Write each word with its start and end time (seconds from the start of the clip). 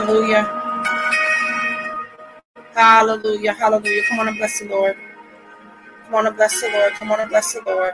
Hallelujah. 0.00 0.72
Hallelujah. 2.74 3.52
Hallelujah. 3.52 4.02
Come 4.08 4.20
on 4.20 4.28
and 4.28 4.38
bless 4.38 4.58
the 4.60 4.68
Lord. 4.68 4.96
Come 6.04 6.14
on 6.14 6.26
and 6.26 6.36
bless 6.36 6.60
the 6.60 6.68
Lord. 6.70 6.92
Come 6.94 7.12
on 7.12 7.20
and 7.20 7.28
bless 7.30 7.52
the 7.52 7.62
Lord. 7.66 7.92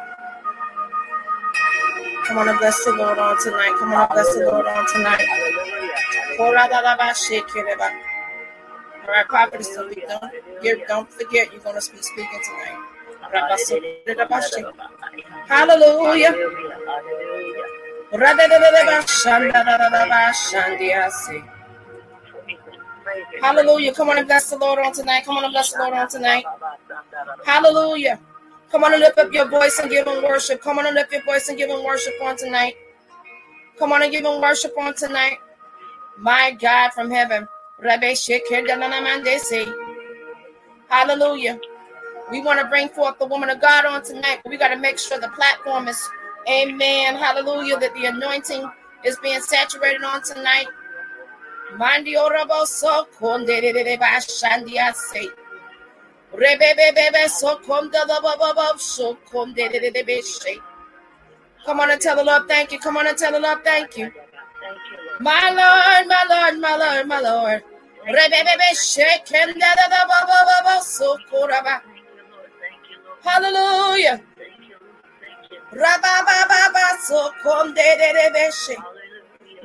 Come 2.27 2.39
on 2.39 2.49
and 2.49 2.59
bless 2.59 2.85
the 2.85 2.93
Lord 2.93 3.19
on 3.19 3.37
tonight. 3.43 3.75
Come 3.81 3.93
on 3.93 4.01
and 4.03 4.11
bless 4.11 4.35
the 4.37 4.45
Lord 4.47 4.67
on 4.67 4.87
tonight. 4.93 5.27
All 9.03 9.09
right, 9.13 9.27
prophetess, 9.29 9.75
don't, 9.75 9.93
don't, 10.63 10.89
don't 10.89 11.11
forget 11.11 11.53
you're 11.53 11.63
going 11.63 11.81
to 11.81 11.93
be 11.93 11.99
speaking 11.99 12.41
tonight. 12.47 12.79
Hallelujah. 15.49 16.31
Hallelujah. 16.31 17.63
Come 23.95 24.11
on 24.11 24.19
and 24.19 24.27
bless 24.27 24.51
the 24.51 24.59
Lord 24.59 24.79
on 24.81 24.93
tonight. 24.93 25.25
Come 25.25 25.39
on 25.39 25.45
and 25.45 25.53
bless 25.53 25.73
the 25.73 25.81
Lord 25.81 25.95
on 25.95 26.09
tonight. 26.09 26.45
Hallelujah. 27.45 28.21
Come 28.71 28.85
on 28.85 28.93
and 28.95 29.01
lift 29.03 29.19
up 29.19 29.33
your 29.33 29.49
voice 29.49 29.79
and 29.81 29.91
give 29.91 30.07
him 30.07 30.23
worship. 30.23 30.61
Come 30.63 30.79
on 30.79 30.87
and 30.87 30.95
lift 30.95 31.13
your 31.13 31.25
voice 31.25 31.49
and 31.49 31.59
give 31.59 31.71
him 31.71 31.85
worship 31.85 32.15
on 32.23 32.37
tonight. 32.37 32.77
Come 33.79 33.93
on 33.93 34.03
and 34.03 34.13
give 34.13 34.25
him 34.25 34.41
worship 34.41 34.75
on 34.79 34.95
tonight. 34.95 35.39
My 36.19 36.53
God 36.61 36.93
from 36.93 37.11
heaven. 37.11 37.49
Hallelujah. 40.89 41.61
We 42.31 42.43
want 42.43 42.61
to 42.61 42.67
bring 42.69 42.89
forth 42.91 43.19
the 43.19 43.27
woman 43.27 43.51
of 43.51 43.61
God 43.61 43.87
on 43.87 44.03
tonight. 44.03 44.41
We 44.47 44.57
got 44.57 44.69
to 44.69 44.77
make 44.77 44.99
sure 44.99 45.21
the 45.21 45.29
platform 45.29 45.89
is, 45.89 46.11
amen, 46.49 47.17
hallelujah, 47.17 47.79
that 47.79 47.95
the 47.95 48.07
anointing 48.07 48.69
is 49.05 49.19
being 49.23 49.41
saturated 49.41 50.03
on 50.03 50.23
tonight. 50.23 50.67
So 57.29 57.57
so 58.89 59.17
beshe. 60.07 60.59
Come 61.67 61.81
on 61.81 61.91
and 61.93 62.01
tell 62.01 62.17
the 62.17 62.25
Lord 62.25 62.49
thank 62.49 62.73
you. 62.73 62.79
Come 62.81 62.97
on 62.99 63.09
and 63.09 63.19
tell 63.19 63.33
the 63.33 63.41
Lord 63.41 63.65
thank 63.65 63.97
you. 63.99 64.13
My 65.21 65.51
Lord, 65.51 66.09
my 66.09 66.25
Lord, 66.31 66.61
my 66.61 66.77
Lord, 66.77 67.09
my 67.09 67.21
Lord. 67.21 67.65
Rebebebe 68.07 68.75
shekenda 68.75 69.75
the 69.77 69.91
baba 69.91 70.83
so 70.83 71.19
koraba. 71.31 71.83
Hallelujah. 73.25 74.21
So 77.03 77.31
kondere 77.45 78.33
beshe. 78.35 78.77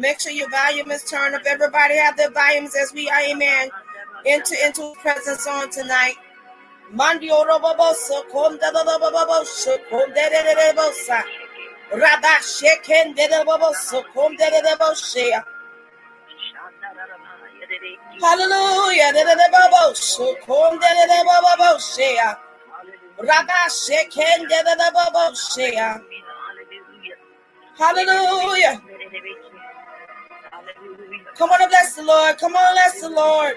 Make 0.01 0.19
sure 0.21 0.33
your 0.33 0.49
volume 0.49 0.91
is 0.91 1.03
turned 1.05 1.35
up. 1.35 1.43
Everybody 1.45 1.95
have 1.97 2.17
their 2.17 2.31
volumes 2.31 2.75
as 2.75 2.91
we, 2.93 3.11
amen, 3.11 3.69
into 4.25 4.55
into 4.65 4.93
presence 5.01 5.47
on 5.47 5.69
tonight. 5.71 6.15
Mandio 6.95 7.45
roboboso 7.45 8.23
konda 8.31 8.71
roboboso 8.73 9.77
konda 9.91 10.29
de 10.31 10.73
bosa. 10.75 11.23
De 13.15 13.27
roboboso 13.29 14.03
konda 14.15 14.49
de 14.51 14.77
boshea. 14.79 15.45
Hallelujah. 18.21 19.13
De 19.13 19.23
de 19.23 19.47
boboso 19.53 20.35
konda 20.45 20.89
de 20.89 21.07
sheken 23.69 24.49
de 24.49 24.91
boboshea. 24.95 26.01
Hallelujah. 27.77 28.81
Come 31.37 31.51
on 31.51 31.61
and 31.61 31.69
bless 31.69 31.95
the 31.95 32.03
Lord. 32.03 32.37
Come 32.37 32.55
on, 32.55 32.73
bless 32.75 33.01
the 33.01 33.09
Lord. 33.09 33.55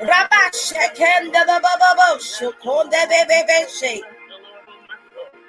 Rabba 0.00 0.50
shekenda 0.52 1.46
the 1.46 1.60
baba 1.62 2.18
shukonda 2.20 3.08
bebe. 3.08 4.02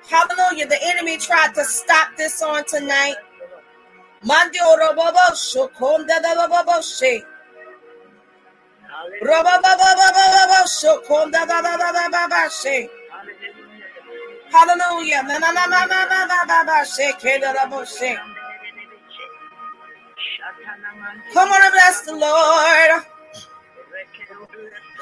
Hallelujah. 0.09 0.67
The 0.67 0.79
enemy 0.83 1.17
tried 1.17 1.53
to 1.55 1.63
stop 1.65 2.17
this 2.17 2.41
on 2.41 2.65
tonight. 2.65 3.15
Mandio 4.25 4.77
robobo 4.79 5.31
shukonda 5.35 6.21
the 6.21 6.47
baba 6.49 6.83
she. 6.83 7.23
Come 21.33 21.49
on 21.49 21.63
and 21.63 21.73
bless 21.73 22.01
the 22.01 22.15
Lord. 22.15 23.03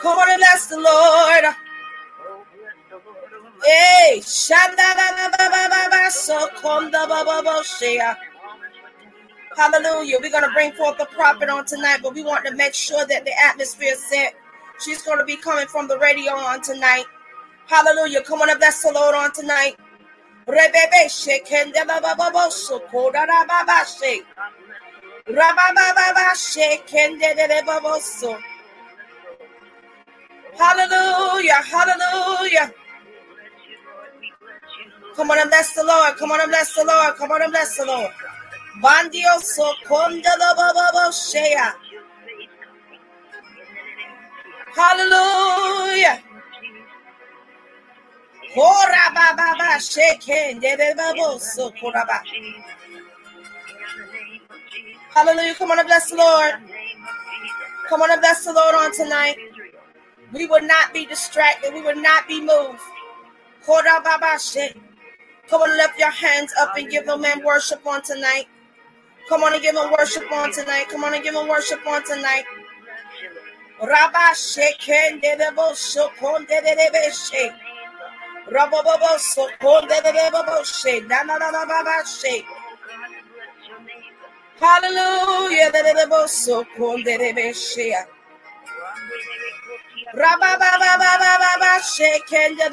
Come 0.01 0.17
on 0.17 0.29
and 0.29 0.39
bless 0.39 0.67
the 0.67 0.77
Lord. 0.77 1.55
Hey, 3.65 4.19
shanda 4.21 6.11
so 6.11 6.47
come 6.61 6.91
shea. 7.63 8.01
Hallelujah. 9.55 10.17
We're 10.21 10.31
going 10.31 10.43
to 10.43 10.51
bring 10.53 10.71
forth 10.73 10.97
the 10.99 11.05
prophet 11.05 11.49
on 11.49 11.65
tonight, 11.65 11.99
but 12.03 12.13
we 12.13 12.23
want 12.23 12.45
to 12.45 12.53
make 12.53 12.73
sure 12.73 13.05
that 13.07 13.25
the 13.25 13.31
atmosphere 13.43 13.93
is 13.93 14.03
set. 14.09 14.35
She's 14.83 15.01
going 15.01 15.17
to 15.17 15.25
be 15.25 15.35
coming 15.37 15.67
from 15.67 15.87
the 15.87 15.97
radio 15.97 16.33
on 16.33 16.61
tonight. 16.61 17.05
Hallelujah. 17.65 18.21
Come 18.21 18.41
on 18.41 18.49
and 18.49 18.59
bless 18.59 18.83
the 18.83 18.91
Lord 18.91 19.15
on 19.15 19.33
tonight. 19.33 19.75
Hallelujah, 25.27 25.43
hallelujah. 31.63 32.71
Come 35.15 35.31
on 35.31 35.39
and 35.39 35.49
bless 35.49 35.73
the 35.75 35.83
Lord. 35.83 36.15
Come 36.17 36.31
on 36.31 36.41
and 36.41 36.49
bless 36.49 36.73
the 36.75 36.83
Lord. 36.85 37.15
Come 37.17 37.31
on 37.31 37.41
and 37.43 37.51
bless 37.51 37.77
the 37.77 37.85
Lord. 37.85 38.11
Bandioso 38.83 39.73
shea! 41.13 41.55
Hallelujah. 44.75 46.21
Korababa 48.55 49.79
shekendedeboboso 49.79 51.71
korababa. 51.79 52.21
Hallelujah. 55.17 55.55
Come 55.55 55.71
on 55.71 55.79
and 55.79 55.87
bless 55.87 56.11
the 56.11 56.17
Lord. 56.17 56.53
Come 57.89 58.03
on 58.03 58.11
and 58.11 58.21
bless 58.21 58.45
the 58.45 58.53
Lord 58.53 58.75
on 58.75 58.93
tonight. 58.93 59.37
We 60.31 60.45
will 60.45 60.61
not 60.61 60.93
be 60.93 61.07
distracted. 61.07 61.73
We 61.73 61.81
will 61.81 61.99
not 61.99 62.27
be 62.27 62.39
moved. 62.39 62.81
Come 63.65 63.77
on 65.61 65.69
and 65.69 65.77
lift 65.77 65.97
your 65.97 66.11
hands 66.11 66.53
up 66.61 66.77
and 66.77 66.89
give 66.91 67.07
them 67.07 67.21
man 67.21 67.43
worship 67.43 67.85
on 67.87 68.03
tonight. 68.03 68.45
Come 69.27 69.41
on 69.43 69.53
and 69.53 69.61
give 69.63 69.73
them 69.75 69.91
worship 69.97 70.31
on 70.31 70.51
tonight. 70.53 70.85
Come 70.89 71.03
on 71.03 71.15
and 71.15 71.23
give 71.23 71.33
them 71.33 71.47
worship 71.47 71.85
on 71.87 72.03
tonight. 72.05 72.43
Rabba 73.81 74.35
sheken 74.35 75.21
de 75.21 75.35
debo 75.37 75.73
shokon 75.75 76.47
de 76.47 76.61
de 76.61 76.75
debe. 76.75 77.11
Rabba 78.51 78.83
babo 78.83 79.17
sokon 79.17 79.87
de 79.87 80.01
de 80.03 80.11
debo 80.13 80.63
she. 80.65 81.01
Na 81.01 81.23
baba 81.65 82.03
she. 82.05 82.45
Hallelujah. 84.61 85.71
Dereboso 85.71 86.65
konderebeshea. 86.77 88.07
Rababababababa 90.13 91.81
shekende 91.83 92.69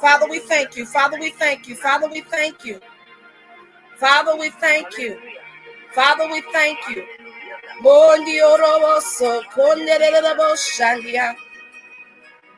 Father, 0.00 0.28
we 0.28 0.40
thank 0.40 0.76
you. 0.76 0.86
Father, 0.86 1.18
we 1.18 1.30
thank 1.30 1.68
you. 1.68 1.76
Father, 1.76 2.08
we 2.08 2.20
thank 2.22 2.64
you. 2.64 2.80
Father, 3.98 4.36
we 4.36 4.50
thank 4.50 4.98
you. 4.98 5.20
Father, 5.94 6.26
we 6.28 6.42
thank 6.52 6.78
you. 6.90 7.06
Bondi. 7.82 8.40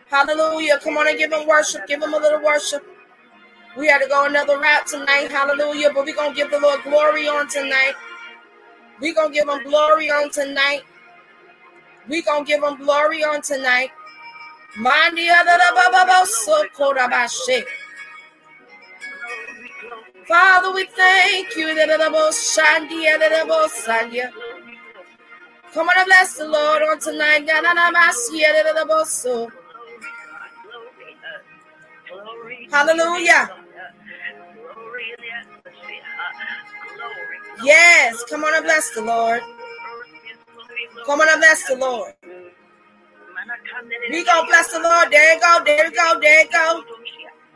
Hallelujah. 0.08 0.78
Come 0.82 0.96
on 0.98 1.08
and 1.08 1.18
give 1.18 1.32
him 1.32 1.46
worship. 1.46 1.86
Give 1.86 2.02
him 2.02 2.14
a 2.14 2.18
little 2.18 2.42
worship. 2.42 2.84
We 3.76 3.88
had 3.88 3.98
to 4.00 4.08
go 4.08 4.26
another 4.26 4.58
route 4.58 4.86
tonight. 4.86 5.30
Hallelujah. 5.30 5.90
But 5.94 6.06
we're 6.06 6.14
going 6.14 6.32
to 6.32 6.36
give 6.36 6.50
the 6.50 6.60
Lord 6.60 6.82
glory 6.84 7.28
on 7.28 7.48
tonight. 7.48 7.94
We're 9.00 9.14
going 9.14 9.32
to 9.32 9.34
give 9.34 9.48
him 9.48 9.62
glory 9.64 10.10
on 10.10 10.30
tonight. 10.30 10.82
We're 12.08 12.22
going 12.22 12.44
to 12.44 12.48
give 12.48 12.62
him 12.62 12.76
glory 12.78 13.24
on 13.24 13.42
tonight. 13.42 13.90
Father, 20.28 20.72
we 20.72 20.86
thank 20.86 21.56
you. 21.56 21.66
Come 25.74 25.88
on 25.88 25.98
and 25.98 26.06
bless 26.06 26.36
the 26.36 26.46
Lord 26.46 26.82
on 26.82 26.98
tonight. 27.00 27.46
Hallelujah. 32.74 33.50
Yes, 37.62 38.24
come 38.28 38.42
on 38.42 38.52
and 38.52 38.64
bless 38.64 38.90
the 38.90 39.02
Lord. 39.02 39.42
Come 41.06 41.20
on 41.20 41.28
and 41.28 41.38
bless 41.38 41.68
the 41.68 41.76
Lord. 41.76 42.14
We 44.10 44.24
go 44.24 44.44
bless 44.48 44.72
the 44.72 44.80
Lord. 44.80 45.12
There 45.12 45.34
you 45.34 45.40
go. 45.40 45.62
There 45.64 45.84
you 45.84 45.92
go. 45.92 46.18
There 46.20 46.40
you 46.42 46.50
go. 46.50 46.82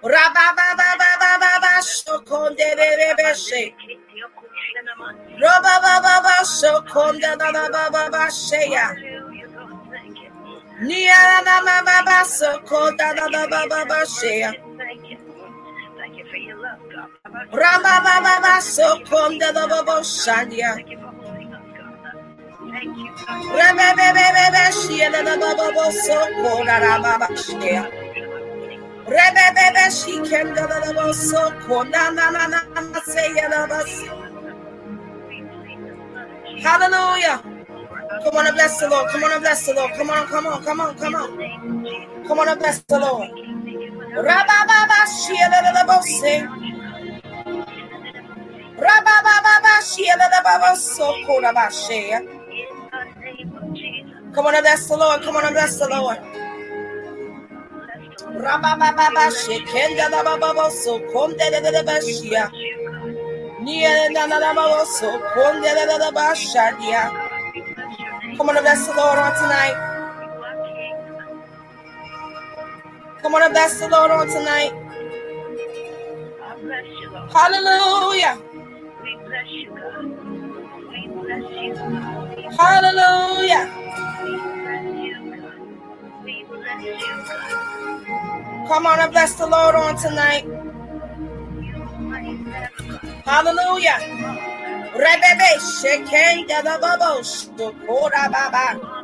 Rabba. 0.05 0.49
Rabba 17.53 17.95
ba 18.05 18.17
ba 18.25 18.35
ba 18.45 18.55
shokonde 18.61 19.49
ba 19.55 19.65
ba 19.69 19.81
ba 19.87 19.97
shanya. 20.05 20.73
Rabba 23.37 23.89
be 23.99 24.09
be 24.17 24.27
be 24.37 24.47
be 24.55 24.65
she 24.79 24.99
ya 25.01 25.11
ba 25.13 25.23
ba 25.25 25.37
ba 25.59 25.69
ba 25.77 25.87
shokonde 25.93 26.77
ba 26.83 26.99
ba 27.03 27.13
ba 27.21 27.29
she 27.37 27.75
ya. 27.75 27.85
She 29.91 30.15
can 30.29 30.49
do 30.55 30.63
the 30.67 31.13
so 31.15 31.51
na 31.85 32.11
na 32.11 32.31
na 32.31 32.47
na 32.49 33.01
say 33.03 33.35
Hallelujah. 36.63 37.43
Come 38.25 38.37
on 38.37 38.47
and 38.49 38.57
bless 38.57 38.81
the 38.81 38.89
Lord. 38.91 39.09
Come 39.11 39.25
on 39.25 39.33
and 39.33 39.43
bless 39.43 39.67
the 39.67 39.75
Lord. 39.75 39.93
Come 39.95 40.11
on, 40.11 40.27
come 40.29 40.47
on, 40.47 40.65
come 40.65 40.81
on, 40.81 40.97
come 40.99 41.15
on. 41.17 41.53
Come 42.27 42.41
on 42.41 42.49
and 42.49 42.59
bless 42.61 42.81
the 42.83 42.99
Lord. 43.01 43.31
Rabababa 44.19 45.01
she 45.07 45.37
the 45.37 45.61
say. 46.03 46.41
Rabababa 48.65 49.75
she 49.97 50.05
the 50.07 50.77
so 50.77 51.15
Come 54.35 54.47
on 54.47 54.55
and 54.57 54.63
bless 54.65 54.89
the 54.89 54.97
Lord. 54.97 55.23
Come 55.23 55.37
on 55.37 55.45
and 55.47 55.55
bless 55.55 55.79
the 55.79 55.89
Lord. 55.89 56.19
Rabababa 58.21 59.31
shekenda 59.33 60.11
da 60.11 60.23
baba 60.25 60.71
so 60.71 61.01
konde 61.13 61.39
de 61.51 61.61
de 61.63 61.83
bashia. 61.85 62.51
Nia 63.63 64.11
na 64.11 64.27
na 64.27 64.39
na 64.41 64.55
baba 64.55 64.87
so 64.87 65.11
konde 65.35 65.63
de 65.65 65.87
de 65.87 65.99
bashadia. 66.17 67.31
Come 68.37 68.51
on 68.51 68.57
and 68.57 68.65
bless 68.65 68.87
the 68.89 68.95
Lord 68.95 69.19
on 69.19 69.33
tonight. 69.35 69.98
Come 73.29 73.35
on 73.35 73.43
and 73.43 73.53
bless 73.53 73.79
the 73.79 73.89
Lord 73.91 74.11
on 74.11 74.27
tonight. 74.27 74.73
Hallelujah. 77.31 78.39
We 79.03 79.17
bless 79.27 79.49
you, 79.51 79.71
God. 79.71 80.05
We 80.91 81.09
bless 81.09 81.51
you. 81.53 81.75
Hallelujah. 82.59 83.91
We 86.25 86.45
bless 86.45 86.85
you, 86.85 86.97
God. 87.29 88.69
Come 88.69 88.87
on 88.87 89.01
and 89.01 89.13
bless 89.13 89.35
the 89.35 89.47
Lord 89.47 89.75
on 89.77 89.97
tonight. 89.99 90.47
Hallelujah. 93.27 93.99
Rebebe 94.81 95.51
sheken 95.61 96.47
the 96.49 96.79
babo 96.81 97.21
shokora 97.23 98.31
baba. 98.33 98.99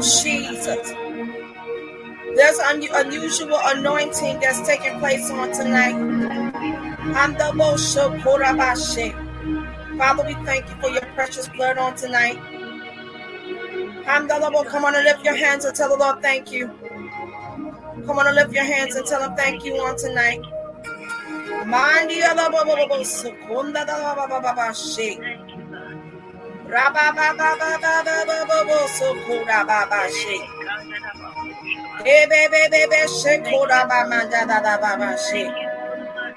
Jesus. 0.00 0.92
There's 2.36 2.58
an 2.58 2.82
unusual 2.94 3.58
anointing 3.64 4.40
that's 4.40 4.66
taking 4.66 4.98
place 4.98 5.30
on 5.30 5.52
tonight. 5.52 5.94
Handabo 7.14 7.76
shokora 7.76 8.56
bashe. 8.56 9.12
Father, 9.98 10.24
we 10.26 10.34
thank 10.44 10.68
you 10.68 10.76
for 10.80 10.90
your 10.90 11.02
precious 11.14 11.48
blood 11.48 11.78
on 11.78 11.94
tonight. 11.96 12.38
Come 14.04 14.84
on 14.84 14.94
and 14.96 15.04
lift 15.04 15.24
your 15.24 15.36
hands 15.36 15.64
and 15.64 15.74
tell 15.74 15.88
the 15.88 15.96
Lord 15.96 16.20
thank 16.22 16.52
you. 16.52 16.70
Come 18.06 18.18
on 18.18 18.26
and 18.26 18.36
lift 18.36 18.52
your 18.52 18.64
hands 18.64 18.96
and 18.96 19.06
tell 19.06 19.22
him 19.22 19.34
thank 19.36 19.64
you 19.64 19.74
on 19.76 19.96
tonight. 19.96 20.42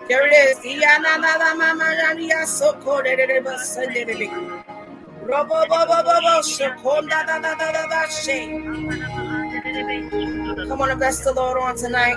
There 0.08 0.28
it 0.28 0.34
is. 0.34 0.60
Come 10.68 10.82
on 10.82 10.90
and 10.92 11.00
bless 11.00 11.24
the 11.24 11.34
Lord 11.34 11.58
on 11.62 11.76
tonight. 11.76 12.16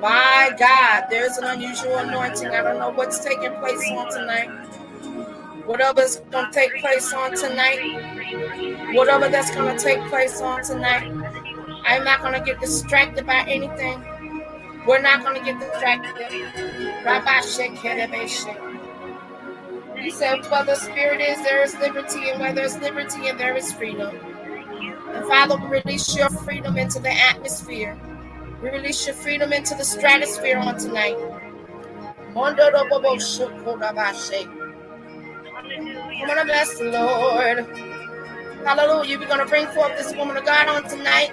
My 0.00 0.54
God, 0.58 1.06
there's 1.10 1.38
an 1.38 1.44
unusual 1.44 1.96
anointing. 1.98 2.48
I 2.48 2.62
don't 2.62 2.78
know 2.78 2.90
what's 2.90 3.24
taking 3.24 3.52
place 3.56 3.90
on 3.90 4.10
tonight. 4.12 4.48
Whatever's 5.66 6.16
going 6.30 6.46
to 6.46 6.52
take 6.52 6.80
place 6.80 7.12
on 7.12 7.36
tonight, 7.36 8.94
whatever 8.94 9.28
that's 9.28 9.54
going 9.54 9.76
to 9.76 9.82
take 9.82 10.00
place 10.08 10.40
on 10.40 10.62
tonight, 10.62 11.10
I'm 11.84 12.04
not 12.04 12.22
going 12.22 12.32
to 12.34 12.40
get 12.40 12.60
distracted 12.60 13.26
by 13.26 13.44
anything. 13.48 14.02
We're 14.86 15.02
not 15.02 15.22
going 15.22 15.38
to 15.38 15.44
get 15.44 15.58
distracted. 15.60 16.14
Rabbi 17.04 17.40
Shek 17.40 17.76
you 20.02 20.10
said, 20.12 20.46
where 20.50 20.64
the 20.64 20.76
Spirit 20.76 21.20
is, 21.20 21.42
there 21.42 21.62
is 21.62 21.74
liberty, 21.78 22.30
and 22.30 22.40
where 22.40 22.52
there 22.52 22.64
is 22.64 22.78
liberty, 22.78 23.28
and 23.28 23.38
there 23.38 23.56
is 23.56 23.72
freedom. 23.72 24.16
And 25.12 25.26
Father, 25.26 25.56
release 25.68 26.16
your 26.16 26.30
freedom 26.30 26.76
into 26.76 27.00
the 27.00 27.10
atmosphere. 27.10 27.98
We 28.62 28.70
release 28.70 29.06
your 29.06 29.14
freedom 29.14 29.52
into 29.52 29.74
the 29.76 29.84
stratosphere 29.84 30.58
on 30.58 30.78
tonight. 30.78 31.16
Come 32.16 32.38
on 32.38 32.56
bless 36.46 36.78
the 36.78 36.84
Lord. 36.90 37.66
Hallelujah. 38.64 39.18
We're 39.18 39.28
going 39.28 39.40
to 39.40 39.46
bring 39.46 39.66
forth 39.68 39.96
this 39.96 40.14
woman 40.16 40.36
of 40.36 40.44
God 40.44 40.68
on 40.68 40.88
tonight. 40.90 41.30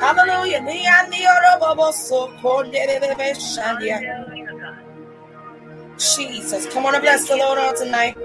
Hallelujah. 0.00 0.62
Jesus. 5.98 6.66
Come 6.72 6.86
on 6.86 6.94
and 6.94 7.02
bless 7.02 7.28
the 7.28 7.36
Lord 7.36 7.58
on 7.58 7.76
tonight. 7.76 8.16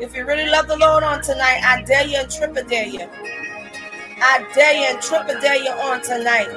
If 0.00 0.14
you 0.16 0.26
really 0.26 0.48
love 0.50 0.66
the 0.66 0.76
Lord 0.76 1.04
on 1.04 1.22
tonight, 1.22 1.60
I 1.64 1.82
dare 1.82 2.06
you 2.06 2.18
and 2.18 2.30
triple 2.30 2.64
dare 2.64 2.86
you. 2.86 3.08
I 4.06 4.44
dare 4.54 4.74
you 4.74 4.86
and 4.86 5.00
triple 5.02 5.40
dare 5.40 5.56
you 5.62 5.70
on 5.70 6.02
tonight. 6.02 6.48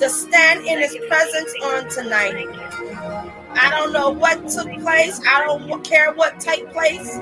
To 0.00 0.10
stand 0.10 0.66
in 0.66 0.80
his 0.80 0.96
presence 1.08 1.54
on 1.62 1.88
tonight. 1.88 2.48
I 3.52 3.70
don't 3.70 3.92
know 3.92 4.10
what 4.10 4.48
took 4.48 4.72
place. 4.80 5.20
I 5.28 5.44
don't 5.44 5.84
care 5.84 6.12
what 6.12 6.40
take 6.40 6.70
place. 6.72 7.18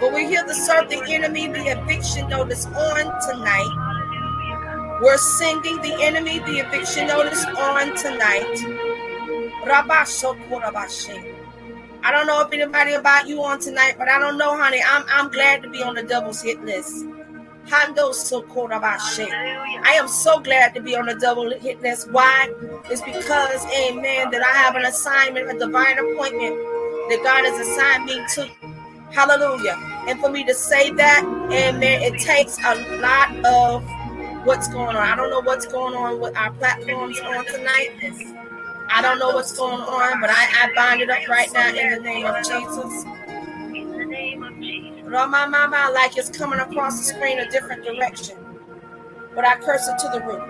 But 0.00 0.12
we're 0.12 0.28
here 0.28 0.44
to 0.44 0.54
serve 0.54 0.90
the 0.90 1.02
enemy 1.08 1.46
the 1.48 1.66
eviction 1.68 2.28
notice 2.28 2.66
on 2.66 3.20
tonight. 3.28 3.94
We're 5.02 5.18
sending 5.18 5.80
the 5.82 6.02
enemy 6.02 6.40
the 6.40 6.58
eviction 6.66 7.06
notice 7.08 7.44
on 7.44 7.96
tonight. 7.96 8.93
I 12.02 12.12
don't 12.12 12.26
know 12.26 12.40
if 12.40 12.52
anybody 12.52 12.92
about 12.94 13.26
you 13.26 13.42
on 13.42 13.60
tonight, 13.60 13.94
but 13.98 14.08
I 14.08 14.18
don't 14.18 14.36
know, 14.36 14.56
honey. 14.56 14.80
I'm 14.86 15.04
I'm 15.08 15.30
glad 15.30 15.62
to 15.62 15.70
be 15.70 15.82
on 15.82 15.94
the 15.94 16.02
doubles 16.02 16.42
hit 16.42 16.62
list. 16.64 17.06
Hando 17.66 18.12
so 18.12 18.42
called 18.42 18.72
about 18.72 18.98
shame. 18.98 19.32
I 19.32 19.94
am 19.94 20.06
so 20.06 20.38
glad 20.38 20.74
to 20.74 20.82
be 20.82 20.94
on 20.94 21.06
the 21.06 21.14
double 21.14 21.50
hit 21.58 21.80
list. 21.80 22.10
Why? 22.10 22.52
It's 22.90 23.00
because, 23.00 23.64
amen, 23.66 24.30
that 24.32 24.42
I 24.42 24.56
have 24.58 24.76
an 24.76 24.84
assignment, 24.84 25.50
a 25.50 25.58
divine 25.58 25.98
appointment 25.98 26.56
that 27.08 27.20
God 27.22 27.44
has 27.46 27.66
assigned 27.66 28.04
me 28.04 28.22
to 28.34 28.74
Hallelujah. 29.14 29.76
And 30.08 30.18
for 30.18 30.28
me 30.28 30.44
to 30.44 30.54
say 30.54 30.90
that, 30.90 31.24
amen, 31.24 32.02
it 32.02 32.20
takes 32.20 32.58
a 32.58 32.74
lot 32.98 33.30
of 33.46 33.84
what's 34.44 34.66
going 34.68 34.96
on. 34.96 34.96
I 34.96 35.14
don't 35.14 35.30
know 35.30 35.40
what's 35.40 35.66
going 35.66 35.94
on 35.94 36.20
with 36.20 36.36
our 36.36 36.50
platforms 36.54 37.20
on 37.20 37.46
tonight. 37.46 37.90
I 38.90 39.02
don't 39.02 39.18
know 39.18 39.30
what's 39.30 39.56
going 39.56 39.80
on, 39.80 40.20
but 40.20 40.30
I, 40.30 40.46
I 40.64 40.72
bind 40.74 41.02
it 41.02 41.10
up 41.10 41.28
right 41.28 41.52
now 41.52 41.68
in 41.68 41.94
the 41.94 42.00
name 42.00 42.26
of 42.26 42.36
Jesus. 42.38 43.04
In 43.74 43.92
the 43.98 44.04
name 44.04 44.42
of 44.42 44.58
Jesus. 44.60 45.04
Mama, 45.06 45.90
like 45.94 46.16
it's 46.16 46.30
coming 46.30 46.60
across 46.60 46.98
the 46.98 47.04
screen 47.14 47.38
a 47.40 47.50
different 47.50 47.84
direction. 47.84 48.36
but 49.34 49.46
I 49.46 49.56
curse 49.56 49.88
it 49.88 49.98
to 49.98 50.08
the 50.08 50.20
root. 50.26 50.42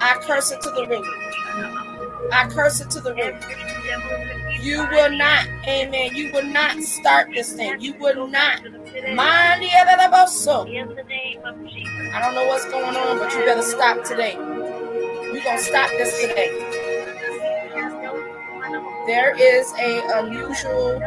I 0.00 0.18
curse 0.22 0.52
it 0.52 0.60
to 0.62 0.70
the 0.70 0.86
root. 0.86 1.06
I 2.32 2.48
curse 2.50 2.80
it 2.80 2.90
to 2.90 3.00
the 3.00 3.14
root. 3.14 3.34
You 4.62 4.86
will 4.90 5.12
not, 5.16 5.46
amen. 5.68 6.14
You 6.14 6.32
will 6.32 6.44
not 6.44 6.82
start 6.82 7.28
this 7.34 7.52
thing. 7.54 7.80
You 7.80 7.94
will 7.98 8.28
not. 8.28 8.62
Mind 9.14 9.62
the 9.62 9.70
other 9.78 10.26
so. 10.28 10.66
I 10.68 12.20
don't 12.22 12.34
know 12.34 12.46
what's 12.46 12.66
going 12.66 12.96
on, 12.96 13.18
but 13.18 13.32
you 13.32 13.44
better 13.44 13.62
stop 13.62 14.04
today. 14.04 14.34
You're 14.34 15.42
going 15.44 15.58
to 15.58 15.64
stop 15.64 15.90
this 15.92 16.20
today. 16.20 16.79
There 19.10 19.34
is 19.36 19.72
a 19.72 20.20
unusual 20.20 21.02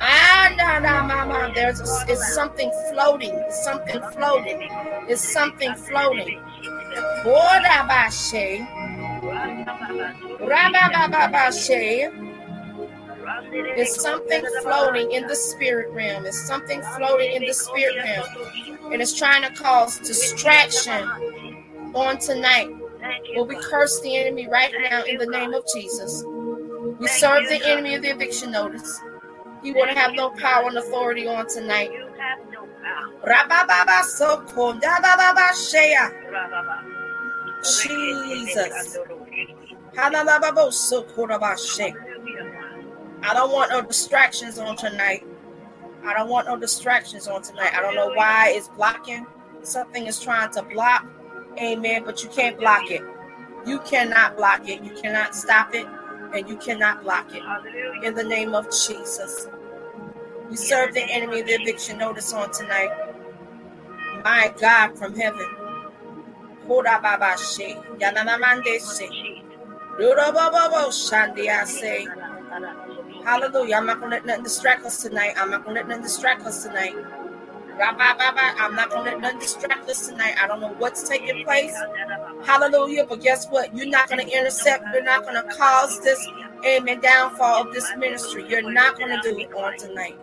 Ah, 0.00 0.52
nah, 0.58 0.78
nah, 0.78 1.06
mama. 1.06 1.52
There's 1.54 1.80
a, 1.80 2.12
it's 2.12 2.34
something 2.34 2.70
floating. 2.92 3.32
It's 3.46 3.64
something 3.64 4.00
floating. 4.12 4.68
It's 5.08 5.32
something 5.32 5.74
floating. 5.74 6.38
Borabashe. 7.24 8.66
Something 13.86 14.44
floating 14.62 15.12
in 15.12 15.26
the 15.26 15.34
spirit 15.36 15.90
realm. 15.94 16.26
It's 16.26 16.46
something 16.46 16.82
floating 16.96 17.32
in 17.32 17.46
the 17.46 17.54
spirit 17.54 17.96
realm. 18.04 18.92
And 18.92 19.00
it's 19.00 19.18
trying 19.18 19.42
to 19.42 19.50
cause 19.62 19.98
distraction 20.00 21.08
on 21.94 22.18
tonight. 22.18 22.68
Well, 23.34 23.46
we 23.46 23.56
curse 23.56 24.00
the 24.00 24.16
enemy 24.16 24.48
right 24.48 24.72
now 24.90 25.04
in 25.04 25.18
the 25.18 25.26
name 25.26 25.54
of 25.54 25.64
Jesus. 25.74 26.22
We 26.98 27.06
serve 27.06 27.48
the 27.48 27.60
enemy 27.64 27.94
of 27.94 28.02
the 28.02 28.10
eviction 28.10 28.50
notice. 28.50 29.00
He 29.62 29.72
will 29.72 29.86
have 29.86 30.14
no 30.14 30.30
power 30.30 30.68
and 30.68 30.76
authority 30.78 31.26
on 31.26 31.46
tonight. 31.48 31.90
You 31.92 32.06
have 32.18 32.38
no 32.52 32.66
power. 32.82 33.20
Jesus. 37.62 38.98
I 43.22 43.34
don't 43.34 43.52
want 43.52 43.70
no 43.70 43.82
distractions 43.82 44.58
on 44.58 44.76
tonight. 44.76 45.24
I 46.04 46.14
don't 46.14 46.28
want 46.30 46.46
no 46.46 46.56
distractions 46.56 47.26
on 47.26 47.42
tonight. 47.42 47.72
I 47.74 47.80
don't 47.80 47.94
know 47.96 48.12
why 48.14 48.52
it's 48.54 48.68
blocking. 48.68 49.26
Something 49.62 50.06
is 50.06 50.20
trying 50.20 50.52
to 50.52 50.62
block. 50.62 51.04
Amen. 51.60 52.04
But 52.04 52.22
you 52.22 52.28
can't 52.30 52.58
block 52.58 52.90
it. 52.90 53.02
You 53.66 53.80
cannot 53.80 54.36
block 54.36 54.68
it. 54.68 54.82
You 54.84 54.92
cannot 55.02 55.34
stop 55.34 55.74
it. 55.74 55.86
And 56.34 56.48
you 56.48 56.56
cannot 56.56 57.02
block 57.02 57.28
it. 57.32 57.42
In 58.04 58.14
the 58.14 58.24
name 58.24 58.54
of 58.54 58.66
Jesus. 58.70 59.48
We 60.50 60.56
serve 60.56 60.94
the 60.94 61.02
enemy 61.02 61.42
the 61.42 61.52
eviction 61.52 61.98
notice 61.98 62.32
on 62.32 62.50
tonight. 62.52 62.90
My 64.24 64.52
God 64.60 64.98
from 64.98 65.14
heaven. 65.14 65.46
Hallelujah. 73.24 73.76
I'm 73.76 73.86
not 73.86 74.00
going 74.00 74.10
to 74.10 74.16
let 74.16 74.26
nothing 74.26 74.44
distract 74.44 74.84
us 74.84 75.02
tonight. 75.02 75.34
I'm 75.36 75.50
not 75.50 75.64
going 75.64 75.74
to 75.74 75.80
let 75.80 75.88
nothing 75.88 76.02
distract 76.02 76.42
us 76.42 76.62
tonight. 76.64 76.94
I'm 77.80 78.74
not 78.74 78.90
going 78.90 79.04
to 79.04 79.10
let 79.10 79.20
nothing 79.20 79.38
distract 79.40 79.88
us 79.88 80.08
tonight. 80.08 80.34
I 80.42 80.46
don't 80.46 80.60
know 80.60 80.74
what's 80.78 81.08
taking 81.08 81.44
place. 81.44 81.74
Hallelujah. 82.44 83.06
But 83.06 83.22
guess 83.22 83.48
what? 83.48 83.74
You're 83.74 83.86
not 83.88 84.08
going 84.08 84.26
to 84.26 84.38
intercept. 84.38 84.84
You're 84.92 85.04
not 85.04 85.22
going 85.22 85.34
to 85.34 85.54
cause 85.56 86.00
this 86.00 86.24
amen 86.64 87.00
downfall 87.00 87.68
of 87.68 87.74
this 87.74 87.90
ministry. 87.96 88.44
You're 88.48 88.70
not 88.70 88.98
going 88.98 89.10
to 89.10 89.20
do 89.22 89.38
it 89.38 89.52
on 89.54 89.76
tonight. 89.76 90.18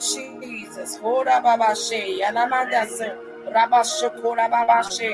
Jesus. 0.00 0.98
Hora 0.98 1.40
babashe. 1.42 2.18
Yanamandasa. 2.20 3.16
Rabashokora 3.52 4.48
babashe. 4.50 5.10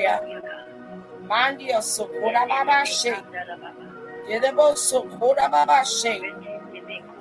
Mandio 1.27 1.81
sokora 1.81 2.47
babashe. 2.47 3.15
Yedebo 4.29 4.75
sokora 4.75 5.49
babashe. 5.49 6.21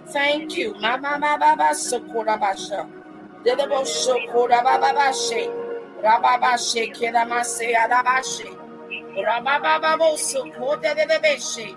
Thank 0.08 0.56
you. 0.56 0.74
Mama 0.80 1.18
baba 1.18 1.74
sokora 1.74 2.38
basha. 2.40 2.86
Yedebo 3.44 3.84
sokora 3.84 4.62
babashe. 4.62 5.48
Rababashe 6.02 6.92
keramase 6.92 7.74
adabashe. 7.76 8.48
Rabababo 9.16 10.16
sokora 10.18 10.94
debeshe. 10.94 11.76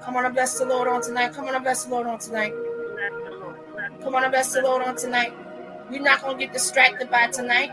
Come 0.00 0.16
on 0.16 0.26
and 0.26 0.34
bless 0.34 0.58
the 0.58 0.66
Lord 0.66 0.88
on 0.88 1.02
tonight. 1.02 1.32
Come 1.34 1.48
on 1.48 1.54
and 1.54 1.64
bless 1.64 1.84
the 1.84 1.90
Lord 1.90 2.06
on 2.06 2.18
tonight. 2.18 2.52
Come 4.02 4.14
on 4.14 4.30
the 4.30 4.60
Lord 4.62 4.82
on 4.82 4.96
tonight. 4.96 5.34
We're 5.90 6.00
not 6.02 6.22
going 6.22 6.38
to 6.38 6.44
get 6.44 6.52
distracted 6.54 7.10
by 7.10 7.26
tonight. 7.28 7.70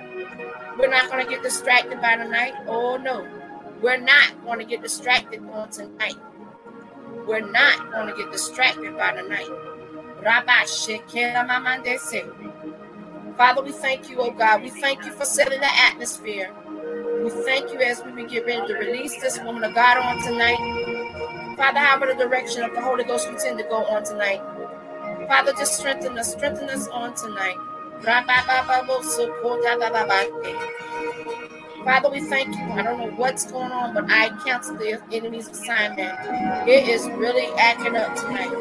We're 0.77 0.89
not 0.89 1.10
going 1.10 1.25
to 1.25 1.29
get 1.29 1.41
distracted 1.41 2.01
by 2.01 2.17
tonight. 2.17 2.53
Oh, 2.67 2.98
no. 2.98 3.25
We're 3.81 4.00
not 4.00 4.43
going 4.43 4.60
to 4.60 4.65
get 4.65 4.81
distracted 4.81 5.41
on 5.50 5.69
tonight. 5.69 6.15
We're 7.25 7.50
not 7.50 7.91
going 7.91 8.07
to 8.07 8.13
get 8.15 8.31
distracted 8.31 8.98
by 8.98 9.12
tonight. 9.13 9.48
Father, 13.38 13.62
we 13.62 13.72
thank 13.72 14.10
you, 14.10 14.17
oh 14.19 14.31
God. 14.31 14.63
We 14.63 14.69
thank 14.69 15.05
you 15.05 15.12
for 15.12 15.25
setting 15.25 15.60
the 15.60 15.79
atmosphere. 15.86 16.53
We 17.24 17.29
thank 17.29 17.72
you 17.72 17.79
as 17.79 18.03
we 18.03 18.25
get 18.25 18.46
ready 18.46 18.67
to 18.67 18.74
release 18.79 19.22
this 19.22 19.39
woman 19.39 19.63
of 19.63 19.75
God 19.75 19.98
on 19.98 20.24
tonight. 20.24 21.55
Father, 21.55 21.79
however 21.79 22.13
the 22.13 22.24
direction 22.25 22.63
of 22.63 22.74
the 22.74 22.81
Holy 22.81 23.03
Ghost 23.03 23.29
we 23.31 23.38
tend 23.38 23.60
to 23.60 23.63
go 23.65 23.86
on 23.86 24.03
tonight. 24.03 24.41
Father, 25.27 25.53
just 25.53 25.77
strengthen 25.79 26.17
us, 26.17 26.31
strengthen 26.34 26.69
us 26.69 26.88
on 26.89 27.13
tonight. 27.15 27.57
Father, 31.84 32.10
we 32.10 32.22
thank 32.22 32.55
you. 32.55 32.63
I 32.74 32.81
don't 32.84 33.00
know 33.00 33.12
what's 33.15 33.51
going 33.51 33.72
on, 33.72 33.93
but 33.93 34.05
I 34.10 34.29
cancel 34.46 34.75
the 34.77 35.01
enemy's 35.12 35.50
assignment. 35.50 36.17
It 36.67 36.88
is 36.88 37.05
really 37.12 37.48
acting 37.60 37.96
up 37.96 38.15
tonight 38.15 38.51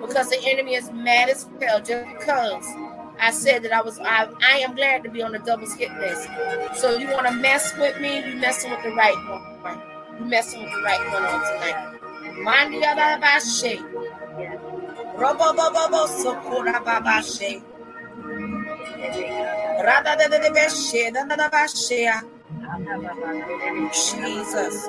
because 0.00 0.30
the 0.30 0.38
enemy 0.44 0.74
is 0.74 0.90
mad 0.92 1.28
as 1.30 1.48
hell 1.60 1.80
just 1.80 2.06
because 2.18 2.64
I 3.20 3.30
said 3.32 3.62
that 3.64 3.72
I 3.72 3.82
was 3.82 3.98
I, 3.98 4.28
I 4.42 4.58
am 4.58 4.74
glad 4.74 5.04
to 5.04 5.10
be 5.10 5.22
on 5.22 5.32
the 5.32 5.38
doubles 5.40 5.74
hit 5.74 5.92
list. 5.98 6.28
So 6.74 6.96
you 6.96 7.08
want 7.08 7.26
to 7.26 7.32
mess 7.32 7.76
with 7.78 8.00
me? 8.00 8.18
You 8.26 8.36
messing 8.36 8.70
with 8.70 8.82
the 8.82 8.92
right 8.92 9.16
one. 9.62 9.80
You 10.18 10.26
messing 10.26 10.62
with 10.62 10.72
the 10.72 10.82
right 10.82 11.12
one 11.12 11.24
on 11.24 11.40
tonight. 11.52 11.98
Mandi 12.42 12.80
bashe. 12.80 13.82
Robo 14.36 14.58
bobo 14.58 14.65
bo 15.90 16.06
sokora 16.08 16.80
babashe. 16.84 17.62
Rada 19.84 20.16
de 20.16 20.28
de 20.28 20.50
beshe. 20.50 21.12
Jesus. 23.92 24.88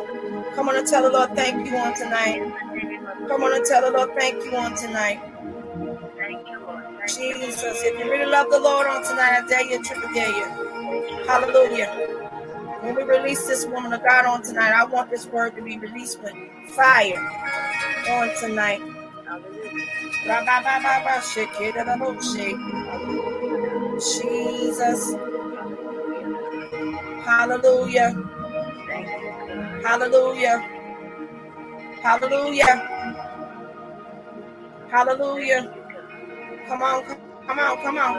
Come 0.56 0.70
on 0.70 0.78
and 0.78 0.88
tell 0.88 1.04
the 1.04 1.10
Lord 1.12 1.36
thank 1.36 1.68
you 1.68 1.78
on 1.78 1.94
tonight. 1.96 2.42
Come 3.28 3.44
on 3.44 3.56
and 3.56 3.66
tell 3.66 3.82
the 3.82 3.92
Lord 3.98 4.12
thank 4.20 4.44
you 4.46 4.56
on 4.58 4.76
tonight. 4.76 5.22
Jesus. 7.08 7.64
If 7.84 8.00
you 8.00 8.12
really 8.12 8.30
love 8.32 8.50
the 8.50 8.60
Lord 8.60 8.88
on 8.88 9.04
tonight, 9.04 9.42
I 9.44 9.48
dare 9.48 9.64
you, 9.64 9.84
triple 9.84 10.14
dare 10.14 10.30
you. 10.30 11.26
Hallelujah. 11.28 12.18
When 12.82 12.96
we 12.96 13.04
release 13.04 13.48
this 13.48 13.66
woman 13.68 13.94
of 13.94 14.04
God 14.04 14.26
on 14.26 14.44
tonight, 14.44 14.72
I 14.74 14.86
want 14.86 15.10
this 15.10 15.28
word 15.28 15.56
to 15.56 15.62
be 15.64 15.78
released 15.80 16.22
with 16.22 16.34
fire 16.70 17.20
on 18.10 18.32
tonight. 18.40 18.82
Jesus. 24.00 25.16
Hallelujah. 27.24 28.12
Hallelujah. 29.84 30.60
Hallelujah. 32.04 32.76
Hallelujah. 34.90 35.74
Come 36.68 36.82
on, 36.84 37.04
come 37.48 37.60
on, 37.60 37.78
come 37.82 37.98
on. 37.98 38.16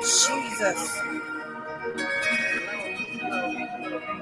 Jesus. 0.00 0.98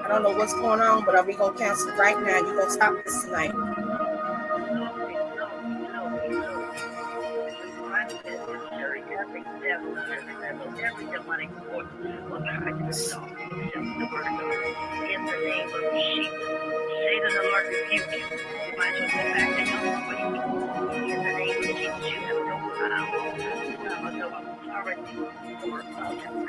I 0.03 0.07
don't 0.07 0.23
know 0.23 0.31
what's 0.31 0.53
going 0.53 0.79
on, 0.81 1.05
but 1.05 1.15
are 1.15 1.23
we 1.25 1.33
to 1.33 1.51
cancel 1.57 1.91
right 1.97 2.17
now? 2.21 2.37
You're 2.39 2.65
to 2.65 2.71
stop 2.71 2.93
this 3.05 3.23
tonight. 3.23 3.82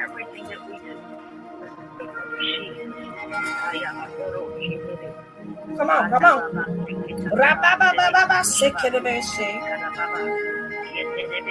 Everything 0.01 0.45
that 0.49 0.69
we 0.69 0.79
do. 0.79 1.34
Come 5.77 5.91
on, 5.91 6.11
come 6.11 6.25
on. 6.25 6.43
Rabababa 7.41 8.41
sekelebeshe. 8.45 9.51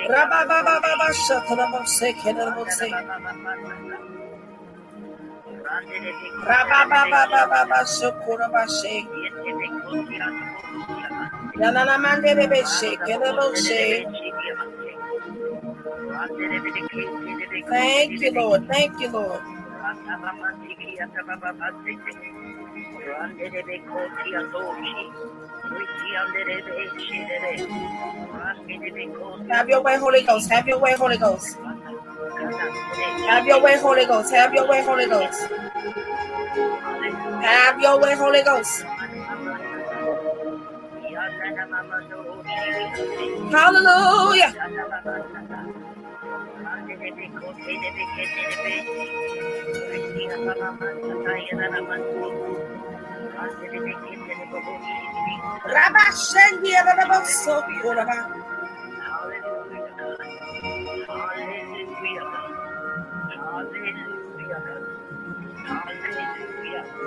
Rabababa 0.10 1.10
shakalabose 1.26 2.14
kelebose. 2.22 2.90
Rabababa 6.48 7.80
shokurabashe. 7.96 9.08
Yanana 11.60 11.98
mandelebeshe 12.04 12.98
kelebose. 13.06 14.06
Thank 17.70 18.22
you, 18.22 18.32
Lord. 18.34 18.68
Thank 18.68 19.00
you, 19.02 19.10
Lord. 19.12 19.42
Have 29.50 29.70
your 29.70 29.82
way, 29.82 29.98
Holy 29.98 30.22
Ghost. 30.24 30.50
Have 30.52 30.68
your 30.68 30.80
way, 30.80 30.96
Holy 30.96 31.18
Ghost. 31.18 31.58
Have 33.28 33.46
your 33.48 33.62
way, 33.62 33.78
Holy 33.80 34.06
Ghost. 34.06 34.32
Have 34.34 34.54
your 34.54 34.68
way, 34.68 34.84
Holy 34.84 35.06
Ghost. 35.08 35.48
Have 37.42 37.82
your 37.82 38.00
way, 38.00 38.16
Holy 38.16 38.44
Ghost. 38.44 38.86
Hallelujah. 43.52 44.54
Rabba 55.66 56.06
Shendi. 56.16 56.74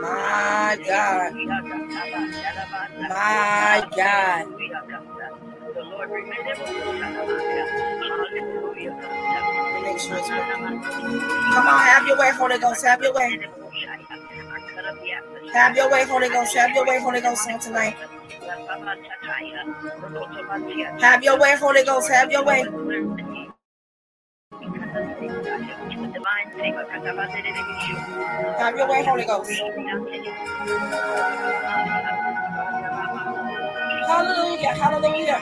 My 0.00 0.78
God. 0.88 1.34
My 3.08 3.88
God. 3.96 4.46
The 5.74 5.82
Lord 5.84 6.10
working. 6.10 6.34
Come 8.90 9.00
on, 11.68 11.80
have 11.80 12.08
your 12.08 12.18
way, 12.18 12.32
Holy 12.32 12.58
Ghost. 12.58 12.86
Have 12.86 13.02
your 13.02 13.14
way. 13.14 13.40
Have 15.54 15.76
your 15.76 15.90
way, 15.90 16.06
Holy 16.06 16.30
Ghost. 16.30 16.56
Have 16.56 16.72
your 16.74 16.86
way, 16.86 17.00
Holy 17.00 17.22
Ghost, 17.22 17.50
on 17.50 17.60
tonight. 17.60 17.96
Have 21.00 21.24
your 21.24 21.38
way, 21.38 21.56
Holy 21.58 21.84
Ghost. 21.84 22.10
Have 22.10 22.32
your 22.32 22.44
way. 22.44 22.64
Have 28.58 28.76
your 28.76 28.88
way, 28.88 29.04
Holy 29.04 29.24
Ghost. 29.26 29.52
Hallelujah, 33.92 34.74
hallelujah. 34.74 35.40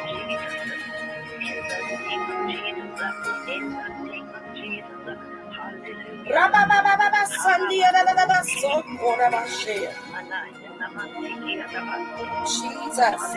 Jesus. 12.46 13.36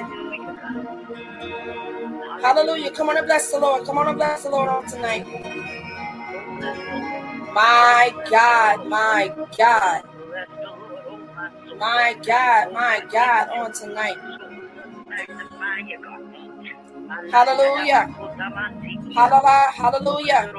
Hallelujah. 2.41 2.91
Come 2.91 3.09
on 3.09 3.17
and 3.17 3.25
bless 3.27 3.51
the 3.51 3.59
Lord. 3.59 3.85
Come 3.85 3.97
on 3.99 4.07
and 4.09 4.17
bless 4.17 4.43
the 4.43 4.51
Lord 4.51 4.69
on 4.69 4.85
tonight. 4.87 5.25
My 7.53 8.13
God, 8.29 8.87
my 8.87 9.33
God. 9.57 10.03
My 11.79 12.15
God, 12.25 12.73
my 12.73 13.01
God, 13.11 13.49
on 13.49 13.71
tonight. 13.73 14.17
Hallelujah. 17.09 18.09
Hallelujah. 19.15 19.71
Hallelujah. 19.75 20.53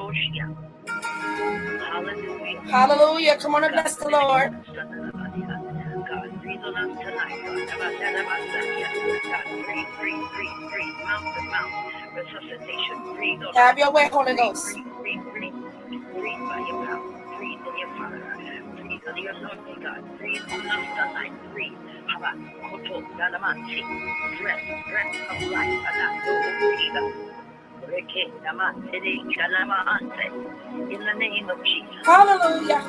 Hallelujah. 2.71 3.37
Come 3.39 3.55
on 3.57 3.65
and 3.65 3.73
bless 3.75 3.97
the 3.97 4.11
Lord. 4.11 4.55
Have 13.55 13.79
your 13.79 13.93
way, 13.93 14.09
Holy 14.13 14.37
Ghost. 14.37 14.79
Thank 19.11 19.25
you. 26.95 27.28
In 30.91 31.01
the 31.01 31.15
name 31.19 31.49
of 31.51 31.59
Jesus. 31.65 32.07
Hallelujah. 32.07 32.83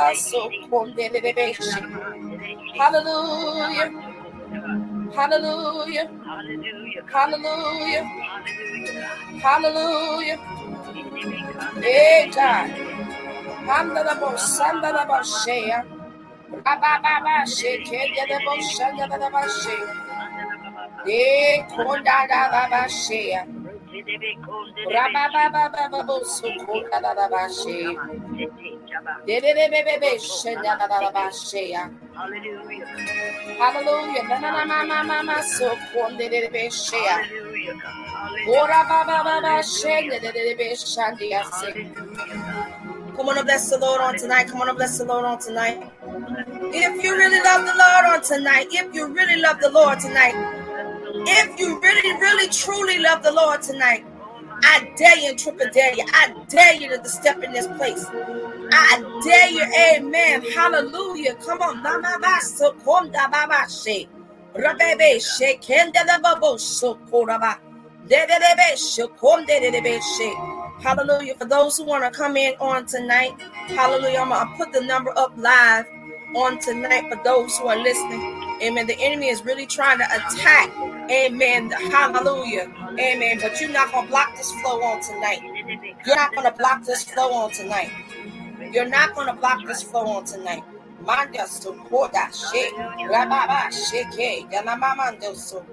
Hallelujah. 5.17 6.11
Hallelujah. 7.13 8.05
Hallelujah. 9.43 10.39
Hey 11.83 12.31
God. 12.35 12.71
Handalabo 13.67 14.37
sandalaba 14.39 15.25
shea. 15.25 15.83
Shandalaba 18.77 19.43
shea. 19.49 19.87
Eh 21.09 21.65
kondalaba 21.71 22.89
shea. 22.89 22.89
Rababa 22.89 22.89
sukonda 22.89 22.91
shea. 22.91 23.70
Hallelujah. 32.15 32.87
Hallelujah. 36.97 37.75
Come 43.17 43.29
on 43.29 43.37
and 43.39 43.47
bless 43.47 43.69
the 43.71 43.79
Lord 43.79 44.01
on 44.01 44.17
tonight. 44.17 44.49
Come 44.49 44.61
on 44.63 44.69
and 44.69 44.77
bless 44.79 44.99
the 44.99 45.05
Lord 45.05 45.25
on 45.27 45.39
tonight. 45.39 45.83
If 46.73 47.05
you 47.05 47.17
really 47.17 47.41
love 47.43 47.67
the 47.67 47.75
Lord 47.77 48.05
on 48.07 48.23
tonight, 48.23 48.69
if 48.71 48.95
you 48.95 49.07
really 49.09 49.37
love 49.37 49.61
the 49.61 49.71
Lord 49.71 50.01
tonight, 50.01 50.35
if 51.15 51.59
you 51.59 51.81
really, 51.81 52.21
really, 52.21 52.49
truly 52.49 52.99
love 52.99 53.23
the 53.23 53.33
Lord 53.33 53.63
tonight, 53.63 54.05
I 54.63 54.93
dare 54.97 55.19
you 55.19 55.31
and 55.31 55.39
triple 55.39 55.67
dare 55.73 55.95
you. 55.95 56.05
I 56.13 56.35
dare 56.49 56.75
you 56.75 56.89
to 56.91 57.09
step 57.09 57.43
in 57.43 57.53
this 57.53 57.67
place. 57.67 58.05
I 58.09 59.21
dare 59.25 59.51
you, 59.51 59.63
amen. 59.97 60.43
Hallelujah. 60.53 61.35
Come 61.37 61.63
on. 61.63 61.83
Hallelujah. 70.83 71.35
For 71.37 71.45
those 71.45 71.77
who 71.77 71.85
want 71.85 72.05
to 72.05 72.11
come 72.11 72.37
in 72.37 72.55
on 72.61 72.87
tonight, 72.87 73.41
hallelujah. 73.69 74.19
I'm 74.19 74.29
going 74.31 74.49
to 74.49 74.55
put 74.57 74.73
the 74.73 74.81
number 74.81 75.13
up 75.17 75.33
live 75.37 75.87
on 76.37 76.59
tonight 76.59 77.13
for 77.13 77.23
those 77.23 77.57
who 77.59 77.67
are 77.67 77.77
listening. 77.77 78.50
Amen. 78.63 78.87
The 78.87 78.97
enemy 79.01 79.29
is 79.29 79.45
really 79.45 79.67
trying 79.67 79.99
to 79.99 80.05
attack. 80.05 80.71
Amen. 81.11 81.71
Hallelujah. 81.71 82.73
Amen. 82.99 83.39
But 83.41 83.61
you're 83.61 83.71
not 83.71 83.93
going 83.93 84.07
to 84.07 84.11
block 84.11 84.37
this 84.37 84.53
flow 84.61 84.83
on 84.83 85.01
tonight. 85.03 85.41
You're 86.07 86.17
not 86.17 86.35
going 86.35 86.51
to 86.51 86.57
block 86.57 86.85
this 86.85 87.05
flow 87.05 87.33
on 87.33 87.51
tonight. 87.53 87.91
You're 88.73 88.89
not 88.89 89.15
going 89.15 89.27
to 89.29 89.35
block 89.35 89.67
this 89.67 89.83
flow 89.83 90.07
on 90.07 90.25
tonight. 90.25 90.63
Manda 91.01 91.47
support 91.47 92.13
that 92.13 92.35
shit. 92.35 92.75
Rababa 92.75 93.71
shake. 93.73 94.51
Yanamamando 94.51 95.35
so. 95.35 95.65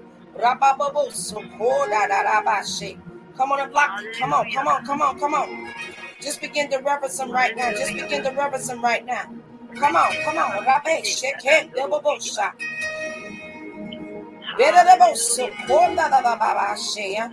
Come 3.36 3.52
on 3.52 3.60
and 3.60 3.72
block. 3.72 3.90
Come 4.18 4.32
on, 4.32 4.50
come 4.50 4.68
on, 4.68 4.86
come 4.86 5.02
on, 5.02 5.18
come 5.18 5.34
on. 5.34 5.74
Just 6.20 6.40
begin 6.40 6.70
to 6.70 6.78
reverence 6.78 7.20
him 7.20 7.30
right 7.30 7.56
now. 7.56 7.70
Just 7.70 7.94
begin 7.94 8.24
to 8.24 8.30
reverence 8.30 8.68
him 8.70 8.82
right 8.82 9.04
now. 9.04 9.24
Come 9.76 9.96
on, 9.96 10.12
come 10.24 10.38
on. 10.38 10.64
Rabbe, 10.64 11.04
shake 11.04 11.74
double 11.76 12.00
bullshot. 12.00 12.52
Better 14.58 14.84
the 14.90 14.96
most, 15.00 15.38
Konda 15.68 16.10
da 16.10 16.20
da 16.22 16.36
ba 16.36 16.54
ba 16.54 16.76
shea. 16.76 17.28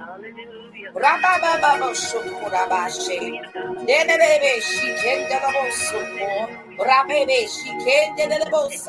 Rabba 0.96 1.34
ba 1.42 1.54
ba 1.62 1.78
ba 1.80 1.90
shukura 1.94 2.70
ba 2.70 2.90
she. 2.90 3.20
Dene 3.88 4.16
bebe 4.22 4.62
she 4.62 4.88
kende 5.02 5.30
the 5.30 5.52
most 5.54 5.82
so 5.90 6.00
Rabbe 6.86 7.28
be 7.28 7.48
she 7.48 7.70
kende 7.86 8.30
the 8.30 8.50
most 8.52 8.88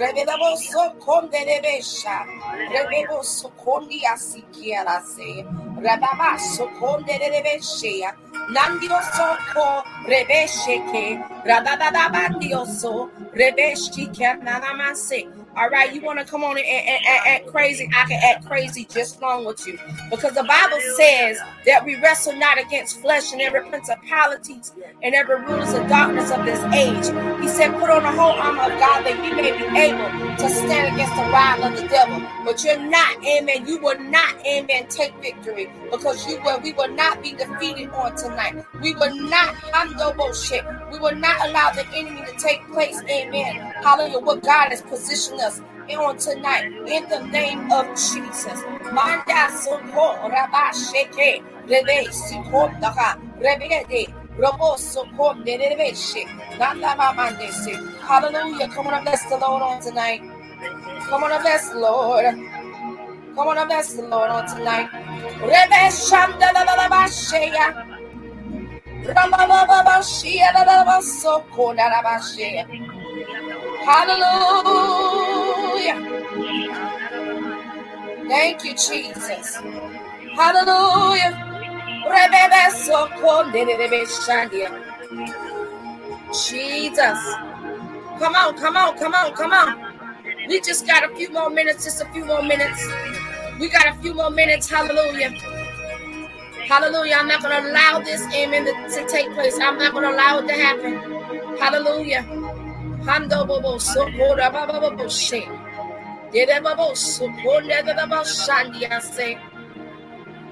Rebe 0.00 0.24
the 0.26 0.36
most 0.38 0.70
so 0.72 0.90
konde 1.00 1.32
de 1.32 1.60
besha. 1.64 2.24
Rebe 2.72 3.08
bo 3.08 3.22
so 3.22 3.50
kondi 3.64 4.02
asikiera 4.04 5.02
se. 5.04 5.44
Rababa 5.84 6.38
All 15.56 15.68
right, 15.70 15.94
you 15.94 16.00
want 16.00 16.18
to 16.18 16.24
come 16.24 16.42
on 16.42 16.56
and, 16.58 16.66
and, 16.66 17.06
and, 17.06 17.26
act 17.28 17.46
crazy? 17.46 17.88
I 17.96 18.04
can 18.06 18.20
act 18.24 18.46
crazy 18.46 18.88
just 18.90 19.18
along 19.20 19.44
with 19.44 19.64
you. 19.66 19.78
Because 20.10 20.34
the 20.34 20.42
Bible 20.42 20.80
says 20.96 21.38
that 21.64 21.84
we 21.84 21.94
wrestle 22.00 22.34
not 22.34 22.58
against 22.58 23.00
flesh 23.00 23.32
and 23.32 23.40
every 23.40 23.62
principalities 23.68 24.72
and 25.02 25.14
every 25.14 25.40
rulers 25.42 25.72
of 25.72 25.86
darkness 25.88 26.32
of 26.32 26.44
this 26.44 26.60
age. 26.74 27.06
He 27.40 27.48
said, 27.48 27.72
put 27.78 27.88
on 27.88 28.02
the 28.02 28.10
whole 28.10 28.32
armor 28.32 28.64
of 28.64 28.80
God 28.80 29.04
that 29.04 29.16
we 29.22 29.30
may 29.30 29.52
be 29.56 29.64
able 29.78 30.36
to 30.38 30.48
stand 30.50 30.94
against 30.94 31.14
the 31.14 31.22
wild 31.30 31.62
of 31.62 31.80
the 31.80 31.86
devil. 31.86 32.20
But 32.44 32.64
you're 32.64 32.80
not, 32.80 33.24
amen. 33.24 33.68
You 33.68 33.78
will 33.78 33.98
not, 33.98 34.34
amen, 34.44 34.88
take 34.88 35.14
victory 35.22 35.70
because 35.90 36.26
you 36.26 36.42
will, 36.42 36.60
we 36.60 36.72
will 36.72 36.90
not 36.90 37.22
be 37.22 37.32
defeated 37.32 37.90
on 37.90 38.16
tonight. 38.16 38.64
We 38.82 38.94
will 38.94 39.14
not 39.14 39.54
handle 39.54 40.12
bullshit. 40.14 40.64
We 40.90 40.98
will 40.98 41.14
not 41.14 41.48
allow 41.48 41.70
the 41.70 41.86
enemy 41.94 42.26
to 42.26 42.32
take 42.38 42.66
place, 42.72 43.00
amen. 43.08 43.56
Hallelujah. 43.82 44.18
What 44.18 44.42
God 44.42 44.70
has 44.70 44.82
positioned 44.82 45.40
us 45.44 45.60
on 45.96 46.18
tonight 46.18 46.66
in 46.88 47.08
the 47.10 47.20
name 47.32 47.70
of 47.72 47.86
Jesus. 47.96 48.60
Manda 48.92 49.50
soko 49.62 50.16
rabasheke 50.32 51.44
rebe 51.68 52.08
sikondaka 52.10 53.20
rebede 53.40 54.12
robo 54.38 54.76
soko 54.76 55.34
nerebeshe 55.44 56.24
nanda 56.58 56.96
mamandese. 56.98 57.74
Hallelujah. 58.00 58.68
Come 58.70 58.88
on 58.88 58.94
and 58.94 59.04
bless 59.04 59.24
the 59.30 59.38
Lord 59.38 59.62
on 59.62 59.80
tonight. 59.82 60.22
Come 61.08 61.24
on 61.24 61.32
and 61.32 61.42
bless 61.42 61.70
the 61.70 61.78
Lord. 61.80 62.26
Come 63.36 63.48
on 63.48 63.58
and 63.58 63.68
bless 63.68 63.94
the 63.94 64.02
Lord 64.02 64.30
on 64.30 64.46
tonight. 64.48 64.90
Rebe 65.42 65.82
shanda 65.92 66.52
la 66.54 66.62
la 66.62 66.74
la 66.74 66.88
basheya. 66.88 67.86
Ramababa 69.04 70.02
Hallelujah. 75.92 76.24
Thank 78.28 78.64
you, 78.64 78.74
Jesus. 78.74 79.56
Hallelujah. 80.34 81.32
Jesus. 86.32 87.18
Come 88.18 88.34
on, 88.34 88.56
come 88.56 88.76
on, 88.76 88.98
come 88.98 89.14
on, 89.14 89.32
come 89.34 89.52
on. 89.52 89.94
We 90.48 90.60
just 90.60 90.86
got 90.86 91.10
a 91.10 91.14
few 91.16 91.30
more 91.32 91.50
minutes, 91.50 91.84
just 91.84 92.02
a 92.02 92.06
few 92.12 92.24
more 92.24 92.42
minutes. 92.42 92.86
We 93.60 93.68
got 93.68 93.86
a 93.88 93.94
few 94.00 94.14
more 94.14 94.30
minutes. 94.30 94.68
Hallelujah. 94.70 95.30
Hallelujah. 96.68 97.16
I'm 97.18 97.28
not 97.28 97.42
going 97.42 97.62
to 97.62 97.70
allow 97.70 98.00
this 98.00 98.22
amen 98.34 98.64
to, 98.64 99.06
take 99.08 99.32
place. 99.34 99.58
I'm 99.60 99.78
not 99.78 99.92
going 99.92 100.04
to 100.04 100.10
allow 100.10 100.38
it 100.38 100.48
to 100.48 100.54
happen. 100.54 101.58
Hallelujah. 101.58 102.22
Hando 103.04 103.46
bobo 103.46 103.78
she. 105.08 105.63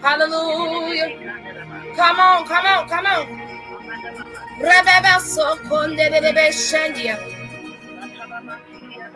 Hallelujah. 0.01 1.37
Come 1.97 2.21
on, 2.21 2.47
come 2.47 2.67
on, 2.67 2.89
come 2.89 3.07
on. 3.07 3.53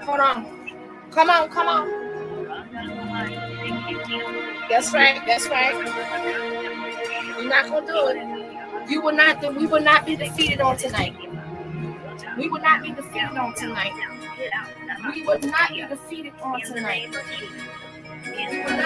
Hold 0.03 0.21
on. 0.21 0.47
Come 1.13 1.31
on, 1.31 1.49
come 1.51 1.69
on. 1.69 2.09
That's 4.69 4.93
right, 4.93 5.23
that's 5.27 5.49
right. 5.49 5.75
You're 7.39 7.49
not 7.49 7.69
gonna 7.69 7.87
do 7.87 8.09
it. 8.09 8.91
You 8.91 9.01
will 9.03 9.15
not 9.15 9.55
we 9.57 9.67
will 9.67 9.83
not 9.83 10.07
be 10.07 10.17
defeated 10.17 10.61
on 10.61 10.77
tonight. 10.77 11.15
We 12.39 12.49
will 12.49 12.61
not 12.61 12.83
be 12.83 12.91
defeated 12.93 13.37
on 13.37 13.55
tonight. 13.55 14.16
We 15.15 15.23
will 15.23 15.39
not 15.39 15.71
be 15.71 15.87
defeated 15.87 16.35
on 16.43 16.61
tonight. 16.61 17.09
We 17.11 17.17
will 18.53 18.77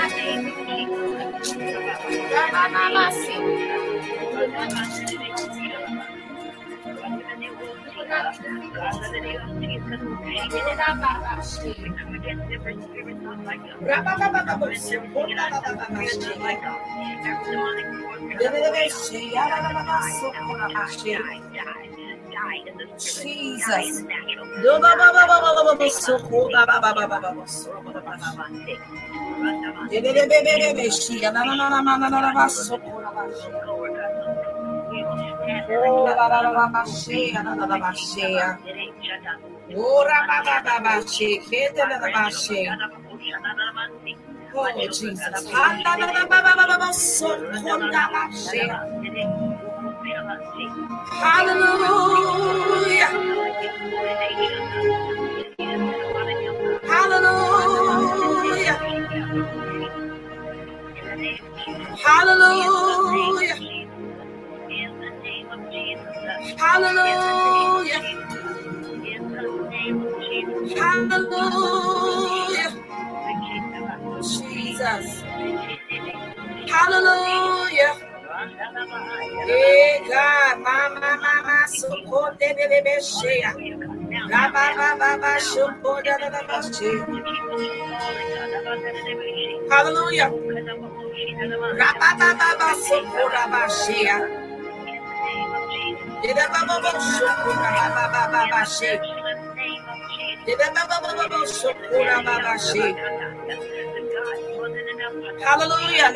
Jesus. 22.98 24.04
Oh, 44.52 44.88
Jesus. 44.88 45.46
Hallelujah. 51.20 53.10
Hallelujah. 56.84 58.76
Hallelujah. 62.04 63.56
Hallelujah. 66.58 68.02
Hallelujah. 70.78 72.70
Jesus. 74.22 75.24
Hallelujah. 76.68 78.09
God, 78.40 78.48
mama, 80.64 81.12
mama, 81.20 81.68
shea. 83.00 83.44
Hallelujah. 89.70 90.28
Hallelujah. 105.42 106.12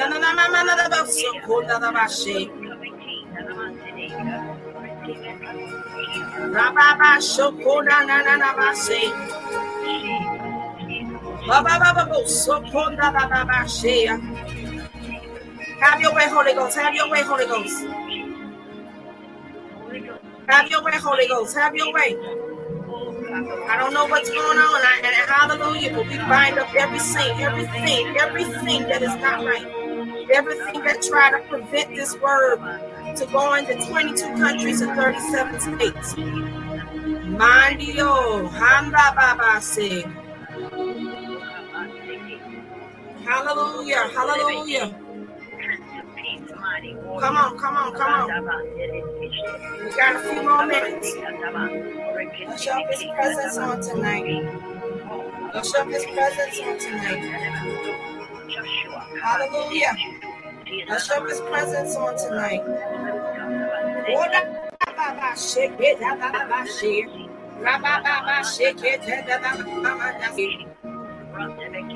Have 15.81 16.01
your 16.01 16.15
way, 16.15 16.29
Holy 16.29 16.55
Ghost. 16.55 16.77
Have 16.77 16.95
your 16.95 17.11
way, 17.11 17.23
Holy 17.23 17.47
Ghost. 17.47 17.85
Have 20.49 20.71
your 20.71 20.83
way, 20.83 20.93
Holy 20.97 21.29
Ghost. 21.29 21.57
Have 21.57 21.75
your 21.75 21.93
way. 21.93 22.17
I 23.47 23.77
don't 23.79 23.93
know 23.93 24.07
what's 24.07 24.31
going 24.31 24.59
on, 24.59 24.83
and, 24.97 25.07
and 25.07 25.15
hallelujah, 25.31 25.93
but 25.95 26.07
we 26.09 26.17
bind 26.17 26.59
up 26.59 26.75
everything, 26.75 27.41
everything, 27.41 28.17
everything 28.19 28.83
that 28.85 29.03
is 29.03 29.15
not 29.17 29.45
right, 29.45 29.67
everything 30.33 30.83
that 30.85 31.03
try 31.03 31.31
to 31.31 31.47
prevent 31.49 31.95
this 31.95 32.19
word 32.21 32.59
to 33.17 33.27
go 33.27 33.55
into 33.55 33.75
22 33.87 34.25
countries 34.37 34.81
and 34.81 34.97
37 34.97 35.61
states. 35.61 36.15
Mandio, 37.35 38.49
Handa. 38.49 39.05
Hallelujah, 43.25 44.09
hallelujah. 44.15 45.04
Come 46.75 47.37
on, 47.37 47.57
come 47.57 47.77
on, 47.77 47.95
come 47.95 48.13
on. 48.13 48.27
We 48.75 49.91
got 49.97 50.17
a 50.17 50.19
few 50.19 50.43
more 50.43 50.67
minutes. 50.67 51.15
Let's 52.49 52.63
show 52.65 52.85
his 52.91 53.05
presence 53.15 53.57
on 53.59 53.81
tonight. 53.81 54.45
Let's 55.55 55.73
show 55.73 55.85
his 55.85 56.05
presence 56.05 56.61
on 56.61 56.79
tonight. 56.81 57.23
Hallelujah. 59.23 59.95
Let's 60.89 61.07
show 61.07 61.25
his 61.25 61.41
presence 61.43 61.95
on 61.95 62.17
tonight. 62.17 62.65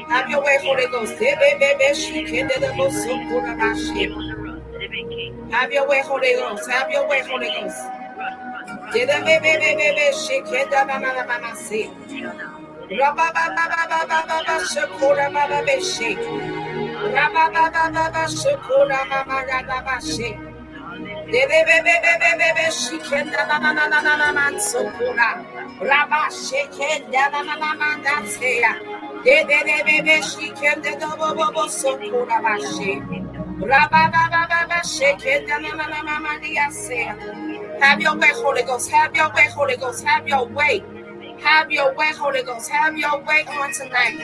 Have 0.09 0.31
your 0.31 0.45
way, 0.45 0.59
Holy 0.63 0.87
Ghost. 0.87 1.19
Have 5.51 5.73
your 5.73 5.89
way, 5.89 6.03
Holy 6.05 6.35
Ghost. 6.35 6.71
Have 6.71 6.91
your 6.91 7.09
way, 7.09 7.23
Holy 7.29 7.49
Ghost. 7.49 7.79
Rabba 12.91 13.29
Have 37.81 38.01
your 38.01 38.17
way, 38.17 38.29
Holy 38.35 38.63
Ghost. 38.63 38.91
Have 38.91 39.17
your 39.17 39.33
way, 39.35 39.49
Holy 39.49 39.77
Ghost. 39.77 40.05
Have 40.05 40.29
your 40.29 40.47
way. 40.47 40.85
Have 41.41 41.71
your 41.71 41.95
way, 41.95 42.13
Holy 42.15 42.43
Ghost. 42.45 42.71
Have 42.71 42.97
your 42.97 43.19
way 43.25 43.45
on 43.49 43.73
tonight. 43.73 44.21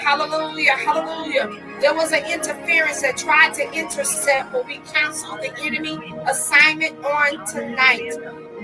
Hallelujah. 0.00 0.72
Hallelujah. 0.72 1.48
There 1.80 1.94
was 1.94 2.12
an 2.12 2.24
interference 2.26 3.02
that 3.02 3.16
tried 3.16 3.54
to 3.54 3.72
intercept, 3.72 4.52
but 4.52 4.66
we 4.66 4.78
canceled 4.78 5.40
the 5.40 5.52
enemy 5.62 5.98
assignment 6.26 7.04
on 7.04 7.46
tonight. 7.46 8.14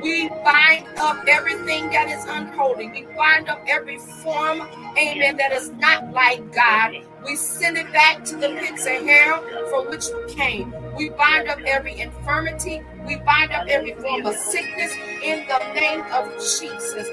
We 0.02 0.28
bind 0.44 0.86
up 0.98 1.24
everything 1.28 1.90
that 1.90 2.08
is 2.08 2.24
unholy. 2.28 2.88
We 2.90 3.06
bind 3.16 3.48
up 3.48 3.64
every 3.68 3.98
form, 3.98 4.62
amen, 4.98 5.36
that 5.38 5.52
is 5.52 5.70
not 5.72 6.12
like 6.12 6.52
God. 6.54 6.94
We 7.24 7.36
send 7.36 7.78
it 7.78 7.92
back 7.92 8.24
to 8.26 8.36
the 8.36 8.50
pits 8.60 8.86
of 8.86 9.06
hell 9.06 9.42
from 9.70 9.90
which 9.90 10.06
we 10.14 10.34
came. 10.34 10.74
We 10.96 11.10
bind 11.10 11.48
up 11.48 11.58
every 11.66 12.00
infirmity. 12.00 12.82
We 13.06 13.16
bind 13.16 13.52
up 13.52 13.66
every 13.68 13.94
form 13.94 14.26
of 14.26 14.34
sickness 14.36 14.92
in 15.24 15.46
the 15.48 15.58
name 15.74 16.02
of 16.12 16.32
Jesus. 16.38 17.08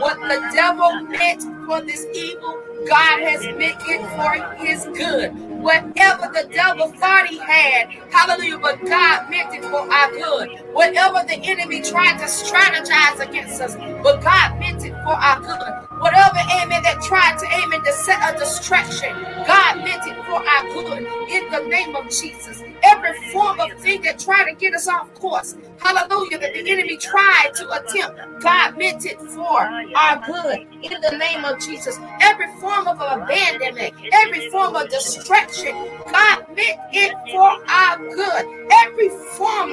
What 0.00 0.20
the 0.20 0.50
devil 0.54 1.02
meant 1.04 1.42
for 1.66 1.82
this 1.82 2.06
evil, 2.14 2.62
God 2.88 3.20
has 3.22 3.42
meant 3.58 3.82
it 3.88 4.02
for 4.16 4.64
his 4.64 4.86
good. 4.98 5.32
Whatever 5.62 6.30
the 6.34 6.48
devil 6.52 6.88
thought 6.92 7.26
he 7.28 7.38
had, 7.38 7.88
hallelujah, 8.12 8.58
but 8.58 8.80
God 8.86 9.30
meant 9.30 9.54
it 9.54 9.64
for 9.64 9.80
our 9.92 10.12
good. 10.12 10.50
Whatever 10.74 11.24
the 11.28 11.40
enemy 11.44 11.82
tried 11.82 12.18
to 12.18 12.26
strategize 12.26 13.20
against 13.28 13.60
us, 13.62 13.76
but 14.02 14.22
God 14.22 14.58
meant 14.60 14.84
it 14.84 14.94
for 15.04 15.14
our 15.14 15.40
good. 15.40 15.91
Whatever, 16.02 16.40
amen, 16.62 16.84
that 16.84 17.02
tried 17.02 17.38
to, 17.40 17.46
amen, 17.64 17.82
to 17.84 17.92
set 17.94 18.20
a 18.34 18.38
distraction, 18.38 19.14
God 19.46 19.78
meant 19.84 20.06
it 20.06 20.16
for 20.26 20.42
our 20.46 20.64
good 20.74 21.06
in 21.30 21.50
the 21.52 21.68
name 21.68 21.96
of 21.96 22.10
Jesus. 22.10 22.62
Every 22.84 23.14
form 23.32 23.60
of 23.60 23.72
thing 23.80 24.02
that 24.02 24.18
tried 24.18 24.50
to 24.50 24.54
get 24.56 24.74
us 24.74 24.88
off 24.88 25.12
course, 25.14 25.56
hallelujah, 25.78 26.38
that 26.38 26.54
the 26.54 26.70
enemy 26.70 26.96
tried 26.96 27.52
to 27.56 27.70
attempt, 27.70 28.42
God 28.42 28.78
meant 28.78 29.06
it 29.06 29.20
for 29.20 29.60
our 29.62 30.22
good 30.26 30.66
in 30.82 31.00
the 31.00 31.16
name 31.18 31.44
of 31.44 31.60
Jesus. 31.60 31.98
Every 32.20 32.48
form 32.60 32.88
of 32.88 32.98
abandonment, 33.00 33.94
every 34.12 34.50
form 34.50 34.76
of 34.76 34.88
distraction, 34.90 35.74
God 36.10 36.46
meant 36.56 36.80
it 36.92 37.12
for 37.30 37.50
our 37.70 37.98
good. 37.98 38.46
Every 38.86 39.08
form, 39.36 39.72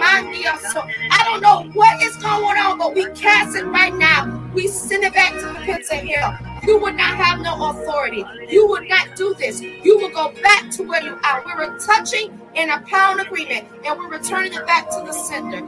I 1.12 1.24
don't 1.26 1.42
know 1.42 1.72
what 1.74 2.02
is 2.04 2.16
going 2.18 2.58
on, 2.60 2.78
but 2.78 2.96
we 2.96 3.06
cast 3.14 3.56
it 3.56 3.66
right 3.66 3.96
now. 3.96 4.50
We 4.54 4.68
send 4.68 5.04
it 5.04 5.14
back 5.14 5.34
to 5.34 5.48
the 5.48 5.60
pits 5.66 5.92
of 5.92 6.00
hell. 6.00 6.38
You 6.64 6.80
would 6.80 6.96
not 6.96 7.16
have 7.16 7.42
no 7.42 7.70
authority. 7.70 8.26
You 8.50 8.68
would 8.70 8.88
not 8.90 9.16
do 9.16 9.34
this. 9.36 9.62
You 9.62 9.98
will 9.98 10.10
go 10.10 10.34
back 10.44 10.70
to 10.72 10.84
where 10.84 11.04
you 11.04 11.18
are. 11.24 11.44
We 11.46 11.54
were 11.56 11.80
touching 11.80 12.40
in 12.56 12.70
a 12.70 12.82
pound 12.82 13.22
agreement 13.22 13.68
and 13.86 13.98
we're 13.98 14.10
returning 14.10 14.54
it 14.54 14.66
back 14.66 14.90
to 14.90 15.04
the 15.06 15.14
sender. 15.14 15.62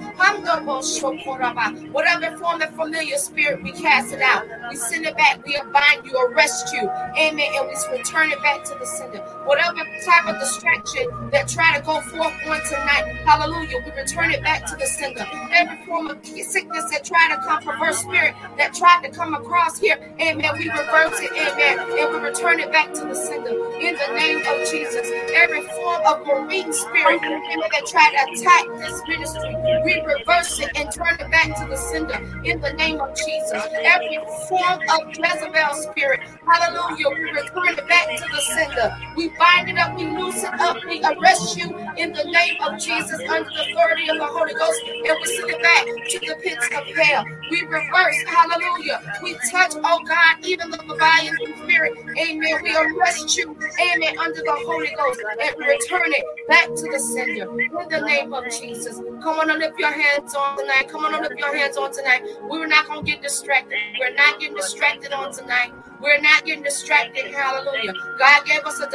Whatever 1.92 2.38
form 2.38 2.62
of 2.62 2.76
familiar 2.76 3.18
spirit, 3.18 3.64
we 3.64 3.72
cast 3.72 4.14
it 4.14 4.22
out. 4.22 4.46
We 4.70 4.76
send 4.76 5.06
it 5.06 5.18
back. 5.18 5.46
We 5.46 5.58
bind 5.74 6.06
you, 6.06 6.18
arrest 6.28 6.74
you. 6.74 6.90
Amen. 7.18 7.48
And 7.56 7.68
we 7.68 7.98
return 7.98 8.32
it 8.32 8.42
back 8.44 8.64
to 8.66 8.76
the 8.80 8.86
sender. 8.86 9.20
Whatever 9.46 9.80
type 10.06 10.28
of 10.28 10.40
distraction 10.40 11.08
that 11.32 11.48
try 11.48 11.78
to 11.78 11.84
go 11.84 12.02
forth 12.02 12.34
on 12.48 12.62
tonight, 12.68 13.22
hallelujah, 13.26 13.80
we 13.86 13.92
return 14.02 14.32
it 14.32 14.44
back 14.44 14.66
to 14.68 14.76
the 14.76 14.86
sender. 14.86 15.26
Every 15.52 15.86
form 15.86 16.08
of 16.10 16.26
sickness 16.26 16.90
that 16.92 17.04
try 17.06 17.30
to 17.30 17.38
come, 17.48 17.64
perverse 17.64 18.00
spirit 18.00 18.36
that 18.58 18.74
tried 18.74 19.04
to 19.04 19.12
come 19.12 19.34
across 19.34 19.80
here, 19.80 19.98
amen, 20.20 20.52
we 20.58 20.70
reverse 20.70 21.20
it, 21.22 21.32
amen, 21.34 21.80
and 21.80 22.14
we 22.14 22.28
return 22.30 22.60
it 22.60 22.72
back 22.72 22.94
to 22.94 23.02
the 23.06 23.16
sender. 23.16 23.52
In 23.80 23.96
the 23.96 24.14
name 24.16 24.38
of 24.40 24.70
Jesus, 24.70 25.08
every 25.34 25.62
form 25.62 26.02
of 26.06 26.26
marine 26.26 26.71
spirit 26.74 27.22
that 27.22 27.86
try 27.88 28.10
to 28.12 28.32
attack 28.32 28.66
this 28.80 29.02
ministry, 29.08 29.56
we 29.84 30.02
reverse 30.02 30.60
it 30.60 30.72
and 30.76 30.92
turn 30.92 31.16
it 31.20 31.32
back 31.32 31.48
to 31.60 31.68
the 31.70 31.78
sender 31.78 32.20
in 32.44 32.60
the 32.62 32.74
name 32.74 33.00
of 33.00 33.16
Jesus. 33.16 33.64
Every 33.84 34.20
form 34.48 34.80
of 34.94 35.16
Jezebel 35.16 35.74
spirit, 35.92 36.22
hallelujah, 36.48 37.10
we 37.10 37.32
return 37.32 37.78
it 37.78 37.88
back 37.88 38.08
to 38.18 38.26
the 38.32 38.42
sender. 38.42 38.98
We 39.16 39.30
bind 39.40 39.70
it 39.70 39.78
up, 39.78 39.98
we 39.98 40.06
loose 40.06 40.44
it 40.44 40.54
up, 40.60 40.78
we 40.88 41.04
arrest 41.04 41.58
you 41.58 41.76
in 41.98 42.14
the 42.14 42.24
name 42.24 42.62
of 42.62 42.80
Jesus 42.80 43.20
under 43.30 43.50
the 43.50 43.72
authority 43.72 44.10
of 44.10 44.18
the 44.18 44.26
Holy 44.26 44.54
Ghost, 44.54 44.82
and 44.86 45.18
we 45.22 45.28
send 45.28 45.50
it 45.50 45.62
back 45.62 45.86
to 45.86 46.20
the 46.20 46.36
pits 46.42 46.68
of 46.76 46.86
hell. 46.96 47.26
We 47.50 47.62
reverse, 47.64 48.24
hallelujah. 48.28 49.02
We 49.24 49.34
touch, 49.50 49.74
oh 49.76 50.00
God, 50.08 50.46
even 50.46 50.72
the 50.72 50.84
Leviathan 50.86 51.58
spirit, 51.64 51.94
amen. 52.20 52.64
We 52.64 52.76
arrest 52.76 53.38
you, 53.38 53.58
amen, 53.80 54.18
under 54.20 54.42
the 54.42 54.56
Holy 54.66 54.92
Ghost, 54.98 55.22
and 55.42 55.58
return 55.60 56.14
it 56.14 56.26
back 56.48 56.61
to 56.68 56.92
the 56.92 57.00
sender 57.00 57.50
in 57.62 57.90
the 57.90 58.02
name 58.06 58.34
of 58.34 58.46
Jesus. 58.46 59.00
Come 59.22 59.40
on 59.40 59.50
and 59.50 59.60
lift 59.60 59.80
your 59.80 59.92
hands 59.92 60.34
on 60.36 60.58
tonight. 60.58 60.88
Come 60.90 61.06
on 61.06 61.14
and 61.14 61.24
lift 61.24 61.40
your 61.40 61.56
hands 61.56 61.78
on 61.78 61.92
tonight. 61.92 62.24
We're 62.44 62.68
not 62.68 62.88
going 62.88 63.06
to 63.06 63.12
get 63.12 63.22
distracted. 63.22 63.78
We're 64.00 64.14
not 64.16 64.40
getting 64.40 64.56
distracted 64.56 65.12
on 65.14 65.34
tonight. 65.34 65.74
We're 66.02 66.22
not 66.22 66.46
getting 66.46 66.64
distracted. 66.64 67.34
Hallelujah. 67.34 67.94
God 68.20 68.46
gave 68.46 68.64
us 68.66 68.80
a 68.82 68.90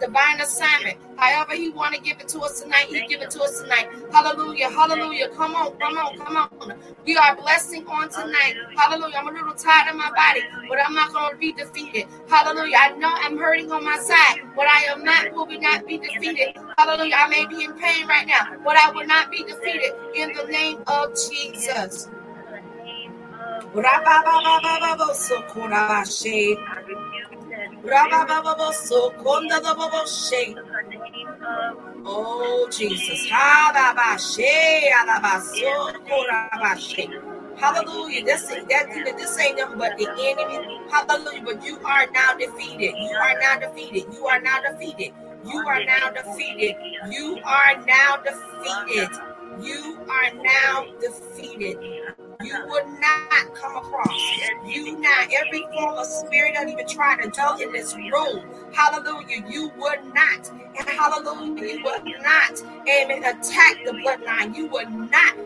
divine 0.00 0.40
assignment. 0.40 0.98
However, 1.16 1.54
He 1.54 1.70
want 1.70 1.94
to 1.94 2.00
give 2.02 2.20
it 2.20 2.28
to 2.30 2.40
us 2.40 2.62
tonight, 2.62 2.86
He 2.88 3.06
give 3.06 3.22
it 3.22 3.30
to 3.32 3.42
us 3.42 3.62
tonight. 3.62 3.88
Hallelujah. 4.12 4.70
Hallelujah. 4.70 5.28
Come 5.30 5.54
on, 5.56 5.76
come 5.78 5.98
on, 5.98 6.18
come 6.18 6.36
on. 6.36 6.74
We 7.06 7.16
are 7.16 7.36
blessing 7.36 7.86
on 7.88 8.10
tonight. 8.10 8.56
Hallelujah. 8.76 9.16
I'm 9.18 9.28
a 9.28 9.32
little 9.32 9.54
tired 9.54 9.90
in 9.92 9.98
my 9.98 10.10
body, 10.10 10.42
but 10.68 10.78
I'm 10.84 10.94
not 10.94 11.12
going 11.12 11.32
to 11.32 11.38
be 11.38 11.52
defeated. 11.52 12.06
Hallelujah. 12.28 12.76
I 12.78 12.90
know 12.96 13.10
I'm 13.12 13.38
hurting 13.38 13.72
on 13.72 13.84
my 13.84 13.98
side, 13.98 14.42
but 14.56 14.66
I 14.66 14.84
am 14.92 15.04
not, 15.04 15.32
will 15.34 15.46
be 15.46 15.58
not 15.58 15.86
be 15.86 15.98
defeated. 15.98 16.56
Hallelujah. 16.78 17.16
I 17.18 17.28
may 17.28 17.46
be 17.46 17.64
in 17.64 17.74
pain 17.74 18.06
right 18.08 18.26
now, 18.26 18.58
but 18.64 18.76
I 18.76 18.90
will 18.92 19.06
not 19.06 19.30
be 19.30 19.44
defeated 19.44 19.92
in 20.14 20.32
the 20.34 20.44
name 20.44 20.82
of 20.88 21.14
Jesus. 21.30 22.08
Oh, 32.04 32.68
Jesus. 32.72 33.28
Hallelujah. 37.58 38.24
This 38.24 38.42
that 38.46 39.16
this 39.18 39.38
ain't 39.40 39.58
nothing 39.58 39.78
but 39.78 39.98
the 39.98 40.08
enemy. 40.08 40.80
Hallelujah. 40.90 41.42
But 41.44 41.64
you 41.64 41.78
are 41.84 42.06
now 42.12 42.34
defeated. 42.34 42.94
You 42.96 43.16
are 43.16 43.38
now 43.40 43.58
defeated. 43.60 44.04
You 44.14 44.26
are 44.26 44.40
now 44.40 44.60
defeated. 44.60 45.14
You 45.46 45.58
are 45.68 45.84
now 45.84 46.10
defeated. 46.12 46.76
You 47.02 47.38
are 47.44 47.74
now 47.86 48.16
defeated. 48.24 49.10
You 49.62 49.98
are 50.08 50.34
now 50.42 50.86
defeated. 51.00 51.78
You 52.44 52.54
would 52.68 52.86
not 53.00 53.54
come 53.54 53.76
across. 53.76 54.20
You 54.64 55.00
not 55.00 55.28
every 55.34 55.66
form 55.74 55.98
of 55.98 56.06
spirit 56.06 56.54
don't 56.54 56.68
even 56.68 56.86
try 56.86 57.20
to 57.20 57.28
dwell 57.30 57.60
in 57.60 57.72
this 57.72 57.96
room. 57.96 58.44
Hallelujah. 58.72 59.44
You 59.48 59.72
would 59.76 60.14
not. 60.14 60.50
And 60.78 60.88
hallelujah, 60.88 61.78
you 61.78 61.84
would 61.84 62.04
not. 62.22 62.62
Amen. 62.88 63.24
Attack 63.24 63.84
the 63.84 63.92
bloodline. 63.92 64.56
You 64.56 64.68
would 64.68 64.90
not 64.90 65.36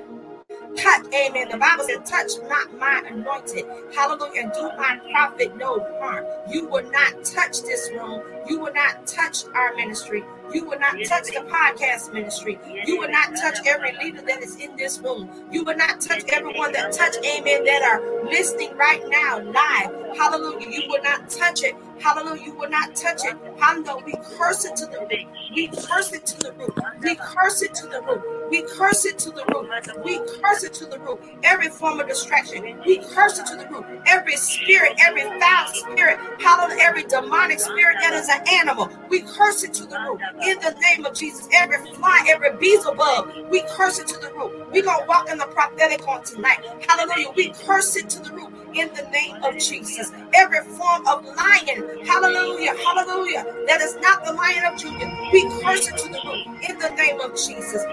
touch, 0.76 1.06
amen. 1.14 1.48
The 1.50 1.58
Bible 1.58 1.84
said, 1.84 2.04
touch 2.06 2.32
not 2.48 2.76
my 2.78 3.02
anointed. 3.08 3.64
Hallelujah. 3.94 4.42
And 4.42 4.52
do 4.52 4.62
my 4.76 5.00
prophet 5.12 5.56
no 5.56 5.80
harm. 6.00 6.26
You 6.50 6.68
will 6.68 6.90
not 6.90 7.24
touch 7.24 7.62
this 7.62 7.90
room. 7.92 8.22
You 8.48 8.60
will 8.60 8.74
not 8.74 9.06
touch 9.06 9.44
our 9.54 9.74
ministry. 9.76 10.24
You 10.54 10.64
will 10.66 10.78
not 10.78 10.96
touch 11.06 11.26
the 11.26 11.44
podcast 11.48 12.12
ministry. 12.12 12.58
You 12.86 12.98
will 12.98 13.10
not 13.10 13.36
touch 13.36 13.58
every 13.66 13.96
leader 14.02 14.22
that 14.22 14.42
is 14.42 14.56
in 14.56 14.76
this 14.76 15.00
room. 15.00 15.30
You 15.50 15.64
will 15.64 15.76
not 15.76 16.00
touch 16.00 16.24
everyone 16.28 16.72
that 16.72 16.92
touch, 16.92 17.16
amen, 17.24 17.64
that 17.64 17.82
are 17.82 18.24
listening 18.24 18.76
right 18.76 19.02
now 19.08 19.40
live. 19.40 20.16
Hallelujah. 20.16 20.68
You 20.70 20.88
will 20.88 21.02
not 21.02 21.30
touch 21.30 21.62
it. 21.62 21.74
Hallelujah. 22.00 22.44
You 22.44 22.54
will 22.54 22.70
not 22.70 22.94
touch 22.96 23.20
it. 23.24 23.36
Hallelujah. 23.58 24.04
We 24.04 24.14
curse 24.36 24.64
it 24.66 24.76
to 24.76 24.86
the 24.86 25.00
root. 25.00 25.26
We 25.54 25.68
curse 25.68 26.12
it 26.12 26.26
to 26.26 26.38
the 26.38 26.52
root. 26.52 26.74
We 27.00 27.16
curse 27.16 27.62
it 27.62 27.74
to 27.76 27.86
the 27.88 28.02
root. 28.02 28.50
We 28.50 28.62
curse 28.76 29.04
it 29.06 29.18
to 29.20 29.30
the 29.30 29.42
root. 29.48 30.04
We 30.04 30.18
curse 30.42 30.64
it 30.64 30.74
to 30.74 30.86
the 30.86 30.98
root. 31.00 31.20
Every 31.44 31.68
form 31.70 32.00
of 32.00 32.08
distraction. 32.08 32.80
We 32.86 32.98
curse 32.98 33.38
it 33.38 33.46
to 33.46 33.56
the 33.56 33.66
root. 33.68 33.84
Every 34.06 34.36
spirit, 34.36 34.94
every 35.06 35.22
foul 35.40 35.68
spirit, 35.68 36.18
hallelujah, 36.40 36.82
every 36.82 37.04
demonic 37.04 37.60
spirit 37.60 37.96
that 38.02 38.14
is 38.14 38.28
an 38.28 38.42
animal. 38.60 38.90
We 39.10 39.22
curse 39.22 39.64
it 39.64 39.74
to 39.74 39.86
the 39.86 39.98
root 40.00 40.20
in 40.42 40.58
the 40.60 40.76
name 40.90 41.06
of 41.06 41.14
Jesus. 41.14 41.48
Every 41.54 41.78
fly, 41.94 42.24
every 42.28 42.56
beelzebub, 42.56 43.50
we 43.50 43.62
curse 43.70 43.98
it 44.00 44.08
to 44.08 44.18
the 44.20 44.32
root. 44.34 44.52
We're 44.72 44.82
going 44.84 45.00
to 45.00 45.06
walk 45.08 45.30
in 45.30 45.38
the 45.38 45.46
prophetic 45.46 46.06
on 46.08 46.24
tonight. 46.24 46.60
Hallelujah. 46.88 47.32
We 47.36 47.50
curse 47.66 47.96
it 47.96 48.10
to 48.10 48.20
the 48.22 48.32
root 48.32 48.50
in 48.74 48.88
the 48.94 49.02
name 49.10 49.36
of 49.42 49.58
Jesus. 49.58 50.12
Every 50.34 50.60
form 50.76 51.06
of 51.06 51.24
lion, 51.24 52.04
hallelujah, 52.06 52.74
hallelujah, 52.76 53.44
that 53.66 53.80
is 53.80 53.96
not 54.00 54.24
the 54.24 54.32
lion 54.32 54.64
of 54.72 54.78
Judah, 54.78 55.08
we 55.32 55.42
curse 55.62 55.88
it 55.88 55.96
to 55.98 56.08
the 56.08 56.20
root 56.24 56.46
in 56.68 56.78
the 56.78 56.90
name 56.96 57.20
of 57.20 57.32
Jesus. 57.36 57.84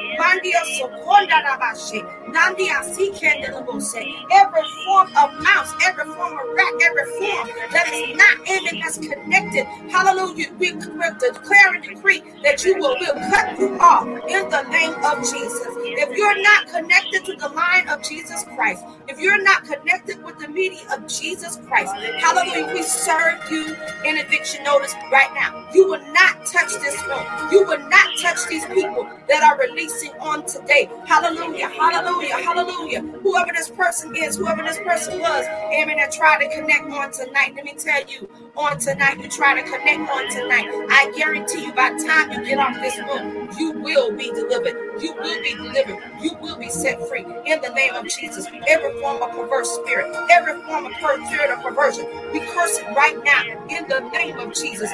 Every 4.31 4.63
form 4.85 5.07
of 5.17 5.33
mouse, 5.43 5.73
every 5.83 6.05
form 6.05 6.33
of 6.33 6.47
rat, 6.55 6.73
every 6.81 7.05
form 7.19 7.47
that 7.71 7.87
is 7.93 8.17
not 8.17 8.47
in 8.47 8.79
that's 8.79 8.97
connected, 8.97 9.65
hallelujah, 9.91 10.51
we 10.59 10.71
declare 10.71 11.73
and 11.75 11.83
decree 11.83 12.23
that 12.43 12.63
you 12.63 12.75
will, 12.77 12.95
will 12.99 13.13
cut 13.29 13.59
you 13.59 13.77
off 13.79 14.05
in 14.05 14.49
the 14.49 14.63
name 14.69 14.93
of 15.03 15.19
Jesus. 15.19 15.67
If 15.77 16.17
you're 16.17 16.41
not 16.41 16.67
connected 16.67 17.25
to 17.25 17.35
the 17.35 17.49
line 17.49 17.87
of 17.89 18.01
Jesus 18.03 18.43
Christ, 18.55 18.83
if 19.07 19.19
you're 19.19 19.41
not 19.43 19.63
connected 19.65 20.23
with 20.23 20.37
the 20.39 20.47
media 20.47 20.68
of 20.93 21.07
Jesus 21.07 21.57
Christ, 21.67 21.93
hallelujah, 22.21 22.73
we 22.73 22.83
serve 22.83 23.39
you 23.51 23.75
in 24.05 24.17
eviction 24.17 24.63
notice 24.63 24.93
right 25.11 25.31
now. 25.33 25.67
You 25.73 25.87
will 25.87 26.05
not 26.13 26.45
touch 26.45 26.73
this 26.73 27.01
room. 27.07 27.25
You 27.51 27.65
will 27.65 27.79
not 27.89 28.17
touch 28.21 28.47
these 28.49 28.65
people 28.67 29.09
that 29.27 29.43
are 29.43 29.59
releasing 29.59 30.11
on 30.19 30.45
today. 30.45 30.89
Hallelujah, 31.05 31.69
hallelujah, 31.69 32.35
hallelujah. 32.37 33.01
Whoever 33.01 33.51
this 33.53 33.69
person 33.69 34.15
is, 34.15 34.37
whoever 34.37 34.63
this 34.63 34.79
person 34.79 35.19
was, 35.19 35.45
amen, 35.73 35.97
that 35.97 36.11
tried 36.11 36.43
to 36.45 36.55
connect 36.55 36.85
on 36.91 37.11
tonight, 37.11 37.53
let 37.55 37.65
me 37.65 37.73
tell 37.77 38.01
you, 38.07 38.29
on 38.57 38.79
tonight, 38.79 39.17
you 39.19 39.29
try 39.29 39.59
to 39.59 39.63
connect 39.63 40.09
on 40.09 40.29
tonight, 40.29 40.65
I 40.89 41.11
guarantee 41.17 41.65
you 41.65 41.73
by 41.73 41.89
time 42.05 42.31
you 42.31 42.45
get 42.45 42.59
off 42.59 42.75
this 42.81 42.97
room, 42.99 43.49
you 43.57 43.71
will 43.73 44.15
be 44.15 44.31
delivered. 44.31 45.01
You 45.01 45.13
will 45.15 45.41
be 45.41 45.53
delivered. 45.53 45.97
You 46.21 46.35
will 46.41 46.57
be 46.57 46.69
set 46.69 47.07
free 47.07 47.25
in 47.45 47.61
the 47.61 47.69
name 47.69 47.95
of 47.95 48.03
Jesus. 48.07 48.47
Every 48.67 48.99
form 49.01 49.21
of 49.21 49.31
perverse 49.31 49.69
spirit, 49.71 50.13
every 50.29 50.58
form 50.61 50.85
of 50.87 50.93
spirit 51.27 51.51
of 51.51 51.63
perversion, 51.63 52.05
we 52.33 52.39
curse 52.41 52.79
it 52.79 52.87
right 52.95 53.17
now 53.23 53.43
in 53.69 53.87
the 53.89 54.01
name 54.11 54.39
of 54.39 54.53
Jesus. 54.53 54.91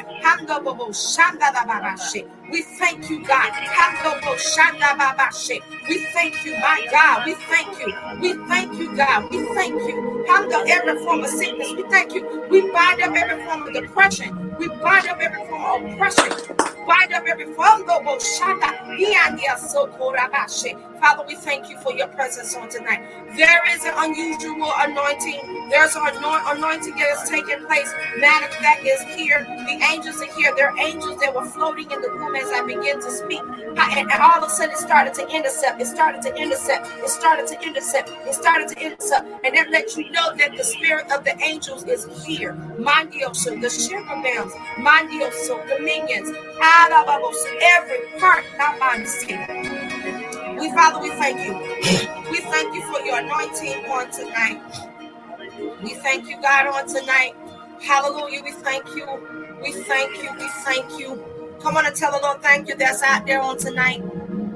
We 2.51 2.62
thank 2.63 3.10
you, 3.10 3.23
God. 3.25 3.51
We 5.89 5.99
thank 6.13 6.45
you, 6.45 6.53
my 6.60 6.86
God. 6.91 7.25
We 7.25 7.36
thank 7.36 7.79
you. 7.79 7.93
We 8.21 8.34
thank 8.47 8.79
you, 8.79 8.95
God. 8.97 9.31
We 9.31 9.45
thank 9.55 9.75
you. 9.81 10.25
Handle 10.27 10.63
every 10.67 10.99
form 11.03 11.21
of 11.23 11.29
sickness. 11.29 11.73
We 11.73 11.84
thank 11.89 12.13
you. 12.15 12.47
We 12.49 12.71
bind 12.71 13.01
up 13.03 13.15
every 13.15 13.43
form 13.45 13.63
of 13.67 13.73
depression. 13.73 14.55
We 14.60 14.67
bind 14.69 15.08
up 15.08 15.19
every 15.19 15.45
form 15.49 15.86
of 15.86 15.93
oppression. 15.93 16.58
Bind 16.88 17.13
up 17.13 17.25
every 17.27 17.53
form 17.53 17.89
of 17.89 18.21
Father, 21.01 21.23
we 21.27 21.36
thank 21.36 21.69
you 21.69 21.77
for 21.79 21.93
your 21.93 22.08
presence 22.10 22.55
on 22.55 22.69
tonight. 22.69 23.01
There 23.38 23.62
is 23.75 23.86
an 23.86 23.93
unusual 23.97 24.71
anointing. 24.79 25.69
There's 25.69 25.95
an 25.95 26.03
anointing 26.47 26.95
that 26.95 27.17
is 27.23 27.29
taking 27.29 27.65
place. 27.67 27.91
Of 28.43 28.53
fact 28.55 28.86
is 28.86 29.01
here. 29.15 29.43
The 29.67 29.79
angels 29.91 30.21
are 30.21 30.34
here. 30.38 30.53
There 30.55 30.71
are 30.71 30.79
angels 30.79 31.19
that 31.21 31.36
were 31.36 31.45
floating 31.45 31.91
in 31.91 32.01
the 32.01 32.10
as 32.36 32.50
I 32.52 32.65
begin 32.65 33.02
to 33.02 33.12
speak. 33.12 33.41
And 33.41 34.12
all 34.21 34.43
of 34.43 34.43
a 34.43 34.50
sudden 34.50 34.74
it 34.74 34.78
started 34.78 35.13
to 35.15 35.28
intercept. 35.30 35.82
It 35.82 35.88
started 35.88 36.21
to 36.24 36.36
intercept. 36.36 36.88
It 37.04 37.10
started 37.10 37.48
to 37.48 37.62
intercept. 37.62 38.10
It 38.10 38.34
started 38.34 38.67
to 38.69 38.80
intercept. 38.86 39.28
And 39.45 39.56
that 39.56 39.71
lets 39.71 39.98
you 39.98 40.12
know 40.12 40.36
that 40.38 40.56
the 40.58 40.63
spirit 40.63 41.12
of 41.12 41.24
the 41.24 41.38
angels 41.43 41.84
is 41.86 42.08
here. 42.26 42.54
Mandioso, 42.78 43.60
the 43.62 43.69
cherubims, 43.69 44.54
mandioso, 44.78 45.67
the 45.69 45.80
minions, 45.84 46.30
every 47.62 48.19
part, 48.19 48.45
not 48.58 48.80
my 48.80 48.98
mine. 48.98 50.60
We, 50.60 50.71
Father, 50.71 51.02
we 51.02 51.10
thank 51.12 51.45
you. 51.45 51.54
We 52.32 52.39
thank 52.39 52.74
you 52.74 52.82
for 52.91 53.02
your 53.06 53.19
anointing 53.19 53.86
on 53.86 54.10
tonight. 54.12 54.62
We 55.84 55.93
thank 55.95 56.30
you, 56.30 56.41
God, 56.41 56.67
on 56.67 56.88
tonight. 56.88 57.36
Hallelujah. 57.82 58.41
We 58.43 58.52
thank 58.52 58.88
you. 58.95 59.08
We 59.62 59.71
thank 59.74 60.24
you. 60.24 60.30
We 60.38 60.48
thank 60.63 61.00
you. 61.00 61.35
Come 61.62 61.78
on 61.78 61.86
and 61.88 61.96
tell 61.96 62.12
the 62.12 62.20
Lord 62.24 62.41
thank 62.41 62.70
you 62.70 62.76
that's 62.76 63.04
out 63.04 63.26
there 63.28 63.41
on 63.41 63.58
tonight. 63.58 64.02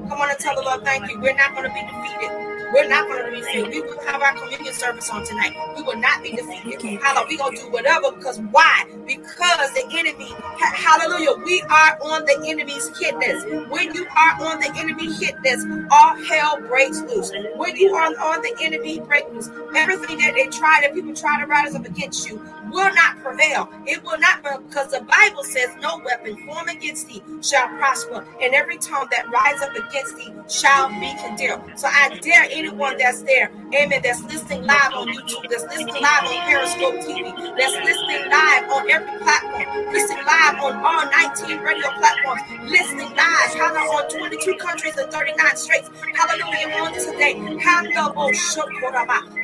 Come 0.08 0.20
on 0.20 0.30
and 0.30 0.38
tell 0.38 0.54
the 0.56 0.62
Lord 0.62 0.84
thank 0.84 1.10
you. 1.10 1.20
We're 1.20 1.34
not 1.36 1.54
going 1.54 1.68
to 1.68 1.74
be 1.74 1.80
defeated. 1.82 2.30
We're 2.74 2.88
not 2.88 3.08
going 3.08 3.26
to 3.26 3.30
be 3.32 3.40
defeated. 3.40 3.70
We 3.70 3.82
will 3.82 4.00
have 4.06 4.22
our 4.22 4.34
communion 4.34 4.74
service 4.74 5.10
on 5.10 5.26
tonight. 5.26 5.54
We 5.76 5.82
will 5.82 5.98
not 5.98 6.22
be 6.22 6.32
defeated. 6.32 7.00
Hallelujah. 7.02 7.26
We're 7.30 7.38
going 7.38 7.56
to 7.56 7.62
do 7.64 7.70
whatever 7.72 8.12
because 8.12 8.40
why? 8.52 8.86
Because 9.06 9.72
the 9.74 9.84
enemy, 9.92 10.30
hallelujah, 10.60 11.42
we 11.44 11.62
are 11.70 11.98
on 12.02 12.24
the 12.26 12.44
enemy's 12.46 12.88
hit 12.98 13.16
list. 13.18 13.46
When 13.70 13.94
you 13.94 14.06
are 14.06 14.46
on 14.48 14.60
the 14.60 14.72
enemy 14.76 15.12
hit 15.14 15.36
list, 15.42 15.66
all 15.90 16.16
hell 16.24 16.60
breaks 16.68 17.00
loose. 17.02 17.32
When 17.56 17.76
you 17.76 17.94
are 17.94 18.06
on 18.08 18.42
the 18.42 18.56
enemy 18.62 19.00
break 19.00 19.28
loose, 19.32 19.50
everything 19.76 20.18
that 20.18 20.34
they 20.34 20.46
try, 20.46 20.80
that 20.82 20.94
people 20.94 21.14
try 21.14 21.40
to 21.40 21.46
rise 21.46 21.74
up 21.74 21.84
against 21.86 22.28
you, 22.30 22.38
will 22.70 22.92
not 22.94 23.18
prevail. 23.22 23.68
It 23.86 24.02
will 24.04 24.18
not 24.18 24.42
prevail 24.42 24.60
because 24.68 24.90
the 24.90 25.00
Bible 25.00 25.44
says 25.44 25.70
no 25.80 26.00
weapon 26.04 26.36
formed 26.46 26.70
against 26.70 27.08
thee 27.08 27.22
shall 27.42 27.68
prosper, 27.78 28.26
and 28.42 28.54
every 28.54 28.78
tongue 28.78 29.08
that 29.10 29.28
rise 29.30 29.60
up 29.62 29.74
against 29.74 30.16
thee 30.16 30.32
shall 30.48 30.88
be 31.00 31.12
condemned. 31.22 31.78
So 31.78 31.88
I 31.88 32.18
dare 32.20 32.46
anyone 32.50 32.96
that's 32.98 33.22
there, 33.22 33.50
amen, 33.74 34.00
that's 34.02 34.22
listening 34.24 34.64
live 34.64 34.92
on 34.94 35.08
YouTube, 35.08 35.48
that's 35.50 35.64
listening 35.64 36.00
live 36.00 36.24
on 36.24 36.38
Periscope 36.48 36.94
TV, 37.04 37.34
that's 37.58 37.76
listening 37.84 38.30
live 38.30 38.70
on 38.70 38.90
every 38.90 39.18
platform, 39.18 39.92
listening 39.92 40.24
live 40.24 40.60
on 40.62 40.84
all 40.84 41.04
19 41.10 41.58
radio 41.60 41.90
platforms, 41.98 42.42
listening 42.70 43.10
live, 43.16 43.50
hallelujah, 43.54 43.90
on 43.90 44.08
22 44.10 44.54
countries 44.56 44.96
and 44.96 45.10
39 45.12 45.56
states, 45.56 45.90
hallelujah, 46.14 46.68
on 46.80 46.92
today. 46.94 47.34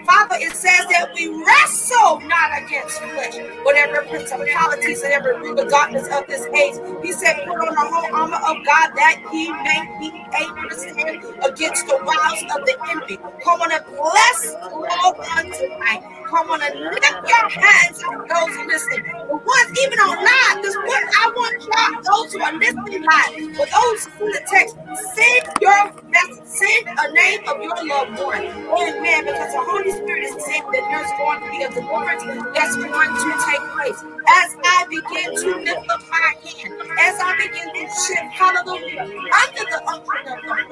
Father, 0.07 0.37
it 0.39 0.53
says 0.53 0.87
that 0.91 1.11
we 1.15 1.29
wrestle 1.29 2.21
not 2.21 2.51
against 2.63 3.01
flesh, 3.17 3.37
but 3.65 3.77
every 3.77 4.07
principalities 4.09 5.03
and 5.03 5.15
every 5.15 5.37
root 5.41 5.59
of 5.61 5.71
darkness 5.71 6.09
of 6.13 6.29
this 6.29 6.47
age. 6.47 6.77
He 7.03 7.13
said, 7.13 7.37
put 7.49 7.57
on 7.59 7.75
the 7.75 7.89
whole 7.89 8.15
armor 8.15 8.37
of 8.39 8.57
God 8.67 8.89
that 8.97 9.17
ye 9.33 9.51
may 9.51 9.83
be 10.01 10.09
able 10.13 10.71
to 10.71 10.77
stand 10.77 11.25
against 11.45 11.89
the 11.89 11.99
wiles 12.05 12.43
of 12.55 12.67
the 12.67 12.77
enemy. 12.93 13.19
Come 13.45 13.63
on 13.63 13.73
and 13.73 13.85
bless 13.87 14.55
Lord 14.73 14.91
on 14.93 15.45
tonight. 15.53 16.16
Come 16.31 16.51
on 16.51 16.63
and 16.63 16.81
lift 16.81 17.29
your 17.29 17.49
hands 17.51 17.99
those 18.29 18.53
who 18.57 18.67
listen. 18.69 19.03
The 19.03 19.37
ones 19.37 19.71
even 19.83 19.99
on 20.01 20.17
live, 20.19 20.63
this 20.63 20.77
what 20.77 21.05
I 21.05 21.25
want 21.35 21.57
y'all, 21.65 21.93
those 22.03 22.33
who 22.33 22.41
are 22.43 22.55
listening 22.59 23.05
live, 23.05 23.33
for 23.57 23.67
those 23.67 24.01
who 24.19 24.27
the 24.33 24.43
text, 24.49 24.77
send 25.15 25.43
your 25.61 25.81
message, 26.11 26.47
send 26.47 26.85
a 26.89 27.07
name 27.13 27.41
of 27.49 27.57
your 27.63 27.77
loved 27.87 28.19
one. 28.23 28.45
Amen. 28.45 29.25
Because 29.27 29.53
the 29.55 29.63
Holy 29.65 29.93
Spirit 29.93 30.25
is 30.25 30.35
saying 30.45 30.65
that 30.73 30.85
there's 30.91 31.13
going 31.19 31.41
to 31.41 31.49
be 31.51 31.59
a 31.65 31.71
deliverance 31.71 32.25
that's 32.55 32.77
going 32.77 33.13
to 33.15 33.31
take 33.47 33.65
place. 33.77 34.01
As 34.29 34.51
I 34.65 34.79
begin 34.91 35.29
to 35.35 35.49
lift 35.63 35.87
up 35.91 36.03
my 36.11 36.31
hand, 36.43 36.73
as 37.01 37.17
I 37.21 37.31
begin 37.39 37.69
to 37.75 37.83
shift, 38.07 38.31
hallelujah, 38.35 39.03
under 39.07 39.65
the 39.71 39.81
unction 39.89 40.25
of 40.33 40.39
the 40.47 40.66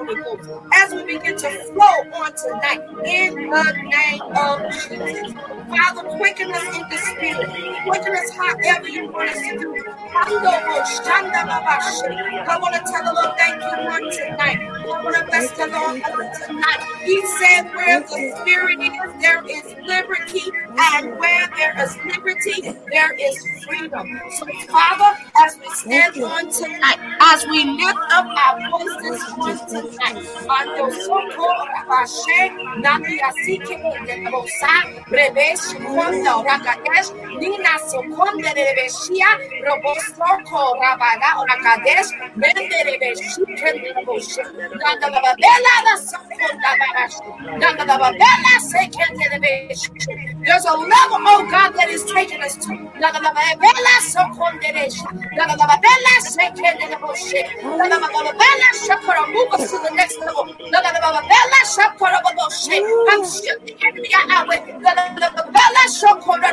as 0.73 0.93
we 0.93 1.03
begin 1.05 1.37
to 1.37 1.49
flow 1.49 1.97
on 2.21 2.33
tonight, 2.35 2.81
in 3.05 3.35
the 3.35 3.73
name 3.91 4.21
of 4.37 4.61
Jesus. 4.71 5.33
Father, 5.69 6.09
quicken 6.17 6.51
us 6.51 6.75
in 6.77 6.83
the 6.89 6.97
spirit. 6.97 7.49
Quicken 7.87 8.13
us 8.15 8.31
however 8.31 8.87
you 8.89 9.11
want 9.11 9.29
us 9.31 9.37
to 9.37 9.59
do. 9.59 9.83
I 12.47 12.59
want 12.61 12.75
to 12.75 12.81
tell 12.91 13.03
the 13.03 13.13
Lord 13.13 13.37
thank 13.37 13.61
you 13.61 13.77
on 13.89 14.01
tonight. 14.11 14.74
I 14.85 15.03
want 15.03 15.15
to 15.17 15.25
bless 15.25 15.51
the 15.51 15.67
Lord 15.67 16.01
tonight. 16.47 16.81
He 17.05 17.25
said, 17.39 17.63
Where 17.75 18.01
the 18.01 18.37
Spirit 18.41 18.79
is, 18.81 19.21
there 19.21 19.43
is 19.47 19.65
liberty, 19.85 20.51
and 20.77 21.19
where 21.19 21.47
there 21.57 21.75
is 21.83 21.97
liberty, 22.05 22.61
there 22.91 23.13
is 23.13 23.37
freedom. 23.65 24.19
So, 24.37 24.45
Father, 24.69 25.17
as 25.41 25.57
we 25.59 25.69
stand 25.75 26.23
on 26.23 26.51
tonight, 26.51 26.99
as 27.21 27.45
we 27.47 27.63
lift 27.65 27.99
up 28.11 28.25
our 28.27 28.71
voices 28.71 29.21
on 29.39 29.57
tonight, 29.67 30.17
on 30.49 30.77
your 30.77 30.91
so-called 31.01 31.67
Rabashe, 31.69 32.81
Nami 32.81 33.19
Asike, 33.19 33.77
Nebosa, 34.05 34.73
Rebesh, 35.09 35.65
Kondo, 35.85 36.43
Rakadesh, 36.43 37.09
Nina 37.39 37.77
Sokonde, 37.89 38.51
Rebeshia, 38.53 39.29
Robosoko, 39.65 40.79
Rabada, 40.79 41.45
Rakadesh, 41.49 42.09
Mende, 42.35 42.79
Rebeshi, 42.85 43.43
Kendeboshe, 43.57 44.43
Gandalababela, 44.81 45.75
the 45.85 45.95
Sakunda 46.07 46.71
Barash, 46.79 47.17
Gandalababela, 47.61 48.59
second 48.61 49.21
elevation, 49.23 49.95
there's 50.45 50.65
a 50.65 50.73
level, 50.73 51.19
oh 51.21 51.47
God, 51.51 51.73
that 51.75 51.89
is 51.89 52.05
taking 52.13 52.41
us 52.41 52.57
to. 52.65 52.71
Move 59.33 59.53
us 59.53 59.71
to 59.71 59.77
the 59.79 59.91
next 59.95 60.19
level. 60.19 60.45
I'm 63.09 63.25
shifting 63.25 63.77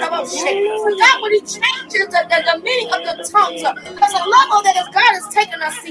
Reboshe. 0.01 0.78
So 0.78 0.90
God, 0.99 1.22
when 1.22 1.32
He 1.34 1.40
changes 1.40 2.07
the, 2.09 2.20
the, 2.30 2.38
the 2.47 2.61
meaning 2.64 2.88
of 2.93 3.01
the 3.05 3.14
tongues, 3.30 3.64
uh, 3.64 3.74
there's 3.74 4.14
a 4.14 4.24
level 4.28 4.62
that 4.64 4.76
is 4.76 4.88
God 4.95 5.12
has 5.14 5.28
taken 5.34 5.62
us 5.62 5.76
to. 5.84 5.90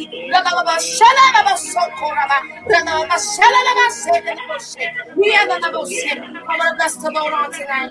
We 5.17 5.35
are 5.35 5.47
the 5.47 5.59
level 5.61 5.85
shit. 5.87 6.19
I 6.19 6.57
want 6.57 6.69
to 6.69 6.75
bless 6.77 6.95
the 6.97 7.11
Lord 7.11 7.33
on 7.33 7.51
tonight. 7.53 7.90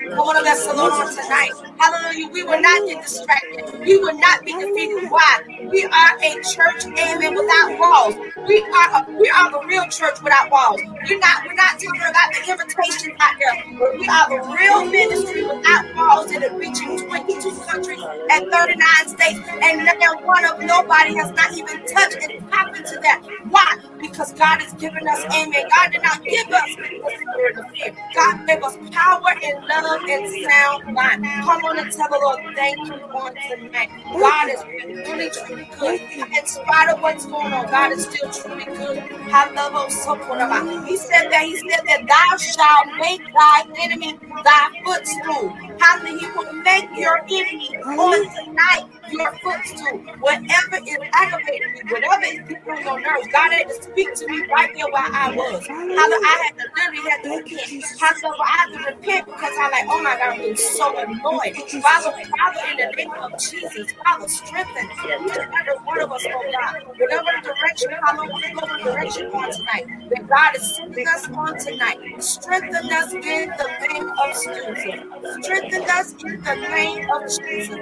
I 0.00 0.16
want 0.18 0.38
to 0.38 0.42
bless 0.44 0.66
the 0.66 0.74
Lord 0.74 0.92
on 0.92 1.08
tonight. 1.10 1.52
Hallelujah. 1.78 2.28
We 2.32 2.42
will 2.44 2.60
not 2.60 2.88
get 2.88 3.02
distracted. 3.02 3.80
We 3.80 3.98
will 3.98 4.18
not 4.18 4.44
be 4.44 4.52
defeated. 4.52 5.10
Why? 5.10 5.40
We 5.70 5.84
are 5.84 6.12
a 6.22 6.32
church, 6.42 6.84
amen, 6.98 7.34
without 7.34 7.78
walls. 7.78 8.14
We 8.48 8.60
are 8.62 8.88
a, 9.02 9.06
we 9.18 9.28
are 9.30 9.50
the 9.52 9.62
real 9.66 9.84
church 9.88 10.20
without 10.22 10.50
walls. 10.50 10.80
We're 11.08 11.18
not 11.18 11.44
we're 11.46 11.54
not 11.54 11.78
talking 11.80 12.02
about 12.02 12.28
the 12.32 12.40
invitations 12.50 13.14
out 13.20 13.34
there, 13.38 13.64
we 13.98 14.06
are 14.08 14.26
the 14.28 14.40
real 14.56 14.84
ministry 14.86 15.42
without 15.44 15.84
walls 15.96 16.30
that 16.32 16.44
are 16.44 16.58
reaching 16.58 16.98
22 17.08 17.50
countries 17.66 18.02
and 18.30 18.50
39 18.50 19.08
states. 19.08 19.40
And 19.62 19.84
now 19.84 20.14
one 20.24 20.44
of 20.44 20.60
nobody 20.60 21.14
has 21.16 21.30
not 21.32 21.52
even 21.56 21.84
touched 21.86 22.18
and 22.22 22.42
happened 22.52 22.86
to 22.86 22.96
that. 23.02 23.22
Why? 23.50 23.76
Because 24.00 24.32
God 24.34 24.60
has 24.62 24.72
given 24.74 25.06
us, 25.08 25.24
amen. 25.34 25.64
God 25.76 25.92
did 25.92 26.02
not 26.02 26.22
give 26.24 26.48
us 26.50 26.70
the 26.76 27.10
spirit 27.20 27.58
of 27.58 27.66
fear. 27.70 27.94
God 28.14 28.46
gave 28.46 28.62
us 28.62 28.76
power 28.92 29.30
and 29.42 29.64
love 29.66 29.81
and 29.86 30.44
sound 30.50 30.94
mind. 30.94 31.24
Come 31.44 31.64
on 31.64 31.78
and 31.78 31.92
tell 31.92 32.08
the 32.08 32.18
Lord, 32.22 32.40
thank 32.56 32.78
you 32.86 32.94
on 32.94 33.34
tonight. 33.48 33.90
God 34.12 34.50
is 34.50 34.64
really, 34.64 35.30
truly 35.30 35.68
good. 35.78 36.00
In 36.38 36.46
spite 36.46 36.90
of 36.90 37.00
what's 37.02 37.26
going 37.26 37.52
on, 37.52 37.66
God 37.66 37.92
is 37.92 38.04
still 38.06 38.30
truly 38.30 38.64
good. 38.64 38.98
I 39.32 39.50
love 39.52 39.74
also, 39.74 40.16
whatever. 40.28 40.86
He 40.86 40.96
said 40.96 41.30
that 41.30 41.42
He 41.44 41.56
said 41.58 41.82
that 41.86 42.06
thou 42.08 42.36
shalt 42.38 42.98
make 43.00 43.22
thy 43.32 43.64
enemy 43.82 44.18
thy 44.44 44.70
footstool. 44.84 45.50
Hallelujah. 45.80 46.20
He 46.20 46.26
will 46.36 46.52
make 46.54 46.88
your 46.96 47.18
enemy 47.18 47.76
on 47.78 48.46
tonight 48.46 48.88
your 49.10 49.32
footstool. 49.42 49.98
Whatever 50.20 50.76
is 50.86 50.98
aggravating 51.12 51.72
me, 51.74 51.80
whatever 51.90 52.24
is 52.24 52.40
on 52.68 52.82
your 52.82 53.00
nerves, 53.00 53.28
God 53.32 53.52
had 53.52 53.68
to 53.68 53.74
speak 53.82 54.14
to 54.14 54.26
me 54.28 54.44
right 54.50 54.70
there 54.74 54.86
where 54.86 55.02
I 55.02 55.34
was. 55.36 55.66
Hallelujah. 55.66 55.98
I 55.98 56.44
had 56.46 56.54
to 56.58 56.64
literally 56.76 57.10
had 57.10 57.22
to 57.24 57.30
repent. 57.30 57.84
Hallelujah. 58.00 58.44
I 58.44 58.56
had 58.56 58.68
to 58.72 58.78
repent 58.90 59.26
because 59.26 59.54
I'm 59.60 59.71
like, 59.72 59.86
oh 59.90 60.02
my 60.02 60.16
God, 60.16 60.30
I'm 60.34 60.40
being 60.40 60.56
so 60.56 60.96
annoyed. 60.98 61.56
Father, 61.82 62.12
Father, 62.12 62.62
in 62.72 62.78
the 62.78 62.92
name 62.96 63.12
of 63.12 63.32
Jesus, 63.40 63.92
Father, 64.04 64.28
strengthen 64.28 64.86
each 64.86 65.12
and 65.12 65.30
every 65.32 65.74
one 65.84 66.00
of 66.02 66.12
us, 66.12 66.26
oh 66.28 66.52
God. 66.52 66.82
Whatever 66.98 67.32
direction, 67.44 67.90
go 68.16 68.66
the 68.78 68.84
direction 68.84 69.26
on 69.32 69.52
tonight. 69.52 69.86
That 70.10 70.28
God 70.28 70.56
is 70.56 70.76
sending 70.76 71.08
us 71.08 71.28
on 71.30 71.58
tonight. 71.58 72.22
Strengthen 72.22 72.92
us 72.92 73.12
in 73.14 73.20
the 73.22 73.68
name 73.88 74.10
of 74.10 74.32
Jesus. 74.32 75.44
Strengthen 75.44 75.90
us 75.90 76.14
in 76.24 76.42
the 76.42 76.54
name 76.56 77.10
of 77.10 77.22
Jesus. 77.28 77.78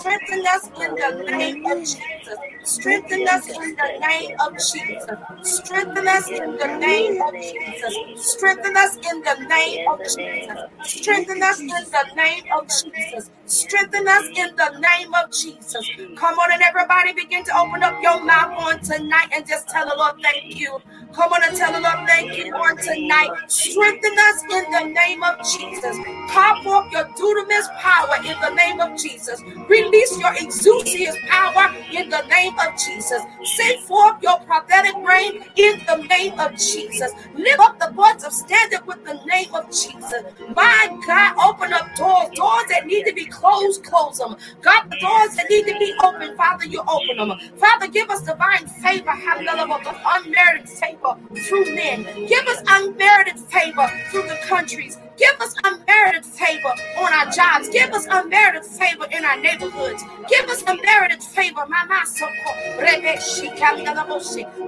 Strengthen 0.00 0.46
us 0.46 0.66
in 0.80 0.94
the 0.94 1.26
name 1.30 1.66
of 1.66 1.80
Jesus. 1.80 2.38
Strengthen 2.64 3.28
us 3.28 3.48
in 3.50 3.76
the 3.76 3.98
name 4.00 4.36
of 4.40 4.52
Jesus. 4.58 5.18
Strengthen 5.42 6.08
us 6.08 6.28
in 6.30 6.56
the 6.58 6.78
name 6.78 7.22
of 7.22 7.34
Jesus. 7.34 7.96
Strengthen 8.16 8.76
us 8.76 8.96
in 8.96 9.22
the 9.22 9.46
name 9.48 9.88
of 9.88 9.98
Jesus. 10.00 10.58
Strengthen 10.84 11.21
us 11.30 11.60
in 11.60 11.68
the 11.68 12.12
name 12.16 12.44
of 12.54 12.68
Jesus. 12.68 13.30
Strengthen 13.46 14.08
us 14.08 14.26
in 14.34 14.56
the 14.56 14.78
name 14.78 15.14
of 15.14 15.30
Jesus. 15.30 15.88
Come 16.16 16.38
on 16.38 16.52
and 16.52 16.62
everybody 16.62 17.12
begin 17.12 17.44
to 17.44 17.58
open 17.58 17.82
up 17.82 18.00
your 18.02 18.22
mouth 18.24 18.58
on 18.58 18.80
tonight 18.80 19.28
and 19.34 19.46
just 19.46 19.68
tell 19.68 19.88
the 19.88 19.94
Lord 19.96 20.14
thank 20.22 20.56
you. 20.58 20.78
Come 21.12 21.32
on 21.32 21.42
and 21.44 21.56
tell 21.56 21.72
the 21.72 21.80
Lord 21.80 22.08
thank 22.08 22.36
you 22.36 22.54
on 22.54 22.76
tonight. 22.76 23.50
Strengthen 23.50 24.12
us 24.18 24.42
in 24.44 24.72
the 24.72 24.94
name 24.94 25.22
of 25.22 25.38
Jesus. 25.44 25.96
Pop 26.28 26.64
off 26.66 26.90
your 26.92 27.04
dunamis 27.04 27.68
power 27.78 28.16
in 28.24 28.40
the 28.40 28.54
name 28.54 28.80
of 28.80 28.98
Jesus. 28.98 29.42
Release 29.68 30.18
your 30.18 30.32
exousias 30.32 31.16
power 31.28 31.74
in 31.92 32.08
the 32.08 32.22
name 32.28 32.54
of 32.58 32.78
Jesus. 32.78 33.22
Send 33.44 33.80
forth 33.80 34.22
your 34.22 34.38
prophetic 34.40 34.94
rain 35.06 35.44
in 35.56 35.80
the 35.86 35.96
name 36.08 36.38
of 36.40 36.52
Jesus. 36.56 37.12
Lift 37.34 37.60
up 37.60 37.78
the 37.78 37.90
voice 37.92 38.24
of 38.24 38.32
standard 38.32 38.86
with 38.86 39.04
the 39.04 39.20
name 39.26 39.52
of 39.54 39.66
Jesus. 39.70 40.22
My 40.56 40.88
God, 41.06 41.11
open 41.44 41.72
up 41.72 41.94
doors, 41.96 42.30
doors 42.34 42.64
that 42.70 42.86
need 42.86 43.04
to 43.06 43.12
be 43.14 43.26
closed, 43.26 43.84
close 43.84 44.18
them. 44.18 44.36
God, 44.62 44.90
the 44.90 44.98
doors 45.00 45.36
that 45.36 45.46
need 45.50 45.66
to 45.66 45.78
be 45.78 45.94
open, 46.04 46.36
Father, 46.36 46.66
you 46.66 46.82
open 46.88 47.16
them. 47.28 47.38
Father, 47.58 47.88
give 47.88 48.10
us 48.10 48.22
divine 48.22 48.66
favor, 48.66 49.10
hallelujah, 49.10 49.68
unmerited 50.06 50.68
favor 50.68 51.16
through 51.48 51.74
men. 51.74 52.04
Give 52.26 52.46
us 52.46 52.62
unmerited 52.68 53.38
favor 53.40 53.88
through 54.10 54.24
the 54.28 54.38
countries. 54.48 54.98
Give 55.18 55.40
us 55.40 55.54
unmerited 55.64 56.24
favor 56.24 56.74
on 56.98 57.12
our 57.12 57.30
jobs. 57.30 57.68
Give 57.70 57.90
us 57.92 58.06
unmerited 58.10 58.64
favor 58.64 59.06
in 59.12 59.24
our 59.24 59.38
neighborhoods. 59.40 60.02
Give 60.28 60.48
us 60.50 60.62
unmerited 60.66 61.22
favor. 61.22 61.64
Mama, 61.68 62.02
so 62.06 62.26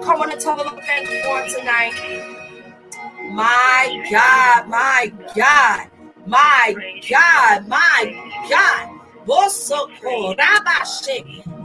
Come 0.05 0.23
on 0.23 0.33
and 0.33 0.41
tell 0.41 0.57
the 0.57 0.65
Lord 0.65 0.85
thank 0.85 1.11
you 1.11 1.23
for 1.25 1.59
tonight. 1.59 1.95
My 3.33 4.09
God, 4.11 4.69
my 4.69 5.13
God, 5.37 5.89
my 6.27 6.75
God, 7.11 7.69
my 7.69 8.33
God. 8.51 8.91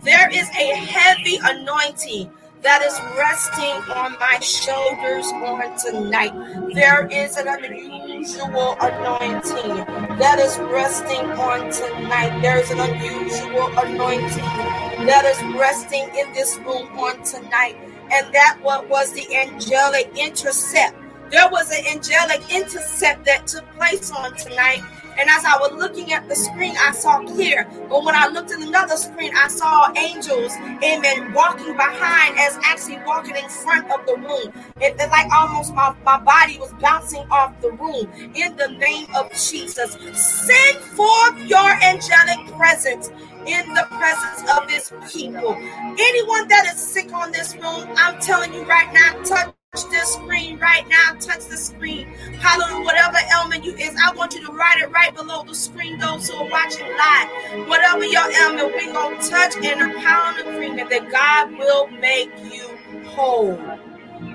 There 0.03 0.29
is 0.31 0.49
a 0.49 0.75
heavy 0.75 1.39
anointing 1.43 2.31
that 2.61 2.81
is 2.81 2.99
resting 3.17 3.93
on 3.95 4.17
my 4.19 4.39
shoulders 4.39 5.27
on 5.27 5.77
tonight. 5.77 6.33
There 6.73 7.07
is 7.07 7.37
an 7.37 7.47
unusual 7.47 8.75
anointing 8.81 9.85
that 10.17 10.39
is 10.39 10.57
resting 10.59 11.25
on 11.31 11.71
tonight. 11.71 12.41
There 12.41 12.57
is 12.59 12.71
an 12.71 12.79
unusual 12.79 13.67
anointing 13.77 15.05
that 15.07 15.25
is 15.25 15.57
resting 15.57 16.09
in 16.17 16.33
this 16.33 16.57
room 16.59 16.87
on 16.99 17.23
tonight. 17.23 17.77
And 18.11 18.33
that 18.33 18.59
what 18.61 18.89
was 18.89 19.13
the 19.13 19.35
angelic 19.35 20.11
intercept. 20.17 20.98
There 21.31 21.49
was 21.49 21.71
an 21.71 21.85
angelic 21.87 22.41
intercept 22.51 23.25
that 23.25 23.47
took 23.47 23.65
place 23.75 24.11
on 24.11 24.35
tonight 24.35 24.83
and 25.19 25.29
as 25.29 25.43
I 25.43 25.57
was 25.59 25.73
looking 25.73 26.13
at 26.13 26.29
the 26.29 26.35
screen, 26.35 26.75
I 26.79 26.91
saw 26.93 27.19
clear. 27.19 27.67
But 27.89 28.05
when 28.05 28.15
I 28.15 28.27
looked 28.27 28.51
at 28.51 28.61
another 28.61 28.95
screen, 28.95 29.33
I 29.35 29.49
saw 29.49 29.91
angels, 29.97 30.55
amen, 30.81 31.33
walking 31.33 31.75
behind 31.75 32.39
as 32.39 32.57
actually 32.63 32.99
walking 33.05 33.35
in 33.35 33.49
front 33.49 33.91
of 33.91 34.05
the 34.05 34.15
room. 34.15 34.53
It, 34.79 34.95
it 34.97 35.09
like 35.11 35.29
almost 35.33 35.73
my, 35.73 35.93
my 36.05 36.19
body 36.19 36.57
was 36.57 36.71
bouncing 36.79 37.25
off 37.31 37.59
the 37.59 37.71
room. 37.71 38.09
In 38.33 38.55
the 38.55 38.69
name 38.79 39.07
of 39.13 39.29
Jesus, 39.33 39.97
send 40.13 40.77
forth 40.95 41.37
your 41.45 41.69
angelic 41.83 42.47
presence 42.55 43.09
in 43.45 43.73
the 43.73 43.85
presence 43.89 44.49
of 44.57 44.69
this 44.69 44.93
people. 45.11 45.53
Anyone 45.99 46.47
that 46.47 46.71
is 46.71 46.79
sick 46.79 47.11
on 47.13 47.33
this 47.33 47.55
room, 47.55 47.89
I'm 47.97 48.21
telling 48.21 48.53
you 48.53 48.63
right 48.63 48.91
now, 48.93 49.21
touch 49.23 49.53
this 49.91 50.13
screen 50.13 50.57
right 50.59 50.87
now. 50.87 51.13
Touch 51.19 51.45
the 51.45 51.55
screen. 51.57 52.07
Hallelujah. 52.39 52.83
Whatever 52.83 53.17
ailment 53.37 53.63
you 53.63 53.75
is, 53.75 53.95
I 54.03 54.13
want 54.15 54.33
you 54.33 54.45
to 54.45 54.51
write 54.51 54.77
it 54.77 54.89
right 54.91 55.15
below 55.15 55.43
the 55.43 55.53
screen. 55.53 55.99
Those 55.99 56.29
who 56.29 56.37
are 56.37 56.49
watching 56.49 56.87
live, 56.87 57.67
whatever 57.67 58.03
your 58.03 58.31
ailment, 58.31 58.73
we're 58.73 58.91
gonna 58.91 59.21
touch 59.21 59.55
in 59.57 59.81
a 59.81 59.99
pound 59.99 60.39
agreement 60.39 60.89
that 60.89 61.11
God 61.11 61.57
will 61.57 61.87
make 61.87 62.31
you 62.51 62.77
whole. 63.09 63.59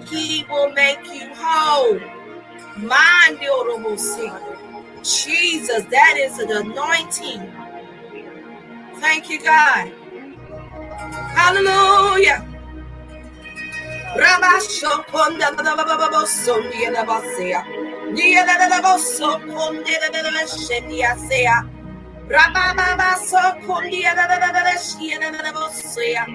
He 0.06 0.44
will 0.48 0.72
make 0.72 1.04
you 1.12 1.28
whole. 1.34 1.98
Mind 2.76 3.38
will 3.40 3.98
see. 3.98 4.30
Jesus, 5.02 5.84
that 5.90 6.16
is 6.16 6.38
an 6.38 6.50
anointing. 6.50 7.52
Thank 8.96 9.28
you, 9.28 9.42
God. 9.42 9.92
Hallelujah. 11.34 12.53
Rabasho 14.16 15.04
konda 15.10 15.50
da 15.56 15.62
da 15.62 15.76
da 15.76 15.96
da 15.96 16.08
bosso 16.10 16.54
dia 16.70 16.92
da 16.92 17.04
basea. 17.04 17.62
Dia 18.14 18.44
da 18.46 18.58
da 18.58 18.68
da 18.68 18.80
konde 19.38 19.94
da 20.02 20.08
da 20.22 20.30
da 20.30 20.46
shedia 20.46 21.16
sea. 21.28 21.62
Rababa 22.28 22.96
basso 22.98 23.38
kondia 23.66 24.14
da 24.14 24.26
da 24.28 24.38
da 24.38 24.52
da 24.52 24.76
shia 24.78 25.18
da 25.20 25.30
da 25.30 25.42
da 25.42 25.52
bossea. 25.52 26.26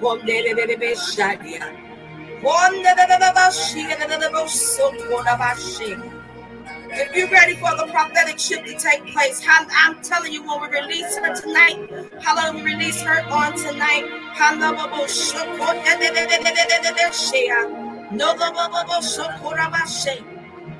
Konde 0.00 0.44
da 0.44 0.66
da 0.66 0.76
da 0.76 0.94
shadia. 0.96 1.64
Konda 2.42 2.94
da 2.96 3.06
da 3.06 3.32
da 3.32 3.50
shia 3.50 3.96
da 3.98 4.06
da 4.06 4.16
da 4.18 4.30
bosso. 4.30 6.13
If 6.96 7.16
you're 7.16 7.28
ready 7.30 7.54
for 7.56 7.70
the 7.76 7.86
prophetic 7.90 8.38
shift 8.38 8.66
to 8.68 8.74
take 8.78 9.06
place, 9.12 9.42
I'm 9.48 10.02
telling 10.02 10.32
you, 10.32 10.46
when 10.46 10.60
we 10.62 10.68
release 10.80 11.16
her 11.18 11.34
tonight, 11.34 11.90
hallelujah, 12.22 12.64
we 12.64 12.74
release 12.74 13.02
her 13.02 13.22
on 13.30 13.56
tonight. 13.56 14.04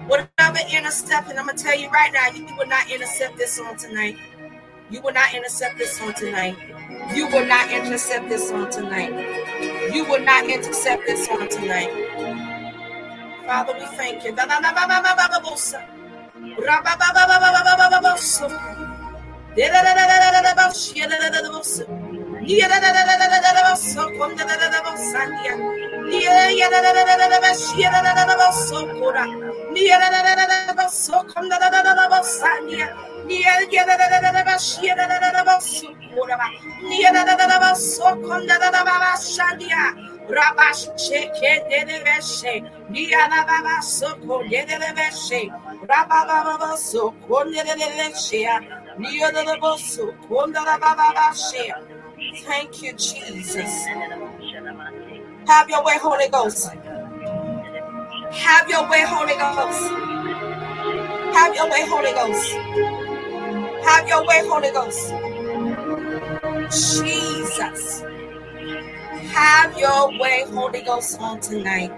Whatever 0.08 0.58
intercepting, 0.72 1.38
I'm 1.38 1.46
going 1.46 1.56
to 1.56 1.64
tell 1.64 1.78
you 1.78 1.90
right 1.90 2.12
now, 2.12 2.28
you 2.34 2.46
will 2.56 2.66
not 2.66 2.90
intercept 2.90 3.38
this 3.38 3.60
on 3.60 3.76
tonight. 3.76 4.16
You 4.90 5.00
will 5.02 5.14
not 5.14 5.34
intercept 5.34 5.78
this 5.78 6.00
on 6.00 6.14
tonight. 6.14 6.56
You 7.14 7.26
will 7.28 7.46
not 7.46 7.70
intercept 7.72 8.28
this 8.28 8.52
on 8.52 8.70
tonight. 8.70 9.12
You 9.94 10.04
will 10.04 10.20
not 10.20 10.48
intercept 10.50 11.06
this 11.06 11.28
on 11.30 11.48
tonight. 11.48 12.14
Father, 13.46 13.74
we 13.74 13.86
thank 13.96 14.24
you. 14.24 14.34
Rabash, 40.28 40.98
shake, 40.98 41.30
get 41.40 41.66
it, 41.70 42.24
shake. 42.24 42.64
Niana, 42.90 43.46
baba, 43.46 43.82
so, 43.82 44.16
get 44.48 44.68
it, 44.70 45.14
shake. 45.14 45.52
Dedebeshe, 47.52 48.48
Niana 48.98 49.78
soko 49.78 50.46
dedebeshe. 50.46 51.72
Thank 52.44 52.82
you, 52.82 52.92
Jesus. 52.94 53.86
Have 55.46 55.68
your 55.70 55.84
way, 55.84 55.98
Holy 55.98 56.28
Ghost. 56.28 56.70
Have 58.32 58.68
your 58.68 58.88
way, 58.90 59.02
Holy 59.06 59.34
Ghost. 59.34 59.92
Have 61.34 61.54
your 61.54 61.70
way, 61.70 61.86
Holy 61.86 62.12
Ghost. 62.12 62.52
Have 63.84 64.08
your 64.08 64.26
way, 64.26 64.40
Holy 64.48 64.70
Ghost. 64.70 65.12
Jesus. 66.70 68.02
Have 69.32 69.78
your 69.78 70.18
way, 70.18 70.44
Holy 70.52 70.80
Ghost, 70.82 71.20
on 71.20 71.40
tonight. 71.40 71.92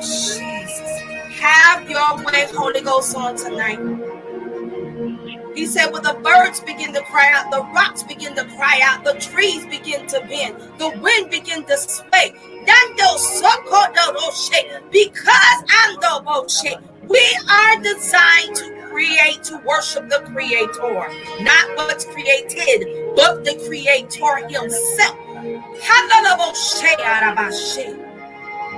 Jesus. 0.00 1.21
Have 1.40 1.88
your 1.88 2.16
way, 2.24 2.46
Holy 2.54 2.80
Ghost, 2.80 3.16
on 3.16 3.36
tonight. 3.36 3.78
He 5.54 5.66
said, 5.66 5.92
when 5.92 6.02
the 6.02 6.14
birds 6.22 6.60
begin 6.60 6.92
to 6.94 7.02
cry 7.02 7.30
out, 7.34 7.50
the 7.50 7.60
rocks 7.74 8.02
begin 8.02 8.34
to 8.36 8.44
cry 8.56 8.80
out, 8.82 9.04
the 9.04 9.14
trees 9.14 9.66
begin 9.66 10.06
to 10.06 10.20
bend, 10.28 10.56
the 10.78 10.88
wind 11.00 11.30
begin 11.30 11.64
to 11.64 11.76
sway. 11.76 12.32
Because 14.90 15.64
I'm 15.68 15.94
the 16.00 16.22
we 17.08 17.38
are 17.50 17.82
designed 17.82 18.56
to 18.56 18.86
create, 18.88 19.42
to 19.44 19.60
worship 19.66 20.08
the 20.08 20.20
Creator, 20.32 21.08
not 21.42 21.76
what's 21.76 22.04
created, 22.04 23.14
but 23.16 23.44
the 23.44 23.54
Creator 23.66 24.48
Himself. 24.48 25.16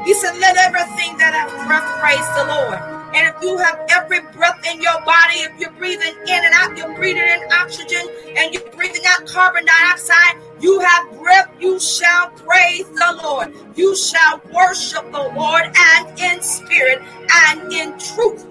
He 0.04 0.14
said, 0.14 0.36
Let 0.38 0.56
everything 0.56 1.16
that 1.18 1.34
have 1.34 1.50
breath 1.66 1.86
praise 2.00 2.28
the 2.36 2.44
Lord. 2.48 2.80
And 3.14 3.28
if 3.34 3.42
you 3.42 3.56
have 3.58 3.80
every 3.90 4.20
breath 4.32 4.60
in 4.70 4.82
your 4.82 5.00
body, 5.04 5.40
if 5.46 5.58
you're 5.60 5.72
breathing 5.72 6.14
in 6.26 6.44
and 6.44 6.54
out, 6.54 6.76
you're 6.76 6.94
breathing 6.96 7.22
in 7.22 7.52
oxygen 7.52 8.06
and 8.36 8.52
you're 8.52 8.68
breathing 8.72 9.02
out 9.06 9.26
carbon 9.26 9.64
dioxide, 9.64 10.36
you 10.60 10.80
have 10.80 11.18
breath, 11.20 11.48
you 11.60 11.78
shall 11.80 12.30
praise 12.30 12.88
the 12.90 13.20
Lord. 13.22 13.54
You 13.76 13.96
shall 13.96 14.40
worship 14.52 15.04
the 15.12 15.32
Lord 15.36 15.64
and 15.76 16.18
in 16.18 16.42
spirit 16.42 17.02
and 17.32 17.72
in 17.72 17.92
truth. 17.98 18.46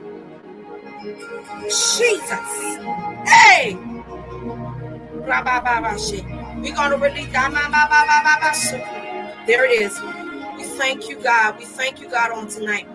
Jesus. 1.64 2.80
Hey. 3.28 3.78
We're 6.62 6.76
going 6.76 6.92
to 6.92 6.98
release. 7.00 7.32
There 9.48 9.66
it 9.66 9.82
is. 9.82 10.23
Thank 10.78 11.10
you, 11.10 11.18
God. 11.22 11.60
We 11.60 11.66
thank 11.66 12.02
you, 12.02 12.10
God, 12.10 12.32
on 12.32 12.48
tonight. 12.50 12.88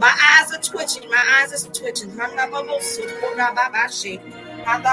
My 0.00 0.14
eyes 0.40 0.52
are 0.54 0.62
twitching. 0.62 1.10
My 1.10 1.24
eyes 1.40 1.54
are 1.54 1.72
twitching. 1.72 2.12
I'm 2.20 2.36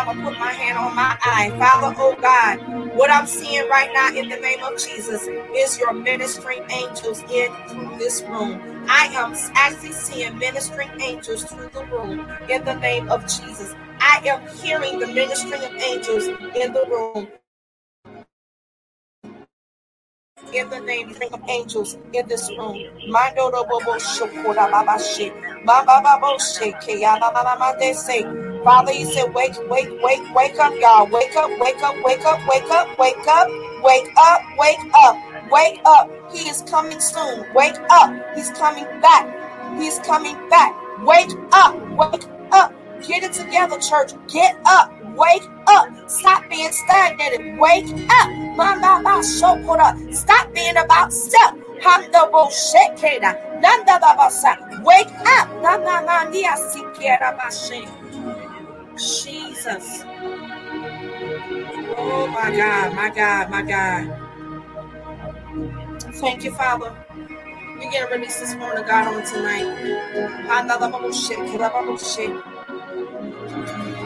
going 0.05 0.17
to 0.17 0.23
put 0.23 0.39
my 0.39 0.53
hand 0.53 0.79
on 0.79 0.95
my 0.95 1.17
eye. 1.23 1.51
Father, 1.59 1.95
oh 1.99 2.17
God, 2.21 2.95
what 2.97 3.11
I'm 3.11 3.27
seeing 3.27 3.69
right 3.69 3.91
now 3.93 4.09
in 4.15 4.29
the 4.29 4.37
name 4.37 4.63
of 4.63 4.79
Jesus 4.79 5.27
is 5.55 5.79
your 5.79 5.93
ministering 5.93 6.63
angels 6.71 7.21
in 7.31 7.51
through 7.69 7.97
this 7.99 8.23
room. 8.23 8.61
I 8.89 9.07
am 9.13 9.35
actually 9.55 9.91
seeing 9.93 10.37
ministering 10.39 10.89
angels 11.01 11.43
through 11.45 11.69
the 11.69 11.85
room 11.85 12.27
in 12.49 12.63
the 12.65 12.75
name 12.75 13.09
of 13.11 13.21
Jesus. 13.23 13.75
I 13.99 14.21
am 14.25 14.47
hearing 14.57 14.99
the 14.99 15.07
ministering 15.07 15.63
of 15.63 15.73
angels 15.75 16.27
in 16.27 16.73
the 16.73 16.85
room 16.89 17.27
in 20.55 20.69
the 20.69 20.79
name 20.81 21.13
of 21.33 21.41
angels 21.49 21.97
in 22.13 22.27
this 22.27 22.49
room. 22.57 22.83
Mando 23.07 23.51
bobo 23.51 23.97
shokora 23.99 24.69
baba 24.71 24.99
she. 25.01 25.31
Mama 25.65 26.01
they 27.79 27.93
say. 27.93 28.23
Father, 28.63 28.91
you 28.93 29.05
said, 29.05 29.33
wake, 29.33 29.53
wake, 29.69 29.89
wake, 30.03 30.35
wake 30.35 30.59
up, 30.59 30.73
y'all. 30.79 31.07
Wake 31.07 31.35
up, 31.35 31.49
wake 31.59 31.81
up, 31.83 31.95
wake 32.05 32.25
up, 32.25 32.39
wake 32.47 32.69
up, 32.71 32.97
wake 32.99 33.27
up, 33.27 33.47
wake 33.83 34.09
up, 34.17 34.41
wake 34.57 34.93
up, 34.95 35.17
wake 35.51 35.81
up. 35.85 36.09
He 36.33 36.49
is 36.49 36.61
coming 36.63 36.99
soon. 36.99 37.45
Wake 37.53 37.77
up. 37.89 38.11
He's 38.35 38.49
coming 38.51 38.85
back. 39.01 39.79
He's 39.79 39.99
coming 39.99 40.35
back. 40.49 40.73
Wake 41.03 41.31
up, 41.53 41.75
wake 41.97 42.25
up. 42.51 42.73
Get 43.07 43.23
it 43.23 43.33
together, 43.33 43.79
church. 43.79 44.11
Get 44.31 44.57
up. 44.65 44.91
Wake 45.15 45.49
up. 45.67 45.87
Stop 46.09 46.49
being 46.49 46.71
stagnated. 46.71 47.57
Wake 47.59 47.87
up. 48.21 48.29
Mama 48.57 49.01
shop 49.23 49.59
up, 49.79 49.97
stop 50.13 50.53
being 50.53 50.77
about 50.77 51.13
self. 51.13 51.55
Handa 51.81 52.31
bullshit, 52.31 52.95
Keda. 52.97 53.61
Nanda 53.61 53.99
babasa. 53.99 54.57
Wake 54.83 55.07
up. 55.39 55.49
Jesus. 58.97 60.03
Oh 61.97 62.27
my 62.27 62.51
God, 62.55 62.95
my 62.95 63.09
God, 63.09 63.49
my 63.51 63.63
God. 63.63 64.27
Thank 66.21 66.43
you, 66.43 66.51
Father. 66.53 66.93
We 67.79 67.89
get 67.91 68.11
release 68.11 68.39
this 68.39 68.55
morning, 68.55 68.85
God, 68.87 69.07
on 69.13 69.23
tonight. 69.25 69.93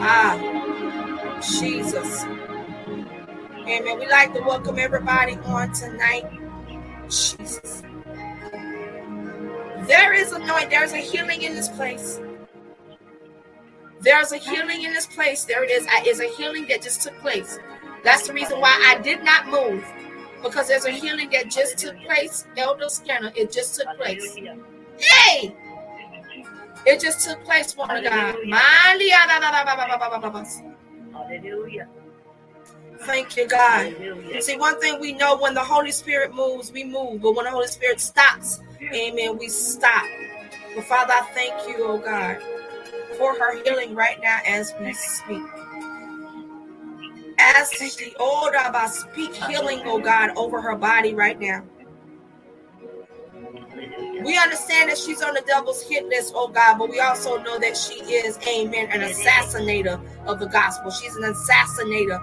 Ah. 0.00 0.38
Jesus. 1.42 2.24
Amen. 2.24 3.98
We'd 3.98 4.08
like 4.08 4.34
to 4.34 4.40
welcome 4.40 4.78
everybody 4.78 5.34
on 5.44 5.72
tonight. 5.72 6.24
Jesus. 7.08 7.82
There 9.86 10.12
is 10.12 10.32
a 10.32 10.38
noise. 10.40 10.66
There's 10.70 10.92
a 10.92 10.98
healing 10.98 11.42
in 11.42 11.54
this 11.54 11.68
place. 11.68 12.20
There's 14.00 14.32
a 14.32 14.36
healing 14.38 14.82
in 14.84 14.92
this 14.92 15.06
place. 15.06 15.44
There 15.44 15.64
it 15.64 15.70
is. 15.70 15.86
Is 16.06 16.20
a 16.20 16.28
healing 16.36 16.66
that 16.68 16.82
just 16.82 17.02
took 17.02 17.18
place. 17.20 17.58
That's 18.04 18.26
the 18.26 18.32
reason 18.32 18.60
why 18.60 18.74
I 18.86 19.00
did 19.00 19.22
not 19.24 19.48
move. 19.48 19.84
Because 20.42 20.68
there's 20.68 20.84
a 20.84 20.90
healing 20.90 21.30
that 21.30 21.50
just 21.50 21.78
took 21.78 21.98
place. 22.00 22.46
Elder 22.56 22.88
Scanner, 22.88 23.32
it 23.34 23.50
just 23.50 23.74
took 23.74 23.96
place. 23.96 24.36
Hey! 24.98 25.54
It 26.86 27.00
just 27.00 27.28
took 27.28 27.42
place, 27.44 27.76
woman 27.76 28.04
of 28.04 28.04
God. 28.04 28.36
Hallelujah. 31.18 31.88
Thank 33.00 33.36
you, 33.36 33.46
God. 33.48 33.92
Hallelujah. 33.92 34.42
See, 34.42 34.56
one 34.56 34.80
thing 34.80 35.00
we 35.00 35.12
know 35.12 35.36
when 35.36 35.54
the 35.54 35.62
Holy 35.62 35.90
Spirit 35.90 36.34
moves, 36.34 36.72
we 36.72 36.84
move. 36.84 37.22
But 37.22 37.34
when 37.34 37.44
the 37.44 37.50
Holy 37.50 37.66
Spirit 37.66 38.00
stops, 38.00 38.60
amen, 38.82 39.38
we 39.38 39.48
stop. 39.48 40.04
But 40.74 40.84
Father, 40.84 41.12
I 41.14 41.22
thank 41.34 41.68
you, 41.68 41.84
oh 41.84 41.98
God, 41.98 42.38
for 43.16 43.34
her 43.38 43.62
healing 43.62 43.94
right 43.94 44.18
now 44.22 44.38
as 44.46 44.74
we 44.80 44.92
speak. 44.92 45.42
As 47.40 47.70
the 47.70 48.14
old 48.18 48.50
about 48.50 48.90
speak 48.90 49.34
healing, 49.34 49.82
oh 49.84 50.00
God, 50.00 50.30
over 50.36 50.60
her 50.60 50.76
body 50.76 51.14
right 51.14 51.38
now. 51.38 51.62
We 54.24 54.36
understand 54.36 54.90
that 54.90 54.98
she's 54.98 55.22
on 55.22 55.34
the 55.34 55.42
devil's 55.46 55.82
hit 55.82 56.06
list, 56.06 56.32
oh 56.34 56.48
God, 56.48 56.78
but 56.78 56.90
we 56.90 56.98
also 57.00 57.40
know 57.42 57.58
that 57.58 57.76
she 57.76 57.94
is, 57.94 58.38
amen, 58.46 58.88
an 58.90 59.00
assassinator 59.00 60.00
of 60.28 60.38
the 60.38 60.46
gospel. 60.46 60.90
She's 60.90 61.16
an 61.16 61.22
assassinator 61.22 62.20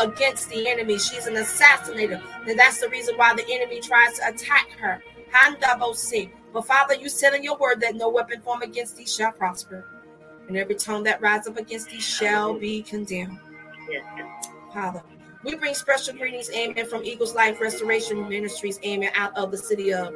against 0.00 0.50
the 0.50 0.68
enemy. 0.68 0.98
She's 0.98 1.26
an 1.26 1.34
assassinator. 1.34 2.20
And 2.46 2.58
that's 2.58 2.80
the 2.80 2.88
reason 2.88 3.16
why 3.16 3.34
the 3.34 3.44
enemy 3.48 3.80
tries 3.80 4.18
to 4.18 4.28
attack 4.28 4.70
her. 4.78 5.02
Hand 5.30 5.56
double. 5.60 5.94
See, 5.94 6.30
but 6.52 6.66
Father, 6.66 6.94
you 6.94 7.08
said 7.08 7.32
in 7.34 7.42
your 7.42 7.56
word 7.56 7.80
that 7.80 7.94
no 7.94 8.08
weapon 8.10 8.40
formed 8.42 8.64
against 8.64 8.96
thee 8.96 9.06
shall 9.06 9.32
prosper. 9.32 9.86
And 10.48 10.56
every 10.56 10.74
tongue 10.74 11.04
that 11.04 11.22
rises 11.22 11.48
up 11.48 11.56
against 11.56 11.90
thee 11.90 12.00
shall 12.00 12.54
be 12.54 12.82
condemned. 12.82 13.38
Father, 14.74 15.02
we 15.44 15.54
bring 15.54 15.74
special 15.74 16.14
greetings, 16.14 16.50
amen, 16.50 16.86
from 16.86 17.04
Eagles 17.04 17.34
Life 17.34 17.60
Restoration 17.60 18.28
Ministries, 18.28 18.78
amen, 18.84 19.10
out 19.14 19.36
of 19.36 19.50
the 19.50 19.56
city 19.56 19.92
of 19.92 20.12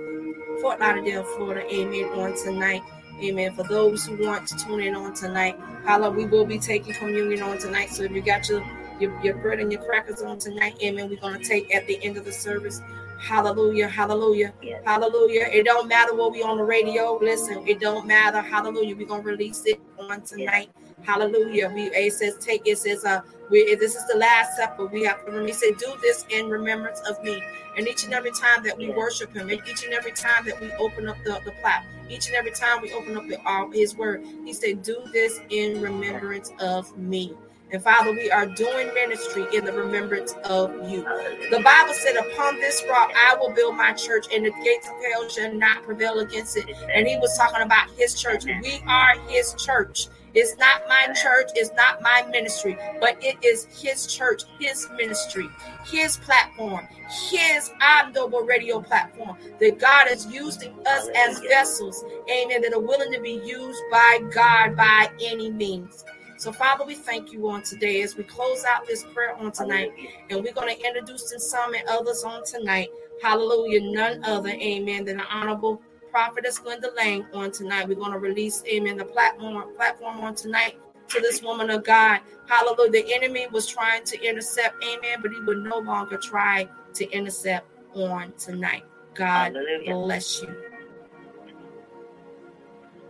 Fort 0.60 0.80
Lauderdale, 0.80 1.24
Florida, 1.24 1.62
amen, 1.72 2.04
on 2.18 2.36
tonight. 2.36 2.82
Amen. 3.22 3.54
For 3.54 3.62
those 3.62 4.04
who 4.04 4.24
want 4.24 4.46
to 4.48 4.56
tune 4.56 4.80
in 4.80 4.94
on 4.94 5.14
tonight, 5.14 5.58
holla, 5.84 6.10
we 6.10 6.26
will 6.26 6.44
be 6.44 6.58
taking 6.58 6.92
communion 6.94 7.42
on 7.42 7.58
tonight. 7.58 7.90
So 7.90 8.02
if 8.02 8.12
you 8.12 8.20
got 8.20 8.48
your, 8.48 8.64
your, 9.00 9.18
your 9.22 9.36
bread 9.36 9.58
and 9.58 9.72
your 9.72 9.82
crackers 9.82 10.22
on 10.22 10.38
tonight, 10.38 10.76
amen, 10.82 11.08
we're 11.08 11.20
going 11.20 11.40
to 11.40 11.46
take 11.46 11.74
at 11.74 11.86
the 11.86 12.02
end 12.04 12.16
of 12.16 12.24
the 12.24 12.32
service. 12.32 12.82
Hallelujah, 13.18 13.88
hallelujah, 13.88 14.52
yes. 14.62 14.82
hallelujah. 14.84 15.48
It 15.50 15.64
don't 15.64 15.88
matter 15.88 16.14
what 16.14 16.32
we 16.32 16.42
on 16.42 16.58
the 16.58 16.64
radio. 16.64 17.18
Listen, 17.20 17.66
it 17.66 17.80
don't 17.80 18.06
matter. 18.06 18.40
Hallelujah. 18.40 18.94
We're 18.94 19.06
gonna 19.06 19.22
release 19.22 19.62
it 19.64 19.80
on 19.98 20.20
tonight. 20.20 20.68
Yes. 20.78 20.85
Hallelujah. 21.06 21.70
We 21.72 21.84
it 21.84 22.12
says 22.12 22.36
take 22.38 22.62
it 22.66 22.78
says 22.78 23.04
uh 23.04 23.20
we 23.48 23.74
this 23.76 23.94
is 23.94 24.04
the 24.08 24.18
last 24.18 24.56
supper. 24.56 24.86
We 24.86 25.04
have 25.04 25.24
to 25.24 25.54
said 25.54 25.78
do 25.78 25.94
this 26.02 26.24
in 26.30 26.48
remembrance 26.48 27.00
of 27.08 27.22
me. 27.22 27.40
And 27.76 27.86
each 27.86 28.04
and 28.04 28.12
every 28.12 28.32
time 28.32 28.64
that 28.64 28.76
we 28.76 28.90
worship 28.90 29.34
him, 29.34 29.50
and 29.50 29.60
each 29.68 29.84
and 29.84 29.92
every 29.92 30.12
time 30.12 30.46
that 30.46 30.60
we 30.60 30.72
open 30.72 31.08
up 31.08 31.16
the, 31.24 31.40
the 31.44 31.52
platform, 31.60 32.06
each 32.08 32.26
and 32.28 32.34
every 32.34 32.50
time 32.50 32.80
we 32.80 32.90
open 32.92 33.16
up 33.16 33.28
the, 33.28 33.38
uh, 33.46 33.68
his 33.70 33.94
word, 33.94 34.24
he 34.44 34.52
said, 34.52 34.82
Do 34.82 34.96
this 35.12 35.40
in 35.50 35.82
remembrance 35.82 36.52
of 36.58 36.96
me. 36.96 37.34
And 37.72 37.82
Father, 37.82 38.12
we 38.12 38.30
are 38.30 38.46
doing 38.46 38.94
ministry 38.94 39.44
in 39.52 39.64
the 39.64 39.72
remembrance 39.72 40.32
of 40.44 40.72
you. 40.88 41.02
The 41.50 41.60
Bible 41.62 41.94
said, 41.94 42.16
Upon 42.16 42.56
this 42.56 42.82
rock 42.88 43.10
I 43.14 43.36
will 43.38 43.52
build 43.52 43.76
my 43.76 43.92
church, 43.92 44.26
and 44.32 44.44
the 44.46 44.52
gates 44.64 44.88
of 44.88 44.94
hell 45.04 45.28
shall 45.28 45.52
not 45.52 45.82
prevail 45.82 46.20
against 46.20 46.56
it. 46.56 46.64
And 46.94 47.06
he 47.06 47.16
was 47.18 47.36
talking 47.36 47.62
about 47.62 47.90
his 47.90 48.14
church. 48.14 48.44
We 48.44 48.80
are 48.86 49.18
his 49.28 49.54
church. 49.54 50.08
It's 50.38 50.58
not 50.58 50.82
my 50.86 51.06
church, 51.14 51.52
it's 51.54 51.72
not 51.74 52.02
my 52.02 52.22
ministry, 52.30 52.76
but 53.00 53.16
it 53.24 53.38
is 53.42 53.64
his 53.64 54.06
church, 54.06 54.42
his 54.60 54.86
ministry, 54.94 55.48
his 55.86 56.18
platform, 56.18 56.86
his 57.30 57.70
Amdobo 57.80 58.46
radio 58.46 58.82
platform 58.82 59.38
that 59.58 59.78
God 59.78 60.08
is 60.10 60.26
using 60.26 60.74
us 60.86 61.08
as 61.16 61.40
vessels, 61.40 62.04
amen, 62.30 62.60
that 62.60 62.74
are 62.74 62.80
willing 62.80 63.14
to 63.14 63.20
be 63.22 63.40
used 63.46 63.82
by 63.90 64.18
God 64.30 64.76
by 64.76 65.08
any 65.22 65.50
means. 65.50 66.04
So, 66.36 66.52
Father, 66.52 66.84
we 66.84 66.96
thank 66.96 67.32
you 67.32 67.48
on 67.48 67.62
today 67.62 68.02
as 68.02 68.14
we 68.18 68.22
close 68.24 68.62
out 68.64 68.86
this 68.86 69.04
prayer 69.14 69.34
on 69.36 69.52
tonight. 69.52 69.90
And 70.28 70.44
we're 70.44 70.52
going 70.52 70.76
to 70.76 70.86
introduce 70.86 71.32
some 71.38 71.72
and 71.72 71.88
others 71.88 72.24
on 72.24 72.44
tonight. 72.44 72.90
Hallelujah. 73.22 73.80
None 73.90 74.22
other, 74.22 74.50
amen, 74.50 75.06
than 75.06 75.16
the 75.16 75.24
honorable 75.24 75.80
prophetess 76.16 76.58
Glenda 76.58 76.96
Lang 76.96 77.26
on 77.34 77.50
tonight. 77.50 77.86
We're 77.86 77.96
going 77.96 78.12
to 78.12 78.18
release, 78.18 78.62
amen, 78.66 78.96
the 78.96 79.04
platform, 79.04 79.76
platform 79.76 80.20
on 80.20 80.34
tonight 80.34 80.78
to 81.08 81.20
this 81.20 81.42
woman 81.42 81.68
of 81.68 81.84
God. 81.84 82.20
Hallelujah. 82.46 82.90
The 82.90 83.14
enemy 83.14 83.46
was 83.52 83.66
trying 83.66 84.02
to 84.04 84.26
intercept, 84.26 84.82
amen, 84.82 85.18
but 85.20 85.30
he 85.30 85.40
would 85.40 85.62
no 85.62 85.76
longer 85.76 86.16
try 86.16 86.70
to 86.94 87.10
intercept 87.10 87.66
on 87.94 88.32
tonight. 88.38 88.84
God 89.12 89.52
Hallelujah. 89.56 89.92
bless 89.92 90.40
you. 90.40 90.48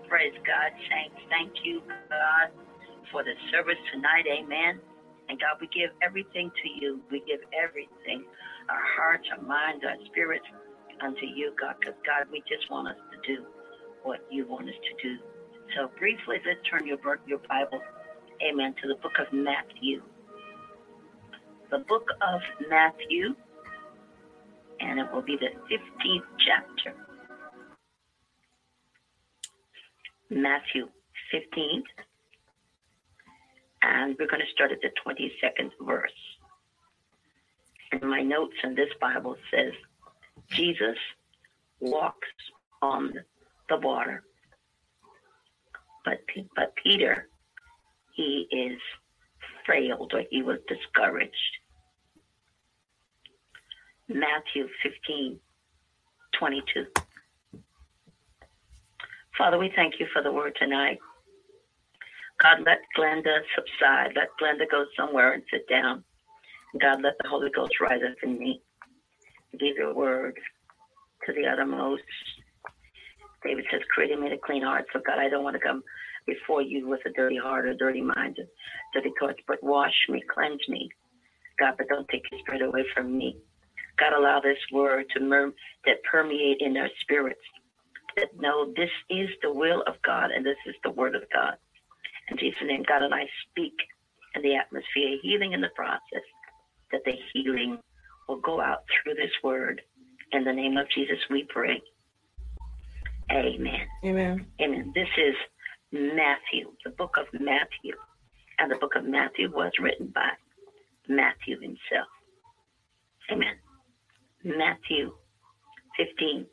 Praise 0.09 0.35
God, 0.45 0.73
saints. 0.91 1.15
Thank 1.31 1.53
you, 1.63 1.83
God, 2.09 2.51
for 3.13 3.23
the 3.23 3.35
service 3.53 3.79
tonight. 3.93 4.25
Amen. 4.27 4.81
And 5.29 5.39
God, 5.39 5.59
we 5.61 5.69
give 5.69 5.91
everything 6.03 6.51
to 6.61 6.69
you. 6.69 7.01
We 7.13 7.21
give 7.21 7.39
everything 7.57 8.25
our 8.69 8.83
hearts, 8.97 9.29
our 9.31 9.43
minds, 9.43 9.85
our 9.85 9.95
spirits 10.07 10.47
unto 11.03 11.27
you, 11.27 11.53
God, 11.61 11.77
because 11.81 11.95
God, 12.07 12.27
we 12.31 12.41
just 12.41 12.71
want 12.71 12.89
us 12.89 12.97
to 13.13 13.37
do 13.37 13.45
what 14.03 14.21
you 14.31 14.47
want 14.47 14.69
us 14.69 14.75
to 14.75 15.09
do. 15.09 15.17
So 15.77 15.91
briefly, 15.99 16.37
let's 16.47 16.61
turn 16.69 16.87
your 16.87 16.99
your 17.27 17.41
Bible, 17.49 17.81
amen, 18.43 18.75
to 18.83 18.89
the 18.89 18.95
book 19.03 19.19
of 19.19 19.33
Matthew. 19.33 20.03
The 21.71 21.79
book 21.79 22.07
of 22.23 22.41
Matthew, 22.71 23.35
and 24.81 25.01
it 25.01 25.07
will 25.13 25.23
be 25.23 25.37
the 25.37 25.51
15th 25.69 26.23
chapter. 26.47 26.97
Matthew 30.31 30.89
15th, 31.35 31.83
and 33.83 34.17
we're 34.19 34.27
going 34.27 34.41
to 34.41 34.53
start 34.53 34.73
at 34.73 34.79
the 34.83 34.91
22nd 35.05 35.71
verse. 35.87 36.11
And 37.93 38.03
my 38.03 38.23
notes 38.23 38.57
in 38.65 38.75
this 38.75 38.91
Bible 39.01 39.37
says, 39.53 39.73
Jesus 40.51 40.97
walks 41.81 42.29
on 42.83 43.13
the 43.69 43.77
water. 43.79 44.23
But, 46.05 46.19
but 46.55 46.73
Peter, 46.83 47.29
he 48.15 48.47
is 48.51 48.79
failed 49.67 50.13
or 50.15 50.23
he 50.31 50.43
was 50.43 50.59
discouraged. 50.69 51.33
Matthew 54.09 54.69
15, 54.83 55.39
22. 56.39 56.87
Father, 59.37 59.59
we 59.59 59.73
thank 59.75 59.95
you 59.99 60.07
for 60.13 60.23
the 60.23 60.33
word 60.33 60.57
tonight. 60.59 60.99
God, 62.41 62.59
let 62.65 62.79
Glenda 62.97 63.41
subside. 63.55 64.13
Let 64.15 64.29
Glenda 64.41 64.71
go 64.71 64.85
somewhere 64.97 65.33
and 65.33 65.43
sit 65.51 65.69
down. 65.69 66.05
God, 66.81 67.03
let 67.03 67.15
the 67.23 67.29
Holy 67.29 67.51
Ghost 67.51 67.81
rise 67.81 68.01
up 68.07 68.17
in 68.23 68.39
me 68.39 68.63
give 69.59 69.77
your 69.77 69.95
word 69.95 70.39
to 71.27 71.33
the 71.33 71.47
uttermost. 71.47 72.03
David 73.45 73.65
says, 73.71 73.81
create 73.95 74.19
me 74.19 74.31
a 74.33 74.39
clean 74.39 74.63
heart. 74.63 74.87
So, 74.93 75.01
God, 75.07 75.19
I 75.19 75.29
don't 75.29 75.45
want 75.45 75.55
to 75.55 75.61
come 75.61 75.83
before 76.27 76.63
you 76.63 76.89
with 76.89 77.01
a 77.07 77.11
dirty 77.11 77.37
heart 77.37 77.67
or 77.67 77.75
dirty 77.75 78.01
mind, 78.01 78.39
dirty 78.95 79.13
thoughts, 79.21 79.39
but 79.47 79.63
wash 79.63 79.95
me, 80.09 80.23
cleanse 80.33 80.61
me. 80.69 80.89
God, 81.59 81.75
but 81.79 81.89
don't 81.89 82.09
take 82.09 82.23
your 82.31 82.41
spirit 82.41 82.63
away 82.63 82.85
from 82.95 83.17
me. 83.17 83.37
God, 83.99 84.13
allow 84.13 84.41
this 84.41 84.59
word 84.73 85.07
to 85.15 85.21
mer- 85.21 85.53
that 85.87 86.03
permeate 86.11 86.59
in 86.61 86.77
our 86.77 86.89
spirits. 87.01 87.41
That 88.17 88.29
no, 88.39 88.73
this 88.77 88.91
is 89.11 89.29
the 89.43 89.53
will 89.53 89.83
of 89.87 89.95
God 90.05 90.31
and 90.31 90.45
this 90.45 90.57
is 90.67 90.75
the 90.85 90.91
word 90.91 91.15
of 91.15 91.23
God. 91.33 91.55
In 92.31 92.37
Jesus' 92.39 92.59
name, 92.67 92.83
God, 92.87 93.03
and 93.03 93.15
I 93.15 93.25
speak 93.49 93.75
in 94.35 94.43
the 94.43 94.57
atmosphere, 94.57 95.17
healing 95.23 95.53
in 95.53 95.61
the 95.61 95.71
process, 95.75 96.27
that 96.93 97.03
the 97.05 97.13
healing 97.33 97.79
will 98.29 98.41
go 98.41 98.61
out 98.61 98.85
through 99.03 99.15
this 99.15 99.31
word. 99.43 99.81
In 100.33 100.45
the 100.45 100.53
name 100.53 100.77
of 100.77 100.87
Jesus, 100.95 101.19
we 101.31 101.47
pray. 101.49 101.83
Amen. 103.31 103.87
Amen. 104.05 104.47
Amen. 104.61 104.93
This 104.95 105.09
is 105.17 105.35
Matthew, 105.93 106.73
the 106.85 106.91
book 106.91 107.17
of 107.19 107.27
Matthew. 107.33 107.95
And 108.59 108.71
the 108.71 108.77
book 108.77 108.95
of 108.97 109.05
Matthew 109.05 109.51
was 109.53 109.73
written 109.81 110.13
by 110.15 110.31
Matthew 111.09 111.61
himself. 111.61 112.09
Amen. 113.31 113.55
Matthew 114.45 115.13
15, 115.97 116.47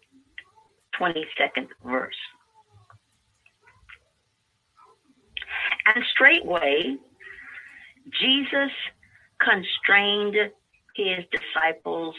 22nd 1.00 1.68
verse. 1.86 2.16
And 5.86 6.04
straightway 6.14 6.98
Jesus 8.20 8.72
constrained 9.40 10.36
his 10.96 11.26
disciples 11.32 12.16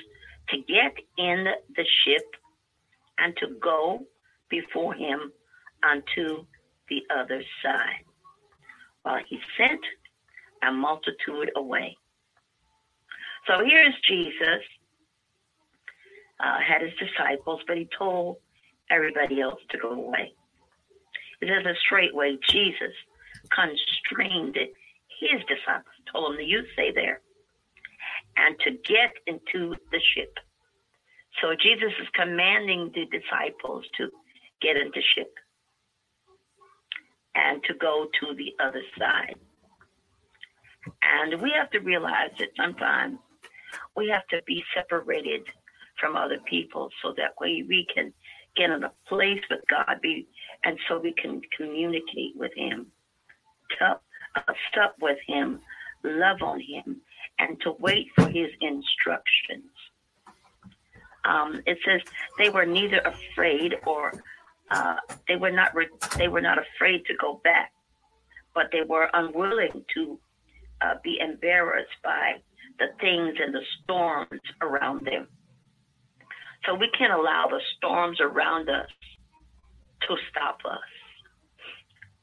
to 0.51 0.59
get 0.59 0.95
in 1.19 1.47
the 1.77 1.85
ship 2.05 2.25
and 3.19 3.37
to 3.39 3.47
go 3.61 4.05
before 4.49 4.95
him 4.95 5.33
unto 5.83 6.45
the 6.89 7.03
other 7.15 7.43
side, 7.63 8.05
while 9.03 9.21
he 9.29 9.39
sent 9.57 9.81
a 10.67 10.73
multitude 10.73 11.51
away. 11.57 11.97
So 13.47 13.65
here's 13.65 13.95
Jesus, 14.09 14.63
uh, 16.41 16.59
had 16.67 16.83
his 16.83 16.93
disciples, 16.99 17.61
but 17.67 17.77
he 17.77 17.89
told 17.97 18.37
everybody 18.91 19.41
else 19.41 19.61
to 19.71 19.79
go 19.79 19.93
away. 19.93 20.33
It 21.41 21.47
is 21.47 21.67
a 21.67 21.75
straight 21.85 22.15
way. 22.15 22.39
Jesus 22.49 22.95
constrained 23.51 24.57
his 24.57 25.41
disciples, 25.47 25.95
told 26.11 26.35
them, 26.35 26.41
You 26.41 26.65
stay 26.73 26.91
there 26.93 27.21
and 28.37 28.59
to 28.61 28.71
get 28.71 29.13
into 29.27 29.75
the 29.91 30.01
ship. 30.15 30.35
So 31.41 31.55
Jesus 31.61 31.93
is 32.01 32.09
commanding 32.15 32.93
the 32.95 33.07
disciples 33.07 33.85
to 33.99 34.09
get 34.63 34.77
into 34.77 35.01
ship 35.15 35.33
and 37.35 37.63
to 37.65 37.75
go 37.75 38.07
to 38.21 38.35
the 38.35 38.53
other 38.65 38.83
side. 38.99 39.35
And 41.03 41.41
we 41.41 41.53
have 41.57 41.71
to 41.71 41.81
realize 41.81 42.31
that 42.39 42.51
sometimes 42.57 43.19
we 43.97 44.09
have 44.09 44.27
to 44.29 44.41
be 44.47 44.63
separated 44.75 45.43
from 46.01 46.17
other 46.17 46.39
people 46.49 46.91
so 47.03 47.13
that 47.17 47.35
way 47.41 47.65
we 47.69 47.87
can 47.93 48.13
get 48.57 48.71
in 48.71 48.85
a 48.85 48.93
place 49.09 49.41
with 49.51 49.61
God 49.69 50.01
be, 50.03 50.29
and 50.65 50.79
so 50.89 50.99
we 50.99 51.13
can 51.21 51.41
communicate 51.57 52.37
with 52.37 52.53
Him, 52.57 52.87
to, 53.79 53.99
uh, 54.37 54.89
with 55.01 55.19
Him, 55.27 55.61
love 56.05 56.43
on 56.43 56.61
Him, 56.61 57.01
and 57.39 57.61
to 57.63 57.73
wait 57.79 58.09
for 58.15 58.29
His 58.29 58.51
instructions. 58.61 59.71
Um, 61.25 61.63
it 61.67 61.79
says 61.87 62.01
they 62.39 62.51
were 62.51 62.67
neither 62.67 62.99
afraid 62.99 63.77
or 63.87 64.13
uh, 64.71 64.97
they 65.29 65.37
were 65.37 65.51
not 65.51 65.75
re- 65.75 65.89
they 66.17 66.29
were 66.29 66.41
not 66.41 66.59
afraid 66.59 67.05
to 67.07 67.15
go 67.21 67.41
back, 67.45 67.73
but 68.55 68.67
they 68.73 68.83
were 68.87 69.09
unwilling 69.13 69.85
to 69.95 70.19
uh, 70.83 70.95
be 71.03 71.19
embarrassed 71.21 71.97
by 72.03 72.35
the 72.79 72.87
things 73.01 73.35
and 73.41 73.55
the 73.55 73.63
storms 73.83 74.41
around 74.61 75.07
them. 75.07 75.29
So 76.67 76.75
we 76.75 76.91
can't 76.99 77.13
allow 77.13 77.47
the 77.49 77.61
storms 77.77 78.19
around 78.21 78.69
us 78.69 78.89
to 80.09 80.17
stop 80.31 80.59
us. 80.65 80.79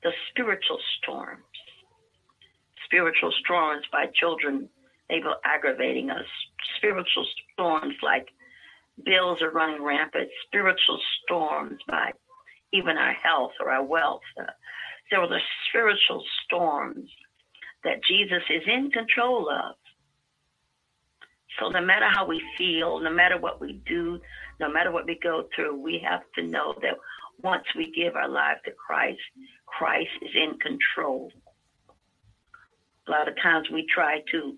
The 0.03 0.11
spiritual 0.29 0.79
storms, 0.97 1.43
spiritual 2.85 3.31
storms 3.43 3.85
by 3.91 4.07
children, 4.19 4.67
maybe 5.11 5.25
aggravating 5.43 6.09
us. 6.09 6.25
Spiritual 6.77 7.27
storms 7.53 7.95
like 8.01 8.29
bills 9.05 9.41
are 9.41 9.51
running 9.51 9.83
rampant. 9.83 10.29
Spiritual 10.47 10.99
storms 11.23 11.79
by 11.87 12.11
even 12.71 12.97
our 12.97 13.13
health 13.13 13.51
or 13.59 13.69
our 13.69 13.83
wealth. 13.83 14.21
Uh, 14.39 14.45
there 15.09 15.19
were 15.19 15.27
the 15.27 15.41
spiritual 15.67 16.23
storms 16.45 17.09
that 17.83 18.01
Jesus 18.07 18.41
is 18.49 18.63
in 18.65 18.89
control 18.91 19.49
of. 19.49 19.75
So 21.59 21.67
no 21.67 21.81
matter 21.81 22.07
how 22.09 22.25
we 22.25 22.41
feel, 22.57 23.01
no 23.01 23.11
matter 23.11 23.37
what 23.37 23.59
we 23.59 23.81
do, 23.85 24.19
no 24.61 24.71
matter 24.71 24.91
what 24.91 25.05
we 25.05 25.19
go 25.21 25.49
through, 25.53 25.81
we 25.81 26.01
have 26.07 26.21
to 26.35 26.43
know 26.43 26.73
that 26.81 26.95
once 27.43 27.65
we 27.75 27.91
give 27.91 28.15
our 28.15 28.29
life 28.29 28.57
to 28.63 28.71
Christ, 28.71 29.19
Christ 29.65 30.11
is 30.21 30.31
in 30.33 30.57
control. 30.59 31.29
A 33.07 33.11
lot 33.11 33.27
of 33.27 33.35
times 33.41 33.67
we 33.69 33.85
try 33.93 34.21
to 34.31 34.55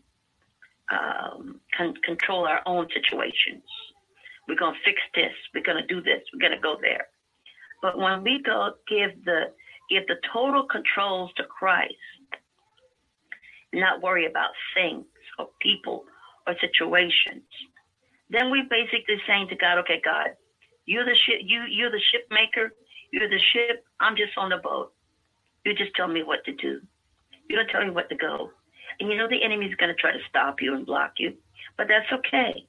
um, 0.93 1.59
con- 1.77 1.95
control 2.03 2.45
our 2.45 2.61
own 2.65 2.87
situations. 2.93 3.63
We're 4.47 4.55
going 4.55 4.73
to 4.73 4.79
fix 4.85 4.99
this. 5.15 5.33
We're 5.53 5.63
going 5.63 5.81
to 5.81 5.87
do 5.87 6.01
this. 6.01 6.21
We're 6.33 6.39
going 6.39 6.57
to 6.57 6.61
go 6.61 6.77
there. 6.81 7.07
But 7.81 7.97
when 7.97 8.23
we 8.23 8.41
go 8.43 8.73
give 8.87 9.23
the 9.25 9.51
give 9.89 10.07
the 10.07 10.15
total 10.31 10.63
controls 10.63 11.31
to 11.37 11.43
Christ, 11.43 11.93
not 13.73 14.01
worry 14.01 14.25
about 14.25 14.51
things 14.73 15.05
or 15.37 15.49
people 15.61 16.05
or 16.47 16.55
situations, 16.61 17.43
then 18.29 18.51
we 18.51 18.63
basically 18.69 19.17
saying 19.27 19.47
to 19.49 19.55
God, 19.55 19.79
okay, 19.79 20.01
God, 20.03 20.29
you're 20.85 21.05
the 21.05 21.15
ship, 21.25 21.39
you 21.43 21.63
you're 21.69 21.91
the 21.91 22.01
ship 22.11 22.27
maker, 22.31 22.73
you're 23.11 23.29
the 23.29 23.41
ship. 23.53 23.85
I'm 23.99 24.15
just 24.15 24.37
on 24.37 24.49
the 24.49 24.57
boat. 24.57 24.93
You 25.65 25.73
just 25.73 25.93
tell 25.95 26.07
me 26.07 26.23
what 26.23 26.43
to 26.45 26.53
do. 26.53 26.81
You 27.49 27.55
don't 27.55 27.67
tell 27.67 27.83
me 27.83 27.91
what 27.91 28.09
to 28.09 28.15
go. 28.15 28.51
And 29.03 29.11
you 29.11 29.17
know 29.17 29.27
the 29.27 29.43
enemy's 29.43 29.75
going 29.75 29.93
to 29.93 29.99
try 29.99 30.13
to 30.13 30.19
stop 30.29 30.61
you 30.61 30.73
and 30.75 30.85
block 30.85 31.15
you, 31.17 31.33
but 31.75 31.89
that's 31.89 32.09
okay 32.13 32.65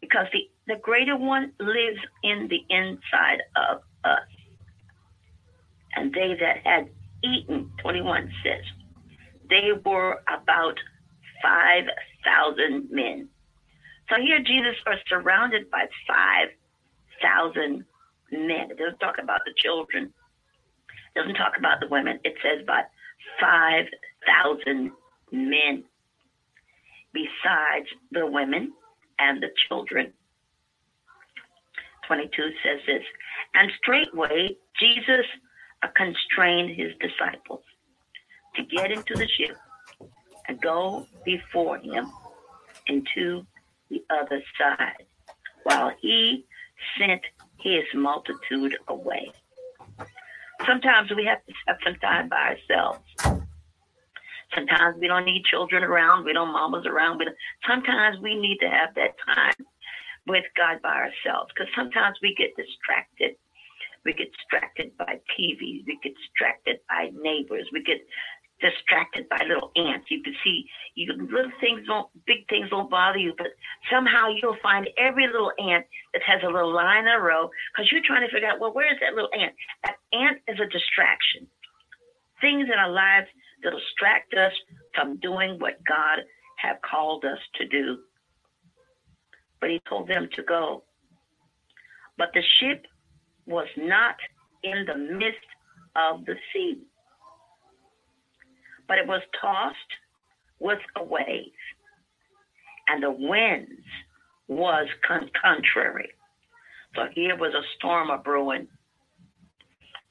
because 0.00 0.28
the 0.32 0.48
the 0.68 0.76
greater 0.80 1.16
one 1.16 1.52
lives 1.58 1.98
in 2.22 2.46
the 2.46 2.64
inside 2.68 3.42
of 3.56 3.80
us. 4.04 4.20
And 5.96 6.14
they 6.14 6.36
that 6.38 6.58
had 6.64 6.90
eaten, 7.24 7.72
21 7.82 8.30
says, 8.44 8.64
they 9.50 9.70
were 9.84 10.22
about 10.28 10.78
5,000 11.42 12.88
men. 12.92 13.28
So 14.08 14.16
here 14.20 14.38
Jesus 14.38 14.76
are 14.86 14.98
surrounded 15.08 15.68
by 15.72 15.86
5,000 16.06 17.84
men. 18.30 18.70
It 18.70 18.78
doesn't 18.78 19.00
talk 19.00 19.16
about 19.20 19.40
the 19.44 19.54
children. 19.56 20.12
It 21.16 21.18
doesn't 21.18 21.34
talk 21.34 21.54
about 21.58 21.80
the 21.80 21.88
women. 21.88 22.20
It 22.22 22.36
says 22.44 22.62
about 22.62 22.84
5,000 23.40 24.92
men 25.32 25.84
besides 27.12 27.86
the 28.12 28.26
women 28.26 28.72
and 29.18 29.42
the 29.42 29.48
children. 29.68 30.12
22 32.06 32.30
says 32.64 32.80
this, 32.86 33.02
and 33.54 33.70
straightway 33.82 34.56
Jesus 34.80 35.26
constrained 35.94 36.70
his 36.70 36.92
disciples 37.00 37.62
to 38.56 38.62
get 38.64 38.90
into 38.90 39.14
the 39.14 39.28
ship 39.28 39.56
and 40.48 40.60
go 40.60 41.06
before 41.24 41.78
him 41.78 42.10
into 42.86 43.46
the 43.90 44.02
other 44.10 44.42
side 44.58 45.04
while 45.64 45.92
he 46.00 46.44
sent 46.98 47.20
his 47.58 47.82
multitude 47.94 48.76
away. 48.88 49.30
Sometimes 50.66 51.10
we 51.14 51.24
have 51.26 51.44
to 51.46 51.52
have 51.66 51.76
some 51.84 51.94
time 51.96 52.28
by 52.28 52.56
ourselves. 52.56 53.37
Sometimes 54.54 54.96
we 54.98 55.08
don't 55.08 55.24
need 55.24 55.44
children 55.44 55.84
around. 55.84 56.24
We 56.24 56.32
don't 56.32 56.52
mamas 56.52 56.86
around. 56.86 57.18
But 57.18 57.28
sometimes 57.66 58.18
we 58.22 58.34
need 58.34 58.58
to 58.60 58.68
have 58.68 58.94
that 58.94 59.14
time 59.24 59.66
with 60.26 60.44
God 60.56 60.80
by 60.82 61.08
ourselves 61.08 61.50
because 61.54 61.72
sometimes 61.76 62.16
we 62.22 62.34
get 62.34 62.56
distracted. 62.56 63.36
We 64.04 64.12
get 64.12 64.32
distracted 64.32 64.96
by 64.96 65.20
TV. 65.36 65.84
We 65.86 65.98
get 66.02 66.14
distracted 66.16 66.80
by 66.88 67.10
neighbors. 67.20 67.68
We 67.72 67.82
get 67.82 68.00
distracted 68.60 69.28
by 69.28 69.38
little 69.46 69.70
ants. 69.76 70.10
You 70.10 70.22
can 70.22 70.34
see 70.42 70.66
you 70.94 71.12
little 71.12 71.52
things 71.60 71.86
don't 71.86 72.08
big 72.26 72.48
things 72.48 72.70
don't 72.70 72.90
bother 72.90 73.18
you, 73.18 73.34
but 73.38 73.48
somehow 73.90 74.28
you'll 74.28 74.58
find 74.62 74.88
every 74.98 75.26
little 75.26 75.52
ant 75.58 75.86
that 76.12 76.22
has 76.26 76.42
a 76.42 76.50
little 76.50 76.74
line 76.74 77.06
in 77.06 77.14
a 77.14 77.20
row 77.20 77.50
because 77.72 77.90
you're 77.90 78.02
trying 78.04 78.26
to 78.26 78.32
figure 78.32 78.48
out 78.48 78.60
well 78.60 78.74
where 78.74 78.92
is 78.92 78.98
that 79.00 79.14
little 79.14 79.30
ant? 79.32 79.54
That 79.84 79.96
ant 80.12 80.38
is 80.48 80.58
a 80.58 80.66
distraction. 80.66 81.46
Things 82.40 82.68
in 82.72 82.78
our 82.78 82.90
lives 82.90 83.28
that 83.62 83.72
distract 83.72 84.34
us 84.34 84.52
from 84.94 85.18
doing 85.18 85.58
what 85.58 85.84
God 85.84 86.20
have 86.58 86.76
called 86.82 87.24
us 87.24 87.38
to 87.56 87.66
do 87.68 87.98
but 89.60 89.70
he 89.70 89.80
told 89.88 90.08
them 90.08 90.28
to 90.34 90.42
go. 90.42 90.82
But 92.16 92.30
the 92.34 92.42
ship 92.58 92.86
was 93.46 93.68
not 93.76 94.16
in 94.62 94.84
the 94.86 94.96
midst 94.96 95.38
of 95.96 96.24
the 96.24 96.34
sea, 96.52 96.82
but 98.86 98.98
it 98.98 99.06
was 99.06 99.22
tossed 99.40 99.76
with 100.60 100.78
a 100.96 101.04
wave, 101.04 101.52
and 102.88 103.02
the 103.02 103.10
winds 103.10 103.70
was 104.48 104.88
con- 105.06 105.30
contrary. 105.40 106.10
So 106.96 107.02
here 107.14 107.36
was 107.36 107.54
a 107.54 107.62
storm 107.76 108.10
a 108.10 108.18
brewing. 108.18 108.66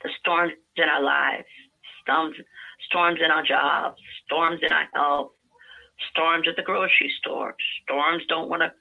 The 0.03 0.09
storms 0.19 0.53
in 0.75 0.83
our 0.83 1.01
lives, 1.01 1.47
storms, 2.03 2.35
storms 2.88 3.19
in 3.23 3.31
our 3.31 3.43
jobs, 3.43 4.01
storms 4.25 4.59
in 4.63 4.71
our 4.71 4.88
health, 4.93 5.31
storms 6.11 6.47
at 6.47 6.55
the 6.55 6.63
grocery 6.63 7.11
store. 7.19 7.55
Storms 7.83 8.23
don't 8.27 8.49
want 8.49 8.61
to 8.61 8.71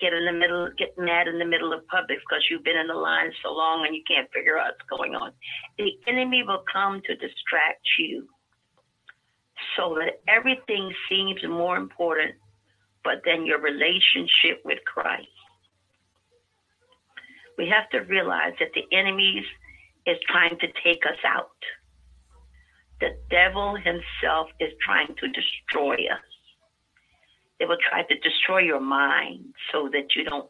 get 0.00 0.12
in 0.12 0.24
the 0.24 0.32
middle, 0.32 0.68
get 0.76 0.96
mad 0.98 1.28
in 1.28 1.38
the 1.38 1.44
middle 1.44 1.72
of 1.72 1.86
public 1.88 2.18
because 2.20 2.44
you've 2.50 2.64
been 2.64 2.76
in 2.76 2.86
the 2.86 2.94
line 2.94 3.32
so 3.42 3.52
long 3.52 3.86
and 3.86 3.94
you 3.94 4.02
can't 4.06 4.30
figure 4.32 4.58
out 4.58 4.72
what's 4.72 5.00
going 5.00 5.14
on. 5.14 5.32
The 5.78 5.92
enemy 6.06 6.42
will 6.46 6.62
come 6.70 7.00
to 7.06 7.14
distract 7.14 7.86
you 7.98 8.28
so 9.76 9.96
that 9.98 10.20
everything 10.28 10.92
seems 11.08 11.42
more 11.48 11.76
important, 11.76 12.34
but 13.04 13.22
then 13.24 13.46
your 13.46 13.60
relationship 13.60 14.60
with 14.64 14.78
Christ. 14.84 15.28
We 17.56 17.68
have 17.68 17.88
to 17.90 18.00
realize 18.00 18.52
that 18.60 18.72
the 18.74 18.84
enemy 18.94 19.46
is 20.06 20.18
trying 20.28 20.58
to 20.58 20.66
take 20.84 21.04
us 21.06 21.18
out. 21.24 21.56
The 23.00 23.16
devil 23.30 23.76
himself 23.76 24.48
is 24.58 24.72
trying 24.84 25.08
to 25.08 25.28
destroy 25.28 25.94
us. 25.94 26.24
They 27.58 27.66
will 27.66 27.78
try 27.88 28.02
to 28.02 28.18
destroy 28.20 28.60
your 28.60 28.80
mind 28.80 29.54
so 29.72 29.88
that 29.92 30.14
you 30.14 30.24
don't 30.24 30.48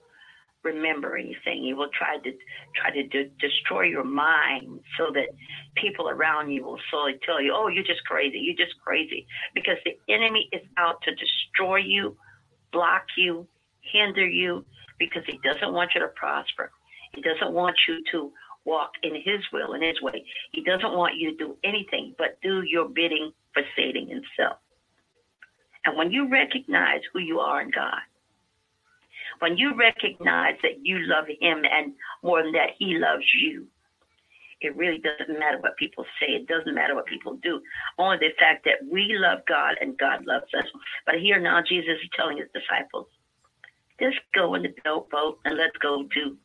remember 0.62 1.16
anything. 1.16 1.62
He 1.62 1.74
will 1.74 1.90
try 1.96 2.18
to 2.18 2.32
try 2.74 2.90
to 2.90 3.02
de- 3.04 3.30
destroy 3.40 3.82
your 3.82 4.04
mind 4.04 4.80
so 4.98 5.10
that 5.14 5.28
people 5.76 6.08
around 6.08 6.50
you 6.50 6.64
will 6.64 6.80
slowly 6.90 7.18
tell 7.24 7.40
you, 7.40 7.52
"Oh, 7.54 7.68
you're 7.68 7.84
just 7.84 8.04
crazy. 8.04 8.38
You're 8.38 8.66
just 8.66 8.78
crazy," 8.80 9.26
because 9.54 9.78
the 9.84 9.96
enemy 10.08 10.48
is 10.52 10.62
out 10.76 11.00
to 11.02 11.14
destroy 11.14 11.76
you, 11.76 12.16
block 12.72 13.04
you, 13.16 13.48
hinder 13.80 14.26
you, 14.26 14.64
because 14.98 15.24
he 15.26 15.38
doesn't 15.38 15.72
want 15.72 15.94
you 15.94 16.00
to 16.00 16.08
prosper. 16.08 16.72
He 17.14 17.22
doesn't 17.22 17.52
want 17.52 17.76
you 17.86 18.02
to 18.10 18.32
walk 18.66 18.90
in 19.02 19.14
his 19.14 19.40
will 19.52 19.72
and 19.72 19.82
his 19.82 20.02
way. 20.02 20.24
He 20.52 20.62
doesn't 20.62 20.92
want 20.92 21.16
you 21.16 21.30
to 21.30 21.36
do 21.36 21.56
anything 21.64 22.14
but 22.18 22.38
do 22.42 22.62
your 22.62 22.88
bidding 22.88 23.32
for 23.54 23.62
Satan 23.76 24.08
himself. 24.08 24.58
And 25.86 25.96
when 25.96 26.10
you 26.10 26.28
recognize 26.28 27.00
who 27.12 27.20
you 27.20 27.38
are 27.38 27.62
in 27.62 27.70
God, 27.70 28.00
when 29.38 29.56
you 29.56 29.74
recognize 29.74 30.56
that 30.62 30.82
you 30.84 30.98
love 31.06 31.26
Him 31.40 31.62
and 31.70 31.92
more 32.22 32.42
than 32.42 32.52
that, 32.52 32.70
He 32.78 32.98
loves 32.98 33.24
you, 33.40 33.66
It 34.60 34.76
really 34.76 34.98
doesn't 34.98 35.38
matter 35.38 35.58
what 35.60 35.76
people 35.76 36.04
say. 36.18 36.32
It 36.32 36.48
doesn't 36.48 36.74
matter 36.74 36.94
what 36.94 37.06
people 37.06 37.36
do. 37.36 37.60
Only 37.98 38.16
the 38.18 38.32
fact 38.38 38.64
that 38.64 38.90
we 38.90 39.14
love 39.18 39.40
God 39.46 39.76
and 39.80 39.98
God 39.98 40.24
loves 40.26 40.52
us. 40.56 40.64
But 41.04 41.16
here 41.16 41.38
now, 41.38 41.62
Jesus 41.62 41.98
is 42.02 42.10
telling 42.16 42.38
his 42.38 42.48
disciples, 42.54 43.06
just 44.00 44.18
go 44.34 44.54
in 44.54 44.62
the 44.62 44.74
boat 44.84 45.38
and 45.44 45.56
let's 45.56 45.76
go 45.78 46.02
to 46.02 46.36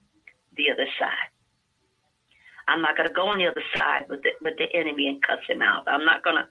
the 0.58 0.72
other 0.72 0.88
side. 1.00 1.32
I'm 2.68 2.82
not 2.82 2.98
going 2.98 3.08
to 3.08 3.14
go 3.14 3.28
on 3.28 3.40
the 3.40 3.48
other 3.48 3.64
side 3.78 4.06
with 4.10 4.22
the, 4.24 4.32
with 4.42 4.58
the 4.58 4.68
enemy 4.74 5.08
and 5.08 5.22
cuss 5.24 5.40
him 5.48 5.62
out. 5.62 5.88
I'm 5.88 6.06
not 6.06 6.24
going 6.24 6.38
to 6.38 6.48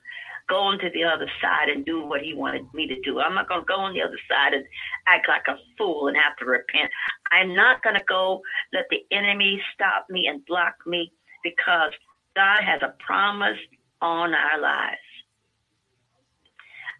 go 0.48 0.56
on 0.56 0.78
to 0.80 0.90
the 0.92 1.04
other 1.04 1.30
side 1.40 1.68
and 1.68 1.84
do 1.84 2.04
what 2.04 2.22
he 2.22 2.34
wanted 2.34 2.66
me 2.74 2.86
to 2.88 3.00
do. 3.02 3.20
I'm 3.20 3.34
not 3.34 3.48
going 3.48 3.60
to 3.60 3.66
go 3.66 3.76
on 3.76 3.94
the 3.94 4.02
other 4.02 4.18
side 4.28 4.52
and 4.54 4.64
act 5.06 5.28
like 5.28 5.46
a 5.48 5.58
fool 5.78 6.08
and 6.08 6.16
have 6.16 6.36
to 6.38 6.44
repent. 6.44 6.90
I'm 7.30 7.54
not 7.54 7.82
going 7.82 7.94
to 7.94 8.04
go 8.08 8.42
let 8.72 8.86
the 8.90 8.98
enemy 9.16 9.62
stop 9.74 10.06
me 10.10 10.26
and 10.26 10.44
block 10.46 10.74
me 10.86 11.12
because 11.44 11.92
God 12.34 12.62
has 12.64 12.82
a 12.82 12.94
promise 13.04 13.58
on 14.02 14.34
our 14.34 14.60
lives. 14.60 14.98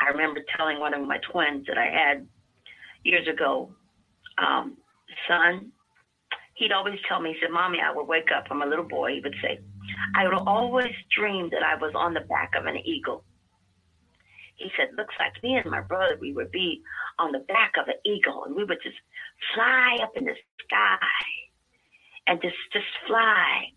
I 0.01 0.09
remember 0.09 0.41
telling 0.57 0.79
one 0.79 0.95
of 0.95 1.07
my 1.07 1.19
twins 1.31 1.67
that 1.67 1.77
I 1.77 1.87
had 1.87 2.27
years 3.05 3.27
ago, 3.29 3.75
um, 4.39 4.77
son, 5.29 5.73
he'd 6.61 6.71
always 6.71 6.99
tell 7.09 7.21
me, 7.21 7.33
he 7.33 7.41
said, 7.41 7.51
Mommy, 7.51 7.79
I 7.81 7.93
would 7.93 8.07
wake 8.07 8.29
up. 8.37 8.45
I'm 8.51 8.63
a 8.63 8.67
little 8.67 8.87
boy. 8.87 9.15
He 9.15 9.21
would 9.21 9.35
say, 9.43 9.59
I 10.15 10.25
would 10.25 10.35
always 10.47 10.95
dream 11.17 11.51
that 11.51 11.65
I 11.65 11.75
was 11.75 11.93
on 11.97 12.15
the 12.15 12.21
back 12.21 12.53
of 12.57 12.67
an 12.67 12.77
eagle. 12.85 13.25
He 14.57 14.71
said, 14.77 14.89
looks 14.97 15.15
like 15.19 15.43
me 15.43 15.57
and 15.57 15.71
my 15.71 15.81
brother, 15.81 16.19
we 16.21 16.33
would 16.33 16.53
be 16.53 16.83
on 17.19 17.33
the 17.33 17.41
back 17.41 17.73
of 17.81 17.89
an 17.89 17.99
eagle 18.05 18.45
and 18.45 18.55
we 18.55 18.63
would 18.63 18.79
just 18.85 18.97
fly 19.55 19.97
up 20.03 20.13
in 20.17 20.25
the 20.27 20.37
sky 20.65 20.99
and 22.29 22.41
just, 22.43 22.57
just 22.73 22.87
fly 23.09 23.73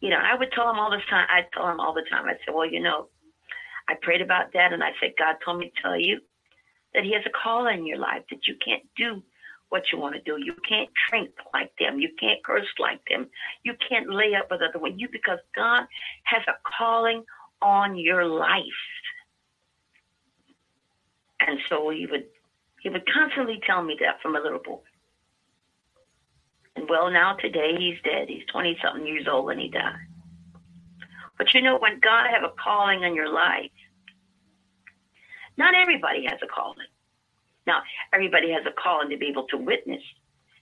you 0.00 0.10
know, 0.10 0.18
I 0.22 0.36
would 0.36 0.52
tell 0.52 0.70
him 0.70 0.78
all 0.78 0.90
this 0.90 1.02
time. 1.10 1.26
I'd 1.28 1.50
tell 1.52 1.68
him 1.68 1.80
all 1.80 1.92
the 1.92 2.06
time. 2.08 2.26
I 2.26 2.34
said, 2.44 2.54
well, 2.54 2.70
you 2.70 2.80
know, 2.80 3.08
I 3.88 3.94
prayed 4.00 4.20
about 4.20 4.52
that, 4.52 4.72
and 4.72 4.82
I 4.82 4.90
said, 5.00 5.14
God 5.18 5.36
told 5.44 5.58
me 5.58 5.72
to 5.74 5.82
tell 5.82 5.98
you 5.98 6.20
that 6.94 7.04
He 7.04 7.14
has 7.14 7.22
a 7.26 7.30
call 7.30 7.66
in 7.66 7.86
your 7.86 7.98
life 7.98 8.22
that 8.30 8.46
you 8.46 8.54
can't 8.64 8.84
do 8.96 9.22
what 9.70 9.84
you 9.92 9.98
want 9.98 10.14
to 10.14 10.20
do. 10.22 10.42
You 10.42 10.54
can't 10.68 10.88
drink 11.08 11.30
like 11.52 11.72
them. 11.78 12.00
You 12.00 12.10
can't 12.18 12.42
curse 12.44 12.66
like 12.78 13.00
them. 13.08 13.28
You 13.64 13.74
can't 13.88 14.08
lay 14.08 14.34
up 14.34 14.50
with 14.50 14.62
other 14.62 14.78
women. 14.78 14.98
You 14.98 15.08
because 15.10 15.38
God 15.54 15.84
has 16.24 16.42
a 16.48 16.54
calling 16.78 17.24
on 17.60 17.96
your 17.96 18.24
life. 18.24 18.62
And 21.40 21.58
so 21.68 21.90
he 21.90 22.06
would 22.06 22.24
he 22.82 22.88
would 22.88 23.04
constantly 23.12 23.60
tell 23.66 23.82
me 23.82 23.96
that 24.00 24.20
from 24.22 24.36
a 24.36 24.40
little 24.40 24.60
boy. 24.60 24.80
And 26.76 26.88
well, 26.88 27.10
now 27.10 27.34
today 27.34 27.74
he's 27.76 27.98
dead. 28.04 28.28
He's 28.28 28.44
20 28.52 28.78
something 28.82 29.06
years 29.06 29.26
old 29.28 29.50
and 29.50 29.60
he 29.60 29.68
died. 29.68 30.06
But 31.36 31.54
you 31.54 31.62
know, 31.62 31.78
when 31.78 32.00
God 32.00 32.30
have 32.30 32.44
a 32.44 32.52
calling 32.62 33.04
on 33.04 33.14
your 33.14 33.32
life, 33.32 33.70
not 35.56 35.74
everybody 35.74 36.24
has 36.26 36.38
a 36.42 36.46
calling. 36.46 36.86
Now, 37.68 37.82
everybody 38.14 38.50
has 38.52 38.64
a 38.66 38.72
calling 38.82 39.10
to 39.10 39.18
be 39.18 39.28
able 39.28 39.46
to 39.48 39.58
witness 39.58 40.02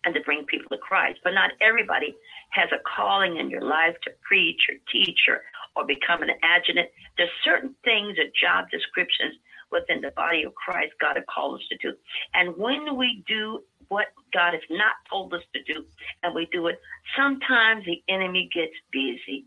and 0.05 0.15
to 0.15 0.21
bring 0.23 0.45
people 0.47 0.69
to 0.71 0.79
Christ, 0.79 1.21
but 1.25 1.35
not 1.35 1.53
everybody 1.63 2.17
has 2.51 2.69
a 2.73 2.83
calling 2.97 3.39
in 3.39 3.49
your 3.49 3.63
life 3.63 3.95
to 4.05 4.11
preach 4.27 4.61
or 4.69 4.77
teach 4.93 5.21
or, 5.29 5.43
or 5.77 5.87
become 5.87 6.23
an 6.23 6.31
adjutant. 6.43 6.89
There's 7.17 7.31
certain 7.45 7.77
things 7.85 8.19
or 8.19 8.27
job 8.43 8.67
descriptions 8.71 9.35
within 9.71 10.01
the 10.03 10.11
body 10.17 10.45
of 10.45 10.55
Christ 10.55 10.95
God 11.01 11.17
has 11.17 11.25
called 11.33 11.61
us 11.61 11.67
to 11.71 11.79
do. 11.79 11.97
And 12.35 12.57
when 12.57 12.97
we 12.97 13.25
do 13.29 13.61
what 13.89 14.09
God 14.35 14.55
has 14.55 14.63
not 14.71 14.95
told 15.11 15.33
us 15.35 15.43
to 15.55 15.63
do 15.63 15.85
and 16.25 16.35
we 16.35 16.49
do 16.53 16.67
it, 16.69 16.81
sometimes 17.17 17.85
the 17.85 18.03
enemy 18.09 18.51
gets 18.55 18.75
busy. 18.93 19.47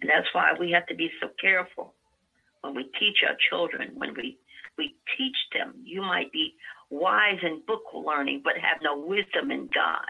And 0.00 0.10
that's 0.10 0.28
why 0.32 0.52
we 0.58 0.72
have 0.72 0.86
to 0.88 0.96
be 0.96 1.10
so 1.20 1.28
careful 1.40 1.94
when 2.62 2.74
we 2.74 2.84
teach 2.98 3.18
our 3.26 3.36
children, 3.50 3.92
when 3.94 4.14
we, 4.14 4.38
we 4.80 4.96
teach 5.18 5.36
them. 5.52 5.74
You 5.84 6.00
might 6.00 6.32
be 6.32 6.54
wise 6.88 7.38
in 7.42 7.60
book 7.66 7.82
learning, 7.92 8.40
but 8.42 8.54
have 8.54 8.80
no 8.82 8.96
wisdom 8.98 9.50
in 9.50 9.68
God. 9.74 10.08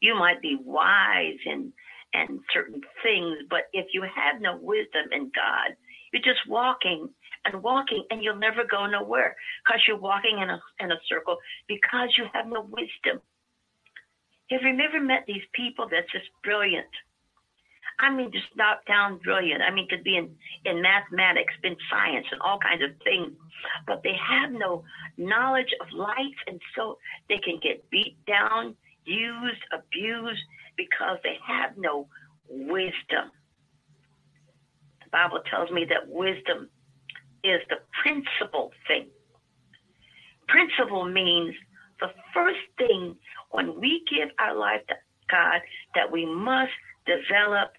You 0.00 0.14
might 0.14 0.40
be 0.40 0.56
wise 0.62 1.42
in 1.44 1.72
and 2.14 2.38
certain 2.54 2.80
things, 3.02 3.36
but 3.50 3.66
if 3.72 3.86
you 3.92 4.02
have 4.02 4.40
no 4.40 4.56
wisdom 4.56 5.10
in 5.10 5.24
God, 5.34 5.74
you're 6.12 6.22
just 6.22 6.46
walking 6.48 7.08
and 7.44 7.62
walking, 7.62 8.04
and 8.10 8.22
you'll 8.22 8.36
never 8.38 8.62
go 8.64 8.86
nowhere 8.86 9.34
because 9.64 9.82
you're 9.86 9.98
walking 9.98 10.38
in 10.40 10.48
a 10.48 10.60
in 10.80 10.92
a 10.92 11.00
circle 11.08 11.36
because 11.66 12.10
you 12.16 12.24
have 12.32 12.46
no 12.46 12.62
wisdom. 12.62 13.20
Have 14.50 14.62
you 14.62 14.78
ever 14.78 15.02
met 15.02 15.24
these 15.26 15.42
people 15.52 15.88
that's 15.90 16.10
just 16.12 16.30
brilliant? 16.44 16.86
I 17.98 18.14
mean, 18.14 18.30
just 18.30 18.54
knock 18.56 18.84
down 18.86 19.18
brilliant. 19.18 19.62
I 19.62 19.72
mean, 19.72 19.88
could 19.88 20.04
be 20.04 20.16
in, 20.16 20.30
in 20.64 20.82
mathematics, 20.82 21.54
in 21.64 21.76
science, 21.90 22.26
and 22.30 22.40
all 22.42 22.58
kinds 22.58 22.82
of 22.82 22.90
things, 23.02 23.32
but 23.86 24.02
they 24.02 24.14
have 24.14 24.52
no 24.52 24.84
knowledge 25.16 25.72
of 25.80 25.86
life, 25.92 26.38
and 26.46 26.60
so 26.76 26.98
they 27.28 27.38
can 27.38 27.58
get 27.62 27.88
beat 27.90 28.16
down, 28.26 28.76
used, 29.04 29.62
abused, 29.72 30.42
because 30.76 31.18
they 31.22 31.38
have 31.46 31.76
no 31.78 32.06
wisdom. 32.48 33.30
The 35.02 35.10
Bible 35.10 35.40
tells 35.50 35.70
me 35.70 35.86
that 35.88 36.08
wisdom 36.08 36.68
is 37.42 37.60
the 37.70 37.76
principal 38.02 38.72
thing. 38.86 39.06
Principle 40.48 41.04
means 41.06 41.54
the 42.00 42.08
first 42.34 42.60
thing 42.76 43.16
when 43.50 43.80
we 43.80 44.04
give 44.10 44.28
our 44.38 44.54
life 44.54 44.86
to 44.88 44.94
God 45.30 45.60
that 45.94 46.10
we 46.12 46.26
must 46.26 46.72
develop 47.06 47.72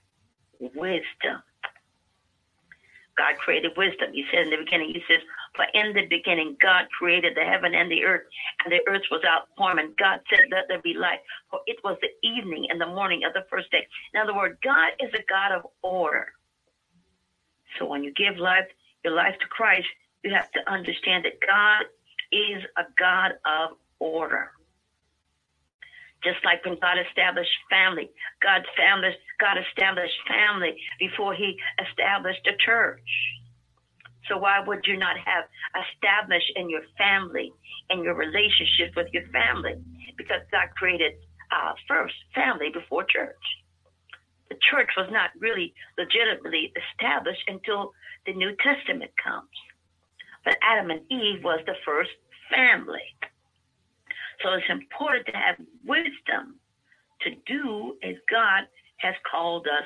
wisdom. 0.60 1.44
God 3.18 3.36
created 3.40 3.72
wisdom. 3.76 4.14
He 4.14 4.24
said 4.32 4.46
in 4.46 4.52
the 4.52 4.58
beginning, 4.64 4.94
He 4.94 5.02
says, 5.10 5.22
For 5.56 5.66
in 5.74 5.94
the 5.94 6.06
beginning, 6.08 6.56
God 6.62 6.86
created 6.98 7.36
the 7.36 7.44
heaven 7.44 7.74
and 7.74 7.92
the 7.92 8.04
earth, 8.06 8.24
and 8.64 8.72
the 8.72 8.82
earth 8.88 9.02
was 9.10 9.24
out 9.28 9.50
form, 9.58 9.80
and 9.80 9.98
God 9.98 10.22
said, 10.30 10.46
Let 10.52 10.66
there 10.70 10.82
be 10.82 10.94
light. 10.94 11.20
For 11.50 11.60
it 11.66 11.78
was 11.84 11.98
the 12.02 12.14
evening 12.28 12.68
and 12.70 12.80
the 12.80 12.88
morning 12.88 13.24
of 13.26 13.34
the 13.34 13.46
first 13.50 13.72
day. 13.72 13.88
In 14.14 14.22
other 14.22 14.36
words, 14.36 14.58
God 14.64 14.92
is 15.00 15.12
a 15.14 15.24
God 15.28 15.52
of 15.52 15.66
order. 15.82 16.28
So 17.80 17.86
when 17.86 18.04
you 18.04 18.14
give 18.14 18.38
life, 18.38 18.68
your 19.04 19.16
life 19.16 19.36
to 19.42 19.48
Christ, 19.48 19.88
you 20.24 20.34
have 20.34 20.52
to 20.52 20.72
understand 20.72 21.26
that 21.26 21.40
God 21.46 21.86
is 22.32 22.64
a 22.78 22.84
God 23.00 23.34
of 23.46 23.78
order. 24.00 24.52
Just 26.24 26.44
like 26.44 26.66
when 26.66 26.78
God 26.82 26.98
established 26.98 27.52
family, 27.70 28.10
God 28.42 28.66
established, 28.66 29.20
God 29.40 29.58
established 29.58 30.18
family 30.28 30.76
before 31.00 31.34
he 31.34 31.58
established 31.78 32.46
a 32.48 32.58
church. 32.58 33.06
So 34.28 34.38
why 34.38 34.60
would 34.60 34.84
you 34.86 34.98
not 34.98 35.16
have 35.18 35.46
established 35.78 36.52
in 36.56 36.70
your 36.70 36.84
family, 36.98 37.54
in 37.90 38.04
your 38.04 38.16
relationship 38.16 38.96
with 38.96 39.08
your 39.14 39.24
family? 39.30 39.76
Because 40.18 40.42
God 40.52 40.68
created 40.76 41.14
uh, 41.52 41.74
first 41.88 42.16
family 42.36 42.70
before 42.74 43.06
church 43.06 43.40
the 44.50 44.56
church 44.72 44.90
was 44.96 45.10
not 45.12 45.32
really 45.40 45.74
legitimately 45.98 46.72
established 46.76 47.44
until 47.48 47.92
the 48.26 48.34
New 48.34 48.56
Testament 48.64 49.12
comes. 49.22 49.52
But 50.46 50.58
Adam 50.62 50.92
and 50.92 51.02
Eve 51.12 51.44
was 51.44 51.60
the 51.66 51.76
first 51.86 52.12
family. 52.50 53.04
So 54.44 54.54
it's 54.54 54.70
important 54.70 55.26
to 55.28 55.34
have 55.34 55.56
wisdom 55.86 56.60
to 57.22 57.32
do 57.46 57.98
as 58.04 58.16
God 58.30 58.64
has 58.98 59.16
called 59.30 59.68
us 59.68 59.86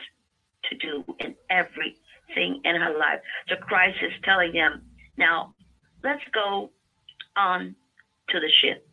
to 0.69 0.77
do 0.77 1.03
in 1.19 1.35
everything 1.49 2.61
in 2.63 2.75
our 2.81 2.97
life. 2.97 3.19
So 3.49 3.55
Christ 3.55 3.97
is 4.01 4.11
telling 4.23 4.53
them, 4.53 4.81
now 5.17 5.53
let's 6.03 6.23
go 6.33 6.69
on 7.37 7.75
to 8.29 8.39
the 8.39 8.49
ship. 8.61 8.87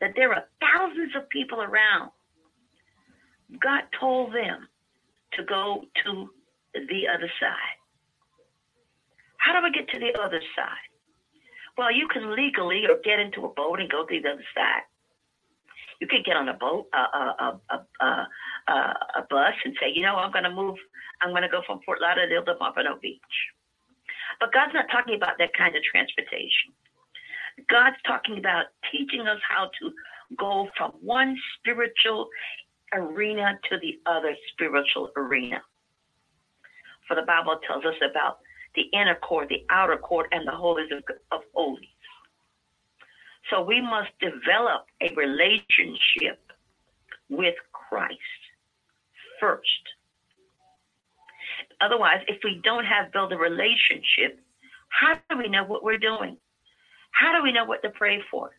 That 0.00 0.12
there 0.16 0.32
are 0.32 0.44
thousands 0.60 1.14
of 1.16 1.28
people 1.28 1.60
around 1.60 2.10
God 3.60 3.82
told 4.00 4.32
them 4.34 4.68
to 5.34 5.44
go 5.44 5.84
to 6.04 6.30
the 6.74 7.08
other 7.12 7.30
side. 7.40 7.76
How 9.36 9.52
do 9.52 9.64
we 9.64 9.70
get 9.72 9.88
to 9.88 9.98
the 9.98 10.18
other 10.20 10.40
side? 10.56 10.91
Well, 11.78 11.92
you 11.92 12.08
can 12.08 12.36
legally 12.36 12.84
or 12.88 12.96
get 13.02 13.18
into 13.18 13.46
a 13.46 13.48
boat 13.48 13.80
and 13.80 13.90
go 13.90 14.04
to 14.04 14.20
the 14.20 14.28
other 14.28 14.44
side. 14.54 14.84
You 16.00 16.06
could 16.06 16.24
get 16.24 16.36
on 16.36 16.48
a 16.48 16.54
boat, 16.54 16.88
a, 16.92 16.98
a, 16.98 17.60
a, 17.70 18.06
a, 18.68 18.74
a 19.16 19.26
bus, 19.30 19.54
and 19.64 19.74
say, 19.80 19.86
you 19.94 20.02
know, 20.02 20.16
I'm 20.16 20.32
going 20.32 20.44
to 20.44 20.50
move. 20.50 20.76
I'm 21.22 21.30
going 21.30 21.42
to 21.42 21.48
go 21.48 21.62
from 21.64 21.80
Fort 21.86 22.00
Lauderdale 22.00 22.44
to 22.44 22.54
Pompano 22.56 22.98
Beach. 23.00 23.20
But 24.40 24.52
God's 24.52 24.74
not 24.74 24.86
talking 24.90 25.14
about 25.14 25.38
that 25.38 25.54
kind 25.56 25.76
of 25.76 25.82
transportation. 25.84 26.74
God's 27.70 27.96
talking 28.06 28.38
about 28.38 28.66
teaching 28.90 29.28
us 29.28 29.38
how 29.48 29.70
to 29.80 29.92
go 30.36 30.68
from 30.76 30.92
one 31.00 31.36
spiritual 31.58 32.28
arena 32.92 33.58
to 33.70 33.78
the 33.78 34.00
other 34.06 34.34
spiritual 34.52 35.10
arena. 35.16 35.62
For 37.06 37.14
the 37.14 37.22
Bible 37.22 37.58
tells 37.66 37.84
us 37.84 37.94
about 38.02 38.38
the 38.74 38.82
inner 38.92 39.16
court, 39.16 39.48
the 39.48 39.64
outer 39.70 39.96
court, 39.96 40.28
and 40.32 40.46
the 40.46 40.52
holies 40.52 40.90
of, 40.92 41.02
of 41.30 41.40
holies. 41.54 41.88
So 43.50 43.62
we 43.62 43.80
must 43.80 44.10
develop 44.20 44.86
a 45.00 45.12
relationship 45.14 46.40
with 47.28 47.54
Christ. 47.72 48.18
first. 49.40 49.84
Otherwise, 51.80 52.22
if 52.28 52.38
we 52.44 52.60
don't 52.62 52.84
have 52.84 53.12
built 53.12 53.32
a 53.32 53.36
relationship, 53.36 54.38
how 54.88 55.14
do 55.30 55.38
we 55.38 55.48
know 55.48 55.64
what 55.64 55.82
we're 55.82 55.98
doing? 55.98 56.36
How 57.10 57.36
do 57.36 57.42
we 57.42 57.52
know 57.52 57.64
what 57.64 57.82
to 57.82 57.90
pray 57.90 58.20
for? 58.30 58.50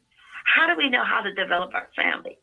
How 0.46 0.68
do 0.68 0.76
we 0.78 0.90
know 0.90 1.04
how 1.06 1.22
to 1.22 1.34
develop 1.34 1.74
our 1.74 1.88
family? 1.96 2.38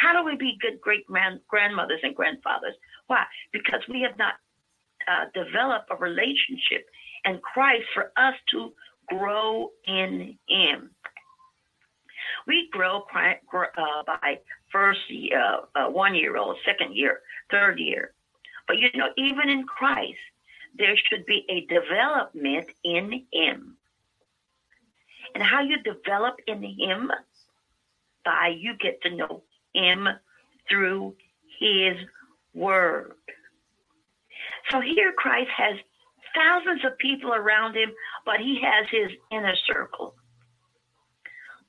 How 0.00 0.12
do 0.12 0.24
we 0.24 0.36
be 0.36 0.58
good 0.60 0.80
great 0.80 1.06
grandmothers 1.06 2.00
and 2.02 2.14
grandfathers? 2.14 2.74
Why? 3.06 3.24
Because 3.52 3.80
we 3.88 4.02
have 4.02 4.18
not 4.18 4.34
uh, 5.08 5.26
developed 5.34 5.88
a 5.90 5.96
relationship 5.96 6.86
in 7.26 7.38
Christ 7.40 7.84
for 7.92 8.12
us 8.16 8.34
to 8.52 8.72
grow 9.08 9.70
in 9.86 10.38
Him. 10.48 10.90
We 12.46 12.68
grow 12.72 13.04
uh, 13.14 14.02
by 14.06 14.38
first 14.70 15.00
uh, 15.10 15.78
uh, 15.78 15.90
one 15.90 16.14
year 16.14 16.36
old, 16.36 16.56
second 16.64 16.94
year, 16.94 17.20
third 17.50 17.78
year. 17.78 18.12
But 18.66 18.78
you 18.78 18.88
know, 18.94 19.08
even 19.16 19.48
in 19.48 19.64
Christ, 19.64 20.18
there 20.78 20.96
should 20.96 21.26
be 21.26 21.44
a 21.48 21.66
development 21.72 22.66
in 22.84 23.24
Him. 23.32 23.76
And 25.34 25.42
how 25.42 25.62
you 25.62 25.76
develop 25.82 26.36
in 26.46 26.62
Him 26.62 27.10
by 28.24 28.54
you 28.58 28.74
get 28.78 29.02
to 29.02 29.14
know 29.14 29.42
Him 29.74 30.08
through 30.68 31.14
His 31.60 31.96
Word. 32.54 33.12
So 34.70 34.80
here 34.80 35.12
Christ 35.16 35.50
has 35.56 35.76
thousands 36.36 36.84
of 36.84 36.98
people 36.98 37.32
around 37.32 37.74
him, 37.74 37.90
but 38.24 38.36
he 38.38 38.60
has 38.62 38.86
his 38.90 39.10
inner 39.32 39.54
circle. 39.66 40.14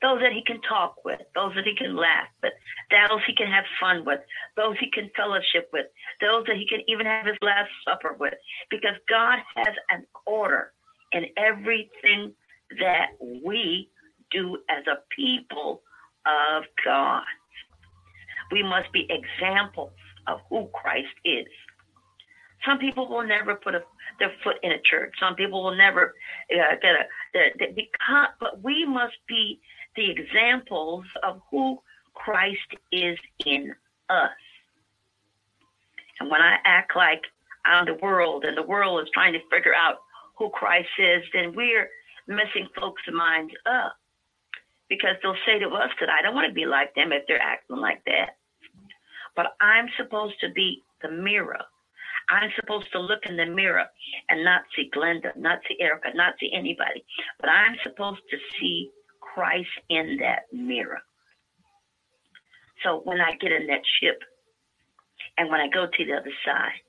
Those 0.01 0.19
that 0.21 0.31
he 0.31 0.43
can 0.45 0.61
talk 0.61 1.03
with, 1.03 1.21
those 1.33 1.55
that 1.55 1.65
he 1.65 1.75
can 1.75 1.95
laugh 1.95 2.27
with, 2.43 2.53
those 2.91 3.21
he 3.25 3.33
can 3.33 3.47
have 3.47 3.65
fun 3.79 4.05
with, 4.05 4.19
those 4.55 4.75
he 4.79 4.91
can 4.91 5.09
fellowship 5.15 5.69
with, 5.73 5.87
those 6.21 6.45
that 6.45 6.55
he 6.55 6.67
can 6.67 6.81
even 6.87 7.07
have 7.07 7.25
his 7.25 7.37
last 7.41 7.69
supper 7.83 8.15
with. 8.19 8.35
Because 8.69 8.93
God 9.09 9.39
has 9.55 9.73
an 9.89 10.05
order 10.27 10.71
in 11.13 11.25
everything 11.35 12.33
that 12.79 13.07
we 13.43 13.89
do 14.29 14.57
as 14.69 14.85
a 14.85 14.97
people 15.15 15.81
of 16.27 16.63
God. 16.85 17.23
We 18.51 18.61
must 18.61 18.91
be 18.91 19.09
examples 19.09 19.93
of 20.27 20.39
who 20.49 20.69
Christ 20.73 21.15
is. 21.25 21.47
Some 22.67 22.79
people 22.79 23.07
will 23.07 23.25
never 23.25 23.55
put 23.55 23.75
a, 23.75 23.81
their 24.19 24.33
foot 24.43 24.57
in 24.61 24.73
a 24.73 24.81
church. 24.83 25.13
Some 25.19 25.35
people 25.35 25.63
will 25.63 25.75
never 25.75 26.13
uh, 26.51 26.75
get 26.81 26.91
a, 26.91 27.03
the, 27.33 27.43
the, 27.59 27.65
because, 27.73 28.27
but 28.39 28.61
we 28.61 28.85
must 28.85 29.15
be 29.27 29.59
the 29.95 30.11
examples 30.11 31.05
of 31.23 31.41
who 31.49 31.79
Christ 32.13 32.75
is 32.91 33.17
in 33.45 33.73
us. 34.09 34.29
And 36.19 36.29
when 36.29 36.41
I 36.41 36.57
act 36.65 36.95
like 36.95 37.21
I'm 37.65 37.85
the 37.85 37.93
world 37.95 38.43
and 38.43 38.57
the 38.57 38.63
world 38.63 39.01
is 39.01 39.09
trying 39.13 39.33
to 39.33 39.39
figure 39.51 39.75
out 39.75 39.97
who 40.37 40.49
Christ 40.49 40.89
is, 40.99 41.23
then 41.33 41.55
we're 41.55 41.89
messing 42.27 42.67
folks' 42.79 43.01
minds 43.13 43.53
up 43.65 43.95
because 44.89 45.15
they'll 45.21 45.35
say 45.45 45.59
to 45.59 45.69
us 45.69 45.89
that 45.99 46.09
I 46.09 46.21
don't 46.21 46.35
want 46.35 46.47
to 46.47 46.53
be 46.53 46.65
like 46.65 46.93
them 46.95 47.11
if 47.11 47.23
they're 47.27 47.41
acting 47.41 47.77
like 47.77 48.03
that. 48.05 48.37
But 49.35 49.55
I'm 49.61 49.87
supposed 49.97 50.35
to 50.41 50.49
be 50.51 50.83
the 51.01 51.11
mirror 51.11 51.59
I'm 52.29 52.51
supposed 52.59 52.91
to 52.91 52.99
look 52.99 53.25
in 53.25 53.37
the 53.37 53.45
mirror 53.45 53.85
and 54.29 54.43
not 54.43 54.63
see 54.75 54.89
Glenda, 54.95 55.35
not 55.37 55.59
see 55.67 55.77
Erica, 55.79 56.09
not 56.13 56.33
see 56.39 56.51
anybody, 56.53 57.03
but 57.39 57.49
I'm 57.49 57.75
supposed 57.83 58.21
to 58.31 58.37
see 58.59 58.89
Christ 59.21 59.69
in 59.89 60.17
that 60.21 60.43
mirror. 60.51 60.99
So 62.83 63.01
when 63.03 63.21
I 63.21 63.35
get 63.39 63.51
in 63.51 63.67
that 63.67 63.81
ship 64.01 64.21
and 65.37 65.49
when 65.49 65.59
I 65.61 65.67
go 65.69 65.87
to 65.87 66.05
the 66.05 66.13
other 66.13 66.33
side, 66.45 66.81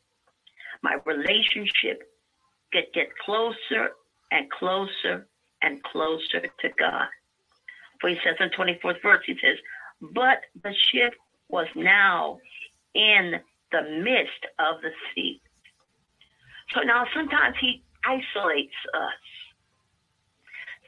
my 0.82 0.96
relationship 1.06 2.02
get 2.72 2.92
get 2.92 3.08
closer 3.24 3.90
and 4.30 4.50
closer 4.50 5.26
and 5.62 5.82
closer 5.82 6.40
to 6.40 6.68
God. 6.78 7.08
For 8.00 8.10
he 8.10 8.16
says 8.24 8.36
in 8.40 8.50
24th 8.50 9.02
verse, 9.02 9.22
he 9.26 9.34
says, 9.42 9.56
But 10.00 10.40
the 10.62 10.74
ship 10.92 11.14
was 11.48 11.66
now 11.74 12.38
in 12.94 13.40
the 13.72 13.82
midst 13.82 14.46
of 14.58 14.80
the 14.82 14.90
sea. 15.14 15.40
So 16.74 16.80
now 16.80 17.04
sometimes 17.14 17.56
he 17.60 17.82
isolates 18.04 18.74
us. 18.94 19.22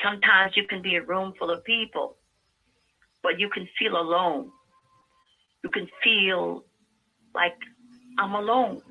Sometimes 0.03 0.53
you 0.57 0.67
can 0.67 0.83
be 0.83 0.97
a 0.97 1.03
room 1.03 1.33
full 1.39 1.51
of 1.51 1.63
people, 1.65 2.17
but 3.23 3.39
you 3.39 3.49
can 3.51 3.69
feel 3.79 3.97
alone. 3.97 4.51
You 5.63 5.71
can 5.71 5.89
feel 6.03 6.65
like 7.35 7.57
I'm 8.19 8.35
alone. 8.35 8.83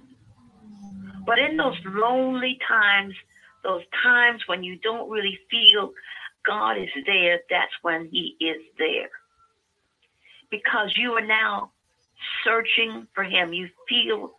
But 1.26 1.40
in 1.40 1.58
those 1.58 1.78
lonely 1.86 2.58
times, 2.68 3.14
those 3.64 3.84
times 4.04 4.42
when 4.48 4.64
you 4.64 4.78
don't 4.78 5.10
really 5.10 5.38
feel 5.50 5.92
God 6.46 6.78
is 6.78 6.90
there, 7.06 7.42
that's 7.50 7.74
when 7.82 8.10
He 8.12 8.36
is 8.40 8.62
there. 8.78 9.10
Because 10.50 10.94
you 10.96 11.14
are 11.14 11.26
now 11.26 11.72
searching 12.44 13.08
for 13.14 13.24
him. 13.24 13.54
You 13.54 13.70
feel 13.88 14.32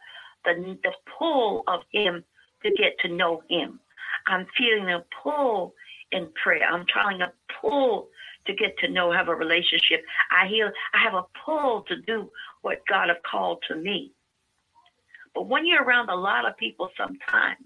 the, 0.44 0.78
the 0.82 0.92
pull 1.18 1.64
of 1.66 1.80
him 1.92 2.24
to 2.62 2.70
get 2.70 2.98
to 3.00 3.08
know 3.08 3.42
him. 3.48 3.80
I'm 4.26 4.46
feeling 4.56 4.90
a 4.90 5.04
pull 5.22 5.74
in 6.12 6.28
prayer. 6.42 6.66
I'm 6.70 6.86
trying 6.88 7.22
a 7.22 7.32
pull 7.60 8.08
to 8.46 8.54
get 8.54 8.76
to 8.78 8.88
know, 8.88 9.12
have 9.12 9.28
a 9.28 9.34
relationship. 9.34 10.02
I 10.30 10.48
hear 10.48 10.72
I 10.94 11.02
have 11.02 11.14
a 11.14 11.24
pull 11.44 11.84
to 11.88 12.00
do 12.02 12.30
what 12.62 12.78
God 12.88 13.08
have 13.08 13.22
called 13.28 13.62
to 13.68 13.76
me. 13.76 14.12
But 15.34 15.46
when 15.46 15.66
you're 15.66 15.84
around 15.84 16.08
a 16.08 16.16
lot 16.16 16.48
of 16.48 16.56
people 16.56 16.88
sometimes, 16.96 17.64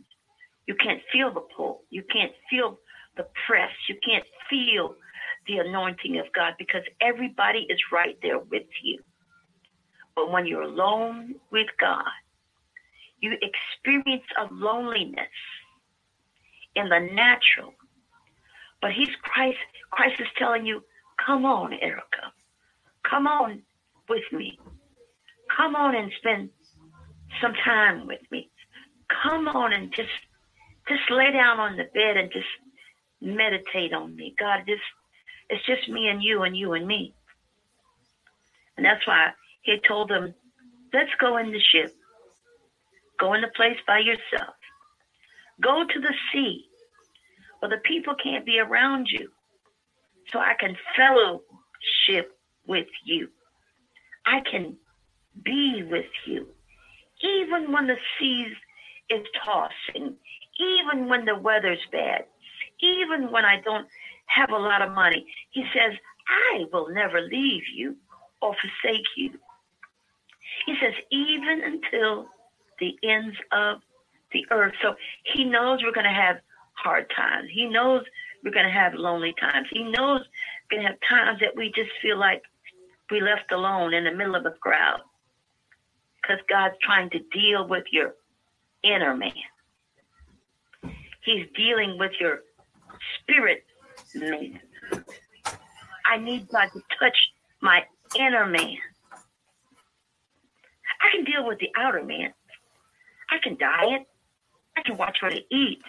you 0.67 0.75
can't 0.75 1.01
feel 1.13 1.33
the 1.33 1.43
pull. 1.57 1.83
You 1.91 2.03
can't 2.13 2.33
feel 2.51 2.79
the 3.17 3.27
press. 3.47 3.71
You 3.89 3.97
can't 4.05 4.25
feel 4.51 4.97
the 5.47 5.59
anointing 5.59 6.19
of 6.19 6.27
God 6.35 6.55
because 6.59 6.83
everybody 7.01 7.67
is 7.69 7.79
right 7.93 8.19
there 8.23 8.39
with 8.39 8.67
you. 8.83 8.99
But 10.17 10.31
when 10.31 10.47
you're 10.47 10.63
alone 10.63 11.35
with 11.51 11.67
God, 11.81 12.05
you 13.21 13.37
experience 13.43 14.25
a 14.39 14.53
loneliness 14.53 15.29
in 16.75 16.89
the 16.89 17.01
natural. 17.01 17.75
But 18.81 18.93
He's 18.93 19.15
Christ. 19.23 19.59
Christ 19.91 20.21
is 20.21 20.29
telling 20.37 20.67
you, 20.67 20.83
come 21.25 21.45
on, 21.45 21.73
Erica. 21.73 22.33
Come 23.09 23.27
on 23.27 23.63
with 24.09 24.25
me. 24.33 24.59
Come 25.57 25.77
on 25.77 25.95
and 25.95 26.11
spend 26.19 26.51
some 27.41 27.55
time 27.65 28.07
with 28.07 28.21
me. 28.31 28.51
Come 29.23 29.49
on 29.49 29.73
and 29.73 29.93
just 29.95 30.09
just 30.89 31.11
lay 31.11 31.33
down 31.33 31.61
on 31.61 31.77
the 31.77 31.85
bed 31.95 32.17
and 32.17 32.31
just 32.31 32.47
meditate 33.21 33.93
on 33.93 34.15
me. 34.15 34.35
God, 34.39 34.61
just 34.67 34.83
it's 35.49 35.65
just 35.67 35.89
me 35.89 36.09
and 36.09 36.23
you 36.23 36.43
and 36.43 36.57
you 36.57 36.73
and 36.73 36.87
me. 36.87 37.15
And 38.77 38.85
that's 38.85 39.07
why 39.07 39.31
he 39.65 39.79
told 39.87 40.09
them, 40.09 40.35
Let's 40.93 41.11
go 41.21 41.39
in 41.39 41.51
the 41.51 41.61
ship. 41.73 41.93
Go 43.19 43.35
in 43.35 43.41
the 43.41 43.51
place 43.57 43.79
by 43.87 43.99
yourself. 43.99 44.55
Go 45.61 45.85
to 45.85 46.01
the 46.01 46.15
sea 46.33 46.65
where 47.59 47.71
the 47.71 47.83
people 47.85 48.15
can't 48.23 48.47
be 48.47 48.59
around 48.59 49.09
you 49.11 49.31
so 50.33 50.39
I 50.39 50.55
can 50.59 50.77
fellowship 50.97 52.37
with 52.67 52.87
you. 53.05 53.29
I 54.27 54.41
can 54.49 54.77
be 55.45 55.83
with 55.91 56.11
you. 56.27 56.47
Even 57.23 57.73
when 57.73 57.87
the 57.87 57.97
seas 58.19 58.53
is 59.11 59.27
tossing, 59.45 60.17
even 60.59 61.09
when 61.09 61.25
the 61.25 61.37
weather's 61.37 61.85
bad, 61.91 62.25
even 62.81 63.31
when 63.31 63.45
I 63.45 63.61
don't 63.65 63.87
have 64.27 64.51
a 64.51 64.59
lot 64.59 64.83
of 64.83 64.93
money, 64.93 65.27
he 65.51 65.65
says, 65.75 65.97
I 66.29 66.65
will 66.73 66.89
never 66.89 67.21
leave 67.21 67.63
you 67.75 67.97
or 68.41 68.55
forsake 68.55 69.07
you. 69.17 69.31
He 70.67 70.75
says, 70.81 70.95
even 71.11 71.63
until 71.63 72.27
the 72.81 72.97
ends 73.03 73.37
of 73.53 73.81
the 74.33 74.45
earth. 74.51 74.75
So 74.83 74.95
he 75.35 75.45
knows 75.45 75.81
we're 75.83 75.93
going 75.93 76.05
to 76.05 76.11
have 76.11 76.37
hard 76.75 77.11
times. 77.15 77.49
He 77.53 77.67
knows 77.67 78.03
we're 78.43 78.51
going 78.51 78.67
to 78.67 78.73
have 78.73 78.95
lonely 78.95 79.35
times. 79.41 79.69
He 79.73 79.85
knows 79.85 80.21
we're 80.71 80.79
going 80.79 80.83
to 80.83 80.89
have 80.89 80.99
times 81.09 81.41
that 81.41 81.57
we 81.57 81.73
just 81.75 81.91
feel 82.03 82.19
like 82.19 82.43
we 83.11 83.21
left 83.21 83.53
alone 83.53 83.95
in 83.95 84.05
the 84.05 84.13
middle 84.13 84.35
of 84.35 84.47
a 84.47 84.51
crowd 84.51 85.01
because 86.21 86.43
God's 86.49 86.75
trying 86.83 87.11
to 87.11 87.19
deal 87.33 87.69
with 87.69 87.85
your 87.93 88.15
inner 88.83 89.17
man. 89.17 89.33
He's 91.23 91.47
dealing 91.57 91.99
with 91.99 92.13
your 92.21 92.41
spirit 93.21 93.65
man. 94.15 94.61
I 96.07 96.19
need 96.19 96.49
God 96.49 96.69
to 96.73 96.83
touch 96.99 97.17
my 97.61 97.83
inner 98.19 98.47
man. 98.47 98.77
Deal 101.35 101.47
with 101.47 101.59
the 101.59 101.71
outer 101.77 102.05
man. 102.05 102.33
I 103.31 103.39
can 103.43 103.57
diet. 103.57 104.07
I 104.77 104.83
can 104.83 104.97
watch 104.97 105.19
what 105.21 105.33
I 105.33 105.41
eat. 105.51 105.81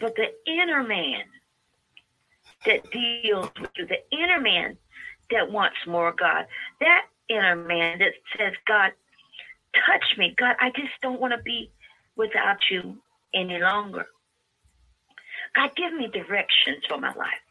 But 0.00 0.14
the 0.16 0.26
inner 0.46 0.82
man 0.82 1.22
that 2.66 2.90
deals 2.90 3.50
with 3.60 3.70
you, 3.76 3.86
the 3.86 4.16
inner 4.16 4.40
man 4.40 4.76
that 5.30 5.50
wants 5.50 5.76
more 5.86 6.12
God, 6.12 6.46
that 6.80 7.06
inner 7.28 7.56
man 7.56 7.98
that 8.00 8.12
says, 8.36 8.52
God, 8.66 8.92
touch 9.86 10.18
me. 10.18 10.34
God, 10.36 10.56
I 10.60 10.70
just 10.70 10.92
don't 11.02 11.20
want 11.20 11.32
to 11.32 11.42
be 11.42 11.70
without 12.16 12.58
you 12.70 12.98
any 13.34 13.58
longer. 13.58 14.06
God, 15.54 15.70
give 15.76 15.92
me 15.94 16.08
directions 16.08 16.84
for 16.88 16.98
my 16.98 17.14
life. 17.14 17.44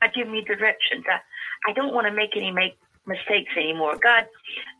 God, 0.00 0.10
give 0.14 0.28
me 0.28 0.44
directions. 0.44 1.04
I, 1.08 1.70
I 1.70 1.72
don't 1.72 1.94
want 1.94 2.06
to 2.06 2.12
make 2.12 2.36
any 2.36 2.52
make 2.52 2.78
mistakes 3.06 3.52
anymore. 3.56 3.98
God, 4.02 4.26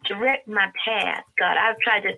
direct 0.07 0.49
my 0.49 0.69
path. 0.85 1.25
God, 1.39 1.57
I've 1.57 1.79
tried 1.79 2.03
to 2.03 2.13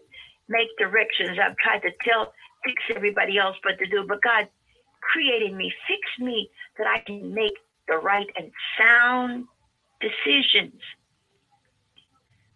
make 0.49 0.69
directions. 0.79 1.39
I've 1.43 1.57
tried 1.57 1.81
to 1.81 1.91
tell, 2.07 2.33
fix 2.65 2.83
everybody 2.95 3.39
else 3.39 3.57
what 3.63 3.79
to 3.79 3.87
do. 3.87 4.05
But 4.07 4.23
God, 4.23 4.49
created 5.01 5.55
me, 5.55 5.73
fix 5.89 6.01
me 6.19 6.51
that 6.79 6.87
I 6.87 7.01
can 7.07 7.35
make 7.35 7.55
the 7.89 7.97
right 7.97 8.27
and 8.37 8.51
sound 8.79 9.47
decisions. 10.01 10.81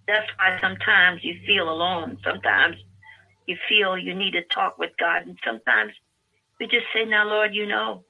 That's 0.07 0.27
why 0.39 0.59
sometimes 0.61 1.21
you 1.23 1.35
feel 1.47 1.71
alone. 1.71 2.19
Sometimes 2.25 2.77
you 3.47 3.57
feel 3.69 3.99
you 3.99 4.15
need 4.15 4.33
to 4.33 4.43
talk 4.55 4.79
with 4.79 4.91
God. 4.99 5.27
And 5.27 5.39
sometimes 5.45 5.93
we 6.59 6.67
just 6.67 6.87
say, 6.95 7.05
Now, 7.05 7.27
Lord, 7.27 7.55
you 7.55 7.67
know. 7.67 8.05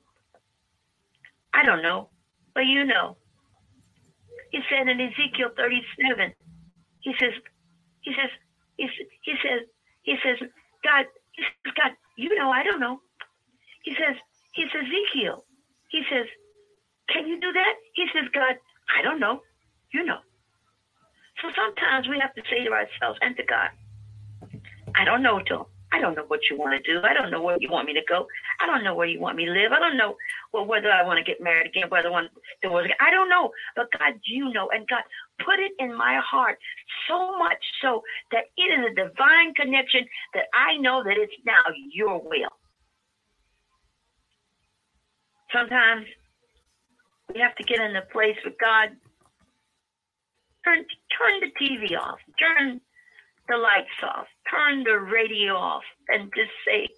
I 1.52 1.64
don't 1.64 1.82
know, 1.82 2.10
but 2.54 2.66
you 2.66 2.84
know. 2.84 3.16
He 4.50 4.60
said 4.70 4.88
in 4.88 5.00
Ezekiel 5.00 5.50
37, 5.56 6.32
he 7.00 7.12
says, 7.20 7.32
he 8.00 8.12
says, 8.12 8.30
he, 8.76 8.88
he 9.22 9.34
says, 9.42 9.68
he 10.02 10.16
says, 10.22 10.38
God, 10.84 11.06
he 11.32 11.42
says, 11.42 11.74
God, 11.76 11.92
you 12.16 12.34
know, 12.36 12.50
I 12.50 12.62
don't 12.64 12.80
know. 12.80 13.00
He 13.82 13.92
says, 13.92 14.16
he 14.52 14.64
says, 14.72 14.84
Ezekiel, 14.84 15.44
he 15.88 16.02
says, 16.10 16.26
can 17.08 17.26
you 17.26 17.40
do 17.40 17.52
that? 17.52 17.74
He 17.94 18.06
says, 18.12 18.28
God, 18.32 18.56
I 18.98 19.02
don't 19.02 19.20
know. 19.20 19.40
You 19.92 20.04
know. 20.04 20.18
So 21.42 21.48
sometimes 21.54 22.08
we 22.08 22.18
have 22.20 22.34
to 22.34 22.42
say 22.50 22.64
to 22.64 22.70
ourselves 22.72 23.18
and 23.22 23.36
to 23.36 23.44
God, 23.44 23.70
I 24.94 25.04
don't 25.04 25.22
know, 25.22 25.40
Joe. 25.46 25.68
I 25.98 26.00
don't 26.00 26.14
know 26.14 26.24
what 26.28 26.40
you 26.48 26.56
want 26.56 26.72
to 26.78 26.92
do. 26.92 27.04
I 27.04 27.12
don't 27.12 27.30
know 27.30 27.42
where 27.42 27.56
you 27.58 27.68
want 27.68 27.86
me 27.86 27.94
to 27.94 28.02
go. 28.08 28.26
I 28.60 28.66
don't 28.66 28.84
know 28.84 28.94
where 28.94 29.08
you 29.08 29.18
want 29.18 29.36
me 29.36 29.46
to 29.46 29.50
live. 29.50 29.72
I 29.72 29.80
don't 29.80 29.96
know 29.96 30.14
well, 30.52 30.64
whether 30.64 30.90
I 30.90 31.02
want 31.02 31.18
to 31.18 31.24
get 31.24 31.42
married 31.42 31.66
again, 31.66 31.90
whether 31.90 32.06
I 32.06 32.12
want 32.12 32.30
divorce 32.62 32.84
again. 32.84 32.96
I 33.00 33.10
don't 33.10 33.28
know. 33.28 33.50
But 33.74 33.86
God, 33.98 34.14
you 34.24 34.52
know. 34.52 34.70
And 34.70 34.86
God, 34.86 35.02
put 35.44 35.58
it 35.58 35.72
in 35.80 35.96
my 35.96 36.20
heart 36.24 36.58
so 37.08 37.36
much 37.36 37.58
so 37.82 38.02
that 38.30 38.44
it 38.56 38.62
is 38.62 38.86
a 38.92 38.94
divine 38.94 39.54
connection 39.54 40.06
that 40.34 40.44
I 40.54 40.76
know 40.78 41.02
that 41.02 41.16
it's 41.16 41.34
now 41.44 41.66
your 41.92 42.20
will. 42.22 42.54
Sometimes 45.52 46.06
we 47.34 47.40
have 47.40 47.56
to 47.56 47.64
get 47.64 47.80
in 47.80 47.96
a 47.96 48.02
place 48.02 48.36
with 48.44 48.54
God 48.60 48.90
turn 50.64 50.84
turn 51.18 51.40
the 51.40 51.50
TV 51.58 51.98
off, 51.98 52.18
turn 52.38 52.80
the 53.48 53.56
lights 53.56 53.88
off, 54.02 54.26
turn 54.50 54.84
the 54.84 54.98
radio 54.98 55.54
off, 55.54 55.82
and 56.08 56.32
just 56.34 56.50
say, 56.66 56.88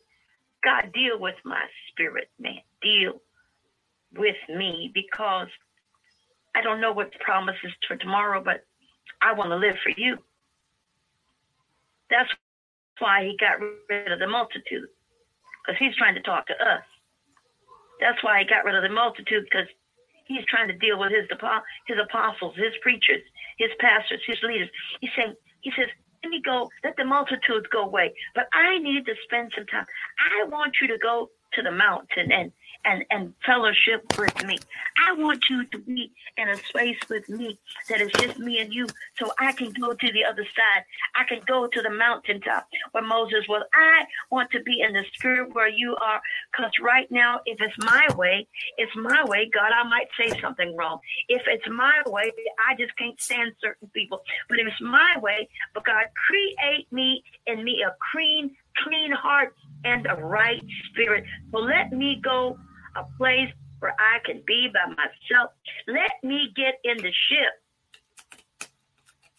God, 0.65 0.93
deal 0.93 1.19
with 1.19 1.37
my 1.45 1.63
spirit, 1.89 2.29
man. 2.39 2.61
Deal 2.83 3.21
with 4.17 4.37
me 4.49 4.91
because 4.93 5.49
I 6.55 6.63
don't 6.63 6.81
know 6.81 6.93
what 6.93 7.13
promises 7.21 7.73
for 7.87 7.97
tomorrow, 7.97 8.43
but 8.45 8.65
I 9.23 9.33
want 9.33 9.51
to 9.51 9.57
live 9.57 9.77
for 9.83 9.93
you. 9.97 10.19
That's 12.11 12.29
why 12.99 13.25
he 13.25 13.37
got 13.39 13.61
rid 13.89 14.11
of 14.11 14.19
the 14.19 14.27
multitude, 14.27 14.89
because 15.65 15.79
he's 15.79 15.95
trying 15.97 16.15
to 16.17 16.23
talk 16.23 16.47
to 16.49 16.55
us. 16.55 16.83
That's 18.01 18.23
why 18.25 18.41
he 18.41 18.49
got 18.49 18.65
rid 18.65 18.75
of 18.75 18.83
the 18.83 18.89
multitude, 18.89 19.45
because 19.45 19.69
he's 20.27 20.45
trying 20.49 20.69
to 20.69 20.75
deal 20.75 20.99
with 20.99 21.13
his 21.13 21.29
his 21.87 21.99
apostles, 22.03 22.57
his 22.57 22.73
preachers, 22.83 23.23
his 23.59 23.71
pastors, 23.79 24.21
his 24.27 24.43
leaders. 24.43 24.69
He's 25.01 25.11
saying, 25.17 25.35
he 25.61 25.71
says, 25.77 25.89
let 26.23 26.31
me 26.31 26.43
go, 26.45 26.69
let 26.85 26.97
the 26.97 27.05
multitudes 27.05 27.67
go 27.73 27.85
away. 27.85 28.13
But 28.35 28.47
I 28.53 28.79
need 28.79 29.07
to 29.07 29.15
spend 29.25 29.53
some 29.55 29.67
time. 29.67 29.87
I 30.19 30.49
want 30.49 30.73
you 30.81 30.89
to 30.89 30.99
go 30.99 31.31
to 31.53 31.63
the 31.63 31.71
mountain 31.71 32.33
and 32.33 32.53
and, 32.85 33.05
and 33.11 33.35
fellowship 33.45 34.05
with 34.19 34.45
me. 34.45 34.59
I 35.07 35.13
want 35.13 35.45
you 35.51 35.65
to 35.67 35.79
be 35.79 36.13
in 36.37 36.49
a 36.49 36.57
space 36.57 36.99
with 37.09 37.29
me 37.29 37.59
that 37.89 38.01
is 38.01 38.11
just 38.13 38.39
me 38.39 38.59
and 38.59 38.73
you 38.73 38.87
so 39.19 39.31
I 39.39 39.53
can 39.53 39.73
go 39.73 39.93
to 39.93 40.13
the 40.13 40.25
other 40.25 40.45
side. 40.45 40.85
I 41.15 41.25
can 41.25 41.41
go 41.47 41.67
to 41.67 41.83
the 41.83 41.91
mountaintop 41.91 42.67
where 42.93 43.05
Moses 43.05 43.47
was. 43.49 43.63
I 43.75 44.05
want 44.31 44.51
to 44.53 44.63
be 44.63 44.81
in 44.81 44.93
the 44.93 45.05
spirit 45.15 45.55
where 45.55 45.69
you 45.69 45.97
are 46.03 46.21
because 46.53 46.73
right 46.83 47.11
now, 47.11 47.41
if 47.47 47.61
it's 47.61 47.77
my 47.79 48.09
way, 48.17 48.47
it's 48.79 48.95
my 48.97 49.25
way. 49.25 49.51
God, 49.53 49.73
I 49.75 49.89
might 49.89 50.09
say 50.19 50.41
something 50.41 50.77
wrong. 50.77 50.99
If 51.29 51.43
it's 51.47 51.69
my 51.69 52.01
way, 52.07 52.33
I 52.69 52.75
just 52.77 52.97
can't 52.97 53.21
stand 53.21 53.53
certain 53.61 53.89
people. 53.93 54.21
But 54.49 54.59
if 54.59 54.67
it's 54.67 54.81
my 54.81 55.17
way, 55.21 55.49
but 55.75 55.85
God, 55.85 56.05
create 56.27 56.91
me 56.93 57.23
in 57.47 57.65
me 57.65 57.85
a 57.87 57.95
clean, 58.13 58.57
clean 58.85 59.13
heart 59.13 59.55
and 59.85 60.07
a 60.07 60.15
right 60.15 60.63
spirit. 60.91 61.25
So 61.53 61.59
let 61.59 61.93
me 61.93 62.21
go 62.23 62.59
a 62.97 63.05
place 63.17 63.51
where 63.81 63.95
I 63.99 64.19
can 64.25 64.43
be 64.47 64.69
by 64.73 64.87
myself. 64.95 65.53
Let 65.87 66.13
me 66.23 66.53
get 66.55 66.75
in 66.85 66.99
the 66.99 67.13
ship. 67.29 68.69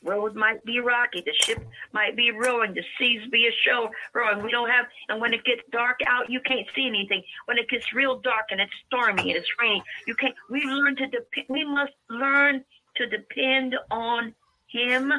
Road 0.04 0.36
might 0.36 0.66
be 0.66 0.80
rocky, 0.80 1.22
the 1.24 1.34
ship 1.46 1.64
might 1.94 2.16
be 2.16 2.32
rowing, 2.32 2.74
the 2.74 2.84
seas 2.98 3.22
be 3.32 3.48
a 3.48 3.52
show 3.64 3.88
rowing. 4.16 4.42
We 4.44 4.50
don't 4.50 4.70
have, 4.70 4.88
and 5.10 5.22
when 5.22 5.32
it 5.32 5.44
gets 5.44 5.62
dark 5.72 6.00
out, 6.08 6.28
you 6.28 6.42
can't 6.44 6.66
see 6.76 6.88
anything. 6.88 7.22
When 7.46 7.60
it 7.60 7.70
gets 7.70 7.94
real 7.94 8.20
dark 8.20 8.46
and 8.50 8.60
it's 8.60 8.74
stormy 8.88 9.30
and 9.30 9.38
it's 9.38 9.48
raining, 9.60 9.84
you 10.08 10.16
can't. 10.16 10.34
We 10.50 10.64
learn 10.64 10.96
to 10.96 11.06
depend. 11.06 11.46
We 11.50 11.64
must 11.66 11.94
learn 12.10 12.64
to 12.96 13.08
depend 13.08 13.76
on 13.92 14.34
Him 14.72 15.14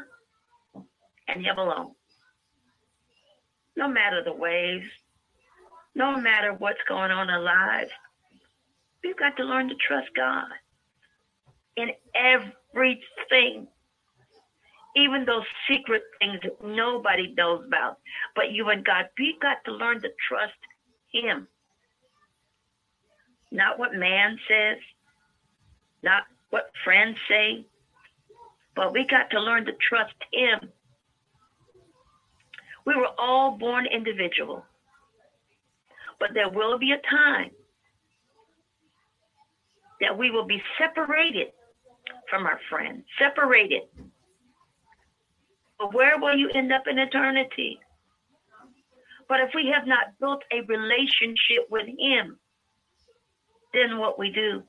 and 1.29 1.47
Him 1.47 1.59
alone. 1.59 1.93
No 3.77 3.87
matter 3.87 4.23
the 4.25 4.35
waves, 4.35 4.87
no 5.95 6.17
matter 6.17 6.55
what's 6.55 6.83
going 6.89 7.11
on 7.11 7.31
in 7.31 7.45
lives, 7.45 7.91
We've 9.03 9.19
got 9.19 9.37
to 9.37 9.45
learn 9.45 9.69
to 9.69 9.75
trust 9.75 10.09
God 10.15 10.47
in 11.77 11.91
everything, 12.15 13.67
even 14.95 15.25
those 15.25 15.45
secret 15.69 16.03
things 16.21 16.39
that 16.43 16.65
nobody 16.65 17.35
knows 17.37 17.65
about, 17.67 17.99
but 18.37 18.53
you 18.53 18.69
and 18.69 18.85
God. 18.85 19.07
We've 19.19 19.41
got 19.41 19.59
to 19.65 19.73
learn 19.73 20.01
to 20.03 20.11
trust 20.29 20.55
Him. 21.13 21.49
Not 23.51 23.79
what 23.79 23.95
man 23.95 24.39
says, 24.49 24.79
not 26.03 26.25
what 26.51 26.71
friends 26.85 27.17
say, 27.29 27.67
but 28.77 28.93
we 28.93 29.07
got 29.07 29.31
to 29.31 29.41
learn 29.41 29.65
to 29.67 29.73
trust 29.73 30.15
Him. 30.33 30.71
We 32.87 32.95
were 32.95 33.11
all 33.19 33.53
born 33.59 33.87
individual, 33.87 34.65
but 36.23 36.35
there 36.35 36.49
will 36.49 36.79
be 36.79 36.93
a 36.93 37.01
time 37.11 37.51
that 40.01 40.17
we 40.17 40.31
will 40.31 40.47
be 40.47 40.63
separated 40.79 41.49
from 42.31 42.47
our 42.47 42.61
friends, 42.71 43.03
separated. 43.19 43.83
But 45.81 45.93
where 45.93 46.21
will 46.21 46.37
you 46.37 46.49
end 46.55 46.73
up 46.73 46.83
in 46.87 46.97
eternity? 47.01 47.81
But 49.29 49.41
if 49.41 49.51
we 49.53 49.73
have 49.75 49.85
not 49.85 50.17
built 50.21 50.43
a 50.53 50.61
relationship 50.61 51.67
with 51.69 51.87
Him, 51.87 52.39
then 53.75 53.99
what 53.99 54.17
we 54.17 54.31
do? 54.31 54.63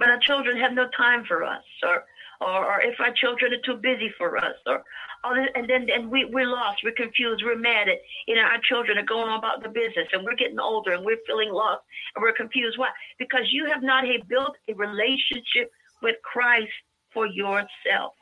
But 0.00 0.08
our 0.08 0.18
children 0.18 0.56
have 0.56 0.72
no 0.72 0.88
time 0.96 1.22
for 1.28 1.44
us, 1.44 1.62
or 1.84 2.02
or, 2.40 2.64
or 2.64 2.80
if 2.80 2.98
our 3.00 3.12
children 3.12 3.52
are 3.52 3.60
too 3.64 3.80
busy 3.80 4.12
for 4.16 4.38
us, 4.38 4.56
or 4.66 4.82
and 5.24 5.68
then 5.68 5.88
and 5.90 6.10
we 6.10 6.24
we're 6.24 6.46
lost, 6.46 6.80
we're 6.82 6.92
confused, 6.92 7.42
we're 7.44 7.56
mad 7.56 7.88
at 7.88 7.98
you 8.26 8.34
know 8.34 8.42
our 8.42 8.58
children 8.68 8.96
are 8.96 9.04
going 9.04 9.28
on 9.28 9.38
about 9.38 9.62
the 9.62 9.68
business, 9.68 10.08
and 10.12 10.24
we're 10.24 10.36
getting 10.36 10.58
older, 10.58 10.92
and 10.92 11.04
we're 11.04 11.18
feeling 11.26 11.50
lost, 11.52 11.82
and 12.14 12.22
we're 12.22 12.32
confused. 12.32 12.78
Why? 12.78 12.88
Because 13.18 13.52
you 13.52 13.66
have 13.66 13.82
not 13.82 14.04
built 14.28 14.56
a 14.68 14.74
relationship 14.74 15.70
with 16.02 16.16
Christ 16.22 16.72
for 17.12 17.26
yourself. 17.26 18.14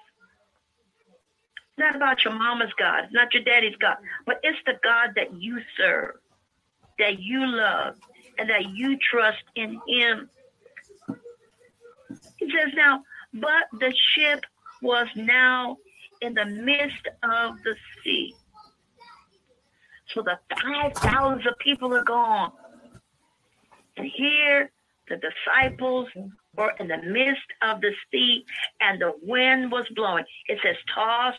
It's 1.56 1.78
not 1.78 1.94
about 1.94 2.24
your 2.24 2.34
mama's 2.34 2.72
God, 2.78 3.04
it's 3.04 3.14
not 3.14 3.32
your 3.32 3.44
daddy's 3.44 3.76
God, 3.76 3.98
but 4.26 4.40
it's 4.42 4.58
the 4.66 4.74
God 4.82 5.10
that 5.14 5.40
you 5.40 5.60
serve, 5.76 6.16
that 6.98 7.20
you 7.20 7.46
love, 7.46 7.94
and 8.38 8.50
that 8.50 8.70
you 8.74 8.98
trust 8.98 9.44
in 9.54 9.80
Him. 9.86 10.28
He 12.36 12.50
says 12.50 12.72
now 12.74 13.04
but 13.34 13.68
the 13.80 13.92
ship 14.14 14.44
was 14.82 15.08
now 15.14 15.76
in 16.20 16.34
the 16.34 16.44
midst 16.44 17.06
of 17.22 17.56
the 17.64 17.74
sea. 18.02 18.34
So 20.14 20.22
the 20.22 20.38
5,000 20.62 21.42
people 21.58 21.94
are 21.94 22.04
gone. 22.04 22.52
And 23.96 24.10
here 24.14 24.70
the 25.08 25.16
disciples 25.16 26.08
were 26.56 26.72
in 26.80 26.88
the 26.88 26.98
midst 26.98 27.46
of 27.62 27.80
the 27.80 27.92
sea 28.10 28.44
and 28.80 29.00
the 29.00 29.12
wind 29.22 29.70
was 29.70 29.86
blowing. 29.94 30.24
It 30.46 30.58
says 30.62 30.76
tossed 30.94 31.38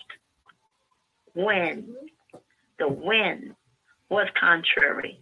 wind. 1.36 1.86
The 2.78 2.88
wind 2.88 3.56
was 4.10 4.28
contrary. 4.40 5.20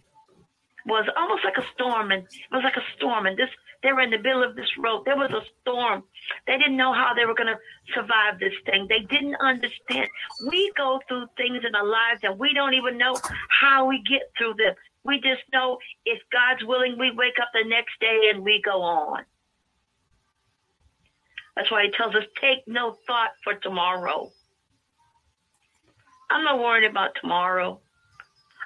Was 0.86 1.06
almost 1.16 1.44
like 1.44 1.56
a 1.58 1.66
storm 1.74 2.10
and 2.12 2.22
it 2.22 2.52
was 2.52 2.64
like 2.64 2.76
a 2.76 2.84
storm 2.96 3.26
and 3.26 3.36
this 3.36 3.50
They 3.82 3.92
were 3.92 4.00
in 4.00 4.10
the 4.10 4.18
middle 4.18 4.42
of 4.42 4.56
this 4.56 4.70
road. 4.78 5.04
There 5.04 5.16
was 5.16 5.30
a 5.30 5.42
storm. 5.60 6.02
They 6.46 6.58
didn't 6.58 6.76
know 6.76 6.92
how 6.92 7.12
they 7.14 7.26
were 7.26 7.34
going 7.34 7.54
to 7.54 7.58
survive 7.94 8.40
this 8.40 8.54
thing. 8.66 8.86
They 8.88 9.00
didn't 9.00 9.36
understand. 9.36 10.08
We 10.48 10.72
go 10.76 10.98
through 11.06 11.26
things 11.36 11.62
in 11.66 11.74
our 11.74 11.86
lives 11.86 12.20
and 12.24 12.38
we 12.38 12.52
don't 12.54 12.74
even 12.74 12.98
know 12.98 13.16
how 13.48 13.86
we 13.86 14.02
get 14.02 14.32
through 14.36 14.54
them. 14.54 14.74
We 15.04 15.20
just 15.20 15.42
know 15.52 15.78
if 16.04 16.18
God's 16.32 16.64
willing, 16.64 16.98
we 16.98 17.12
wake 17.12 17.38
up 17.40 17.48
the 17.54 17.68
next 17.68 17.92
day 18.00 18.30
and 18.34 18.42
we 18.42 18.60
go 18.64 18.82
on. 18.82 19.22
That's 21.54 21.70
why 21.70 21.84
he 21.84 21.90
tells 21.92 22.14
us, 22.14 22.24
take 22.40 22.66
no 22.66 22.96
thought 23.06 23.30
for 23.44 23.54
tomorrow. 23.54 24.30
I'm 26.30 26.44
not 26.44 26.58
worried 26.58 26.88
about 26.88 27.10
tomorrow. 27.20 27.80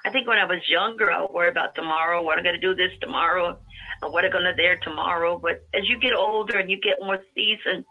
I 0.05 0.09
think 0.11 0.27
when 0.27 0.37
I 0.37 0.45
was 0.45 0.59
younger, 0.67 1.11
I 1.11 1.21
would 1.21 1.31
worry 1.31 1.49
about 1.49 1.75
tomorrow. 1.75 2.21
What 2.21 2.33
am 2.33 2.39
I 2.39 2.43
going 2.43 2.59
to 2.59 2.61
do 2.61 2.75
this 2.75 2.91
tomorrow? 2.99 3.57
And 4.03 4.11
what 4.11 4.25
I 4.25 4.29
going 4.29 4.43
to 4.43 4.53
there 4.55 4.77
tomorrow? 4.77 5.39
But 5.39 5.63
as 5.73 5.87
you 5.87 5.97
get 5.97 6.13
older 6.13 6.57
and 6.59 6.69
you 6.69 6.79
get 6.79 6.99
more 6.99 7.19
seasoned, 7.33 7.85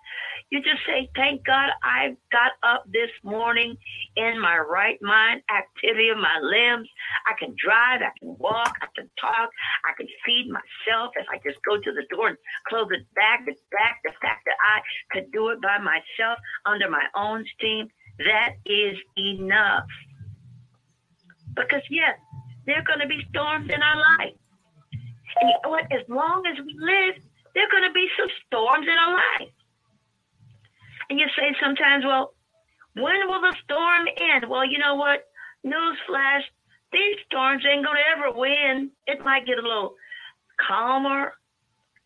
you 0.50 0.60
just 0.60 0.84
say, 0.86 1.08
thank 1.16 1.46
God 1.46 1.70
I 1.82 2.14
got 2.30 2.52
up 2.62 2.84
this 2.92 3.08
morning 3.24 3.74
in 4.16 4.38
my 4.38 4.58
right 4.58 5.00
mind, 5.00 5.40
activity 5.48 6.10
of 6.10 6.18
my 6.18 6.38
limbs. 6.42 6.88
I 7.26 7.32
can 7.38 7.56
drive, 7.56 8.02
I 8.02 8.12
can 8.18 8.36
walk, 8.38 8.76
I 8.82 8.86
can 8.94 9.08
talk, 9.18 9.48
I 9.88 9.96
can 9.96 10.06
feed 10.26 10.52
myself. 10.52 11.12
If 11.16 11.26
I 11.32 11.38
just 11.38 11.58
go 11.64 11.76
to 11.78 11.92
the 11.92 12.04
door 12.14 12.28
and 12.28 12.36
close 12.68 12.88
it 12.90 13.06
back, 13.14 13.44
it's 13.46 13.62
back. 13.72 14.00
The 14.04 14.12
fact 14.20 14.44
that 14.44 14.56
I 14.60 14.80
could 15.10 15.32
do 15.32 15.48
it 15.48 15.62
by 15.62 15.78
myself 15.78 16.38
under 16.66 16.90
my 16.90 17.06
own 17.16 17.46
steam, 17.56 17.88
that 18.18 18.56
is 18.66 18.98
enough. 19.16 19.88
Because, 21.56 21.82
yes, 21.88 22.18
there 22.66 22.76
are 22.76 22.84
going 22.84 23.00
to 23.00 23.08
be 23.08 23.24
storms 23.30 23.70
in 23.72 23.82
our 23.82 23.96
life. 24.18 24.36
And 25.40 25.50
you 25.50 25.56
know 25.64 25.70
what? 25.70 25.84
As 25.92 26.08
long 26.08 26.44
as 26.46 26.58
we 26.64 26.74
live, 26.78 27.22
there 27.54 27.64
are 27.64 27.70
going 27.70 27.88
to 27.88 27.92
be 27.92 28.08
some 28.18 28.28
storms 28.46 28.86
in 28.86 28.96
our 28.98 29.14
life. 29.14 29.52
And 31.10 31.18
you 31.18 31.26
say 31.36 31.54
sometimes, 31.60 32.04
well, 32.04 32.34
when 32.94 33.28
will 33.28 33.40
the 33.40 33.54
storm 33.64 34.06
end? 34.32 34.48
Well, 34.48 34.64
you 34.64 34.78
know 34.78 34.94
what? 34.94 35.24
Newsflash, 35.64 36.42
these 36.92 37.16
storms 37.26 37.64
ain't 37.66 37.84
going 37.84 37.96
to 37.96 38.10
ever 38.16 38.38
win. 38.38 38.90
It 39.06 39.24
might 39.24 39.46
get 39.46 39.58
a 39.58 39.62
little 39.62 39.94
calmer, 40.60 41.34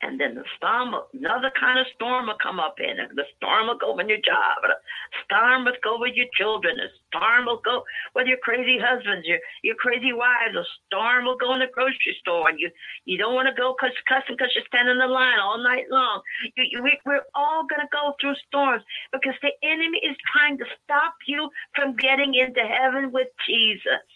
and 0.06 0.20
then 0.20 0.36
the 0.36 0.44
storm, 0.56 0.94
another 1.18 1.50
kind 1.58 1.80
of 1.82 1.86
storm 1.94 2.26
will 2.30 2.38
come 2.38 2.60
up 2.60 2.78
in. 2.78 2.94
and 2.94 3.10
The 3.18 3.26
storm 3.36 3.66
will 3.66 3.78
go 3.78 3.94
with 3.96 4.06
your 4.06 4.22
job. 4.22 4.62
The 4.62 4.78
storm 5.26 5.64
will 5.66 5.74
go 5.82 5.98
with 5.98 6.14
your 6.14 6.30
children. 6.38 6.78
The 6.78 6.86
storm 7.10 7.46
will 7.46 7.60
go 7.64 7.82
with 8.14 8.28
your 8.30 8.38
crazy 8.38 8.78
husbands, 8.78 9.26
your 9.26 9.38
your 9.66 9.74
crazy 9.74 10.12
wives. 10.14 10.54
The 10.54 10.64
storm 10.86 11.24
will 11.26 11.36
go 11.36 11.54
in 11.54 11.60
the 11.60 11.74
grocery 11.74 12.14
store, 12.22 12.48
and 12.48 12.60
you 12.60 12.70
you 13.04 13.18
don't 13.18 13.34
want 13.34 13.50
to 13.50 13.54
go 13.58 13.74
cause 13.74 13.90
cussing 14.06 14.38
because 14.38 14.54
you're 14.54 14.70
standing 14.70 14.94
in 14.94 15.02
the 15.02 15.10
line 15.10 15.40
all 15.42 15.58
night 15.58 15.90
long. 15.90 16.22
You, 16.56 16.64
you, 16.70 16.82
we, 16.82 16.98
we're 17.04 17.26
all 17.34 17.66
gonna 17.66 17.90
go 17.90 18.14
through 18.20 18.38
storms 18.46 18.84
because 19.10 19.34
the 19.42 19.50
enemy 19.66 19.98
is 20.06 20.16
trying 20.30 20.58
to 20.58 20.66
stop 20.84 21.14
you 21.26 21.50
from 21.74 21.96
getting 21.98 22.34
into 22.34 22.62
heaven 22.62 23.10
with 23.10 23.28
Jesus. 23.42 24.06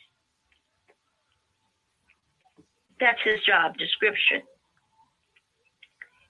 That's 3.00 3.20
his 3.24 3.40
job 3.42 3.76
description. 3.76 4.42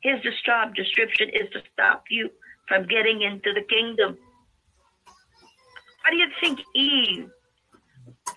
His 0.02 0.20
job 0.46 0.74
description 0.74 1.28
is 1.30 1.50
to 1.52 1.62
stop 1.72 2.04
you 2.10 2.30
from 2.68 2.86
getting 2.86 3.22
into 3.22 3.52
the 3.52 3.62
kingdom. 3.68 4.16
Why 6.02 6.10
do 6.10 6.16
you 6.16 6.28
think 6.40 6.60
Eve 6.74 7.30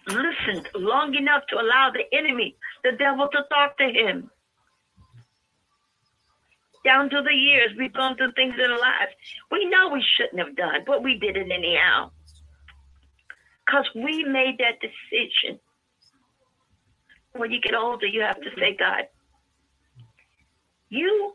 listened 0.08 0.68
long 0.76 1.16
enough 1.16 1.44
to 1.50 1.56
allow 1.56 1.92
the 1.92 2.06
enemy, 2.18 2.56
the 2.84 2.92
devil, 2.92 3.28
to 3.32 3.40
talk 3.50 3.78
to 3.78 3.86
him? 3.86 4.30
Down 6.84 7.10
through 7.10 7.24
the 7.24 7.34
years, 7.34 7.72
we've 7.78 7.94
gone 7.94 8.18
through 8.18 8.34
things 8.34 8.56
in 8.56 8.70
our 8.70 8.80
lives 8.80 9.14
we 9.52 9.66
know 9.66 9.90
we 9.90 10.04
shouldn't 10.18 10.40
have 10.40 10.56
done, 10.56 10.82
but 10.86 11.04
we 11.04 11.18
did 11.20 11.38
it 11.38 11.52
anyhow. 11.52 12.12
Because 13.66 13.86
we 13.96 14.24
made 14.24 14.58
that 14.60 14.80
decision. 14.82 15.60
When 17.34 17.52
you 17.52 17.62
get 17.62 17.76
older, 17.76 18.06
you 18.06 18.22
have 18.22 18.42
to 18.42 18.50
say, 18.60 18.76
God, 18.78 19.06
you 20.90 21.34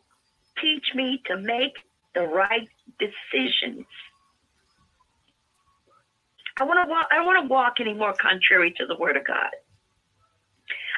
teach 0.61 0.95
me 0.95 1.23
to 1.27 1.37
make 1.37 1.77
the 2.15 2.23
right 2.23 2.69
decisions. 2.99 3.87
I 6.61 6.65
want 6.65 6.85
to 6.85 6.91
walk. 6.91 7.07
I 7.13 7.17
don't 7.17 7.27
want 7.27 7.43
to 7.45 7.49
walk 7.49 7.75
any 7.81 7.95
more 7.95 8.13
contrary 8.15 8.75
to 8.79 8.87
the 8.87 8.97
Word 8.97 9.17
of 9.17 9.27
God. 9.27 9.51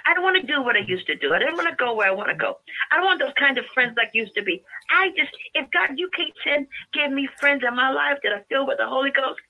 I 0.07 0.15
don't 0.15 0.25
want 0.25 0.41
to 0.41 0.47
do 0.47 0.63
what 0.63 0.77
I 0.77 0.81
used 0.81 1.07
to 1.09 1.17
do. 1.17 1.35
I 1.35 1.39
don't 1.39 1.57
want 1.57 1.69
to 1.69 1.77
go 1.77 1.95
where 1.95 2.09
I 2.09 2.13
want 2.13 2.31
to 2.31 2.35
go. 2.35 2.59
I 2.91 2.97
don't 2.97 3.05
want 3.05 3.21
those 3.21 3.35
kind 3.39 3.59
of 3.59 3.67
friends 3.75 3.95
like 3.97 4.11
used 4.15 4.35
to 4.35 4.43
be. 4.43 4.63
I 4.91 5.11
just, 5.17 5.31
if 5.55 5.71
God, 5.71 5.91
you 5.97 6.09
can't 6.17 6.33
send, 6.43 6.67
give 6.95 7.13
me 7.13 7.29
friends 7.39 7.63
in 7.67 7.77
my 7.77 7.91
life 7.91 8.19
that 8.23 8.33
are 8.33 8.45
filled 8.49 8.69
with 8.69 8.79
the 8.79 8.87
Holy 8.87 9.11
Ghost 9.11 9.41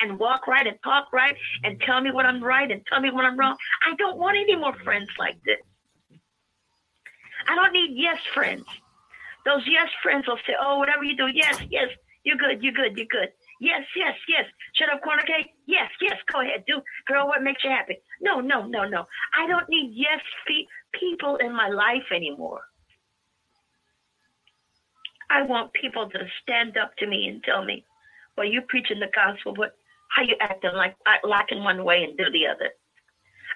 and 0.00 0.18
walk 0.18 0.46
right 0.46 0.66
and 0.66 0.76
talk 0.82 1.12
right 1.12 1.36
and 1.62 1.80
tell 1.82 2.00
me 2.00 2.10
what 2.10 2.26
I'm 2.26 2.42
right 2.42 2.70
and 2.70 2.82
tell 2.86 3.00
me 3.00 3.10
what 3.10 3.24
I'm 3.24 3.38
wrong. 3.38 3.56
I 3.86 3.94
don't 3.96 4.18
want 4.18 4.36
any 4.36 4.56
more 4.56 4.74
friends 4.82 5.10
like 5.18 5.36
this. 5.44 5.58
I 7.46 7.54
don't 7.54 7.72
need 7.72 7.92
yes 7.94 8.18
friends. 8.34 8.64
Those 9.44 9.62
yes 9.66 9.88
friends 10.02 10.26
will 10.26 10.38
say, 10.46 10.54
oh, 10.60 10.78
whatever 10.78 11.04
you 11.04 11.16
do, 11.16 11.28
yes, 11.32 11.60
yes, 11.70 11.88
you're 12.24 12.36
good, 12.36 12.62
you're 12.62 12.72
good, 12.72 12.96
you're 12.96 13.06
good. 13.10 13.30
Yes, 13.60 13.82
yes, 13.96 14.14
yes. 14.28 14.44
Shut 14.74 14.88
up, 14.92 15.02
corner 15.02 15.22
cake. 15.22 15.52
Yes, 15.66 15.90
yes, 16.00 16.16
go 16.32 16.40
ahead. 16.40 16.64
Do, 16.66 16.80
girl, 17.06 17.26
what 17.26 17.42
makes 17.42 17.62
you 17.64 17.70
happy? 17.70 17.98
No, 18.20 18.40
no, 18.40 18.66
no, 18.66 18.84
no. 18.88 19.06
I 19.38 19.46
don't 19.46 19.68
need 19.68 19.92
yes 19.94 20.20
fe- 20.46 20.66
people 20.98 21.36
in 21.36 21.54
my 21.54 21.68
life 21.68 22.08
anymore. 22.14 22.60
I 25.30 25.42
want 25.42 25.72
people 25.72 26.08
to 26.10 26.18
stand 26.42 26.76
up 26.76 26.96
to 26.98 27.06
me 27.06 27.28
and 27.28 27.42
tell 27.44 27.64
me, 27.64 27.84
well, 28.36 28.46
you 28.46 28.62
preaching 28.68 29.00
the 29.00 29.08
gospel, 29.14 29.54
but 29.56 29.74
how 30.08 30.22
you 30.22 30.34
acting 30.40 30.72
like 30.74 30.96
lacking 31.22 31.62
one 31.62 31.84
way 31.84 32.02
and 32.02 32.16
do 32.18 32.24
the 32.32 32.46
other. 32.46 32.70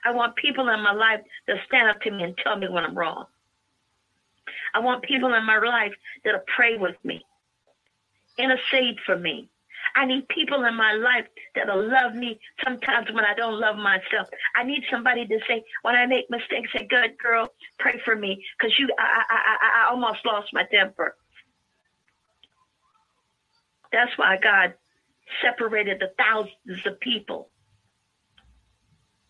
I 0.05 0.12
want 0.12 0.36
people 0.36 0.69
in 0.69 0.81
my 0.82 0.93
life 0.93 1.20
to 1.48 1.56
stand 1.66 1.89
up 1.89 2.01
to 2.02 2.11
me 2.11 2.23
and 2.23 2.36
tell 2.39 2.56
me 2.56 2.69
when 2.69 2.85
I'm 2.85 2.97
wrong. 2.97 3.27
I 4.75 4.81
want 4.81 5.03
people 5.05 5.33
in 5.35 5.45
my 5.45 5.59
life 5.59 5.93
that'll 6.25 6.41
pray 6.55 6.77
with 6.77 6.97
me, 7.05 7.25
intercede 8.39 8.99
for 9.05 9.16
me. 9.16 9.49
I 9.97 10.07
need 10.07 10.27
people 10.29 10.65
in 10.65 10.75
my 10.75 10.93
life 10.95 11.27
that'll 11.55 11.89
love 11.89 12.15
me 12.15 12.41
sometimes 12.65 13.07
when 13.12 13.25
I 13.25 13.35
don't 13.35 13.61
love 13.61 13.77
myself. 13.77 14.29
I 14.57 14.65
need 14.65 14.83
somebody 14.91 15.27
to 15.27 15.39
say, 15.47 15.62
when 15.83 15.95
I 15.95 16.07
make 16.07 16.29
mistakes, 16.31 16.71
say, 16.73 16.87
good 16.89 17.16
girl, 17.19 17.49
pray 17.79 18.01
for 18.05 18.16
me. 18.16 18.43
Because 18.59 18.77
you 18.79 18.89
I, 18.99 19.23
I, 19.31 19.35
I, 19.35 19.87
I 19.87 19.91
almost 19.91 20.25
lost 20.25 20.49
my 20.53 20.65
temper. 20.65 21.16
That's 23.93 24.11
why 24.16 24.37
God 24.43 24.75
separated 25.43 26.01
the 26.01 26.12
thousands 26.19 26.87
of 26.87 26.99
people 27.01 27.51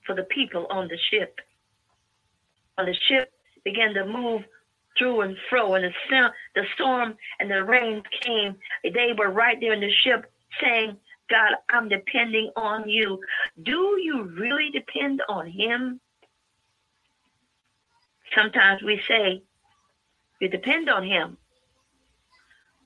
for 0.06 0.14
the 0.14 0.24
people 0.24 0.66
on 0.70 0.88
the 0.88 0.98
ship. 1.10 1.40
When 2.76 2.86
the 2.86 2.94
ship 3.08 3.30
began 3.64 3.94
to 3.94 4.06
move 4.06 4.42
through 4.98 5.22
and 5.22 5.36
fro, 5.48 5.74
and 5.74 5.84
the, 5.84 6.32
the 6.54 6.64
storm 6.74 7.14
and 7.40 7.50
the 7.50 7.64
rain 7.64 8.02
came. 8.20 8.56
They 8.82 9.12
were 9.16 9.30
right 9.30 9.58
there 9.60 9.72
in 9.72 9.80
the 9.80 9.90
ship 9.90 10.30
saying, 10.60 10.96
God, 11.30 11.52
I'm 11.70 11.88
depending 11.88 12.50
on 12.56 12.88
you. 12.88 13.20
Do 13.62 13.98
you 14.00 14.24
really 14.38 14.70
depend 14.70 15.22
on 15.28 15.46
Him? 15.50 16.00
Sometimes 18.34 18.82
we 18.82 19.00
say, 19.08 19.42
you 20.40 20.48
depend 20.48 20.88
on 20.88 21.04
Him. 21.04 21.36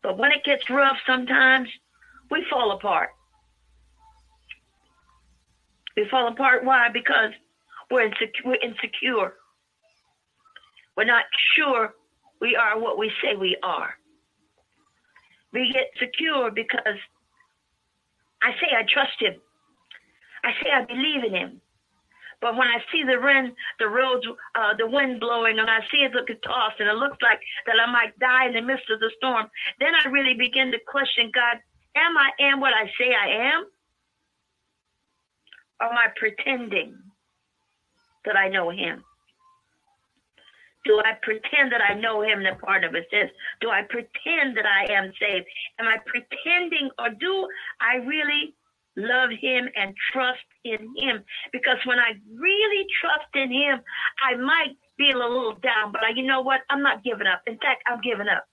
But 0.02 0.18
when 0.18 0.30
it 0.32 0.44
gets 0.44 0.70
rough, 0.70 0.98
sometimes 1.06 1.68
we 2.30 2.44
fall 2.48 2.70
apart. 2.72 3.10
We 5.96 6.06
fall 6.08 6.28
apart. 6.28 6.64
Why? 6.64 6.88
Because 6.90 7.32
we're 7.90 8.02
insecure. 8.02 8.30
We're 8.44 8.54
insecure. 8.62 9.34
We're 10.98 11.04
not 11.04 11.26
sure 11.54 11.94
we 12.40 12.56
are 12.56 12.76
what 12.76 12.98
we 12.98 13.12
say 13.22 13.36
we 13.36 13.56
are. 13.62 13.94
We 15.52 15.70
get 15.72 15.94
secure 15.96 16.50
because 16.50 16.98
I 18.42 18.50
say 18.58 18.74
I 18.76 18.82
trust 18.82 19.14
him. 19.20 19.38
I 20.42 20.50
say 20.60 20.70
I 20.74 20.84
believe 20.86 21.22
in 21.22 21.32
him. 21.32 21.60
But 22.40 22.56
when 22.56 22.66
I 22.66 22.82
see 22.90 23.04
the 23.04 23.20
wind, 23.22 23.54
the 23.78 23.86
roads, 23.86 24.26
uh, 24.56 24.74
the 24.76 24.88
wind 24.88 25.20
blowing, 25.20 25.60
and 25.60 25.70
I 25.70 25.86
see 25.88 25.98
it 25.98 26.10
looking 26.14 26.38
tossed, 26.42 26.80
and 26.80 26.88
it 26.88 26.96
looks 26.96 27.18
like 27.22 27.38
that 27.66 27.76
I 27.78 27.88
might 27.92 28.18
die 28.18 28.48
in 28.48 28.54
the 28.54 28.62
midst 28.62 28.90
of 28.90 28.98
the 28.98 29.12
storm, 29.18 29.46
then 29.78 29.94
I 29.94 30.08
really 30.08 30.34
begin 30.34 30.72
to 30.72 30.78
question 30.84 31.30
God: 31.32 31.62
Am 31.94 32.18
I 32.18 32.30
am 32.40 32.58
what 32.58 32.74
I 32.74 32.86
say 32.98 33.14
I 33.14 33.54
am? 33.54 33.66
Or 35.80 35.92
am 35.92 35.96
I 35.96 36.08
pretending 36.16 36.98
that 38.24 38.36
I 38.36 38.48
know 38.48 38.70
Him? 38.70 39.04
Do 40.88 40.98
I 41.04 41.12
pretend 41.20 41.70
that 41.72 41.84
I 41.84 41.92
know 41.92 42.22
him? 42.22 42.42
The 42.42 42.56
part 42.64 42.82
of 42.82 42.94
it 42.94 43.04
says, 43.12 43.28
do 43.60 43.68
I 43.68 43.82
pretend 43.82 44.56
that 44.56 44.64
I 44.64 44.90
am 44.90 45.12
saved? 45.20 45.44
Am 45.78 45.86
I 45.86 45.98
pretending 46.08 46.88
or 46.98 47.10
do 47.10 47.46
I 47.78 47.96
really 48.08 48.56
love 48.96 49.28
him 49.38 49.68
and 49.76 49.92
trust 50.10 50.48
in 50.64 50.80
him? 50.96 51.22
Because 51.52 51.76
when 51.84 51.98
I 51.98 52.16
really 52.32 52.86
trust 53.04 53.28
in 53.34 53.52
him, 53.52 53.84
I 54.24 54.40
might 54.40 54.80
feel 54.96 55.18
a 55.18 55.28
little 55.28 55.60
down, 55.60 55.92
but 55.92 56.02
I, 56.02 56.16
you 56.16 56.24
know 56.24 56.40
what? 56.40 56.62
I'm 56.70 56.82
not 56.82 57.04
giving 57.04 57.26
up. 57.26 57.42
In 57.46 57.58
fact, 57.58 57.84
I'm 57.86 58.00
giving 58.00 58.28
up. 58.32 58.47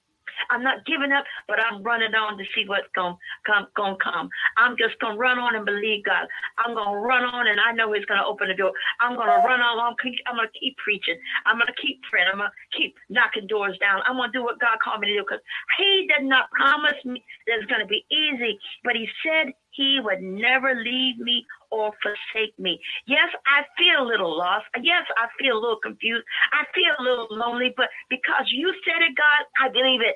I'm 0.49 0.63
not 0.63 0.85
giving 0.85 1.11
up, 1.11 1.25
but 1.47 1.59
I'm 1.59 1.83
running 1.83 2.13
on 2.15 2.37
to 2.37 2.43
see 2.55 2.65
what's 2.67 2.87
going 2.95 3.13
to 3.13 3.51
come 3.51 3.67
gonna 3.75 3.97
come. 4.03 4.29
I'm 4.57 4.75
just 4.77 4.97
gonna 4.99 5.17
run 5.17 5.39
on 5.39 5.55
and 5.55 5.65
believe 5.65 6.03
God. 6.05 6.27
I'm 6.57 6.75
gonna 6.75 6.99
run 6.99 7.23
on, 7.23 7.47
and 7.47 7.59
I 7.59 7.71
know 7.71 7.93
He's 7.93 8.05
gonna 8.05 8.25
open 8.25 8.47
the 8.47 8.55
door. 8.55 8.71
I'm 8.99 9.15
gonna 9.15 9.43
run 9.45 9.61
on. 9.61 9.79
I'm, 9.79 9.95
I'm 10.27 10.35
gonna 10.35 10.49
keep 10.59 10.77
preaching. 10.77 11.17
I'm 11.45 11.59
gonna 11.59 11.75
keep 11.81 12.01
praying. 12.09 12.27
I'm 12.31 12.39
gonna 12.39 12.51
keep 12.75 12.95
knocking 13.09 13.47
doors 13.47 13.77
down. 13.79 14.01
I'm 14.07 14.17
gonna 14.17 14.31
do 14.31 14.43
what 14.43 14.59
God 14.59 14.77
called 14.83 15.01
me 15.01 15.07
to 15.09 15.15
do 15.19 15.25
because 15.27 15.43
He 15.77 16.07
did 16.09 16.25
not 16.25 16.51
promise 16.51 16.97
me 17.05 17.23
that 17.47 17.59
it's 17.59 17.71
gonna 17.71 17.87
be 17.87 18.05
easy, 18.11 18.57
but 18.83 18.95
He 18.95 19.07
said 19.23 19.53
He 19.71 19.99
would 20.03 20.21
never 20.21 20.75
leave 20.75 21.17
me 21.19 21.45
or 21.71 21.91
forsake 22.01 22.57
me. 22.59 22.79
Yes, 23.07 23.29
I 23.45 23.63
feel 23.77 24.03
a 24.03 24.07
little 24.07 24.35
lost. 24.37 24.65
Yes, 24.81 25.03
I 25.17 25.27
feel 25.39 25.57
a 25.57 25.61
little 25.61 25.79
confused. 25.81 26.25
I 26.53 26.63
feel 26.73 26.93
a 26.99 27.03
little 27.03 27.27
lonely, 27.31 27.73
but 27.75 27.89
because 28.09 28.45
you 28.51 28.73
said 28.85 29.01
it, 29.03 29.15
God, 29.17 29.41
I 29.59 29.69
believe 29.71 30.01
it. 30.01 30.15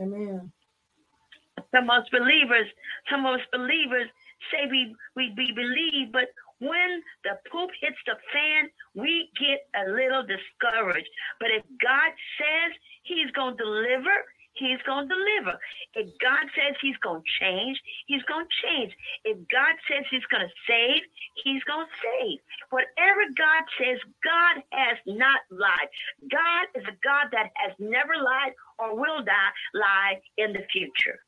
Amen. 0.00 0.52
Some 1.74 1.90
of 1.90 2.02
us 2.04 2.08
believers, 2.12 2.68
some 3.10 3.26
of 3.26 3.36
us 3.40 3.46
believers 3.52 4.08
say 4.52 4.68
we, 4.70 4.94
we, 5.16 5.34
we 5.36 5.52
believe, 5.54 6.12
but 6.12 6.30
when 6.60 7.02
the 7.24 7.38
poop 7.50 7.70
hits 7.80 7.98
the 8.06 8.16
fan, 8.32 8.70
we 8.94 9.30
get 9.38 9.66
a 9.78 9.90
little 9.90 10.24
discouraged. 10.26 11.10
But 11.40 11.50
if 11.54 11.62
God 11.82 12.12
says 12.38 12.70
He's 13.04 13.30
going 13.32 13.56
to 13.56 13.62
deliver, 13.64 14.14
He's 14.58 14.82
going 14.86 15.08
to 15.08 15.14
deliver. 15.14 15.58
If 15.94 16.10
God 16.18 16.44
says 16.54 16.76
He's 16.82 16.98
going 16.98 17.22
to 17.22 17.30
change, 17.40 17.80
He's 18.06 18.22
going 18.24 18.46
to 18.46 18.56
change. 18.66 18.92
If 19.24 19.38
God 19.48 19.74
says 19.86 20.04
He's 20.10 20.26
going 20.30 20.46
to 20.46 20.54
save, 20.66 21.02
He's 21.44 21.62
going 21.64 21.86
to 21.86 21.96
save. 22.02 22.38
Whatever 22.70 23.22
God 23.38 23.62
says, 23.78 23.98
God 24.22 24.62
has 24.72 24.98
not 25.06 25.40
lied. 25.50 25.90
God 26.30 26.64
is 26.74 26.84
a 26.84 26.96
God 27.06 27.30
that 27.32 27.50
has 27.56 27.72
never 27.78 28.14
lied 28.18 28.52
or 28.78 28.96
will 28.96 29.24
die 29.24 29.54
lie 29.74 30.20
in 30.36 30.52
the 30.52 30.66
future. 30.72 31.22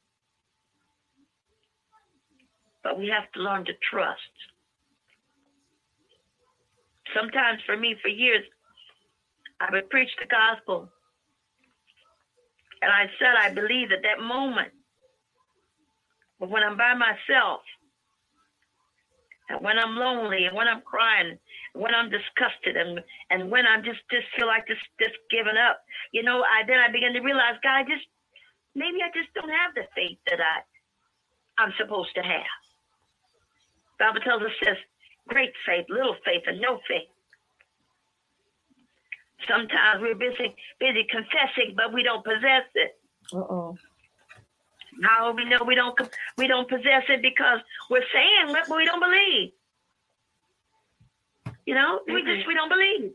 But 2.83 2.99
we 2.99 3.09
have 3.09 3.31
to 3.33 3.41
learn 3.41 3.65
to 3.67 3.73
trust. 3.91 4.35
Sometimes 7.15 7.61
for 7.67 7.77
me, 7.77 7.97
for 8.03 8.09
years, 8.09 8.45
I 9.61 9.69
would 9.73 9.91
preach 9.91 10.11
the 10.19 10.27
gospel 10.27 10.89
and 12.83 12.91
I 12.91 13.07
said, 13.19 13.35
I 13.39 13.53
believe 13.55 13.93
at 13.93 14.03
that 14.03 14.23
moment. 14.23 14.73
But 16.41 16.51
when 16.51 16.63
I'm 16.63 16.77
by 16.77 16.95
myself, 16.95 17.61
and 19.51 19.61
when 19.63 19.79
I'm 19.79 19.97
lonely, 19.97 20.47
and 20.47 20.57
when 20.57 20.69
I'm 20.69 20.83
crying, 20.83 21.39
when 21.75 21.95
I'm 21.95 22.11
disgusted, 22.11 22.77
and 22.77 23.01
and 23.31 23.51
when 23.51 23.67
I'm 23.67 23.85
just 23.85 24.01
just 24.11 24.27
feel 24.37 24.47
like 24.47 24.67
just 24.67 24.83
just 25.01 25.17
giving 25.31 25.59
up, 25.59 25.81
you 26.13 26.23
know, 26.23 26.43
I 26.43 26.65
then 26.67 26.79
I 26.79 26.91
begin 26.93 27.13
to 27.15 27.21
realize, 27.21 27.59
God, 27.63 27.83
I 27.83 27.85
just 27.85 28.07
maybe 28.75 29.03
I 29.05 29.11
just 29.13 29.33
don't 29.35 29.51
have 29.51 29.75
the 29.75 29.85
faith 29.95 30.19
that 30.31 30.41
I 30.41 30.63
I'm 31.63 31.75
supposed 31.79 32.15
to 32.17 32.23
have. 32.23 32.53
Bible 33.99 34.21
tells 34.23 34.43
us 34.43 34.53
says 34.65 34.79
great 35.29 35.53
faith, 35.67 35.87
little 35.91 36.17
faith, 36.25 36.43
and 36.47 36.61
no 36.61 36.81
faith. 36.89 37.11
Sometimes 39.49 40.01
we're 40.01 40.15
busy 40.15 40.55
busy 40.79 41.07
confessing, 41.11 41.75
but 41.77 41.93
we 41.93 42.03
don't 42.03 42.25
possess 42.25 42.67
it. 42.75 42.99
Uh 43.33 43.39
oh. 43.39 43.79
How 45.03 45.33
we 45.33 45.45
know 45.45 45.63
we 45.67 45.75
don't 45.75 45.97
we 46.37 46.47
don't 46.47 46.69
possess 46.69 47.05
it 47.09 47.23
because 47.23 47.61
we're 47.89 48.05
saying 48.13 48.53
but 48.53 48.77
we 48.77 48.85
don't 48.85 49.01
believe. 49.01 49.53
You 51.67 51.75
know, 51.75 52.01
mm-hmm. 52.01 52.15
we 52.15 52.23
just 52.23 52.47
we 52.47 52.55
don't 52.55 52.69
believe. 52.69 53.13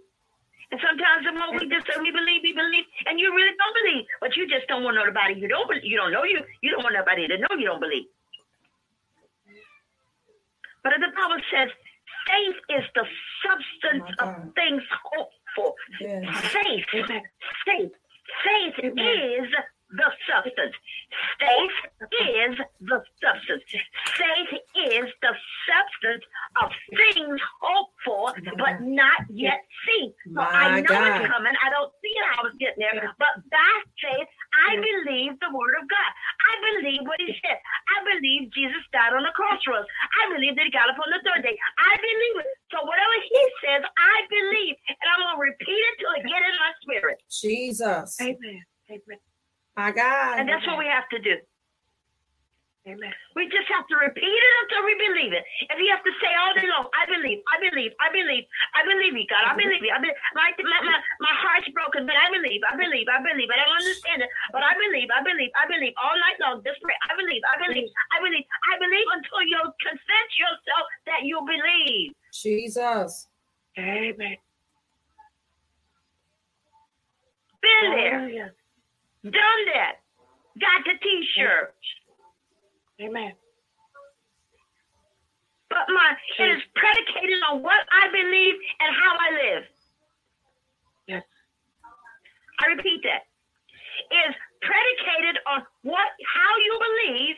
And 0.72 0.81
sometimes 0.81 1.22
the 1.26 1.31
more 1.31 1.53
we 1.53 1.69
just 1.69 1.85
say 1.85 1.93
we 2.02 2.10
believe, 2.10 2.41
we 2.41 2.53
believe, 2.53 2.85
and 3.06 3.19
you 3.19 3.30
really 3.35 3.53
don't 3.53 3.76
believe, 3.85 4.06
but 4.19 4.35
you 4.35 4.47
just 4.49 4.68
don't 4.68 4.84
want 4.84 4.97
nobody. 4.97 5.38
You 5.38 5.47
don't 5.47 5.69
you 5.84 5.97
don't 5.97 6.11
know 6.11 6.23
you 6.23 6.41
you 6.61 6.72
don't 6.72 6.84
want 6.84 6.95
nobody 6.95 7.27
to 7.27 7.38
know 7.38 7.53
you 7.57 7.65
don't 7.65 7.80
believe. 7.80 8.10
But 10.84 10.93
the 11.02 11.10
Bible 11.14 11.41
says 11.53 11.69
faith 12.26 12.57
is 12.77 12.85
the 12.93 13.06
substance 13.45 14.10
oh 14.19 14.26
of 14.26 14.53
things 14.53 14.81
hoped 14.89 15.34
for. 15.56 15.73
Yes. 16.02 16.26
Faith, 16.52 16.86
faith, 17.65 17.91
faith 18.44 18.80
is 18.84 19.49
the 19.91 20.09
substance. 20.25 20.75
Faith 21.39 21.77
is 22.33 22.53
the 22.81 22.99
substance. 23.21 23.63
Faith 24.17 24.53
is 24.89 25.07
the 25.21 25.33
substance 25.69 26.23
of 26.61 26.71
things 26.89 27.39
hoped 27.61 27.95
for, 28.03 28.33
but 28.57 28.81
not 28.81 29.23
yet 29.29 29.61
seen. 29.85 30.13
So 30.33 30.41
I 30.41 30.81
know 30.81 30.89
God. 30.89 31.21
it's 31.21 31.29
coming. 31.29 31.53
I 31.61 31.69
don't 31.69 31.93
see 32.01 32.15
how 32.33 32.49
it's 32.49 32.57
getting 32.57 32.81
there, 32.81 33.13
but 33.19 33.33
by 33.51 33.73
faith, 34.01 34.29
I 34.67 34.79
believe 34.81 35.37
the 35.39 35.51
word 35.53 35.77
of 35.77 35.85
God. 35.85 36.11
I 36.15 36.53
believe 36.73 37.05
what 37.05 37.21
he 37.21 37.31
said. 37.45 37.59
I 37.61 37.97
believe 38.09 38.51
Jesus 38.51 38.81
died 38.91 39.13
on 39.13 39.23
the 39.23 39.35
crossroads. 39.37 39.87
I 39.87 40.33
believe 40.33 40.57
that 40.57 40.65
he 40.65 40.73
got 40.73 40.89
up 40.89 40.97
on 40.97 41.09
the 41.13 41.21
third 41.21 41.45
day. 41.45 41.55
I 41.77 41.93
believe 41.99 42.35
it. 42.41 42.49
So 42.73 42.81
whatever 42.83 43.17
he 43.21 43.41
says, 43.61 43.81
I 43.85 44.15
believe, 44.27 44.75
and 44.89 45.07
I'm 45.13 45.21
gonna 45.21 45.39
repeat 45.39 45.77
it 45.77 45.93
till 46.01 46.13
it 46.17 46.25
get 46.25 46.41
in 46.41 46.55
my 46.57 46.71
spirit. 46.81 47.17
Jesus. 47.29 48.17
Amen. 48.19 48.63
Amen. 48.89 49.19
My 49.76 49.91
God. 49.91 50.39
And 50.39 50.47
that's 50.47 50.65
what 50.65 50.80
we 50.80 50.88
have 50.88 51.07
to 51.11 51.19
do. 51.19 51.35
Amen. 52.85 53.10
We 53.34 53.49
just 53.49 53.65
have 53.73 53.89
to 53.89 53.97
repeat 53.97 54.30
it 54.30 54.53
until 54.61 54.85
we 54.85 54.93
believe 54.93 55.34
it. 55.34 55.41
If 55.73 55.77
you 55.81 55.89
have 55.89 56.06
to 56.06 56.14
say 56.22 56.30
all 56.38 56.53
day 56.53 56.69
long, 56.69 56.85
I 56.93 57.10
believe, 57.10 57.41
I 57.49 57.57
believe, 57.57 57.89
I 57.97 58.14
believe, 58.14 58.45
I 58.77 58.85
believe 58.85 59.18
you, 59.18 59.26
God. 59.26 59.41
I 59.41 59.57
believe 59.57 59.81
you. 59.81 59.89
I 59.89 59.97
believe. 59.97 60.14
My, 60.38 60.53
my, 60.61 60.97
my, 61.18 61.34
heart's 61.34 61.65
broken, 61.73 62.06
but 62.06 62.14
I 62.14 62.30
believe, 62.30 62.61
I 62.61 62.77
believe, 62.77 63.10
I 63.10 63.18
believe. 63.26 63.49
I 63.49 63.57
don't 63.57 63.73
understand 63.73 64.22
it, 64.22 64.30
but 64.53 64.61
I 64.61 64.77
believe, 64.77 65.10
I 65.10 65.26
believe, 65.26 65.49
I 65.57 65.65
believe. 65.65 65.97
All 65.97 66.14
night 66.14 66.38
long, 66.38 66.61
just 66.61 66.77
pray. 66.85 66.93
I 67.10 67.18
believe, 67.18 67.41
I 67.49 67.57
believe, 67.57 67.89
I 67.89 68.18
believe, 68.22 68.45
I 68.45 68.73
believe 68.77 69.07
until 69.18 69.41
you 69.49 69.61
convince 69.81 70.34
yourself 70.38 70.85
that 71.10 71.26
you 71.26 71.41
believe. 71.41 72.14
Jesus. 72.30 73.34
Amen. 73.81 74.38
Been 77.65 77.89
there. 77.97 78.53
Done 79.26 79.61
that. 79.73 80.06
Got 80.61 80.85
the 80.85 80.93
t-shirt. 81.02 81.73
Amen. 83.02 83.34
But 85.69 85.89
my 85.89 86.15
it 86.39 86.56
is 86.56 86.61
predicated 86.76 87.41
on 87.52 87.61
what 87.64 87.84
I 87.91 88.07
believe 88.11 88.56
and 88.80 88.95
how 88.95 89.14
I 89.18 89.30
live. 89.34 89.64
Yes. 91.07 91.23
I 92.61 92.68
repeat 92.68 93.02
that. 93.03 93.26
It 94.11 94.30
is 94.30 94.35
predicated 94.61 95.41
on 95.47 95.64
what 95.84 96.10
how 96.23 96.53
you 96.64 96.73
believe 96.80 97.35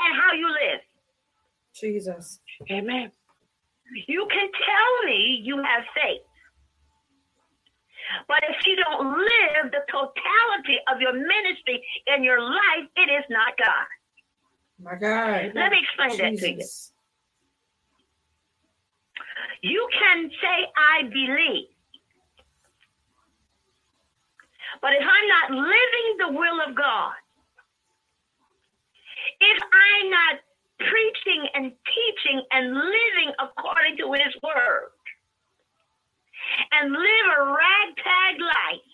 and 0.00 0.16
how 0.16 0.32
you 0.32 0.48
live. 0.48 0.80
Jesus. 1.74 2.40
Amen. 2.70 3.10
You 4.08 4.26
can 4.30 4.48
tell 4.50 5.06
me 5.06 5.40
you 5.42 5.56
have 5.58 5.84
faith. 5.94 6.25
But 8.28 8.38
if 8.48 8.56
you 8.66 8.76
don't 8.76 9.18
live 9.18 9.72
the 9.72 9.82
totality 9.90 10.78
of 10.92 11.00
your 11.00 11.12
ministry 11.12 11.84
in 12.06 12.22
your 12.24 12.40
life, 12.40 12.86
it 12.96 13.10
is 13.10 13.24
not 13.30 13.56
God. 13.58 13.86
My 14.78 14.94
God. 14.94 15.52
Let 15.54 15.72
me 15.72 15.78
explain 15.82 16.10
Jesus. 16.10 16.40
that 16.40 16.46
to 16.46 16.52
you. 16.52 16.66
You 19.62 19.88
can 19.98 20.30
say, 20.42 20.66
I 20.76 21.02
believe. 21.08 21.68
But 24.82 24.92
if 24.92 25.02
I'm 25.02 25.28
not 25.28 25.50
living 25.50 26.16
the 26.18 26.28
will 26.38 26.60
of 26.68 26.74
God, 26.76 27.14
if 29.40 29.62
I'm 29.62 30.10
not 30.10 30.40
preaching 30.78 31.48
and 31.54 31.72
teaching 31.72 32.42
and 32.52 32.74
living 32.74 33.32
according 33.40 33.96
to 33.98 34.12
his 34.12 34.36
word, 34.42 34.90
and 36.72 36.92
live 36.92 37.26
a 37.38 37.42
ragtag 37.52 38.40
life, 38.40 38.86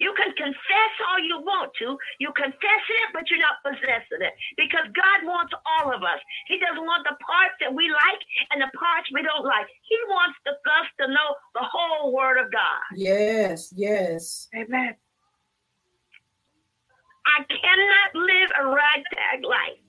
you 0.00 0.16
can 0.16 0.32
confess 0.32 0.92
all 1.12 1.20
you 1.20 1.44
want 1.44 1.76
to. 1.78 1.96
You 2.18 2.32
confess 2.32 2.84
it, 2.88 3.08
but 3.12 3.28
you're 3.28 3.38
not 3.44 3.60
possessing 3.60 4.24
it 4.24 4.32
because 4.56 4.88
God 4.96 5.28
wants 5.28 5.52
all 5.68 5.92
of 5.92 6.02
us. 6.02 6.18
He 6.48 6.56
doesn't 6.56 6.82
want 6.82 7.04
the 7.04 7.16
parts 7.20 7.54
that 7.60 7.68
we 7.68 7.92
like 7.92 8.22
and 8.50 8.64
the 8.64 8.72
parts 8.72 9.12
we 9.12 9.20
don't 9.20 9.44
like. 9.44 9.68
He 9.84 9.98
wants 10.08 10.40
the, 10.48 10.56
us 10.56 10.88
to 11.04 11.06
know 11.12 11.36
the 11.52 11.68
whole 11.68 12.16
Word 12.16 12.40
of 12.40 12.50
God. 12.50 12.80
Yes, 12.96 13.72
yes. 13.76 14.48
Amen. 14.56 14.96
I 17.28 17.44
cannot 17.44 18.10
live 18.16 18.50
a 18.56 18.64
ragtag 18.72 19.44
life. 19.44 19.84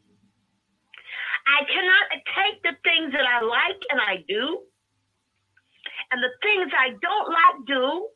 I 1.48 1.64
cannot 1.66 2.06
take 2.36 2.62
the 2.64 2.76
things 2.84 3.14
that 3.14 3.26
I 3.26 3.42
like 3.42 3.82
and 3.90 4.00
I 4.00 4.24
do, 4.28 4.60
and 6.12 6.22
the 6.24 6.32
things 6.42 6.72
I 6.78 6.92
don't 7.02 7.30
like 7.30 7.68
do, 7.68 8.08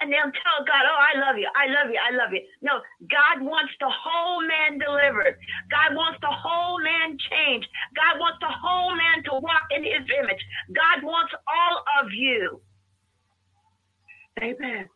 and 0.00 0.12
they'll 0.12 0.32
tell 0.32 0.60
God, 0.66 0.84
Oh, 0.84 1.00
I 1.00 1.18
love 1.20 1.36
you. 1.38 1.48
I 1.54 1.66
love 1.68 1.90
you. 1.92 2.00
I 2.00 2.12
love 2.16 2.32
you. 2.32 2.42
No, 2.62 2.80
God 3.10 3.44
wants 3.44 3.72
the 3.80 3.90
whole 3.90 4.40
man 4.42 4.78
delivered. 4.78 5.36
God 5.70 5.96
wants 5.96 6.18
the 6.20 6.32
whole 6.32 6.80
man 6.80 7.16
changed. 7.30 7.68
God 7.96 8.20
wants 8.20 8.38
the 8.40 8.52
whole 8.52 8.96
man 8.96 9.24
to 9.24 9.40
walk 9.40 9.68
in 9.70 9.84
his 9.84 10.04
image. 10.20 10.42
God 10.74 11.04
wants 11.04 11.32
all 11.48 11.84
of 12.02 12.12
you. 12.12 12.60
Amen. 14.42 14.88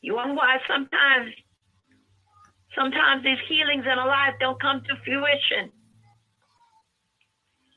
You 0.00 0.14
wonder 0.16 0.34
why 0.34 0.58
sometimes 0.66 1.32
sometimes 2.74 3.24
these 3.24 3.38
healings 3.48 3.84
in 3.84 3.98
a 3.98 4.06
life 4.06 4.34
don't 4.40 4.60
come 4.60 4.82
to 4.88 4.94
fruition 5.04 5.72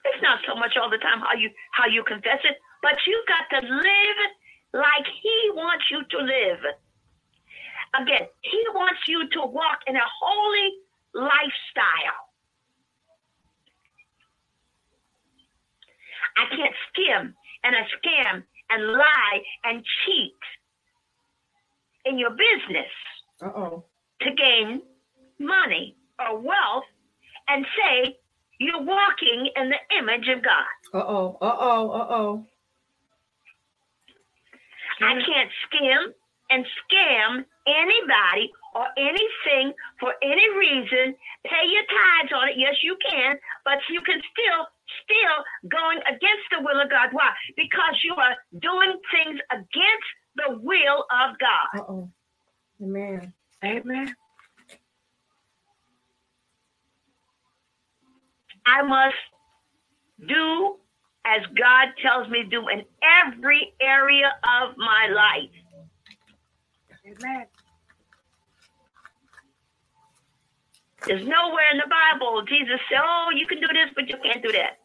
it's 0.05 0.21
not 0.21 0.39
so 0.47 0.55
much 0.55 0.75
all 0.79 0.89
the 0.89 0.97
time 0.97 1.19
how 1.19 1.33
you 1.37 1.49
how 1.71 1.87
you 1.87 2.03
confess 2.03 2.39
it, 2.43 2.57
but 2.81 2.95
you 3.07 3.23
got 3.27 3.59
to 3.59 3.65
live 3.65 4.19
like 4.73 5.05
he 5.21 5.51
wants 5.53 5.85
you 5.91 6.01
to 6.11 6.17
live. 6.17 6.59
Again, 7.95 8.27
he 8.41 8.63
wants 8.73 9.01
you 9.07 9.29
to 9.29 9.45
walk 9.45 9.79
in 9.87 9.95
a 9.95 10.07
holy 10.21 10.69
lifestyle. 11.13 12.21
I 16.37 16.45
can't 16.55 16.75
skim 16.89 17.35
and 17.63 17.75
I 17.75 17.81
scam 17.97 18.43
and 18.71 18.87
lie 18.93 19.39
and 19.65 19.85
cheat 20.05 20.33
in 22.05 22.17
your 22.17 22.31
business 22.31 22.91
Uh-oh. 23.41 23.85
to 24.21 24.31
gain 24.33 24.81
money 25.39 25.95
or 26.19 26.39
wealth 26.39 26.85
and 27.47 27.65
say 27.77 28.17
you're 28.63 28.83
walking 28.83 29.49
in 29.55 29.69
the 29.69 29.97
image 29.99 30.27
of 30.29 30.43
God. 30.43 30.67
Uh-oh. 30.93 31.37
Uh-oh. 31.41 31.89
Uh-oh. 31.91 32.45
I 35.01 35.13
can't 35.13 35.49
skim 35.67 36.13
and 36.49 36.65
scam 36.85 37.45
anybody 37.67 38.51
or 38.75 38.85
anything 38.97 39.73
for 39.99 40.13
any 40.21 40.49
reason. 40.57 41.15
Pay 41.45 41.65
your 41.67 41.83
tithes 41.83 42.33
on 42.35 42.49
it. 42.49 42.55
Yes, 42.57 42.75
you 42.83 42.97
can, 43.09 43.37
but 43.65 43.79
you 43.89 44.01
can 44.01 44.21
still 44.31 44.67
still 45.03 45.69
going 45.69 45.99
against 46.07 46.45
the 46.51 46.61
will 46.61 46.81
of 46.81 46.89
God. 46.89 47.09
Why? 47.11 47.31
Because 47.55 47.95
you 48.03 48.15
are 48.15 48.35
doing 48.61 48.99
things 49.11 49.39
against 49.51 50.09
the 50.35 50.59
will 50.61 51.05
of 51.09 51.37
God. 51.39 51.81
Uh-oh. 51.81 52.09
Amen. 52.81 53.33
Amen. 53.63 54.15
I 58.65 58.81
must 58.83 59.15
do 60.27 60.75
as 61.25 61.41
God 61.57 61.89
tells 62.01 62.29
me 62.29 62.43
to 62.43 62.49
do 62.49 62.67
in 62.69 62.83
every 63.25 63.73
area 63.81 64.27
of 64.43 64.75
my 64.77 65.07
life. 65.13 65.49
Amen. 67.05 67.45
There's 71.05 71.25
nowhere 71.27 71.71
in 71.71 71.77
the 71.77 71.89
Bible 71.89 72.43
Jesus 72.47 72.79
said, 72.89 72.99
Oh, 73.03 73.29
you 73.35 73.45
can 73.47 73.59
do 73.59 73.67
this, 73.67 73.89
but 73.95 74.07
you 74.09 74.15
can't 74.23 74.41
do 74.41 74.51
that. 74.53 74.79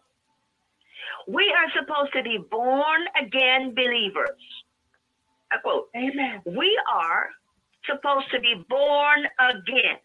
We 1.28 1.54
are 1.56 1.80
supposed 1.80 2.12
to 2.14 2.22
be 2.22 2.38
born 2.50 3.02
again 3.20 3.74
believers. 3.74 4.40
I 5.52 5.58
quote, 5.58 5.88
Amen. 5.96 6.42
we 6.44 6.78
are 6.92 7.28
supposed 7.86 8.30
to 8.32 8.40
be 8.40 8.64
born 8.68 9.26
again. 9.38 9.98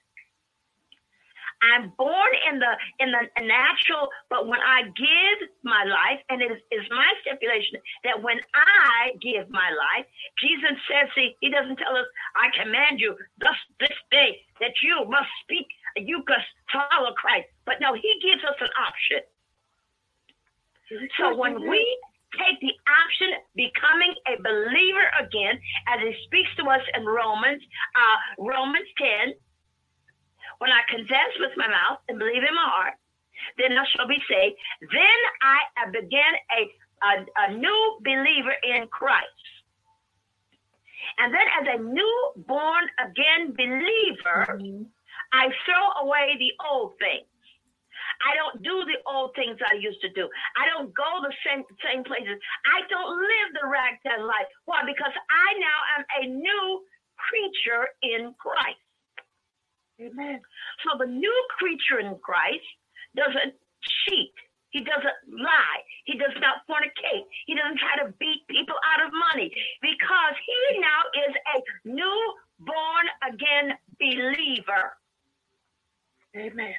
I'm 1.71 1.93
born 1.97 2.31
in 2.51 2.59
the 2.59 2.73
in 2.99 3.11
the 3.11 3.23
natural, 3.45 4.09
but 4.29 4.47
when 4.47 4.59
I 4.59 4.83
give 4.83 5.49
my 5.63 5.83
life, 5.85 6.19
and 6.29 6.41
it 6.41 6.51
is, 6.51 6.61
is 6.71 6.85
my 6.91 7.07
stipulation 7.21 7.79
that 8.03 8.21
when 8.21 8.39
I 8.55 9.15
give 9.21 9.49
my 9.49 9.69
life, 9.71 10.05
Jesus 10.39 10.75
says, 10.89 11.09
see, 11.15 11.35
he 11.39 11.49
doesn't 11.49 11.77
tell 11.77 11.95
us, 11.95 12.07
I 12.35 12.51
command 12.51 12.99
you 12.99 13.15
thus 13.39 13.57
this 13.79 13.97
day 14.11 14.41
that 14.59 14.73
you 14.83 15.05
must 15.07 15.29
speak, 15.43 15.67
you 15.97 16.23
must 16.27 16.49
follow 16.71 17.13
Christ. 17.15 17.47
But 17.65 17.79
no, 17.79 17.93
he 17.93 18.11
gives 18.21 18.43
us 18.43 18.57
an 18.59 18.73
option. 18.75 19.21
So 21.17 21.35
when 21.35 21.67
we 21.67 21.81
take 22.37 22.59
the 22.61 22.73
option 22.89 23.29
becoming 23.55 24.13
a 24.27 24.37
believer 24.41 25.07
again, 25.21 25.57
as 25.87 25.99
he 26.01 26.13
speaks 26.25 26.49
to 26.57 26.65
us 26.69 26.81
in 26.97 27.05
Romans, 27.05 27.61
uh, 27.95 28.17
Romans 28.37 28.87
10, 28.97 29.33
when 30.63 30.71
I 30.71 30.79
confess 30.87 31.31
with 31.43 31.51
my 31.59 31.67
mouth 31.67 31.99
and 32.07 32.15
believe 32.15 32.39
in 32.39 32.55
my 32.55 32.69
heart, 32.71 32.95
then 33.59 33.75
I 33.75 33.83
shall 33.91 34.07
be 34.07 34.15
saved. 34.31 34.55
Then 34.95 35.19
I 35.43 35.91
began 35.91 36.33
a, 36.55 36.61
a, 37.03 37.13
a 37.43 37.47
new 37.59 37.81
believer 37.99 38.55
in 38.63 38.87
Christ. 38.87 39.43
And 41.19 41.35
then 41.35 41.47
as 41.59 41.65
a 41.75 41.83
new 41.83 42.15
born 42.47 42.87
again 42.95 43.51
believer, 43.59 44.55
Mhm. 44.55 44.87
I 45.33 45.51
throw 45.65 45.85
away 46.07 46.37
the 46.39 46.53
old 46.71 46.95
things. 46.97 47.27
I 48.23 48.31
don't 48.39 48.63
do 48.63 48.85
the 48.85 48.99
old 49.05 49.35
things 49.35 49.59
I 49.67 49.75
used 49.75 49.99
to 50.01 50.09
do. 50.15 50.29
I 50.55 50.63
don't 50.71 50.93
go 50.95 51.09
the 51.27 51.33
same 51.45 51.63
same 51.83 52.03
places. 52.05 52.39
I 52.65 52.79
don't 52.87 53.11
live 53.19 53.49
the 53.59 53.67
ragtag 53.67 54.21
life. 54.21 54.47
Why? 54.63 54.79
Because 54.85 55.11
I 55.29 55.47
now 55.59 55.79
am 55.97 56.03
a 56.21 56.23
new 56.47 56.85
creature 57.17 57.89
in 58.01 58.33
Christ. 58.39 58.79
Amen. 60.01 60.41
So 60.83 60.97
the 60.97 61.05
new 61.05 61.47
creature 61.57 61.99
in 61.99 62.17
Christ 62.21 62.65
doesn't 63.15 63.53
cheat. 64.07 64.33
He 64.71 64.81
doesn't 64.81 65.17
lie. 65.29 65.81
He 66.05 66.17
does 66.17 66.33
not 66.41 66.65
fornicate. 66.65 67.29
He 67.45 67.53
doesn't 67.53 67.77
try 67.77 68.03
to 68.03 68.13
beat 68.19 68.41
people 68.49 68.75
out 68.89 69.05
of 69.05 69.13
money 69.33 69.53
because 69.81 70.35
he 70.45 70.79
now 70.79 71.01
is 71.29 71.33
a 71.53 71.87
new 71.87 72.33
born 72.59 73.05
again 73.21 73.77
believer. 73.99 74.97
Amen. 76.35 76.73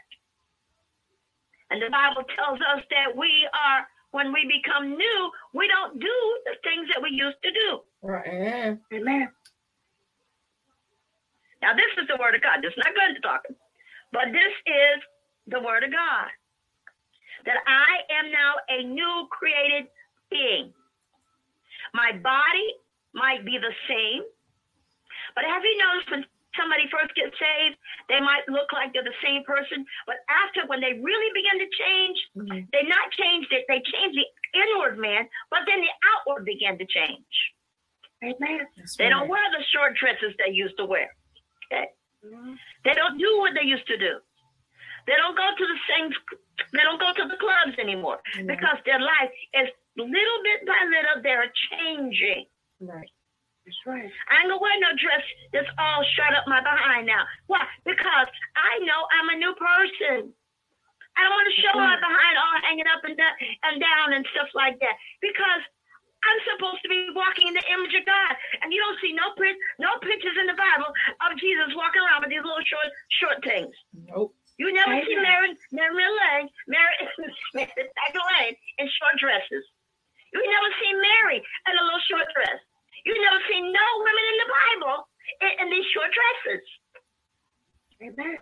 And 1.70 1.80
the 1.80 1.90
Bible 1.90 2.24
tells 2.34 2.58
us 2.74 2.82
that 2.90 3.16
we 3.16 3.48
are, 3.54 3.86
when 4.10 4.32
we 4.32 4.42
become 4.46 4.90
new, 4.90 5.30
we 5.54 5.68
don't 5.68 5.98
do 6.00 6.16
the 6.46 6.56
things 6.64 6.88
that 6.92 7.02
we 7.02 7.10
used 7.10 7.38
to 7.44 7.50
do. 7.52 7.80
Right. 8.02 8.26
Amen. 8.26 8.80
Amen. 8.92 9.28
Now, 11.64 11.72
this 11.72 11.88
is 11.96 12.04
the 12.12 12.20
word 12.20 12.36
of 12.36 12.44
God. 12.44 12.60
This 12.60 12.76
is 12.76 12.82
not 12.84 12.92
good 12.92 13.16
talking, 13.24 13.56
but 14.12 14.28
this 14.36 14.52
is 14.68 14.96
the 15.48 15.64
word 15.64 15.80
of 15.80 15.88
God. 15.96 16.28
That 17.48 17.64
I 17.64 18.04
am 18.20 18.28
now 18.28 18.60
a 18.68 18.84
new 18.84 19.24
created 19.32 19.88
being. 20.28 20.76
My 21.96 22.12
body 22.20 22.68
might 23.16 23.48
be 23.48 23.56
the 23.56 23.72
same, 23.88 24.28
but 25.32 25.48
have 25.48 25.64
you 25.64 25.72
noticed 25.80 26.10
when 26.12 26.24
somebody 26.52 26.84
first 26.92 27.16
gets 27.16 27.32
saved, 27.40 27.80
they 28.12 28.20
might 28.20 28.44
look 28.46 28.68
like 28.76 28.92
they're 28.92 29.02
the 29.02 29.20
same 29.24 29.40
person, 29.48 29.88
but 30.04 30.20
after 30.28 30.68
when 30.68 30.84
they 30.84 31.00
really 31.00 31.30
begin 31.32 31.64
to 31.64 31.68
change, 31.80 32.18
Mhm. 32.36 32.70
they 32.72 32.82
not 32.84 33.10
changed 33.12 33.52
it, 33.52 33.64
they 33.68 33.80
change 33.80 34.14
the 34.14 34.28
inward 34.52 34.98
man, 34.98 35.28
but 35.48 35.64
then 35.64 35.80
the 35.80 35.92
outward 36.12 36.44
began 36.44 36.76
to 36.76 36.84
change. 36.84 37.54
Amen. 38.22 38.68
That's 38.76 38.96
They 38.96 39.08
don't 39.08 39.28
wear 39.28 39.50
the 39.50 39.64
short 39.64 39.96
dresses 39.96 40.36
they 40.36 40.50
used 40.52 40.76
to 40.76 40.84
wear. 40.84 41.14
Okay. 41.72 41.88
They 42.84 42.94
don't 42.94 43.18
do 43.18 43.38
what 43.40 43.52
they 43.54 43.66
used 43.66 43.86
to 43.86 43.96
do. 43.98 44.20
They 45.06 45.16
don't 45.20 45.36
go 45.36 45.44
to 45.56 45.64
the 45.66 45.78
same. 45.88 46.08
They 46.72 46.80
don't 46.80 46.98
go 47.00 47.12
to 47.12 47.28
the 47.28 47.36
clubs 47.36 47.76
anymore 47.78 48.20
Mhm. 48.34 48.46
because 48.46 48.78
their 48.86 48.98
life 49.00 49.30
is 49.52 49.68
little 49.96 50.42
bit 50.42 50.66
by 50.66 50.80
little 50.88 51.22
they're 51.22 51.52
changing. 51.70 52.46
Right. 52.80 53.10
That's 53.66 53.80
right. 53.86 54.10
I 54.28 54.34
ain't 54.40 54.48
gonna 54.48 54.58
wear 54.60 54.78
no 54.80 54.92
dress 54.96 55.22
that's 55.52 55.68
all 55.78 56.02
shut 56.16 56.34
up 56.34 56.46
my 56.46 56.60
behind 56.60 57.06
now. 57.06 57.26
Why? 57.46 57.66
Because 57.84 58.28
I 58.56 58.78
know 58.80 59.06
I'm 59.12 59.28
a 59.30 59.36
new 59.36 59.54
person. 59.54 60.34
I 61.16 61.22
don't 61.22 61.32
want 61.32 61.54
to 61.54 61.60
show 61.62 61.72
my 61.78 61.96
behind 62.00 62.36
all 62.38 62.60
hanging 62.62 62.86
up 62.88 63.04
and 63.04 63.16
down 63.80 64.12
and 64.14 64.26
stuff 64.32 64.48
like 64.54 64.78
that 64.80 64.96
because 65.20 65.62
I'm 66.24 66.40
supposed 66.56 66.80
to 66.82 66.88
be 66.88 67.12
walking 67.12 67.48
in 67.48 67.54
the 67.54 67.66
image 67.72 67.94
of 67.94 68.04
God. 68.08 68.32
And 68.64 68.72
you 68.72 68.80
don't 68.80 68.98
see 69.04 69.12
no 69.12 69.32
pic- 69.36 69.60
no 69.78 69.96
pictures 70.00 70.36
in 70.40 70.48
the 70.48 70.56
Bible 70.58 70.88
of 71.24 71.30
Jesus 71.38 71.70
walking 71.76 72.00
around 72.02 72.24
with 72.24 72.32
these 72.32 72.44
little 72.44 72.64
short 72.64 72.88
short 73.20 73.38
things. 73.44 73.74
Nope. 73.92 74.32
You 74.56 74.70
never 74.72 74.94
see 75.04 75.16
Mary 75.18 75.52
Mary 75.72 75.92
Lane, 75.98 76.48
Mary 76.70 76.94
Mary 77.54 77.70
Magdalene 77.74 78.56
in 78.78 78.86
short 78.98 79.16
dresses. 79.20 79.64
You 80.32 80.42
never 80.42 80.70
see 80.82 80.92
Mary 80.94 81.38
in 81.42 81.74
a 81.78 81.84
little 81.84 82.04
short 82.10 82.26
dress. 82.34 82.58
You 83.04 83.14
never 83.20 83.40
see 83.50 83.60
no 83.60 83.86
women 84.00 84.24
in 84.32 84.36
the 84.40 84.50
Bible 84.50 84.96
in, 85.42 85.50
in 85.62 85.66
these 85.70 85.86
short 85.92 86.10
dresses. 86.10 86.64
Amen. 88.02 88.38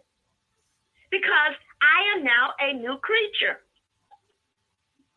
Because 1.11 1.55
I 1.83 1.99
am 2.17 2.25
now 2.25 2.55
a 2.61 2.73
new 2.73 2.97
creature. 3.05 3.61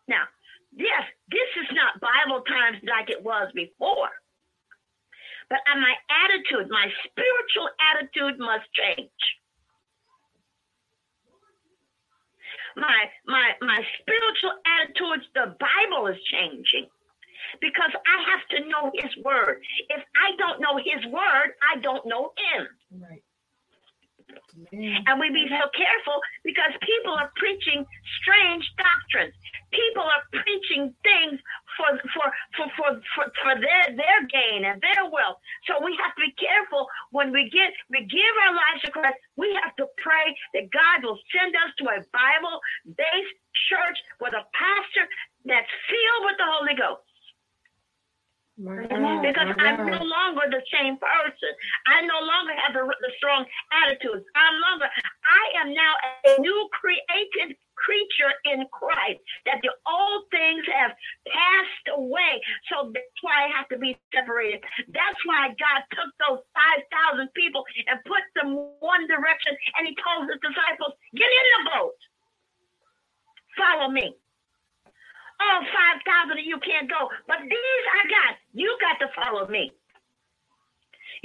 Now, 0.07 0.27
yes, 0.75 1.03
this 1.31 1.49
is 1.63 1.69
not 1.73 1.99
Bible 1.99 2.43
times 2.43 2.77
like 2.85 3.09
it 3.09 3.23
was 3.23 3.51
before. 3.55 4.11
But 5.49 5.59
uh, 5.69 5.79
my 5.79 5.93
attitude, 6.09 6.69
my 6.69 6.87
spiritual 7.05 7.69
attitude 7.93 8.39
must 8.39 8.65
change. 8.73 9.21
My 12.75 13.07
my 13.25 13.55
my 13.61 13.79
spiritual 14.01 14.51
attitude 14.67 14.95
towards 14.97 15.25
the 15.33 15.55
Bible 15.55 16.07
is 16.07 16.19
changing 16.27 16.91
because 17.61 17.93
I 17.93 18.17
have 18.31 18.43
to 18.51 18.67
know 18.67 18.91
his 18.93 19.11
word. 19.23 19.63
If 19.89 20.03
I 20.15 20.35
don't 20.37 20.59
know 20.59 20.75
his 20.77 21.05
word, 21.11 21.55
I 21.63 21.79
don't 21.79 22.05
know 22.05 22.33
him. 22.35 22.67
Right. 22.99 23.23
And 25.07 25.19
we 25.19 25.29
be 25.31 25.45
so 25.47 25.69
careful 25.71 26.19
because 26.43 26.73
people 26.81 27.13
are 27.13 27.31
preaching 27.37 27.85
strange 28.19 28.65
doctrines. 28.75 29.35
People 29.95 30.11
are 30.11 30.27
preaching 30.43 30.91
things 31.07 31.39
for 31.79 31.87
for 32.11 32.27
for 32.59 32.67
for 32.75 32.89
for, 33.15 33.25
for 33.31 33.53
their 33.55 33.95
their 33.95 34.19
gain 34.27 34.67
and 34.67 34.83
their 34.83 35.07
wealth. 35.07 35.39
So 35.71 35.79
we 35.79 35.95
have 36.03 36.11
to 36.19 36.23
be 36.27 36.35
careful 36.35 36.91
when 37.15 37.31
we 37.31 37.47
get 37.47 37.71
we 37.87 38.03
give 38.03 38.35
our 38.43 38.53
lives 38.59 38.83
to 38.83 38.91
Christ. 38.91 39.15
We 39.39 39.55
have 39.63 39.71
to 39.79 39.87
pray 40.03 40.35
that 40.59 40.67
God 40.67 41.07
will 41.07 41.19
send 41.31 41.55
us 41.55 41.71
to 41.79 41.83
a 41.95 42.03
Bible-based 42.11 43.37
church 43.71 43.99
with 44.19 44.35
a 44.35 44.43
pastor 44.51 45.07
that's 45.47 45.71
filled 45.87 46.23
with 46.27 46.37
the 46.43 46.49
Holy 46.51 46.75
Ghost. 46.75 47.04
Because 48.55 49.51
I'm 49.59 49.83
no 49.83 49.99
longer 49.99 50.47
the 50.47 50.63
same 50.71 50.95
person. 50.95 51.51
I 51.91 52.07
no 52.07 52.23
longer 52.23 52.55
have 52.55 52.71
the, 52.71 52.87
the 52.87 53.11
strong 53.19 53.43
attitudes. 53.83 54.23
I'm 54.31 54.55
longer. 54.63 54.87
I 54.87 55.43
am 55.59 55.73
now 55.75 55.93
a 56.23 56.39
new 56.39 56.69
created 56.71 57.59
creature 57.75 58.31
in 58.47 58.63
Christ. 58.71 59.19
That 59.43 59.59
the 59.59 59.75
old 59.83 60.31
things 60.31 60.63
have 60.71 60.95
passed 61.27 61.87
away. 61.99 62.39
So 62.71 62.95
that's 62.95 63.19
why 63.21 63.43
I 63.43 63.47
have 63.51 63.67
to 63.75 63.77
be 63.77 63.99
separated. 64.15 64.63
That's 64.87 65.19
why 65.27 65.51
God 65.59 65.83
took 65.91 66.11
those 66.23 66.39
five 66.55 66.81
thousand 66.95 67.35
people 67.35 67.67
and 67.91 67.99
put 68.07 68.23
them 68.39 68.55
one 68.79 69.03
direction, 69.11 69.51
and 69.75 69.83
He 69.83 69.93
told 69.99 70.31
His 70.31 70.39
disciples, 70.39 70.95
"Get 71.11 71.27
in 71.27 71.47
the 71.59 71.61
boat. 71.75 71.99
Follow 73.59 73.91
me." 73.91 74.15
Oh, 75.41 75.59
5,000 75.63 76.31
of 76.31 76.45
you 76.45 76.59
can't 76.63 76.89
go. 76.89 77.09
But 77.27 77.43
these 77.43 77.85
I 77.91 78.03
got. 78.07 78.31
You 78.53 78.77
got 78.79 78.99
to 79.03 79.11
follow 79.15 79.47
me. 79.47 79.71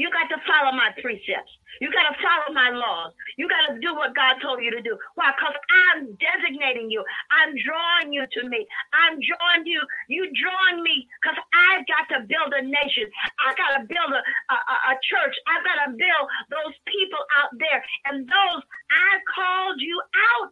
You 0.00 0.08
got 0.08 0.32
to 0.32 0.40
follow 0.48 0.72
my 0.72 0.96
precepts. 1.02 1.52
You 1.80 1.92
got 1.92 2.08
to 2.08 2.16
follow 2.24 2.56
my 2.56 2.72
laws. 2.72 3.12
You 3.36 3.48
got 3.48 3.68
to 3.68 3.80
do 3.80 3.92
what 3.94 4.16
God 4.16 4.40
told 4.40 4.64
you 4.64 4.70
to 4.72 4.80
do. 4.80 4.96
Why? 5.14 5.32
Because 5.36 5.56
I'm 5.92 6.16
designating 6.16 6.90
you. 6.90 7.04
I'm 7.28 7.52
drawing 7.60 8.12
you 8.12 8.24
to 8.24 8.48
me. 8.48 8.64
I'm 8.96 9.20
drawing 9.20 9.68
you. 9.68 9.80
You 10.08 10.24
drawing 10.40 10.82
me 10.82 11.04
because 11.20 11.36
I've 11.52 11.84
got 11.84 12.08
to 12.16 12.24
build 12.24 12.52
a 12.56 12.64
nation. 12.64 13.12
I've 13.44 13.56
got 13.60 13.76
to 13.76 13.82
build 13.84 14.10
a, 14.12 14.22
a, 14.24 14.56
a 14.92 14.94
church. 15.04 15.36
I've 15.48 15.64
got 15.68 15.78
to 15.84 15.88
build 15.92 16.24
those 16.48 16.74
people 16.88 17.20
out 17.40 17.52
there. 17.60 17.80
And 18.08 18.24
those 18.24 18.62
I 18.88 19.10
called 19.28 19.78
you 19.84 19.96
out 20.00 20.50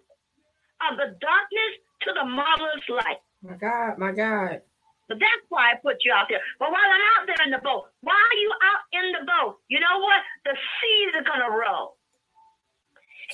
of 0.91 0.93
the 1.01 1.17
darkness 1.21 1.73
to 2.05 2.11
the 2.15 2.27
marvelous 2.29 2.85
light. 2.89 3.21
My 3.43 3.55
God, 3.57 3.99
my 3.99 4.13
God. 4.13 4.63
But 5.09 5.19
that's 5.21 5.45
why 5.49 5.73
I 5.73 5.81
put 5.81 6.05
you 6.05 6.13
out 6.13 6.29
there. 6.29 6.41
But 6.61 6.71
while 6.71 6.85
I'm 6.85 7.07
out 7.17 7.25
there 7.27 7.41
in 7.47 7.53
the 7.53 7.65
boat, 7.65 7.89
while 8.03 8.35
you 8.37 8.51
out 8.61 8.83
in 8.93 9.07
the 9.17 9.25
boat, 9.25 9.59
you 9.69 9.81
know 9.81 9.99
what? 10.01 10.21
The 10.45 10.53
seas 10.53 11.13
are 11.17 11.25
gonna 11.25 11.51
roll. 11.51 11.97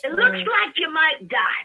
It 0.04 0.12
looks 0.12 0.38
like 0.62 0.78
you 0.78 0.90
might 0.92 1.28
die. 1.28 1.64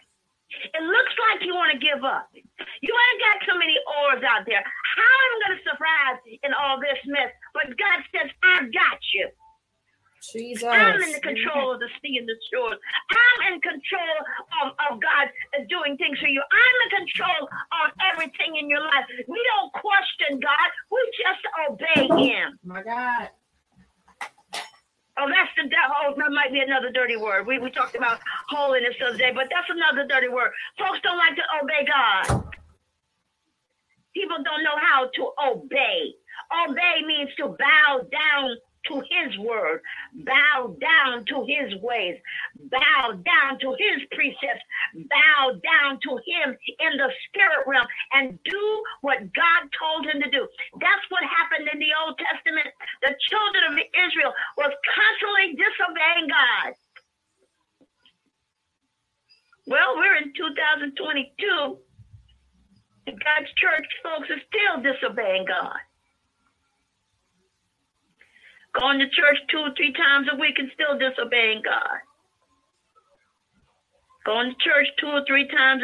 It 0.73 0.83
looks 0.83 1.15
like 1.29 1.45
you 1.45 1.53
want 1.55 1.71
to 1.73 1.79
give 1.79 2.03
up. 2.03 2.29
You 2.33 2.93
ain't 2.93 3.21
got 3.21 3.37
too 3.45 3.57
many 3.59 3.77
oars 4.01 4.23
out 4.25 4.45
there. 4.47 4.63
How 4.65 5.13
am 5.13 5.31
I 5.31 5.37
gonna 5.45 5.61
survive 5.63 6.15
in 6.43 6.51
all 6.53 6.81
this 6.81 6.99
mess? 7.05 7.29
But 7.53 7.77
God 7.77 7.99
says, 8.15 8.31
I 8.43 8.65
got 8.73 8.99
you. 9.13 9.29
Jesus. 10.21 10.67
I'm 10.67 11.01
in 11.01 11.11
the 11.11 11.19
control 11.19 11.73
of 11.73 11.79
the 11.79 11.89
sea 12.01 12.17
and 12.17 12.27
the 12.27 12.35
shores. 12.51 12.77
I'm 13.11 13.53
in 13.53 13.61
control 13.61 14.17
of, 14.63 14.67
of 14.91 14.99
God 15.01 15.31
doing 15.69 15.97
things 15.97 16.19
for 16.19 16.27
you. 16.27 16.41
I'm 16.41 16.75
in 16.85 17.05
control 17.05 17.47
of 17.47 17.87
everything 18.13 18.55
in 18.59 18.69
your 18.69 18.81
life. 18.81 19.05
We 19.27 19.39
don't 19.55 19.71
question 19.73 20.39
God. 20.39 20.67
We 20.91 20.99
just 21.15 21.43
obey 21.67 22.27
him. 22.27 22.59
My 22.63 22.83
God. 22.83 23.29
Oh, 25.19 25.27
that's 25.27 25.51
the 25.59 25.67
oh, 25.67 26.15
that 26.15 26.31
might 26.31 26.53
be 26.53 26.61
another 26.61 26.91
dirty 26.91 27.17
word. 27.17 27.45
We 27.45 27.59
we 27.59 27.71
talked 27.71 27.95
about 27.95 28.19
holiness 28.47 28.95
the 28.99 29.07
other 29.07 29.17
day, 29.17 29.31
but 29.35 29.51
that's 29.51 29.67
another 29.67 30.07
dirty 30.07 30.29
word. 30.29 30.51
Folks 30.77 30.99
don't 31.03 31.17
like 31.17 31.35
to 31.35 31.43
obey 31.61 31.83
God. 31.83 32.47
People 34.15 34.37
don't 34.43 34.63
know 34.63 34.79
how 34.79 35.09
to 35.11 35.23
obey. 35.51 36.15
Obey 36.65 37.05
means 37.05 37.29
to 37.37 37.55
bow 37.59 37.99
down 38.09 38.55
to 38.89 39.01
his 39.05 39.37
word, 39.39 39.81
bow 40.25 40.75
down 40.81 41.25
to 41.25 41.45
his 41.45 41.73
ways, 41.81 42.17
bow 42.69 43.13
down 43.13 43.59
to 43.61 43.75
his 43.77 44.03
precepts, 44.11 44.65
bow 45.07 45.53
down 45.61 45.99
to 46.03 46.17
him 46.25 46.57
in 46.79 46.97
the 46.97 47.09
spirit 47.29 47.63
realm, 47.67 47.87
and 48.13 48.37
do 48.43 48.83
what 49.01 49.19
God 49.33 49.61
told 49.77 50.05
him 50.05 50.21
to 50.21 50.29
do. 50.29 50.47
That's 50.81 51.05
what 51.09 51.23
happened 51.23 51.69
in 51.71 51.79
the 51.79 51.93
Old 52.03 52.17
Testament. 52.17 52.67
The 53.01 53.13
children 53.29 53.63
of 53.71 53.75
Israel 53.77 54.33
was 54.57 54.73
constantly 54.73 55.55
disobeying 55.55 56.27
God. 56.27 56.73
Well, 59.67 59.95
we're 59.97 60.17
in 60.17 60.33
2022. 60.33 61.77
God's 63.05 63.51
church 63.57 63.87
folks 64.03 64.29
are 64.29 64.41
still 64.49 64.81
disobeying 64.81 65.45
God 65.45 65.77
going 68.77 68.99
to 68.99 69.09
church 69.09 69.37
two 69.49 69.59
or 69.59 69.73
three 69.75 69.93
times 69.93 70.27
a 70.31 70.35
week 70.37 70.59
and 70.59 70.69
still 70.73 70.97
disobeying 70.97 71.61
God. 71.63 71.99
Going 74.25 74.51
to 74.51 74.57
church 74.63 74.87
two 74.99 75.07
or 75.07 75.23
three 75.25 75.47
times 75.47 75.81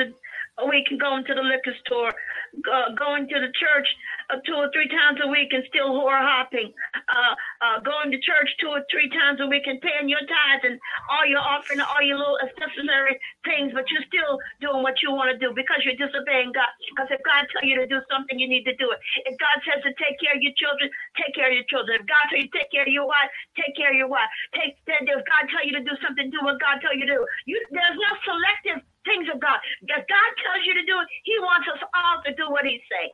a 0.59 0.65
week 0.67 0.85
and 0.91 0.99
going 0.99 1.23
to 1.25 1.33
the 1.33 1.41
liquor 1.41 1.73
store, 1.85 2.09
uh, 2.11 2.93
going 2.97 3.27
to 3.27 3.39
the 3.39 3.51
church 3.57 3.87
uh, 4.31 4.39
two 4.45 4.55
or 4.55 4.69
three 4.73 4.87
times 4.89 5.19
a 5.23 5.27
week 5.29 5.53
and 5.53 5.63
still 5.69 5.91
whore 5.93 6.17
hopping, 6.19 6.73
uh, 6.95 7.33
uh, 7.61 7.77
going 7.81 8.11
to 8.11 8.19
church 8.21 8.49
two 8.59 8.69
or 8.69 8.81
three 8.91 9.09
times 9.09 9.39
a 9.41 9.47
week 9.47 9.65
and 9.67 9.81
paying 9.81 10.09
your 10.09 10.23
tithes 10.25 10.63
and 10.65 10.79
all 11.09 11.25
your 11.25 11.41
offering, 11.41 11.81
all 11.81 12.01
your 12.01 12.17
little 12.17 12.39
accessory 12.41 13.17
things, 13.45 13.71
but 13.73 13.85
you're 13.91 14.05
still 14.09 14.39
doing 14.61 14.81
what 14.81 14.99
you 15.01 15.11
want 15.11 15.31
to 15.31 15.37
do 15.37 15.53
because 15.53 15.81
you're 15.85 15.97
disobeying 15.99 16.51
God. 16.51 16.69
Because 16.91 17.09
if 17.13 17.21
God 17.23 17.45
tells 17.53 17.65
you 17.65 17.77
to 17.79 17.87
do 17.87 18.01
something, 18.09 18.37
you 18.39 18.49
need 18.49 18.65
to 18.65 18.75
do 18.75 18.91
it. 18.91 18.99
If 19.25 19.37
God 19.37 19.57
says 19.63 19.81
to 19.85 19.91
take 20.01 20.17
care 20.19 20.35
of 20.35 20.41
your 20.41 20.55
children, 20.57 20.89
take 21.19 21.33
care 21.35 21.49
of 21.49 21.55
your 21.55 21.67
children. 21.69 22.01
If 22.01 22.05
God 22.09 22.23
tells 22.31 22.41
you 22.43 22.49
to 22.49 22.55
take 22.55 22.71
care 22.73 22.85
of 22.87 22.93
your 22.93 23.07
wife, 23.07 23.29
take 23.55 23.75
care 23.77 23.91
of 23.93 23.97
your 23.97 24.09
wife. 24.09 24.29
Take 24.55 24.77
if 24.87 25.23
God 25.29 25.43
tells 25.49 25.65
you 25.65 25.75
to 25.79 25.85
do 25.85 25.95
something, 26.03 26.29
do 26.29 26.41
what 26.43 26.59
God 26.59 26.81
tells 26.81 26.95
you 26.97 27.05
to 27.07 27.13
do. 27.15 27.23
You 27.45 27.57
there's 27.71 27.97
no 27.97 28.11
selective 28.25 28.83
things 29.05 29.27
of 29.31 29.39
God. 29.39 29.59
If 29.85 30.03
God 30.07 30.29
tells 30.43 30.61
you 30.65 30.73
to 30.75 30.85
do 30.85 30.95
it, 30.99 31.07
He 31.23 31.35
wants 31.41 31.67
us 31.71 31.81
all 31.93 32.21
to 32.25 32.31
do 32.35 32.49
what 32.51 32.65
He 32.65 32.81
says. 32.89 33.13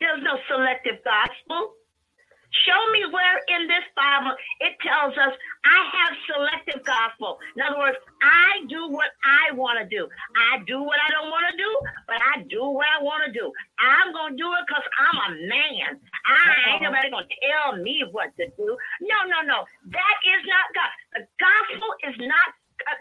There's 0.00 0.22
no 0.22 0.36
selective 0.48 1.00
gospel. 1.04 1.72
Show 2.64 2.80
me 2.92 3.04
where 3.10 3.36
in 3.58 3.68
this 3.68 3.84
Bible 3.92 4.32
it 4.60 4.78
tells 4.80 5.12
us 5.18 5.34
I 5.66 5.78
have 5.92 6.12
selective 6.30 6.80
gospel. 6.86 7.36
In 7.56 7.60
other 7.60 7.76
words, 7.76 7.98
I 8.22 8.64
do 8.70 8.88
what 8.88 9.12
I 9.20 9.52
want 9.52 9.82
to 9.82 9.86
do. 9.88 10.08
I 10.36 10.62
do 10.64 10.80
what 10.80 10.96
I 10.96 11.10
don't 11.10 11.28
want 11.28 11.44
to 11.50 11.56
do, 11.58 11.70
but 12.06 12.16
I 12.22 12.46
do 12.48 12.62
what 12.70 12.86
I 12.86 13.02
want 13.02 13.26
to 13.26 13.32
do. 13.34 13.50
I'm 13.82 14.14
going 14.14 14.38
to 14.38 14.40
do 14.40 14.48
it 14.56 14.62
because 14.64 14.86
I'm 14.94 15.18
a 15.26 15.30
man. 15.50 16.00
I 16.00 16.38
uh-huh. 16.38 16.70
ain't 16.70 16.82
nobody 16.86 17.10
going 17.10 17.28
to 17.28 17.36
tell 17.44 17.76
me 17.82 18.04
what 18.14 18.30
to 18.38 18.46
do. 18.56 18.68
No, 19.04 19.18
no, 19.26 19.42
no. 19.42 19.66
That 19.90 20.16
is 20.24 20.42
not 20.46 20.66
God. 20.72 20.92
The 21.18 21.22
gospel 21.36 21.90
is 22.08 22.16
not 22.24 22.48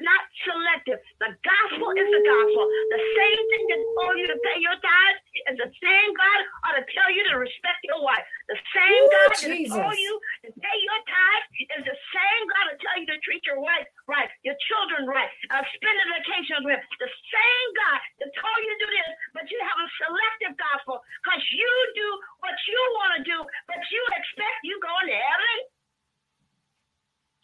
not 0.02 0.22
selective. 0.44 1.00
The 1.20 1.32
gospel 1.44 1.90
is 1.96 2.08
the 2.08 2.24
gospel. 2.24 2.64
The 2.92 3.02
same 3.16 3.42
thing 3.52 3.64
that 3.72 3.82
told 4.00 4.16
you 4.18 4.28
to 4.32 4.38
pay 4.42 4.58
your 4.64 4.78
tithes 4.80 5.22
is 5.52 5.56
the 5.60 5.72
same 5.82 6.10
God 6.16 6.40
ought 6.68 6.78
to 6.80 6.86
tell 6.92 7.10
you 7.12 7.24
to 7.32 7.36
respect 7.40 7.82
your 7.84 8.02
wife. 8.02 8.24
The 8.48 8.60
same 8.72 9.04
Ooh, 9.04 9.14
God 9.14 9.30
that 9.36 9.52
told 9.72 9.98
you 9.98 10.14
to 10.46 10.50
pay 10.56 10.78
your 10.80 11.02
tithes 11.06 11.48
is 11.80 11.84
the 11.86 11.98
same 12.14 12.42
God 12.50 12.66
to 12.72 12.76
tell 12.80 12.98
you 13.00 13.08
to 13.10 13.18
treat 13.22 13.44
your 13.44 13.60
wife 13.60 13.88
right, 14.08 14.30
your 14.46 14.58
children 14.70 15.10
right, 15.10 15.30
uh, 15.52 15.64
spend 15.76 15.98
a 16.02 16.08
vacation 16.22 16.62
with. 16.66 16.82
The 17.02 17.12
same 17.12 17.68
God 17.76 18.00
that 18.22 18.30
told 18.38 18.60
you 18.62 18.72
to 18.72 18.80
do 18.86 18.90
this, 18.90 19.12
but 19.34 19.46
you 19.50 19.60
have 19.62 19.80
a 19.82 19.90
selective 20.02 20.54
gospel 20.58 21.02
because 21.22 21.44
you 21.52 21.72
do 21.98 22.10
what 22.42 22.56
you 22.68 22.80
want 23.02 23.12
to 23.18 23.22
do, 23.26 23.38
but 23.68 23.82
you 23.92 24.02
expect 24.14 24.58
you 24.64 24.76
going 24.82 25.08
to 25.10 25.18
heaven. 25.18 25.58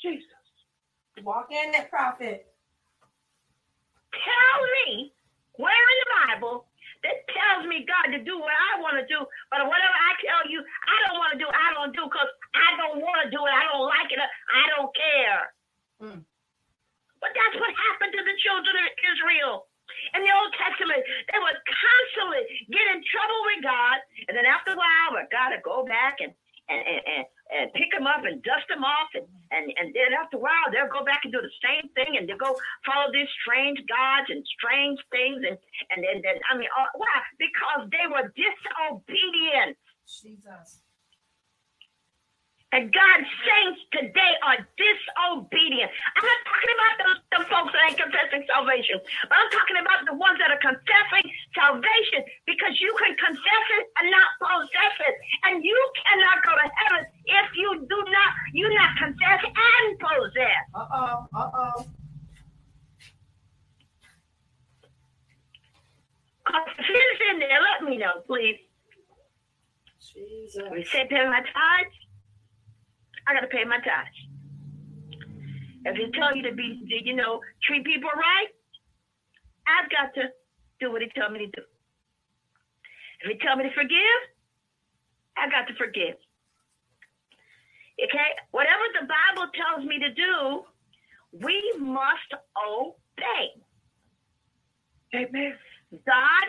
Jesus. 0.01 0.40
Walk 1.23 1.49
in 1.52 1.72
that 1.72 1.89
prophet. 1.89 2.48
Tell 4.11 4.60
me 4.85 5.14
where 5.56 5.72
in 5.72 5.98
the 6.02 6.10
Bible 6.26 6.65
that 7.02 7.26
tells 7.30 7.65
me 7.65 7.85
God 7.85 8.14
to 8.14 8.22
do 8.22 8.38
what 8.38 8.53
I 8.53 8.81
want 8.81 8.98
to 9.02 9.06
do, 9.10 9.22
but 9.49 9.65
whatever 9.65 9.98
I 9.98 10.11
tell 10.22 10.43
you 10.49 10.61
I 10.61 10.98
don't 11.07 11.18
want 11.18 11.31
to 11.34 11.39
do, 11.41 11.48
I 11.49 11.68
don't 11.73 11.93
do 11.93 12.06
because 12.06 12.30
I 12.53 12.69
don't 12.77 13.02
want 13.02 13.26
to 13.26 13.30
do 13.34 13.41
it. 13.45 13.53
I 13.53 13.65
don't 13.69 13.85
like 13.85 14.10
it. 14.10 14.19
I 14.22 14.65
don't 14.73 14.91
care. 14.93 15.41
Mm. 16.02 16.22
But 17.22 17.31
that's 17.38 17.57
what 17.61 17.69
happened 17.89 18.14
to 18.18 18.23
the 18.26 18.38
children 18.41 18.73
of 18.81 18.89
Israel. 19.14 19.69
In 20.18 20.26
the 20.26 20.34
Old 20.34 20.52
Testament, 20.57 21.03
they 21.30 21.39
would 21.39 21.60
constantly 21.61 22.41
get 22.73 22.85
in 22.95 23.03
trouble 23.06 23.41
with 23.53 23.61
God, 23.61 23.98
and 24.27 24.34
then 24.34 24.48
after 24.48 24.73
a 24.73 24.80
while, 24.80 25.19
God 25.30 25.53
would 25.53 25.61
go 25.61 25.85
back 25.85 26.18
and 26.23 26.34
and, 26.72 26.81
and, 26.88 27.02
and 27.03 27.23
pick 27.76 27.91
them 27.91 28.07
up 28.07 28.23
and 28.23 28.41
dust 28.44 28.68
them 28.72 28.84
off. 28.84 29.11
And, 29.14 29.28
and, 29.52 29.72
and 29.76 29.88
then 29.91 30.15
after 30.15 30.38
a 30.38 30.44
while, 30.44 30.72
they'll 30.72 30.91
go 30.91 31.03
back 31.03 31.22
and 31.23 31.32
do 31.32 31.41
the 31.44 31.57
same 31.60 31.91
thing 31.94 32.15
and 32.15 32.28
they'll 32.28 32.40
go 32.40 32.56
follow 32.86 33.11
these 33.11 33.30
strange 33.44 33.80
gods 33.88 34.32
and 34.32 34.40
strange 34.56 34.99
things. 35.11 35.44
And, 35.44 35.57
and 35.91 35.99
then, 35.99 36.23
then 36.23 36.38
I 36.48 36.57
mean, 36.57 36.72
uh, 36.72 36.91
why? 36.95 37.15
Because 37.36 37.91
they 37.91 38.06
were 38.07 38.32
disobedient. 38.34 39.76
Jesus. 40.07 40.90
And 42.72 42.88
God's 42.91 43.27
saints 43.43 43.81
today 43.91 44.34
are 44.48 44.60
disobedient. 44.80 45.91
I'm 45.91 46.23
not 46.23 46.41
talking 46.48 46.73
about 46.76 46.95
the, 46.99 47.10
the 47.35 47.41
folks 47.52 47.72
that 47.76 47.84
ain't 47.91 47.99
confessing 47.99 48.43
salvation, 48.48 48.99
but 49.27 49.35
I'm 49.35 49.52
talking 49.52 49.80
about 49.80 50.07
the 50.07 50.15
ones 50.15 50.39
that 50.39 50.56
are 50.56 50.64
confessing 50.64 51.27
salvation 51.52 52.23
because 52.48 52.76
you 52.80 52.91
can 52.95 53.11
confess 53.19 53.65
it 53.76 53.85
and 53.99 54.07
not 54.07 54.30
possess 54.39 54.95
it. 55.03 55.15
And 55.52 55.64
you 55.68 55.76
cannot 55.99 56.38
go 56.48 56.53
to 56.56 56.68
heaven 56.72 57.02
if 57.27 57.48
you 57.60 57.69
do 57.91 57.99
not, 58.07 58.31
you 58.56 58.68
not 58.72 58.91
confess 58.99 59.41
and 59.43 59.88
possess. 59.99 60.64
Uh-oh, 60.72 61.27
uh-oh. 61.35 61.85
If 66.49 66.88
it's 66.88 67.22
in 67.31 67.39
there, 67.39 67.60
let 67.61 67.89
me 67.89 67.98
know, 67.98 68.23
please. 68.27 68.60
Jesus. 70.14 70.64
Pay 70.91 71.07
my 71.27 71.39
tithes. 71.41 71.95
I 73.31 73.33
gotta 73.33 73.47
pay 73.47 73.63
my 73.63 73.77
tithes. 73.77 74.19
If 75.85 75.95
he 75.95 76.11
tell 76.11 76.35
you 76.35 76.43
to 76.43 76.53
be, 76.53 76.83
you 76.83 77.15
know, 77.15 77.39
treat 77.63 77.85
people 77.85 78.09
right, 78.13 78.51
I've 79.65 79.89
got 79.89 80.13
to 80.19 80.27
do 80.81 80.91
what 80.91 81.01
he 81.01 81.07
tell 81.15 81.31
me 81.31 81.39
to 81.39 81.47
do. 81.47 81.63
If 83.23 83.31
he 83.31 83.37
tell 83.39 83.55
me 83.55 83.63
to 83.63 83.73
forgive, 83.73 84.19
I 85.37 85.47
got 85.49 85.65
to 85.67 85.75
forgive. 85.75 86.19
Okay, 88.03 88.29
whatever 88.51 88.83
the 88.99 89.07
Bible 89.07 89.47
tells 89.55 89.87
me 89.87 89.99
to 89.99 90.11
do, 90.11 90.65
we 91.39 91.55
must 91.79 92.35
obey. 92.67 93.47
Amen. 95.15 95.53
God 96.05 96.47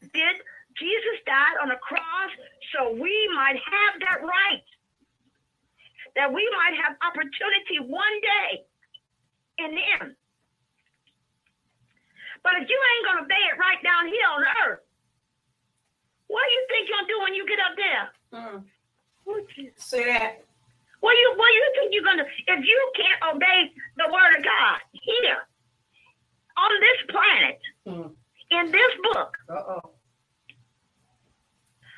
did, 0.00 0.36
Jesus 0.78 1.16
died 1.26 1.58
on 1.60 1.72
a 1.72 1.78
cross 1.78 2.30
so 2.70 2.92
we 2.92 3.30
might 3.34 3.56
have 3.58 4.00
that 4.00 4.22
right 4.22 4.62
that 6.16 6.32
we 6.32 6.42
might 6.56 6.76
have 6.78 6.96
opportunity 7.02 7.80
one 7.86 8.16
day 8.22 8.64
in 9.58 9.70
Him. 9.72 10.16
But 12.42 12.54
if 12.60 12.68
you 12.68 12.76
ain't 12.78 13.04
gonna 13.06 13.22
obey 13.24 13.42
it 13.52 13.58
right 13.58 13.82
down 13.82 14.06
here 14.06 14.28
on 14.30 14.44
earth, 14.66 14.80
what 16.28 16.42
do 16.44 16.52
you 16.52 16.64
think 16.68 16.88
you'll 16.88 17.06
do 17.08 17.22
when 17.22 17.34
you 17.34 17.46
get 17.48 17.58
up 17.60 17.74
there? 17.76 18.04
Mm. 18.34 18.64
Say 19.76 20.04
that. 20.04 20.44
What 21.00 21.12
do 21.12 21.18
you 21.18 21.32
what 21.36 21.48
do 21.48 21.54
you 21.54 21.72
think 21.78 21.94
you're 21.94 22.04
gonna 22.04 22.24
if 22.24 22.64
you 22.64 22.92
can't 22.96 23.34
obey 23.36 23.72
the 23.96 24.06
word 24.12 24.36
of 24.38 24.44
God 24.44 24.78
here 24.92 25.38
on 26.56 26.80
this 26.80 27.00
planet, 27.10 27.60
Mm. 27.86 28.14
in 28.50 28.70
this 28.72 28.92
book, 29.12 29.36
Uh-oh. 29.48 29.90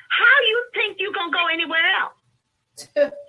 how 0.09 0.35
you 0.47 0.65
think 0.73 0.97
you're 0.99 1.13
gonna 1.13 1.31
go 1.31 1.47
anywhere 1.47 1.85
else? 2.01 2.87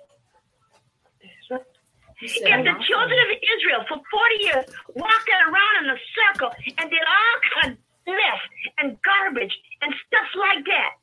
If 2.21 2.33
the 2.65 2.75
children 2.87 3.19
of 3.19 3.29
Israel 3.57 3.85
for 3.87 3.97
40 3.97 4.43
years 4.43 4.65
walked 4.95 5.29
around 5.29 5.85
in 5.85 5.89
a 5.91 5.99
circle 6.15 6.51
and 6.77 6.89
did 6.89 6.99
all 6.99 7.37
kinds 7.61 7.77
of 7.77 8.13
mess 8.13 8.41
and 8.79 8.97
garbage 9.01 9.55
and 9.81 9.93
stuff 10.07 10.29
like 10.35 10.65
that, 10.65 10.93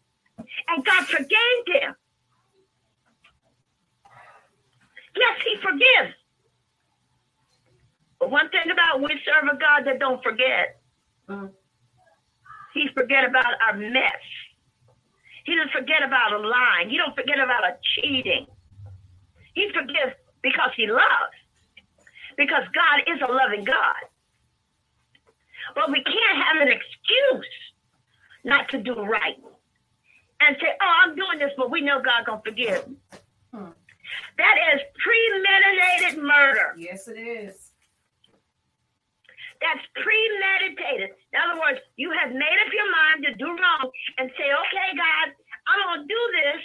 and 0.69 0.85
God 0.85 1.07
forgave 1.07 1.61
them. 1.67 1.97
Yes, 5.17 5.37
He 5.45 5.57
forgives. 5.63 6.15
But 8.21 8.31
one 8.31 8.51
thing 8.51 8.71
about 8.71 9.01
we 9.01 9.09
serve 9.25 9.49
a 9.53 9.59
God 9.59 9.85
that 9.87 9.99
don't 9.99 10.23
forget, 10.23 10.81
Mm. 11.29 11.51
He 12.75 12.89
forget 12.95 13.25
about 13.25 13.55
our 13.67 13.77
mess. 13.77 14.23
He 15.45 15.55
doesn't 15.57 15.73
forget 15.73 16.03
about 16.05 16.33
a 16.33 16.39
lying. 16.39 16.91
He 16.91 16.97
don't 16.99 17.15
forget 17.17 17.39
about 17.39 17.65
a 17.65 17.77
cheating. 17.95 18.47
He 19.55 19.71
forgives 19.73 20.15
because 20.47 20.71
he 20.77 20.87
loves. 20.87 21.35
Because 22.37 22.63
God 22.71 23.03
is 23.11 23.19
a 23.27 23.33
loving 23.33 23.65
God. 23.65 24.03
But 25.75 25.91
we 25.91 26.03
can't 26.05 26.39
have 26.47 26.63
an 26.63 26.69
excuse 26.69 27.53
not 28.45 28.69
to 28.71 28.79
do 28.79 28.95
right. 28.95 29.43
And 30.41 30.57
say, 30.61 30.69
oh, 30.81 30.93
I'm 31.03 31.17
doing 31.17 31.39
this, 31.41 31.51
but 31.57 31.71
we 31.71 31.81
know 31.81 31.99
God 31.99 32.27
gonna 32.27 32.43
forgive. 32.45 32.87
me." 32.87 32.97
Hmm. 33.53 33.73
That 34.39 34.57
is 34.75 34.81
premeditated 35.03 36.23
murder. 36.23 36.75
Yes, 36.79 37.09
it 37.09 37.19
is. 37.19 37.73
That's 39.61 39.85
premeditated. 39.97 41.17
In 41.33 41.37
other 41.41 41.59
words, 41.59 41.81
you 41.97 42.13
have 42.13 42.31
made 42.31 42.59
up 42.63 42.71
your 42.71 42.91
mind 42.93 43.25
to 43.25 43.33
do 43.35 43.49
wrong 43.49 43.91
and 44.19 44.31
say, 44.37 44.45
okay, 44.53 44.89
God, 44.95 45.27
I'm 45.67 45.81
going 45.89 46.07
to 46.07 46.15
do 46.15 46.23
this, 46.45 46.61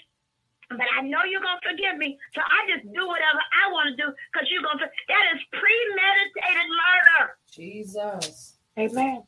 but 0.77 0.87
I 0.97 1.01
know 1.01 1.23
you're 1.29 1.41
going 1.41 1.59
to 1.61 1.69
forgive 1.69 1.97
me. 1.97 2.17
So 2.35 2.41
I 2.41 2.59
just 2.71 2.85
do 2.93 3.03
whatever 3.07 3.41
I 3.41 3.71
want 3.71 3.91
to 3.91 3.95
do 3.95 4.07
because 4.31 4.47
you're 4.51 4.63
going 4.63 4.79
to. 4.79 4.87
That 4.87 5.25
is 5.35 5.41
premeditated 5.51 6.69
murder. 6.71 7.37
Jesus. 7.51 8.57
Amen. 8.77 9.23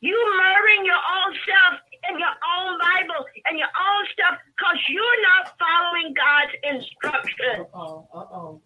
You 0.00 0.16
murdering 0.36 0.84
your 0.84 1.00
own 1.00 1.32
self 1.48 1.80
and 2.08 2.18
your 2.18 2.28
own 2.28 2.78
Bible 2.78 3.24
and 3.48 3.58
your 3.58 3.72
own 3.72 4.02
stuff 4.12 4.36
because 4.52 4.78
you're 4.88 5.20
not 5.32 5.56
following 5.56 6.12
God's 6.12 6.54
instructions. 6.60 7.66
Uh-oh, 7.72 8.08
uh-oh. 8.12 8.60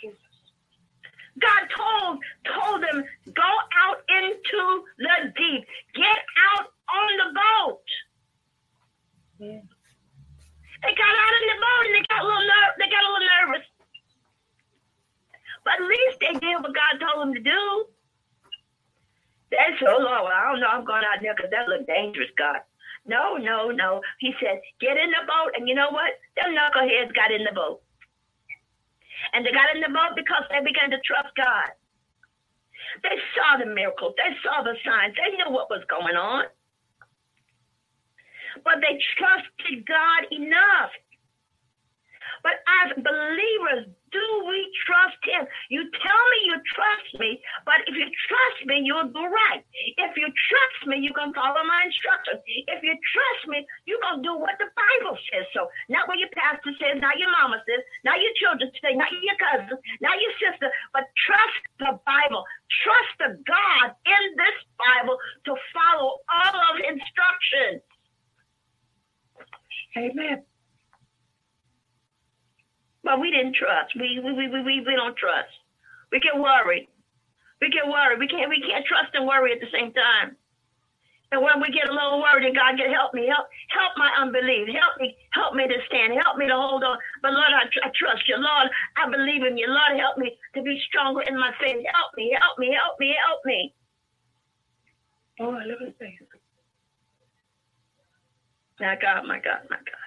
Jesus. 0.00 0.16
God 1.40 1.62
told 1.76 2.24
told 2.48 2.82
them, 2.82 3.04
go 3.34 3.50
out 3.84 4.00
into 4.08 4.84
the 4.98 5.32
deep. 5.36 5.66
Get 5.94 6.18
out 6.54 6.66
on 6.88 7.10
the 7.20 7.28
boat. 7.40 7.86
Yeah. 9.38 9.60
They 10.84 10.92
got 10.94 11.14
out 11.16 11.34
in 11.40 11.46
the 11.48 11.58
boat 11.64 11.84
and 11.88 11.94
they 11.96 12.04
got 12.12 12.22
a 12.22 12.26
little 12.28 12.46
ner- 12.46 12.76
they 12.78 12.88
got 12.92 13.04
a 13.04 13.10
little 13.12 13.32
nervous. 13.40 13.66
But 15.64 15.80
at 15.80 15.88
least 15.88 16.16
they 16.20 16.34
did 16.36 16.60
what 16.60 16.76
God 16.76 16.94
told 17.00 17.18
them 17.24 17.34
to 17.34 17.40
do. 17.40 17.62
Said, 19.54 19.88
oh 19.88 20.02
Lord, 20.02 20.32
I 20.32 20.50
don't 20.50 20.60
know, 20.60 20.68
I'm 20.68 20.84
going 20.84 21.06
out 21.06 21.22
there 21.22 21.34
because 21.34 21.50
that 21.50 21.68
looked 21.68 21.86
dangerous, 21.86 22.30
God. 22.36 22.60
No, 23.06 23.36
no, 23.36 23.70
no. 23.70 24.00
He 24.18 24.34
said, 24.40 24.60
get 24.80 24.96
in 24.96 25.10
the 25.10 25.24
boat. 25.26 25.52
And 25.56 25.68
you 25.68 25.74
know 25.74 25.90
what? 25.90 26.18
Them 26.36 26.56
knuckleheads 26.56 27.14
got 27.14 27.30
in 27.32 27.44
the 27.44 27.52
boat. 27.54 27.82
And 29.32 29.44
they 29.44 29.52
got 29.52 29.74
in 29.74 29.80
the 29.80 29.92
boat 29.92 30.16
because 30.16 30.44
they 30.50 30.60
began 30.64 30.90
to 30.90 31.00
trust 31.04 31.32
God. 31.36 31.70
They 33.02 33.16
saw 33.36 33.58
the 33.58 33.66
miracles. 33.66 34.14
They 34.16 34.32
saw 34.42 34.62
the 34.62 34.74
signs. 34.84 35.14
They 35.16 35.36
knew 35.36 35.52
what 35.52 35.70
was 35.70 35.84
going 35.88 36.16
on. 36.16 36.44
But 38.64 38.80
they 38.80 38.98
trusted 39.16 39.86
God 39.86 40.22
enough. 40.32 40.92
But 42.42 42.60
as 42.84 42.92
believers, 42.96 43.88
do 44.12 44.26
we 44.48 44.60
trust 44.84 45.20
Him? 45.24 45.48
You 45.68 45.80
tell 45.96 46.24
me 46.32 46.38
you 46.44 46.56
trust 46.76 47.10
me, 47.20 47.40
but 47.64 47.80
if 47.88 47.96
you 47.96 48.04
trust 48.04 48.60
me, 48.68 48.84
you'll 48.84 49.08
do 49.08 49.24
right. 49.24 49.64
If 49.96 50.12
you 50.16 50.28
trust 50.28 50.80
me, 50.88 51.00
you 51.00 51.12
can 51.16 51.32
follow 51.32 51.64
my 51.64 51.88
instructions. 51.88 52.44
If 52.44 52.84
you 52.84 52.92
trust 52.92 53.42
me, 53.48 53.64
going 54.04 54.20
to 54.20 54.28
do 54.28 54.34
what 54.36 54.56
the 54.60 54.68
Bible 54.76 55.16
says. 55.32 55.48
So, 55.56 55.66
not 55.88 56.06
what 56.06 56.20
your 56.20 56.30
pastor 56.36 56.72
says, 56.76 57.00
not 57.00 57.16
your 57.16 57.32
mama 57.32 57.58
says, 57.64 57.80
not 58.04 58.20
your 58.20 58.34
children 58.36 58.68
say, 58.84 58.92
not 58.92 59.08
your 59.10 59.38
cousin, 59.40 59.80
not 60.04 60.20
your 60.20 60.34
sister, 60.36 60.68
but 60.92 61.08
trust 61.24 61.60
the 61.80 61.96
Bible. 62.04 62.44
Trust 62.84 63.12
the 63.18 63.30
God 63.48 63.96
in 64.04 64.22
this 64.36 64.58
Bible 64.76 65.16
to 65.48 65.52
follow 65.72 66.20
all 66.28 66.56
of 66.70 66.74
instructions. 66.84 67.80
Amen. 69.96 70.42
But 73.04 73.20
we 73.20 73.30
didn't 73.30 73.56
trust. 73.56 73.94
We 73.96 74.20
we, 74.24 74.32
we, 74.32 74.48
we, 74.48 74.80
we 74.86 74.94
don't 74.96 75.16
trust. 75.16 75.52
We 76.12 76.20
get 76.20 76.36
worried. 76.38 76.88
We 77.60 77.70
get 77.70 77.86
worried. 77.86 78.18
We 78.18 78.28
can't 78.28 78.50
we 78.50 78.60
can't 78.60 78.86
trust 78.86 79.14
and 79.14 79.26
worry 79.26 79.52
at 79.52 79.60
the 79.60 79.70
same 79.72 79.92
time. 79.92 80.36
And 81.32 81.42
when 81.42 81.58
we 81.60 81.74
get 81.74 81.90
a 81.90 81.92
little 81.92 82.22
worried, 82.22 82.46
and 82.46 82.54
God 82.54 82.78
can 82.78 82.92
help 82.94 83.14
me, 83.14 83.26
help 83.26 83.48
help 83.74 83.92
my 83.98 84.10
unbelief, 84.22 84.70
help 84.70 84.94
me, 85.00 85.16
help 85.34 85.54
me 85.54 85.66
to 85.66 85.78
stand, 85.90 86.14
help 86.22 86.38
me 86.38 86.46
to 86.46 86.54
hold 86.54 86.84
on. 86.84 86.98
But 87.22 87.32
Lord, 87.34 87.50
I, 87.50 87.66
I 87.66 87.90
trust 87.98 88.28
you, 88.28 88.36
Lord. 88.38 88.70
I 88.96 89.10
believe 89.10 89.42
in 89.42 89.58
you, 89.58 89.66
Lord. 89.66 89.98
Help 89.98 90.18
me 90.18 90.38
to 90.54 90.62
be 90.62 90.78
stronger 90.88 91.22
in 91.22 91.34
my 91.38 91.50
faith. 91.60 91.82
Help 91.90 92.12
me, 92.16 92.36
help 92.38 92.58
me, 92.58 92.70
help 92.78 92.96
me, 93.00 93.16
help 93.18 93.40
me. 93.44 93.74
Oh, 95.40 95.52
I 95.52 95.64
love 95.66 95.82
in 95.82 95.94
faith. 95.98 96.20
My 98.80 98.96
God, 99.00 99.26
my 99.26 99.38
God, 99.38 99.62
my 99.70 99.76
God. 99.76 100.04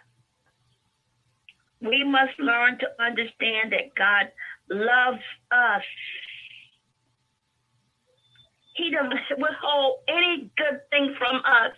We 1.90 2.04
must 2.04 2.38
learn 2.40 2.80
to 2.80 2.88
understand 3.00 3.72
that 3.72 3.96
God 3.96 4.32
loves 4.70 5.24
us. 5.52 5.86
He 8.76 8.92
doesn't 8.92 9.14
withhold 9.38 10.00
any 10.08 10.52
good 10.58 10.82
thing 10.92 11.16
from 11.18 11.38
us. 11.38 11.74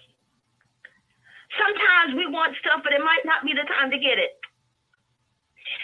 Sometimes 1.58 2.16
we 2.16 2.28
want 2.28 2.56
stuff, 2.62 2.82
but 2.84 2.94
it 2.94 3.02
might 3.04 3.26
not 3.26 3.44
be 3.44 3.54
the 3.54 3.68
time 3.68 3.92
to 3.92 4.00
get 4.00 4.18
it. 4.18 4.40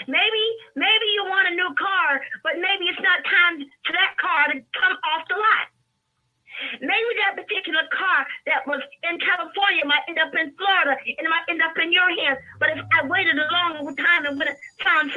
Maybe, 0.07 0.45
maybe 0.75 1.07
you 1.13 1.25
want 1.25 1.47
a 1.47 1.55
new 1.55 1.71
car, 1.77 2.21
but 2.43 2.57
maybe 2.57 2.89
it's 2.89 3.01
not 3.01 3.23
time 3.25 3.61
for 3.85 3.93
that 3.93 4.17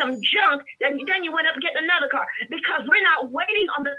some 0.09 0.21
junk, 0.25 0.65
then, 0.81 0.97
then 1.05 1.25
you 1.25 1.37
end 1.37 1.49
up 1.49 1.61
getting 1.61 1.85
another 1.85 2.09
car. 2.09 2.25
Because 2.49 2.89
we're 2.89 3.05
not 3.05 3.31
waiting 3.31 3.69
on 3.77 3.85
the 3.85 3.93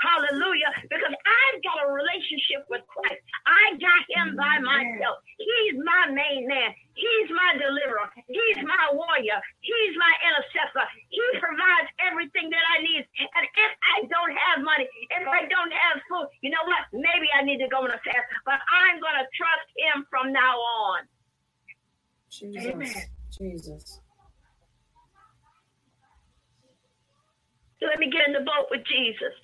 Hallelujah. 0.00 0.70
Because 0.90 1.14
I've 1.14 1.58
got 1.64 1.84
a 1.84 1.88
relationship 1.92 2.68
with 2.68 2.84
Christ. 2.88 3.22
I 3.46 3.76
got 3.80 4.02
him 4.12 4.36
by 4.36 4.60
myself. 4.60 5.20
He's 5.38 5.76
my 5.80 6.12
main 6.12 6.48
man. 6.48 6.74
He's 6.96 7.28
my 7.28 7.60
deliverer. 7.60 8.08
He's 8.28 8.60
my 8.64 8.84
warrior. 8.92 9.36
He's 9.60 9.94
my 10.00 10.14
intercessor. 10.24 10.86
He 11.12 11.24
provides 11.36 11.88
everything 12.00 12.48
that 12.48 12.64
I 12.76 12.80
need. 12.80 13.04
And 13.20 13.44
if 13.44 13.72
I 13.84 13.96
don't 14.08 14.32
have 14.32 14.64
money, 14.64 14.88
if 15.12 15.24
I 15.28 15.44
don't 15.48 15.72
have 15.72 16.00
food, 16.08 16.28
you 16.40 16.48
know 16.48 16.64
what? 16.64 16.88
Maybe 16.92 17.28
I 17.36 17.44
need 17.44 17.60
to 17.60 17.68
go 17.68 17.84
on 17.84 17.92
a 17.92 18.00
fast, 18.00 18.24
but 18.48 18.60
I'm 18.72 18.96
going 19.00 19.16
to 19.20 19.26
trust 19.36 19.68
him 19.76 20.06
from 20.08 20.32
now 20.32 20.56
on. 20.56 21.04
Jesus. 22.32 22.64
Amen. 22.64 22.94
Jesus. 23.30 24.00
Let 27.82 27.98
me 28.00 28.10
get 28.10 28.26
in 28.26 28.32
the 28.32 28.40
boat 28.40 28.68
with 28.70 28.84
Jesus. 28.88 29.36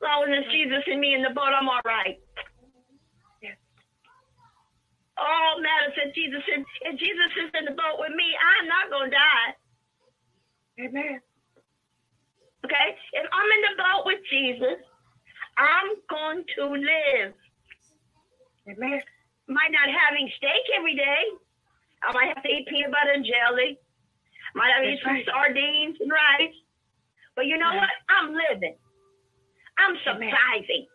As 0.00 0.08
long 0.08 0.32
as 0.32 0.48
Jesus 0.48 0.80
and 0.88 1.00
me 1.00 1.12
in 1.12 1.20
the 1.22 1.28
boat, 1.36 1.52
I'm 1.52 1.68
all 1.68 1.84
right. 1.84 2.16
All 5.20 5.60
matters 5.60 5.92
that 6.00 6.16
Jesus 6.16 6.40
and 6.48 6.64
if 6.88 6.96
Jesus 6.96 7.30
is 7.44 7.52
in 7.52 7.68
the 7.68 7.76
boat 7.76 8.00
with 8.00 8.16
me, 8.16 8.24
I'm 8.40 8.64
not 8.64 8.88
gonna 8.88 9.12
die. 9.12 9.50
Amen. 10.80 11.20
Okay? 12.64 12.88
If 13.12 13.26
I'm 13.28 13.50
in 13.52 13.62
the 13.68 13.76
boat 13.76 14.02
with 14.08 14.20
Jesus, 14.32 14.80
I'm 15.60 15.92
going 16.08 16.44
to 16.56 16.62
live. 16.72 17.36
Amen. 18.64 19.00
Might 19.48 19.72
not 19.76 19.92
having 19.92 20.24
steak 20.40 20.64
every 20.72 20.96
day. 20.96 21.22
I 22.00 22.12
might 22.16 22.32
have 22.32 22.42
to 22.42 22.48
eat 22.48 22.64
peanut 22.68 22.90
butter 22.90 23.12
and 23.12 23.24
jelly. 23.24 23.76
Might 24.54 24.72
have 24.72 24.84
to 24.84 24.88
eat 24.88 25.00
some 25.04 25.20
sardines 25.28 26.00
and 26.00 26.08
rice. 26.08 26.56
But 27.36 27.44
you 27.44 27.58
know 27.58 27.76
what? 27.76 27.92
I'm 28.08 28.32
living. 28.32 28.76
I'm 29.80 29.96
surviving. 30.04 30.86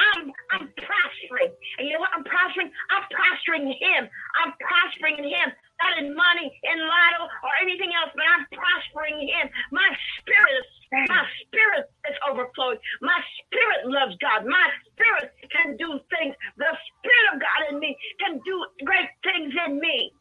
I'm 0.00 0.32
I'm 0.50 0.66
prospering. 0.80 1.52
And 1.78 1.84
you 1.86 1.92
know 1.94 2.00
what? 2.00 2.14
I'm 2.16 2.24
prospering. 2.24 2.72
I'm 2.90 3.04
prospering 3.12 3.68
him. 3.68 4.08
I'm 4.40 4.52
prospering 4.56 5.20
him. 5.20 5.48
Not 5.80 5.96
in 5.96 6.12
money, 6.12 6.48
in 6.48 6.78
lotto, 6.80 7.24
or 7.24 7.52
anything 7.60 7.92
else, 7.96 8.12
but 8.12 8.24
I'm 8.24 8.44
prospering 8.52 9.20
him. 9.28 9.48
My 9.72 9.88
spirit 10.20 10.54
is 10.60 10.68
my 11.08 11.24
spirit 11.46 11.86
is 12.10 12.16
overflowing. 12.28 12.78
My 13.00 13.16
spirit 13.44 13.86
loves 13.86 14.16
God. 14.20 14.44
My 14.44 14.68
spirit 14.92 15.32
can 15.52 15.76
do 15.76 16.00
things. 16.10 16.34
The 16.58 16.72
spirit 16.72 17.26
of 17.32 17.40
God 17.40 17.60
in 17.70 17.78
me 17.78 17.96
can 18.18 18.40
do 18.44 18.56
great 18.84 19.08
things 19.22 19.54
in 19.66 19.78
me. 19.80 20.12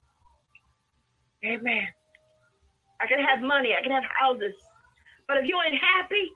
Amen. 1.45 1.87
I 3.01 3.07
can 3.07 3.19
have 3.23 3.41
money. 3.41 3.73
I 3.73 3.81
can 3.81 3.91
have 3.91 4.03
houses. 4.05 4.53
But 5.27 5.37
if 5.37 5.45
you 5.47 5.59
ain't 5.65 5.79
happy, 5.79 6.31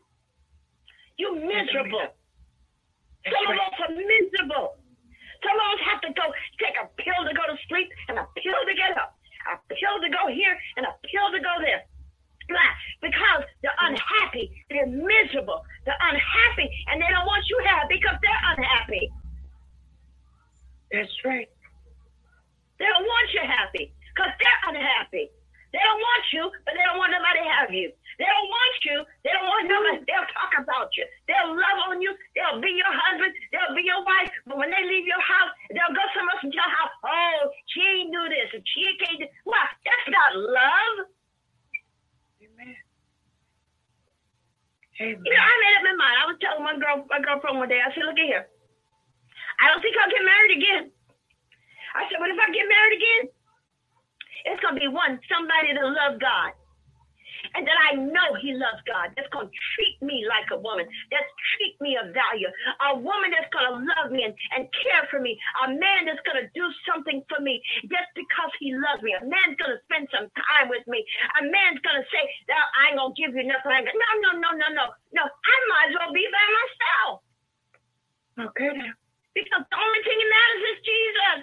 you're 1.17 1.35
miserable. 1.35 2.13
Some 3.23 3.45
of 3.47 3.55
us 3.55 3.75
are 3.87 3.93
miserable. 3.93 4.75
Some 5.43 5.55
of 5.59 5.67
us 5.75 5.81
have 5.91 6.01
to 6.07 6.11
go 6.15 6.25
take 6.59 6.75
a 6.79 6.87
pill 6.99 7.21
to 7.27 7.33
go 7.35 7.43
to 7.47 7.57
sleep 7.67 7.91
and 8.07 8.17
a 8.19 8.25
pill 8.39 8.61
to 8.63 8.73
get 8.75 8.95
up, 8.95 9.15
a 9.51 9.59
pill 9.67 9.95
to 9.99 10.09
go 10.09 10.31
here 10.31 10.55
and 10.77 10.85
a 10.87 10.93
pill 11.07 11.27
to 11.31 11.39
go 11.39 11.53
there. 11.59 11.83
Why? 12.51 12.67
Because 12.99 13.47
they're 13.63 13.79
unhappy, 13.79 14.51
they're 14.69 14.87
miserable, 14.87 15.63
they're 15.85 15.99
unhappy, 15.99 16.67
and 16.91 16.99
they 16.99 17.07
don't 17.07 17.27
want 17.27 17.43
you 17.47 17.59
happy 17.63 17.99
because 17.99 18.19
they're 18.19 18.43
unhappy. 18.55 19.11
That's 20.91 21.15
right. 21.23 21.49
They 22.79 22.85
don't 22.85 23.07
want 23.07 23.27
you 23.33 23.41
happy 23.47 23.93
because 24.11 24.31
they're 24.39 24.63
unhappy. 24.75 25.31
They 25.71 25.79
don't 25.81 26.01
want 26.03 26.23
you, 26.31 26.51
but 26.65 26.75
they 26.75 26.83
don't 26.85 26.99
want 26.99 27.11
nobody 27.15 27.41
to 27.41 27.49
have 27.49 27.71
you. 27.73 27.91
They 28.19 28.27
don't 28.29 28.49
want 28.49 28.75
you. 28.85 28.97
They 29.25 29.31
don't 29.33 29.49
want 29.49 29.65
nobody. 29.65 30.05
They'll 30.05 30.29
talk 30.33 30.53
about 30.61 30.93
you. 30.93 31.05
They'll 31.25 31.53
love 31.53 31.79
on 31.89 32.01
you. 32.01 32.13
They'll 32.37 32.61
be 32.61 32.73
your 32.77 32.93
husband. 32.93 33.33
They'll 33.49 33.73
be 33.73 33.85
your 33.85 34.03
wife. 34.05 34.29
But 34.45 34.61
when 34.61 34.69
they 34.69 34.83
leave 34.85 35.09
your 35.09 35.21
house, 35.21 35.51
they'll 35.73 35.95
go 35.95 36.05
somewhere 36.13 36.37
else 36.37 36.45
and 36.45 36.53
tell 36.53 36.69
how, 36.69 36.87
oh, 37.09 37.39
she 37.73 37.81
ain't 37.81 38.13
do 38.13 38.23
this 38.29 38.49
and 38.53 38.63
she 38.63 38.81
can't 39.01 39.19
do 39.21 39.27
What? 39.49 39.67
That's 39.81 40.07
not 40.13 40.31
love. 40.37 40.95
Amen. 42.43 42.77
Amen. 45.01 45.25
You 45.25 45.33
know, 45.33 45.41
I 45.41 45.53
made 45.57 45.75
up 45.81 45.85
my 45.89 45.95
mind. 45.97 46.15
I 46.21 46.25
was 46.29 46.37
telling 46.37 46.63
my 46.63 46.77
girl, 46.77 47.05
my 47.09 47.19
girlfriend 47.19 47.57
one 47.57 47.69
day, 47.69 47.81
I 47.81 47.89
said, 47.93 48.05
look 48.05 48.19
at 48.19 48.29
here. 48.29 48.45
I 49.57 49.69
don't 49.73 49.81
think 49.81 49.97
I'll 49.97 50.09
get 50.09 50.21
married 50.21 50.53
again. 50.57 50.83
I 51.93 52.09
said, 52.09 52.17
but 52.17 52.29
if 52.29 52.37
I 52.37 52.49
get 52.49 52.65
married 52.65 52.95
again, 52.97 53.23
it's 54.45 54.61
going 54.61 54.75
to 54.75 54.81
be 54.81 54.89
one, 54.89 55.21
somebody 55.29 55.73
that 55.73 55.85
loves 55.85 56.17
God. 56.19 56.53
And 57.53 57.67
that 57.67 57.77
I 57.91 58.01
know 58.01 58.33
he 58.41 58.57
loves 58.57 58.81
God. 58.89 59.13
That's 59.13 59.29
going 59.29 59.47
to 59.47 59.57
treat 59.77 59.97
me 60.01 60.25
like 60.25 60.49
a 60.49 60.59
woman. 60.59 60.89
That's 61.13 61.29
treat 61.55 61.77
me 61.81 61.93
of 62.01 62.09
value. 62.13 62.49
A 62.89 62.97
woman 62.97 63.29
that's 63.29 63.49
going 63.53 63.69
to 63.69 63.75
love 63.77 64.09
me 64.09 64.25
and, 64.25 64.33
and 64.57 64.65
care 64.73 65.05
for 65.13 65.21
me. 65.21 65.37
A 65.65 65.69
man 65.69 66.09
that's 66.09 66.21
going 66.25 66.41
to 66.41 66.49
do 66.57 66.65
something 66.89 67.21
for 67.29 67.37
me 67.41 67.61
just 67.85 68.09
because 68.17 68.51
he 68.57 68.73
loves 68.73 69.05
me. 69.05 69.13
A 69.13 69.21
man's 69.21 69.57
going 69.61 69.77
to 69.77 69.81
spend 69.85 70.09
some 70.09 70.27
time 70.33 70.73
with 70.73 70.85
me. 70.89 71.05
A 71.37 71.45
man's 71.45 71.81
going 71.85 72.01
to 72.01 72.07
say, 72.09 72.23
no, 72.49 72.57
I 72.57 72.81
ain't 72.89 72.97
going 72.97 73.13
to 73.13 73.17
give 73.17 73.31
you 73.37 73.45
nothing. 73.45 73.69
No, 73.69 74.09
no, 74.25 74.31
no, 74.39 74.49
no, 74.57 74.67
no. 74.73 74.85
No, 75.13 75.23
I 75.29 75.55
might 75.69 75.93
as 75.93 75.95
well 76.01 76.09
be 76.09 76.25
by 76.25 76.47
myself. 76.57 77.13
Okay 78.49 78.73
now. 78.73 78.93
Because 79.33 79.65
the 79.65 79.77
only 79.77 80.01
thing 80.05 80.17
that 80.17 80.29
matters 80.29 80.63
is 80.73 80.77
Jesus. 80.85 81.39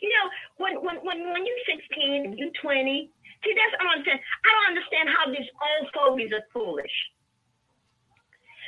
You 0.00 0.10
know, 0.10 0.26
when 0.58 0.74
when 0.82 0.96
when 1.02 1.18
when 1.34 1.42
you're 1.46 1.66
16 1.66 2.38
you're 2.38 2.54
20, 2.62 3.10
see 3.42 3.54
that's 3.54 3.74
I 3.78 3.82
don't 3.84 3.98
understand. 4.02 4.20
I 4.22 4.48
don't 4.54 4.68
understand 4.74 5.06
how 5.10 5.24
these 5.30 5.50
old 5.58 5.86
fogies 5.92 6.32
are 6.32 6.46
foolish. 6.54 6.96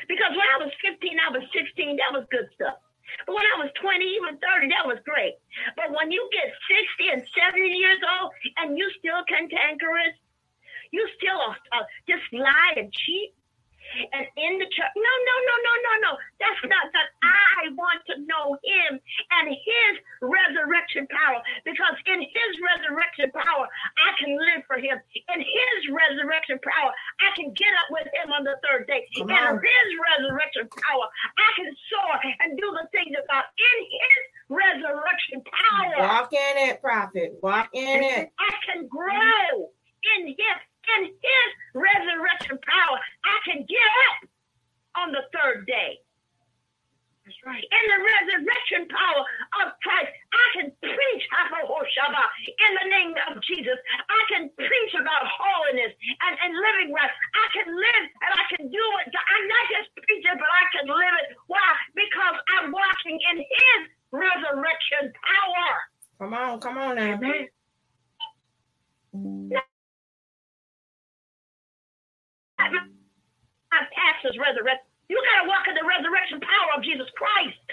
Because 0.04 0.36
when 0.36 0.48
I 0.52 0.60
was 0.60 0.72
15, 0.84 1.16
I 1.16 1.32
was 1.32 1.44
16, 1.56 1.96
that 1.96 2.12
was 2.12 2.28
good 2.28 2.44
stuff. 2.52 2.76
But 3.24 3.36
when 3.36 3.46
I 3.56 3.64
was 3.64 3.70
20, 3.80 4.04
even 4.04 4.36
30, 4.36 4.68
that 4.68 4.84
was 4.84 5.00
great. 5.04 5.36
But 5.76 5.92
when 5.96 6.12
you 6.12 6.28
get 6.32 6.52
60 7.00 7.08
and 7.08 7.22
70 7.32 7.72
years 7.72 8.00
old 8.04 8.32
and 8.60 8.76
you 8.76 8.84
still 8.98 9.24
cantankerous, 9.24 10.16
you 10.92 11.08
still 11.16 11.40
uh, 11.72 11.84
just 12.08 12.24
lie 12.32 12.74
and 12.76 12.92
cheat, 12.92 13.32
and 14.12 14.26
in 14.36 14.52
the 14.58 14.68
church. 14.70 14.94
No, 14.96 15.14
no, 15.24 15.36
no, 15.44 15.54
no, 15.62 15.72
no, 15.84 15.92
no. 16.08 16.12
That's 16.40 16.62
not 16.66 16.86
that. 16.92 17.08
I 17.22 17.72
want 17.74 18.00
to 18.10 18.20
know 18.26 18.58
him 18.60 18.98
and 18.98 19.46
his 19.50 19.92
resurrection 20.20 21.06
power 21.08 21.40
because 21.64 21.96
in 22.06 22.20
his 22.20 22.52
resurrection 22.60 23.30
power, 23.32 23.66
I 23.68 24.10
can 24.18 24.36
live 24.36 24.66
for 24.66 24.76
him. 24.76 24.98
In 25.34 25.40
his 25.40 25.78
resurrection 25.90 26.58
power, 26.60 26.92
I 27.22 27.30
can 27.36 27.54
get 27.54 27.72
up 27.84 27.88
with 27.94 28.08
him 28.10 28.34
on 28.34 28.44
the 28.44 28.58
third 28.66 28.86
day. 28.86 29.06
In 29.16 29.28
his 29.28 29.88
resurrection 29.96 30.68
power, 30.68 31.06
I 31.38 31.48
can 31.56 31.70
soar 31.90 32.14
and 32.44 32.58
do 32.58 32.68
the 32.74 32.86
things 32.92 33.14
of 33.16 33.24
God. 33.30 33.44
In 33.56 33.78
his 33.88 34.22
resurrection 34.48 35.42
power. 35.46 35.94
Walk 35.98 36.32
in 36.32 36.54
it, 36.68 36.82
prophet. 36.82 37.38
Walk 37.42 37.70
in 37.72 38.02
it. 38.02 38.32
I 38.38 38.54
can 38.66 38.86
grow 38.86 39.70
in 40.18 40.28
him 40.28 40.56
in 40.98 41.12
his 41.12 41.48
resurrection 41.74 42.58
power, 42.62 42.96
I 43.24 43.36
can 43.44 43.66
get 43.66 43.90
up 44.10 44.28
on 45.02 45.12
the 45.12 45.24
third 45.32 45.66
day. 45.66 45.98
That's 47.24 47.40
right. 47.40 47.64
In 47.64 47.84
the 47.88 47.98
resurrection 48.04 48.84
power 48.92 49.24
of 49.64 49.72
Christ, 49.80 50.12
I 50.12 50.46
can 50.60 50.68
preach 50.76 51.24
in 51.24 52.72
the 52.76 52.86
name 52.92 53.16
of 53.32 53.40
Jesus. 53.48 53.80
I 54.12 54.20
can 54.28 54.52
preach 54.60 54.92
about 54.92 55.24
holiness 55.24 55.96
and, 56.20 56.34
and 56.44 56.52
living 56.52 56.92
right. 56.92 57.08
I 57.08 57.46
can 57.56 57.72
live 57.72 58.04
and 58.04 58.30
I 58.36 58.44
can 58.52 58.68
do 58.68 58.84
it. 59.00 59.08
I'm 59.08 59.46
not 59.48 59.64
just 59.72 59.88
preaching, 60.04 60.36
but 60.36 60.52
I 60.52 60.64
can 60.76 60.86
live 60.92 61.14
it. 61.24 61.36
Why? 61.48 61.64
Because 61.96 62.36
I'm 62.60 62.68
walking 62.68 63.16
in 63.16 63.36
his 63.40 63.80
resurrection 64.12 65.08
power. 65.16 65.72
Come 66.20 66.34
on, 66.36 66.60
come 66.60 66.76
on 66.76 66.96
now. 66.96 67.16
Amen. 67.16 67.48
My 72.72 73.82
pastor's 73.90 74.38
resurrection. 74.38 74.86
You 75.10 75.20
got 75.20 75.44
to 75.44 75.46
walk 75.50 75.68
in 75.68 75.74
the 75.76 75.84
resurrection 75.84 76.40
power 76.40 76.70
of 76.78 76.80
Jesus 76.80 77.10
Christ, 77.18 77.68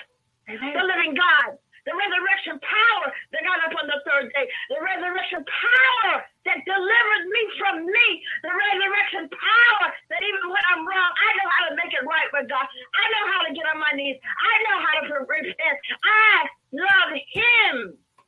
Amen. 0.49 0.73
the 0.75 0.83
living 0.83 1.15
God. 1.15 1.55
The 1.81 1.97
resurrection 1.97 2.61
power 2.61 3.09
that 3.33 3.41
got 3.41 3.57
up 3.65 3.73
on 3.73 3.89
the 3.89 3.97
third 4.05 4.29
day. 4.37 4.45
The 4.69 4.77
resurrection 4.77 5.41
power 5.41 6.21
that 6.45 6.61
delivered 6.61 7.23
me 7.25 7.41
from 7.57 7.75
me. 7.89 8.07
The 8.45 8.53
resurrection 8.53 9.25
power 9.33 9.85
that 10.13 10.21
even 10.21 10.45
when 10.45 10.61
I'm 10.69 10.85
wrong, 10.85 11.11
I 11.17 11.29
know 11.41 11.47
how 11.49 11.63
to 11.69 11.73
make 11.81 11.89
it 11.89 12.05
right 12.05 12.29
with 12.37 12.45
God. 12.53 12.69
I 12.69 13.05
know 13.09 13.23
how 13.33 13.41
to 13.49 13.51
get 13.57 13.65
on 13.65 13.81
my 13.81 13.93
knees. 13.97 14.21
I 14.21 14.53
know 14.61 14.77
how 14.77 14.97
to 15.09 15.15
repent. 15.25 15.77
I 16.05 16.33
love 16.69 17.11
Him. 17.17 17.75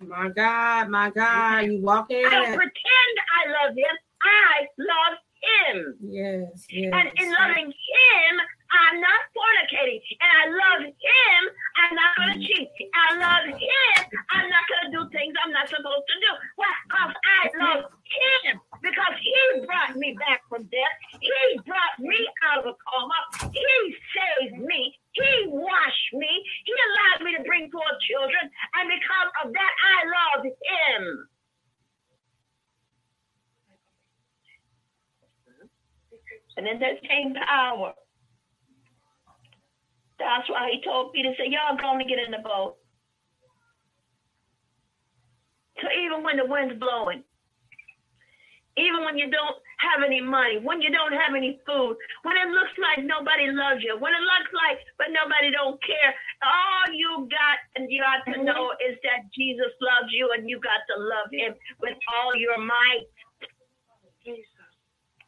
My 0.09 0.33
God, 0.33 0.89
my 0.89 1.13
God, 1.13 1.69
you 1.69 1.77
walk 1.77 2.09
in. 2.09 2.25
I 2.25 2.33
don't 2.33 2.57
pretend 2.57 3.13
I 3.37 3.41
love 3.53 3.77
Him. 3.77 3.93
I 4.25 4.65
love 4.81 5.13
him. 5.43 5.95
Yes, 6.01 6.65
yes. 6.69 6.91
And 6.93 7.07
in 7.19 7.27
loving 7.31 7.67
him, 7.67 8.33
I'm 8.73 8.97
not 8.99 9.21
fornicating. 9.35 10.01
And 10.17 10.31
I 10.33 10.43
love 10.49 10.81
him, 10.87 11.41
I'm 11.77 11.93
not 11.93 12.11
going 12.17 12.31
to 12.33 12.39
mm. 12.39 12.47
cheat. 12.47 12.69
I 12.95 13.07
love 13.21 13.45
him, 13.53 13.97
I'm 14.31 14.49
not 14.49 14.63
going 14.65 14.85
to 14.87 14.91
do 14.97 15.01
things 15.13 15.33
I'm 15.43 15.53
not 15.53 15.69
supposed 15.69 16.07
to 16.09 16.17
do. 16.17 16.31
Why? 16.57 16.71
Because 16.89 17.13
I 17.13 17.41
love 17.61 17.81
him. 17.85 18.59
Because 18.81 19.15
he 19.21 19.65
brought 19.65 19.95
me 19.95 20.17
back 20.17 20.41
from 20.49 20.63
death. 20.73 20.95
He 21.21 21.59
brought 21.65 21.95
me 21.99 22.19
out 22.49 22.65
of 22.65 22.73
a 22.73 22.75
coma. 22.81 23.19
He 23.53 23.71
saved 24.11 24.57
me. 24.63 24.95
He 25.13 25.45
washed 25.47 26.09
me. 26.13 26.31
He 26.65 26.73
allowed 26.73 27.21
me 27.25 27.37
to 27.37 27.43
bring 27.45 27.69
forth 27.69 27.97
children. 28.09 28.49
And 28.75 28.89
because 28.89 29.29
of 29.45 29.53
that, 29.53 29.73
I 29.85 29.97
love 30.09 30.43
him. 30.45 31.29
And 36.57 36.67
then 36.67 36.79
that 36.79 37.01
same 37.09 37.33
power. 37.33 37.93
That's 40.19 40.49
why 40.49 40.69
he 40.71 40.81
told 40.81 41.02
Peter, 41.13 41.33
say, 41.37 41.45
y'all 41.47 41.77
going 41.77 41.99
to 41.99 42.09
get 42.09 42.19
in 42.19 42.31
the 42.31 42.41
boat. 42.41 42.75
So 45.81 45.87
even 45.93 46.23
when 46.23 46.37
the 46.37 46.45
wind's 46.45 46.79
blowing, 46.79 47.23
even 48.77 49.05
when 49.05 49.17
you 49.17 49.29
don't 49.29 49.57
have 49.77 50.01
any 50.01 50.21
money, 50.21 50.57
when 50.57 50.81
you 50.81 50.89
don't 50.89 51.13
have 51.13 51.37
any 51.37 51.59
food, 51.65 51.93
when 52.23 52.33
it 52.39 52.49
looks 52.49 52.73
like 52.81 53.05
nobody 53.05 53.51
loves 53.53 53.85
you, 53.85 53.93
when 53.99 54.15
it 54.15 54.23
looks 54.23 54.49
like 54.53 54.81
but 54.97 55.13
nobody 55.13 55.53
don't 55.53 55.77
care, 55.83 56.15
all 56.41 56.89
you 56.89 57.29
got 57.29 57.57
and 57.75 57.91
you 57.91 58.01
got 58.01 58.25
to 58.25 58.37
mm-hmm. 58.39 58.49
know 58.49 58.73
is 58.81 58.97
that 59.05 59.29
Jesus 59.35 59.69
loves 59.77 60.09
you 60.09 60.33
and 60.33 60.49
you 60.49 60.57
got 60.57 60.81
to 60.89 60.95
love 60.97 61.29
him 61.29 61.53
with 61.81 61.97
all 62.09 62.33
your 62.33 62.57
might. 62.57 63.05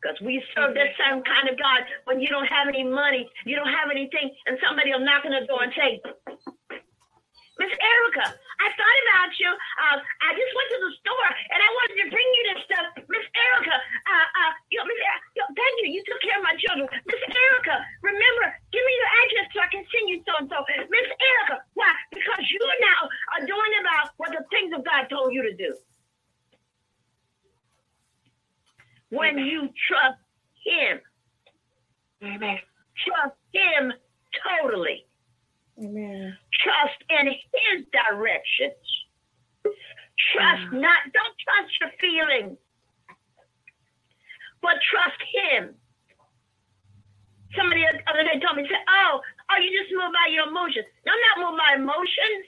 Because 0.06 0.22
we 0.22 0.38
serve 0.54 0.78
the 0.78 0.86
same 1.02 1.26
kind 1.26 1.50
of 1.50 1.58
God 1.58 1.82
when 2.06 2.22
you 2.22 2.30
don't 2.30 2.46
have 2.46 2.70
any 2.70 2.86
money, 2.86 3.26
you 3.42 3.58
don't 3.58 3.74
have 3.74 3.90
anything, 3.90 4.30
and 4.46 4.54
somebody 4.62 4.94
will 4.94 5.02
knock 5.02 5.26
on 5.26 5.34
the 5.34 5.50
door 5.50 5.66
and 5.66 5.74
say, 5.74 5.98
Miss 7.58 7.74
Erica, 7.74 8.26
I 8.30 8.68
thought 8.70 9.00
about 9.10 9.34
you. 9.42 9.50
Uh, 9.50 9.98
I 9.98 10.30
just 10.38 10.54
went 10.54 10.70
to 10.78 10.80
the 10.86 10.94
store 11.02 11.30
and 11.50 11.58
I 11.58 11.70
wanted 11.74 11.98
to 12.06 12.08
bring 12.14 12.30
you 12.38 12.44
this 12.54 12.62
stuff. 12.70 12.88
Miss 13.10 13.26
Erica, 13.34 13.76
uh, 13.82 14.28
uh, 14.46 14.52
you 14.70 14.78
know, 14.78 14.86
know, 14.86 15.50
thank 15.58 15.74
you. 15.82 15.98
You 15.98 16.06
took 16.06 16.22
care 16.22 16.38
of 16.38 16.46
my 16.46 16.54
children. 16.54 16.86
Miss 17.10 17.24
Erica, 17.26 17.82
remember, 18.06 18.46
give 18.70 18.86
me 18.86 18.94
your 18.94 19.12
address 19.26 19.48
so 19.56 19.58
I 19.66 19.70
can 19.74 19.84
send 19.90 20.06
you 20.06 20.22
so 20.22 20.38
and 20.38 20.46
so. 20.54 20.62
Miss 20.86 21.10
Erica, 21.18 21.66
why? 21.74 21.90
Because 22.14 22.46
you 22.46 22.62
now 22.62 23.10
are 23.34 23.44
doing 23.50 23.74
about 23.82 24.14
what 24.22 24.30
the 24.38 24.46
things 24.54 24.70
of 24.70 24.86
God 24.86 25.10
told 25.10 25.34
you 25.34 25.42
to 25.42 25.56
do. 25.58 25.74
When 29.16 29.38
you 29.38 29.70
trust 29.88 30.20
Him, 30.64 31.00
Amen. 32.24 32.58
trust 33.06 33.36
Him 33.54 33.94
totally. 34.44 35.06
Amen. 35.80 36.38
Trust 36.64 37.00
in 37.10 37.28
his 37.28 37.86
directions. 37.92 38.80
Trust 40.32 40.64
mm. 40.72 40.80
not, 40.80 41.04
don't 41.12 41.36
trust 41.44 41.72
your 41.82 41.92
feelings, 42.00 42.58
but 44.62 44.80
trust 44.88 45.20
him. 45.36 45.76
Somebody 47.58 47.84
the 47.84 48.00
other 48.08 48.24
day 48.24 48.40
told 48.40 48.58
me, 48.58 48.64
said, 48.68 48.84
Oh, 48.88 49.20
oh, 49.20 49.58
you 49.60 49.72
just 49.76 49.92
move 49.92 50.12
by 50.12 50.32
your 50.32 50.48
emotions. 50.48 50.88
No, 51.06 51.12
I'm 51.12 51.24
not 51.24 51.36
moving 51.44 51.60
by 51.60 51.72
emotions. 51.76 52.44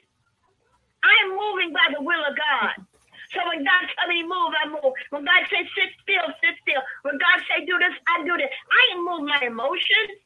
I 1.04 1.14
am 1.28 1.30
moving 1.36 1.72
by 1.72 1.88
the 1.92 2.04
will 2.04 2.24
of 2.24 2.36
God. 2.36 2.76
So 3.34 3.40
when 3.48 3.64
God 3.64 3.84
tells 3.88 4.10
me 4.10 4.24
move, 4.24 4.52
I 4.56 4.66
move. 4.70 4.94
When 5.12 5.24
God 5.26 5.44
says 5.52 5.68
sit 5.76 5.92
still, 6.04 6.28
sit 6.44 6.56
still. 6.64 6.82
When 7.04 7.18
God 7.20 7.38
say 7.48 7.66
do 7.66 7.76
this, 7.80 7.96
I 8.08 8.24
do 8.24 8.36
this. 8.38 8.50
I 8.50 8.80
ain't 8.94 9.04
move 9.04 9.24
my 9.28 9.42
emotions. 9.44 10.20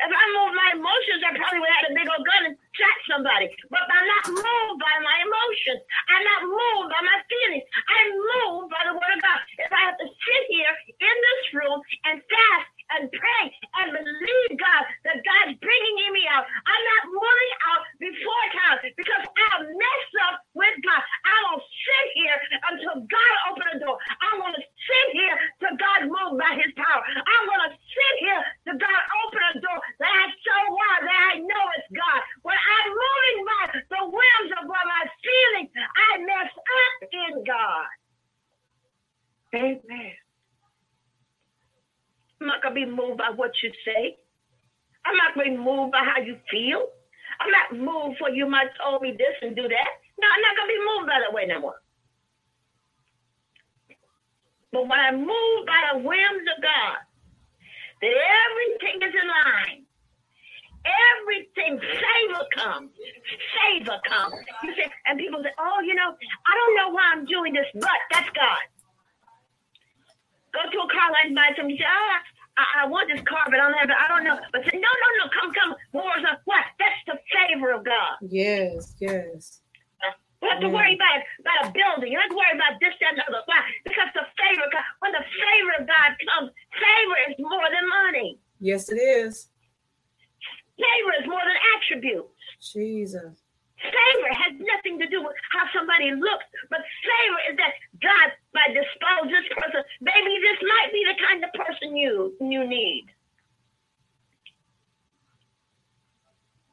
If 0.00 0.08
I 0.08 0.24
moved 0.32 0.56
my 0.56 0.70
emotions, 0.80 1.20
I 1.20 1.30
probably 1.36 1.60
would 1.60 1.72
have 1.76 1.80
had 1.84 1.92
a 1.92 1.96
big 2.00 2.08
old 2.08 2.24
gun 2.24 2.42
and 2.48 2.56
shot 2.72 2.96
somebody. 3.04 3.52
But 3.68 3.84
I'm 3.84 4.08
not 4.08 4.24
moved 4.32 4.78
by 4.80 4.96
my 5.04 5.16
emotions. 5.20 5.80
I'm 6.08 6.24
not 6.24 6.42
moved 6.48 6.88
by 6.88 7.02
my 7.04 7.18
feelings. 7.28 7.66
I'm 7.84 8.10
moved 8.16 8.72
by 8.72 8.82
the 8.88 8.96
word 8.96 9.12
of 9.12 9.20
God. 9.20 9.40
If 9.60 9.68
I 9.68 9.80
have 9.92 10.00
to 10.00 10.08
sit 10.08 10.42
here 10.48 10.72
in 10.88 11.16
this 11.20 11.42
room 11.52 11.84
and 12.08 12.16
fast 12.16 12.79
and 12.98 13.10
pray 13.10 13.44
and 13.82 13.88
believe 13.94 14.52
God 14.58 14.82
that 15.06 15.18
God's 15.22 15.56
bringing 15.62 16.10
me 16.12 16.26
out. 16.30 16.44
I'm 16.46 16.84
not 16.96 17.02
moving 17.14 17.52
out 17.70 17.82
before 18.02 18.44
time 18.54 18.78
because 18.96 19.24
I'll 19.24 19.64
mess 19.66 20.06
up 20.30 20.42
with 20.54 20.76
God. 20.82 21.00
I 21.00 21.36
will 21.50 21.62
sit 21.62 22.06
here 22.18 22.38
until 22.70 22.96
God 23.06 23.34
open 23.50 23.66
the 23.74 23.78
door. 23.84 23.96
I'm 24.20 24.42
going 24.42 24.56
to 24.58 24.64
sit 24.64 25.06
here 25.14 25.36
till 25.62 25.76
God 25.78 26.00
move 26.10 26.34
by 26.38 26.52
his 26.58 26.72
power. 26.74 27.02
I'm 27.06 27.44
going 27.46 27.64
to 27.70 27.72
sit 27.74 28.14
here 28.22 28.42
till 28.66 28.78
God 28.78 29.00
open 29.26 29.42
the 29.54 29.60
door 29.62 29.78
that 30.02 30.10
I 30.10 30.24
so 30.42 30.56
wide 30.74 31.02
that 31.06 31.20
I 31.30 31.34
know 31.40 31.64
it's 31.78 31.90
God. 31.94 32.20
When 32.42 32.58
I'm 32.58 32.88
moving 32.90 33.38
by 33.46 33.62
the 33.86 34.02
whims 34.10 34.50
of 34.58 34.64
what 34.66 34.84
my 34.86 35.04
feelings, 35.22 35.70
I 35.76 36.10
mess 36.26 36.50
up 36.54 36.98
in 37.10 37.32
God. 37.46 37.88
Amen. 39.54 40.14
I'm 42.40 42.46
not 42.46 42.62
going 42.62 42.74
to 42.74 42.80
be 42.86 42.90
moved 42.90 43.18
by 43.18 43.30
what 43.36 43.52
you 43.62 43.70
say. 43.84 44.16
I'm 45.04 45.16
not 45.16 45.34
going 45.34 45.52
to 45.52 45.56
be 45.56 45.64
moved 45.64 45.92
by 45.92 46.04
how 46.04 46.20
you 46.20 46.36
feel. 46.50 46.88
I'm 47.40 47.52
not 47.52 47.76
moved 47.76 48.18
for 48.18 48.28
you 48.30 48.48
might 48.48 48.68
told 48.82 49.02
me 49.02 49.12
this 49.12 49.36
and 49.42 49.56
do 49.56 49.62
that. 49.62 49.90
No, 50.20 50.26
I'm 50.28 50.42
not 50.44 50.56
going 50.56 50.68
to 50.68 50.74
be 50.76 50.82
moved 50.84 51.06
by 51.08 51.18
that 51.20 51.32
way 51.32 51.46
no 51.46 51.60
more. 51.60 51.80
But 54.72 54.88
when 54.88 55.00
I'm 55.00 55.18
moved 55.24 55.66
by 55.66 55.80
the 55.92 55.98
whims 56.00 56.46
of 56.56 56.62
God, 56.62 57.00
that 58.00 58.14
everything 58.14 58.96
is 59.02 59.12
in 59.12 59.28
line, 59.28 59.82
everything, 60.86 61.80
favor 61.80 62.44
comes, 62.56 62.90
favor 63.52 63.98
comes. 64.08 64.36
You 64.62 64.72
say, 64.76 64.88
and 65.06 65.18
people 65.18 65.42
say, 65.42 65.52
oh, 65.58 65.80
you 65.84 65.94
know, 65.94 66.14
I 66.14 66.52
don't 66.54 66.74
know 66.76 66.88
why 66.94 67.04
I'm 67.12 67.24
doing 67.26 67.52
this, 67.52 67.66
but 67.74 68.00
that's 68.12 68.30
God. 68.30 68.64
Go 70.52 70.60
to 70.66 70.78
a 70.82 70.88
car 70.88 71.10
and 71.24 71.34
buy 71.34 71.50
something. 71.56 71.70
You 71.70 71.78
say, 71.78 71.90
oh, 71.90 72.16
I, 72.60 72.84
I, 72.84 72.86
want 72.86 73.08
this 73.08 73.24
car, 73.24 73.48
but 73.48 73.56
I 73.56 73.64
don't 73.64 73.78
have 73.80 73.88
it. 73.88 73.96
I 73.96 74.06
don't 74.12 74.24
know. 74.24 74.36
But 74.52 74.68
say, 74.68 74.76
no, 74.76 74.92
no, 74.92 75.08
no, 75.20 75.26
come, 75.32 75.50
come. 75.56 75.72
Wars 75.96 76.24
of 76.28 76.44
what? 76.44 76.64
That's 76.76 77.00
the 77.08 77.16
favor 77.32 77.72
of 77.72 77.84
God. 77.84 78.20
Yes, 78.20 78.92
yes. 79.00 79.64
Uh, 80.04 80.12
you 80.42 80.48
have 80.52 80.60
to 80.60 80.68
worry 80.68 80.94
about, 81.00 81.24
about 81.40 81.60
a 81.64 81.68
building. 81.72 82.12
You 82.12 82.20
have 82.20 82.28
to 82.28 82.36
worry 82.36 82.52
about 82.52 82.76
this, 82.80 82.92
that, 83.00 83.16
and 83.16 83.24
other. 83.24 83.40
Why? 83.48 83.64
Because 83.88 84.12
the 84.12 84.28
favor 84.36 84.68
of 84.68 84.72
God, 84.72 84.84
when 85.00 85.12
the 85.16 85.24
favor 85.24 85.72
of 85.80 85.84
God 85.88 86.10
comes, 86.20 86.52
favor 86.76 87.16
is 87.32 87.34
more 87.40 87.68
than 87.72 87.84
money. 87.88 88.36
Yes, 88.60 88.92
it 88.92 89.00
is. 89.00 89.48
Favor 90.76 91.12
is 91.20 91.26
more 91.28 91.40
than 91.40 91.58
attributes. 91.76 92.36
Jesus. 92.60 93.40
Favor 93.80 94.32
has 94.34 94.52
nothing 94.60 94.98
to 95.00 95.08
do 95.08 95.24
with 95.24 95.36
how 95.52 95.64
somebody 95.72 96.12
looks, 96.12 96.44
but 96.68 96.80
favor 97.00 97.40
is 97.50 97.56
that 97.56 97.72
God 98.02 98.28
might 98.52 98.76
dispose 98.76 99.32
this 99.32 99.48
person. 99.56 99.82
Maybe 100.00 100.36
this 100.40 100.60
might 100.60 100.92
be 100.92 101.02
the 101.08 101.16
kind 101.16 101.44
of 101.44 101.50
person 101.56 101.96
you 101.96 102.34
you 102.40 102.66
need. 102.66 103.06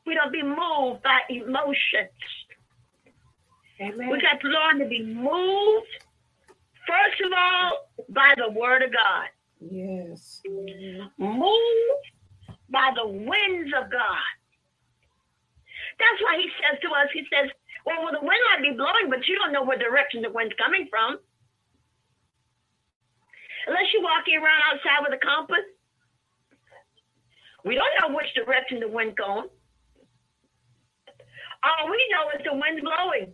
We 0.05 0.15
don't 0.15 0.31
be 0.31 0.43
moved 0.43 1.03
by 1.03 1.19
emotions. 1.29 2.11
Amen. 3.79 4.09
We 4.09 4.19
got 4.21 4.39
to 4.41 4.47
learn 4.47 4.79
to 4.79 4.85
be 4.85 5.03
moved, 5.03 5.87
first 6.87 7.21
of 7.23 7.31
all, 7.37 7.89
by 8.09 8.33
the 8.37 8.51
word 8.51 8.81
of 8.83 8.91
God. 8.91 9.27
Yes. 9.59 10.41
Moved 11.17 12.05
by 12.69 12.91
the 12.95 13.07
winds 13.07 13.73
of 13.77 13.91
God. 13.91 14.36
That's 15.97 16.19
why 16.21 16.37
he 16.37 16.47
says 16.61 16.77
to 16.85 16.89
us, 16.93 17.09
he 17.13 17.25
says, 17.29 17.49
well, 17.85 18.03
well, 18.03 18.13
the 18.13 18.21
wind 18.21 18.41
might 18.53 18.61
be 18.61 18.77
blowing, 18.77 19.09
but 19.09 19.25
you 19.27 19.35
don't 19.39 19.51
know 19.51 19.63
what 19.63 19.79
direction 19.79 20.21
the 20.21 20.29
wind's 20.29 20.53
coming 20.61 20.87
from. 20.89 21.17
Unless 23.67 23.91
you're 23.91 24.05
walking 24.05 24.37
around 24.37 24.61
outside 24.71 25.01
with 25.03 25.17
a 25.17 25.21
compass. 25.23 25.65
We 27.65 27.75
don't 27.75 27.95
know 27.99 28.15
which 28.15 28.31
direction 28.35 28.79
the 28.79 28.87
wind's 28.87 29.15
going. 29.17 29.49
All 31.63 31.89
we 31.89 31.99
know 32.13 32.31
is 32.37 32.45
the 32.45 32.53
wind's 32.53 32.79
blowing. 32.85 33.33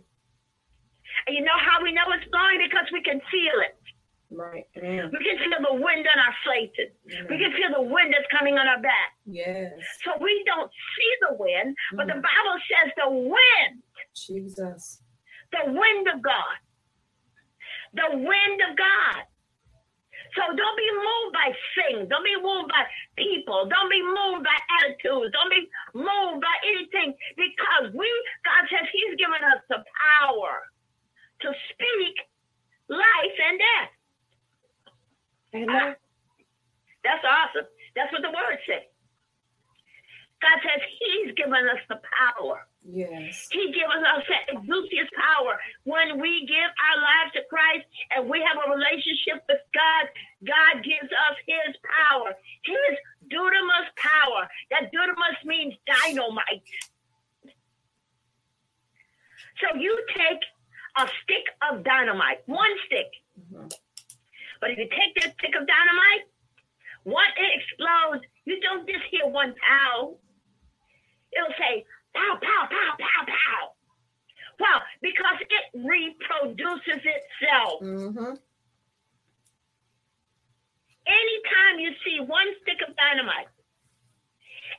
And 1.26 1.36
you 1.36 1.44
know 1.44 1.58
how 1.60 1.82
we 1.84 1.92
know 1.92 2.08
it's 2.10 2.26
blowing? 2.32 2.58
Because 2.58 2.88
we 2.90 3.02
can 3.02 3.20
feel 3.30 3.56
it. 3.62 3.78
Right. 4.34 4.66
Yeah. 4.74 5.06
We 5.12 5.18
can 5.22 5.38
feel 5.38 5.62
the 5.62 5.74
wind 5.78 6.06
on 6.10 6.18
our 6.18 6.34
faces. 6.42 6.90
We 7.06 7.38
can 7.38 7.52
feel 7.54 7.70
the 7.70 7.86
wind 7.86 8.12
that's 8.12 8.26
coming 8.36 8.58
on 8.58 8.66
our 8.66 8.82
back. 8.82 9.14
Yes. 9.26 9.72
So 10.04 10.12
we 10.20 10.42
don't 10.46 10.70
see 10.70 11.12
the 11.28 11.36
wind, 11.38 11.76
mm. 11.92 11.96
but 11.96 12.06
the 12.06 12.18
mm. 12.18 12.22
Bible 12.22 12.58
says 12.66 12.92
the 12.98 13.10
wind. 13.10 13.82
Jesus. 14.14 15.02
The 15.52 15.70
wind 15.70 16.08
of 16.12 16.22
God. 16.22 16.58
The 17.94 18.10
wind 18.18 18.58
of 18.68 18.76
God. 18.76 19.22
So 20.34 20.42
don't 20.50 20.78
be 20.78 20.90
moved 20.90 21.32
by 21.32 21.48
things. 21.78 22.10
Don't 22.10 22.26
be 22.26 22.34
moved 22.34 22.66
by 22.66 22.82
people. 23.14 23.70
Don't 23.70 23.86
be 23.86 24.02
moved 24.02 24.42
by 24.42 24.58
attitudes. 24.82 25.30
Don't 25.30 25.50
be 25.50 25.62
moved 25.94 26.42
by 26.42 26.56
anything 26.74 27.14
because 27.38 27.94
we, 27.94 28.10
God 28.42 28.66
says 28.66 28.90
He's 28.90 29.14
given 29.14 29.38
us 29.46 29.62
the 29.70 29.78
power 29.78 30.66
to 31.46 31.48
speak 31.70 32.16
life 32.90 33.36
and 33.46 33.62
death. 33.62 33.93
Amen. 35.54 35.94
That's 37.04 37.24
awesome. 37.24 37.68
That's 37.94 38.10
what 38.12 38.22
the 38.22 38.30
word 38.30 38.58
says. 38.66 38.82
God 40.42 40.58
says 40.60 40.82
He's 40.98 41.32
given 41.36 41.64
us 41.70 41.80
the 41.88 42.00
power. 42.04 42.66
Yes. 42.84 43.48
He 43.50 43.72
gives 43.72 43.96
us 43.96 44.24
that 44.28 44.44
exousias 44.52 45.08
power. 45.16 45.56
When 45.84 46.20
we 46.20 46.44
give 46.44 46.68
our 46.68 46.98
lives 47.00 47.32
to 47.34 47.42
Christ 47.48 47.86
and 48.12 48.28
we 48.28 48.44
have 48.44 48.60
a 48.60 48.68
relationship 48.68 49.40
with 49.48 49.62
God, 49.72 50.04
God 50.44 50.84
gives 50.84 51.08
us 51.08 51.36
His 51.48 51.76
power, 51.80 52.34
His 52.64 52.98
dunamis 53.32 53.88
power. 53.96 54.48
That 54.70 54.92
dunamis 54.92 55.40
means 55.46 55.74
dynamite. 55.86 56.68
So 59.62 59.78
you 59.78 59.96
take 60.12 60.42
a 60.98 61.08
stick 61.22 61.46
of 61.70 61.84
dynamite, 61.84 62.42
one 62.46 62.74
stick. 62.86 63.08
Mm-hmm. 63.40 63.68
But 64.64 64.72
if 64.72 64.78
you 64.78 64.88
take 64.88 65.12
that 65.20 65.36
stick 65.36 65.52
of 65.60 65.68
dynamite, 65.68 66.24
one 67.04 67.28
explodes, 67.36 68.24
you 68.48 68.56
don't 68.64 68.88
just 68.88 69.04
hear 69.12 69.28
one 69.28 69.52
pow. 69.60 70.16
It'll 71.36 71.52
say 71.60 71.84
pow, 72.16 72.40
pow, 72.40 72.64
pow, 72.72 72.96
pow, 72.96 73.22
pow. 73.28 73.62
Wow, 74.58 74.80
because 75.02 75.36
it 75.52 75.64
reproduces 75.84 76.96
itself. 76.96 77.84
Mm-hmm. 77.84 78.40
Anytime 81.12 81.74
you 81.76 81.92
see 82.00 82.24
one 82.24 82.48
stick 82.64 82.80
of 82.88 82.96
dynamite 82.96 83.52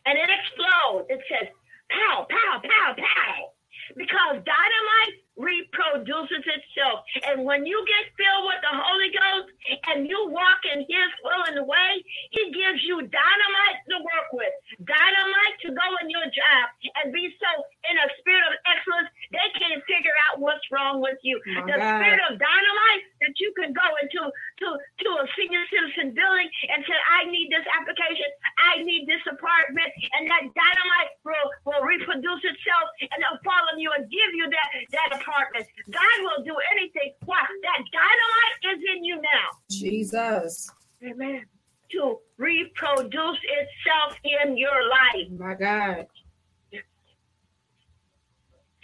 and 0.10 0.18
it 0.18 0.30
explodes, 0.34 1.06
it 1.14 1.22
says 1.30 1.54
pow, 1.94 2.26
pow, 2.26 2.58
pow, 2.58 2.96
pow. 2.98 3.54
Because 3.94 4.42
dynamite 4.42 5.25
reproduces 5.38 6.44
itself. 6.44 7.04
And 7.28 7.44
when 7.44 7.66
you 7.66 7.78
get 7.88 8.12
filled 8.16 8.46
with 8.48 8.62
the 8.64 8.76
Holy 8.76 9.12
Ghost 9.12 9.52
and 9.92 10.08
you 10.08 10.32
walk 10.32 10.64
in 10.72 10.82
His 10.88 11.10
will 11.24 11.44
and 11.52 11.60
way, 11.68 11.92
He 12.32 12.52
gives 12.52 12.84
you 12.84 13.04
dynamite 13.04 13.80
to 13.92 13.98
work 14.00 14.30
with, 14.32 14.54
dynamite 14.84 15.56
to 15.68 15.70
go 15.76 15.88
in 16.02 16.10
your 16.10 16.28
job 16.32 16.66
and 17.04 17.12
be 17.12 17.32
so 17.40 17.50
in 17.92 17.96
a 18.00 18.08
spirit 18.20 18.44
of 18.50 18.56
excellence, 18.66 19.10
they 19.32 19.50
can't 19.60 19.84
figure 19.86 20.16
out 20.28 20.40
what's 20.42 20.64
wrong 20.72 21.02
with 21.02 21.20
you. 21.22 21.38
My 21.54 21.62
the 21.68 21.78
God. 21.78 22.00
spirit 22.00 22.22
of 22.32 22.40
dynamite 22.40 23.04
that 23.22 23.34
you 23.38 23.54
can 23.54 23.74
go 23.76 23.88
into 24.02 24.32
to, 24.60 24.68
to 24.68 25.10
a 25.20 25.26
senior 25.36 25.64
citizen 25.68 26.16
building 26.16 26.50
and 26.72 26.80
said, 26.88 27.02
I 27.12 27.28
need 27.28 27.52
this 27.52 27.66
application, 27.76 28.30
I 28.56 28.84
need 28.84 29.08
this 29.08 29.24
apartment, 29.28 29.92
and 30.16 30.30
that 30.32 30.44
dynamite 30.56 31.12
will, 31.28 31.48
will 31.68 31.84
reproduce 31.84 32.44
itself 32.44 32.88
and 33.02 33.20
it'll 33.20 33.42
fall 33.44 33.64
on 33.72 33.80
you 33.80 33.92
and 33.96 34.08
give 34.08 34.32
you 34.34 34.48
that, 34.48 34.70
that 34.96 35.10
apartment. 35.20 35.68
God 35.92 36.18
will 36.24 36.44
do 36.44 36.56
anything. 36.76 37.14
Why? 37.26 37.44
That 37.44 37.82
dynamite 37.92 38.58
is 38.76 38.80
in 38.96 39.04
you 39.04 39.18
now. 39.20 39.50
Jesus. 39.70 40.72
Amen. 41.04 41.46
To 41.92 42.20
reproduce 42.38 43.40
itself 43.44 44.18
in 44.24 44.58
your 44.58 44.88
life. 44.90 45.30
My 45.38 45.54
God. 45.54 46.08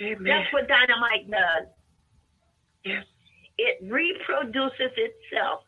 Amen. 0.01 0.23
That's 0.23 0.51
what 0.51 0.67
dynamite 0.67 1.29
does. 1.29 1.67
Yes. 2.83 3.05
It 3.57 3.77
reproduces 3.81 4.91
itself 4.97 5.63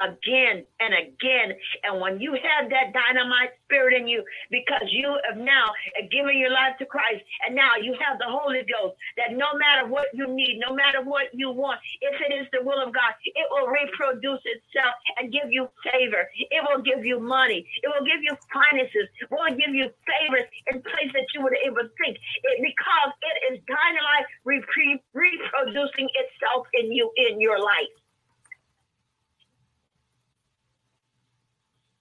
again 0.00 0.64
and 0.80 0.92
again. 0.94 1.56
And 1.84 2.00
when 2.00 2.20
you 2.20 2.32
have 2.34 2.70
that 2.70 2.92
dynamite 2.92 3.54
spirit 3.64 3.94
in 3.94 4.08
you, 4.08 4.24
because 4.50 4.86
you 4.90 5.18
have 5.28 5.38
now 5.38 5.70
given 6.10 6.38
your 6.38 6.50
life 6.50 6.78
to 6.78 6.86
Christ, 6.86 7.24
and 7.46 7.54
now 7.54 7.76
you 7.80 7.94
have 8.00 8.18
the 8.18 8.28
Holy 8.28 8.64
Ghost, 8.66 8.96
that 9.16 9.36
no 9.36 9.54
matter 9.58 9.88
what 9.88 10.06
you 10.14 10.26
need, 10.26 10.60
no 10.60 10.74
matter 10.74 11.02
what 11.02 11.32
you 11.32 11.50
want, 11.50 11.80
if 12.00 12.14
it 12.20 12.32
is 12.32 12.46
the 12.52 12.62
will 12.62 12.82
of 12.82 12.94
God, 12.94 13.12
it 13.24 13.46
will 13.50 13.68
reproduce 13.68 14.42
itself 14.44 14.94
and 15.18 15.32
give 15.32 15.50
you 15.50 15.68
favor. 15.84 16.28
It 16.50 16.62
will 16.68 16.82
give 16.82 17.04
you 17.04 17.20
money. 17.20 17.66
It 17.82 17.88
will 17.88 18.04
give 18.06 18.22
you 18.22 18.34
finances. 18.52 19.08
It 19.20 19.28
will 19.30 19.50
give 19.54 19.74
you 19.74 19.90
favors 20.06 20.48
in 20.72 20.82
places 20.82 21.12
that 21.14 21.28
you 21.34 21.42
would 21.42 21.56
ever 21.66 21.90
think. 22.00 22.16
It, 22.16 22.56
because 22.62 23.10
it 23.22 23.36
is 23.52 23.60
dynamite 23.66 24.26
reproducing 24.44 26.08
itself 26.14 26.66
in 26.74 26.92
you 26.92 27.10
in 27.16 27.40
your 27.40 27.58
life. 27.58 27.92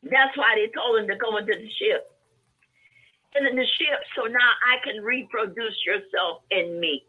That's 0.10 0.38
why 0.38 0.56
they 0.56 0.72
told 0.74 1.00
him 1.00 1.08
to 1.08 1.16
go 1.16 1.38
into 1.38 1.54
the 1.54 1.70
ship. 1.80 2.12
And 3.36 3.48
in 3.48 3.56
the 3.56 3.66
ship, 3.78 4.00
so 4.16 4.24
now 4.24 4.52
I 4.66 4.78
can 4.84 5.04
reproduce 5.04 5.78
yourself 5.86 6.42
in 6.50 6.80
me. 6.80 7.04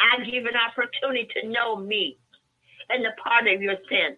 I 0.00 0.24
give 0.24 0.46
an 0.46 0.56
opportunity 0.56 1.28
to 1.40 1.48
know 1.48 1.76
me 1.76 2.18
and 2.88 3.04
the 3.04 3.12
part 3.22 3.46
of 3.46 3.62
your 3.62 3.76
sin. 3.88 4.16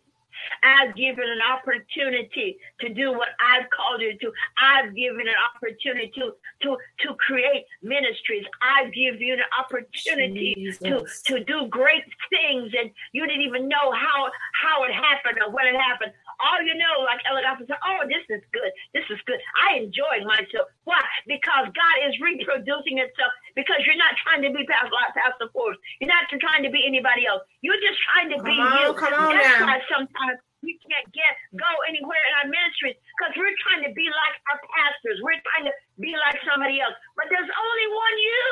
I've 0.63 0.95
given 0.97 1.25
an 1.25 1.41
opportunity 1.43 2.57
to 2.81 2.89
do 2.89 3.13
what 3.13 3.29
I've 3.41 3.69
called 3.71 4.01
you 4.01 4.17
to. 4.19 4.33
I've 4.61 4.95
given 4.95 5.29
an 5.29 5.35
opportunity 5.55 6.11
to 6.17 6.33
to 6.63 6.77
to 7.07 7.15
create 7.15 7.65
ministries. 7.83 8.45
I've 8.61 8.93
given 8.93 9.21
you 9.21 9.35
an 9.35 9.47
opportunity 9.59 10.73
to 10.83 11.07
to 11.27 11.45
do 11.45 11.67
great 11.69 12.05
things, 12.31 12.73
and 12.79 12.91
you 13.13 13.27
didn't 13.27 13.43
even 13.43 13.69
know 13.69 13.93
how 13.93 14.31
how 14.55 14.85
it 14.85 14.93
happened 14.93 15.39
or 15.45 15.53
when 15.53 15.67
it 15.67 15.79
happened. 15.79 16.13
All 16.43 16.59
you 16.67 16.75
know, 16.75 17.07
like 17.07 17.23
Goffin 17.23 17.71
said, 17.71 17.79
oh, 17.87 18.03
this 18.11 18.27
is 18.27 18.43
good. 18.51 18.71
This 18.91 19.07
is 19.15 19.19
good. 19.31 19.39
I 19.55 19.79
enjoy 19.79 20.27
myself. 20.27 20.67
Why? 20.83 20.99
Because 21.31 21.71
God 21.71 21.97
is 22.03 22.19
reproducing 22.19 22.99
itself. 22.99 23.31
Because 23.55 23.87
you're 23.87 23.99
not 23.99 24.19
trying 24.27 24.43
to 24.43 24.51
be 24.51 24.67
past 24.67 24.91
Pastor 25.15 25.47
Forbes. 25.55 25.79
You're 26.03 26.11
not 26.11 26.27
trying 26.29 26.67
to 26.67 26.73
be 26.75 26.83
anybody 26.83 27.31
else. 27.31 27.47
You're 27.63 27.79
just 27.79 27.99
trying 28.11 28.35
to 28.35 28.39
be 28.43 28.55
Come 28.59 28.67
on, 28.67 28.75
you. 28.83 28.89
come 28.99 29.15
on 29.15 29.33
That's 29.39 29.61
now. 29.63 29.67
why 29.71 29.79
sometimes 29.87 30.43
we 30.67 30.79
can't 30.83 31.07
get 31.15 31.33
go 31.59 31.71
anywhere 31.91 32.23
in 32.23 32.33
our 32.43 32.49
ministries 32.51 32.99
because 33.19 33.35
we're 33.39 33.55
trying 33.67 33.83
to 33.87 33.93
be 33.95 34.07
like 34.07 34.35
our 34.51 34.59
pastors. 34.75 35.19
We're 35.23 35.39
trying 35.55 35.71
to 35.71 35.75
be 35.99 36.15
like 36.19 36.39
somebody 36.47 36.83
else. 36.83 36.95
But 37.15 37.31
there's 37.31 37.51
only 37.51 37.87
one 37.91 38.17
you. 38.19 38.51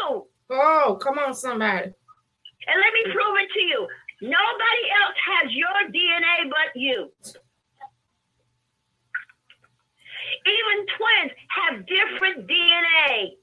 Oh, 0.50 0.98
come 0.98 1.18
on, 1.18 1.34
somebody. 1.34 1.90
And 2.66 2.76
let 2.78 2.92
me 2.94 3.02
prove 3.14 3.34
it 3.40 3.50
to 3.54 3.62
you. 3.62 3.80
Nobody 4.22 4.84
else 5.00 5.16
has 5.16 5.46
your 5.54 5.78
DNA 5.88 6.50
but 6.50 6.70
you. 6.76 7.08
Even 10.46 10.86
twins 10.96 11.32
have 11.50 11.86
different 11.86 12.48
DNA. 12.48 13.36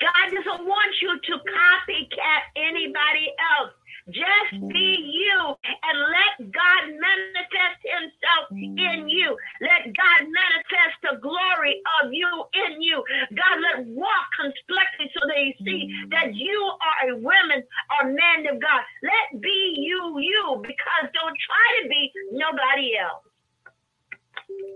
God 0.00 0.26
doesn't 0.34 0.66
want 0.66 0.94
you 1.02 1.18
to 1.20 1.34
copycat 1.38 2.42
anybody 2.56 3.32
else. 3.60 3.74
Just 4.08 4.56
mm. 4.56 4.72
be 4.72 4.96
you 5.04 5.38
and 5.60 5.96
let 6.00 6.52
God 6.52 6.82
manifest 6.96 7.80
himself 7.84 8.48
mm. 8.48 8.72
in 8.80 9.08
you. 9.08 9.36
Let 9.60 9.92
God 9.92 10.20
manifest 10.24 10.96
the 11.04 11.20
glory 11.20 11.76
of 12.00 12.12
you 12.12 12.28
in 12.66 12.80
you. 12.80 13.04
God 13.36 13.56
let 13.60 13.86
walk 13.92 14.26
completely 14.40 15.12
so 15.12 15.20
they 15.28 15.52
see 15.60 15.92
mm. 15.92 16.10
that 16.10 16.34
you 16.34 16.56
are 16.56 17.12
a 17.12 17.16
woman 17.20 17.60
or 18.00 18.08
man 18.08 18.48
of 18.48 18.56
God. 18.62 18.82
Let 19.04 19.42
be 19.42 19.76
you, 19.76 20.18
you, 20.20 20.62
because 20.62 21.04
don't 21.12 21.36
try 21.44 21.68
to 21.82 21.88
be 21.88 22.12
nobody 22.32 22.96
else. 22.96 23.28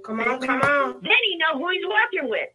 Come 0.04 0.20
on, 0.20 0.40
come 0.40 0.60
on. 0.60 1.00
Then 1.00 1.20
he 1.24 1.38
know 1.40 1.56
who 1.56 1.70
he's 1.72 1.86
working 1.88 2.28
with. 2.28 2.52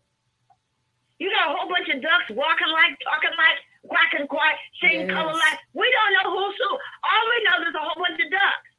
You 1.17 1.33
got 1.33 1.49
a 1.49 1.57
whole 1.57 1.69
bunch 1.69 1.89
of 1.89 2.01
ducks 2.01 2.29
walking 2.29 2.69
like, 2.69 2.93
talking 3.01 3.33
like, 3.33 3.57
quacking 3.87 4.27
quack, 4.27 4.55
singing 4.81 5.07
Yes. 5.07 5.15
color 5.15 5.33
like. 5.33 5.59
We 5.73 5.87
don't 5.89 6.13
know 6.19 6.27
who's 6.35 6.55
who. 6.61 6.71
All 6.75 7.23
we 7.31 7.37
know 7.43 7.55
there's 7.63 7.75
a 7.75 7.79
whole 7.83 7.97
bunch 8.03 8.19
of 8.21 8.29
ducks. 8.31 8.69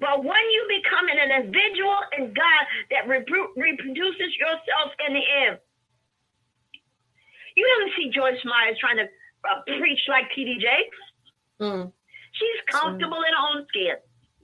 But 0.00 0.24
when 0.24 0.44
you 0.50 0.80
become 0.80 1.08
an 1.08 1.18
individual 1.20 1.96
in 2.16 2.32
God 2.32 2.62
that 2.90 3.04
repro- 3.04 3.52
reproduces 3.56 4.32
yourself 4.40 4.92
in 5.06 5.12
the 5.14 5.24
end, 5.46 5.58
you 7.56 7.68
never 7.78 7.90
see 7.96 8.08
Joyce 8.08 8.40
Myers 8.44 8.78
trying 8.80 8.96
to 8.96 9.04
uh, 9.04 9.60
preach 9.78 10.00
like 10.08 10.24
T.D. 10.34 10.56
Jakes. 10.56 11.00
Mm, 11.60 11.92
She's 12.32 12.60
comfortable 12.70 13.18
in 13.18 13.32
her 13.34 13.44
own 13.52 13.66
skin. 13.68 13.96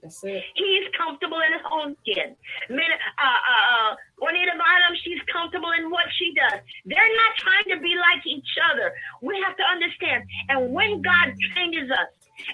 That's 0.07 0.23
it. 0.23 0.43
He's 0.55 0.87
comfortable 0.95 1.35
in 1.43 1.51
his 1.51 1.67
own 1.67 1.95
skin. 1.99 2.31
Min- 2.69 2.79
uh, 3.19 3.27
uh, 3.27 3.91
uh, 3.91 3.95
Juanita 4.23 4.55
Bynum, 4.55 4.95
she's 5.03 5.19
comfortable 5.27 5.71
in 5.75 5.91
what 5.91 6.07
she 6.15 6.31
does. 6.31 6.63
They're 6.85 7.15
not 7.19 7.35
trying 7.35 7.67
to 7.75 7.83
be 7.83 7.91
like 7.99 8.23
each 8.25 8.55
other. 8.71 8.95
We 9.21 9.35
have 9.43 9.57
to 9.57 9.63
understand. 9.67 10.23
And 10.47 10.71
when 10.71 11.01
God 11.01 11.35
changes 11.55 11.91
us, 11.91 12.07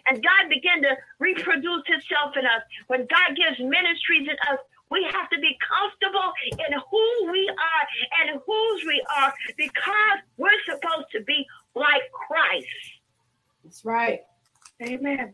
and 0.07 0.23
God 0.23 0.49
begin 0.49 0.81
to 0.81 0.97
reproduce 1.19 1.85
Himself 1.85 2.33
in 2.39 2.45
us, 2.45 2.65
when 2.87 3.05
God 3.05 3.37
gives 3.37 3.59
ministries 3.59 4.25
in 4.25 4.37
us, 4.49 4.57
we 4.89 5.05
have 5.13 5.29
to 5.29 5.37
be 5.37 5.53
comfortable 5.61 6.33
in 6.57 6.73
who 6.89 7.31
we 7.31 7.45
are 7.53 7.83
and 8.21 8.41
whose 8.45 8.81
we 8.87 8.97
are 9.17 9.33
because 9.57 10.17
we're 10.37 10.61
supposed 10.65 11.11
to 11.11 11.21
be 11.21 11.45
like 11.75 12.01
Christ. 12.13 12.65
That's 13.63 13.85
right. 13.85 14.21
Amen. 14.81 15.33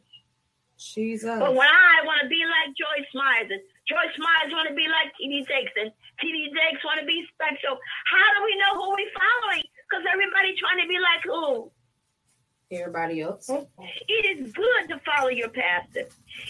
Jesus. 0.79 1.35
But 1.35 1.53
when 1.53 1.67
I 1.67 2.01
want 2.07 2.23
to 2.23 2.29
be 2.31 2.39
like 2.47 2.71
Joyce 2.73 3.11
Myers, 3.11 3.51
and 3.51 3.61
Joyce 3.83 4.15
Myers 4.15 4.51
want 4.55 4.71
to 4.71 4.75
be 4.75 4.87
like 4.87 5.11
T.D. 5.19 5.43
Jakes, 5.45 5.75
and 5.75 5.91
T.D. 6.23 6.55
Jakes 6.55 6.81
want 6.87 7.03
to 7.03 7.05
be 7.05 7.21
special, 7.35 7.75
how 8.07 8.27
do 8.39 8.47
we 8.47 8.55
know 8.55 8.79
who 8.79 8.87
we're 8.95 9.15
following? 9.15 9.63
Because 9.85 10.07
everybody 10.07 10.55
trying 10.55 10.79
to 10.79 10.87
be 10.87 10.97
like 10.97 11.23
who? 11.27 11.71
Everybody 12.71 13.21
else. 13.21 13.49
It 13.49 14.37
is 14.37 14.53
good 14.53 14.89
to 14.89 15.01
follow 15.03 15.29
your 15.29 15.49
pastor. 15.49 16.05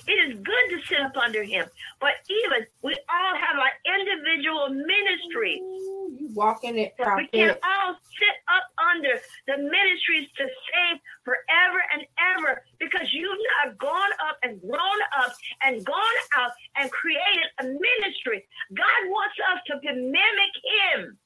It 0.05 0.11
is 0.11 0.37
good 0.39 0.65
to 0.71 0.77
sit 0.87 0.99
up 0.99 1.15
under 1.15 1.43
him. 1.43 1.65
But 2.01 2.11
even 2.29 2.67
we 2.83 2.91
all 2.91 3.35
have 3.35 3.55
our 3.55 3.71
individual 3.87 4.67
ministry. 4.67 5.61
Ooh, 5.63 6.11
You 6.19 6.29
walking 6.33 6.77
it, 6.77 6.93
We 6.99 7.27
can 7.27 7.55
all 7.63 7.95
sit 8.19 8.35
up 8.51 8.63
under 8.91 9.21
the 9.47 9.57
ministries 9.63 10.27
to 10.35 10.43
save 10.43 10.99
forever 11.23 11.79
and 11.93 12.03
ever 12.35 12.63
because 12.81 13.07
you've 13.13 13.39
not 13.63 13.77
gone 13.77 14.11
up 14.27 14.37
and 14.43 14.59
grown 14.59 14.99
up 15.23 15.33
and 15.63 15.85
gone 15.85 16.19
out 16.35 16.51
and 16.75 16.91
created 16.91 17.47
a 17.61 17.63
ministry. 17.63 18.45
God 18.75 19.01
wants 19.07 19.35
us 19.55 19.61
to 19.67 19.79
mimic 19.93 20.53
Him, 20.95 21.17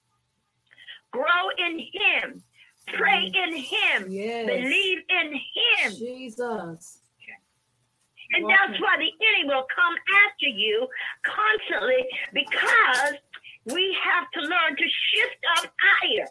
grow 1.11 1.49
in 1.57 1.80
Him, 1.80 2.44
pray 2.88 3.31
in 3.34 3.55
Him, 3.55 4.11
Yes. 4.11 4.45
believe 4.45 4.99
in 5.10 5.34
Him. 5.34 5.91
Jesus. 5.95 6.99
And 8.34 8.49
that's 8.49 8.81
why 8.81 8.97
the 8.97 9.11
enemy 9.14 9.53
will 9.53 9.68
come 9.69 9.95
after 10.26 10.47
you 10.47 10.88
constantly 11.22 12.01
because 12.34 13.14
we 13.65 13.95
have 14.01 14.26
to 14.31 14.41
learn 14.41 14.76
to 14.76 14.84
shift 14.84 15.41
up 15.57 15.72
higher. 15.77 16.27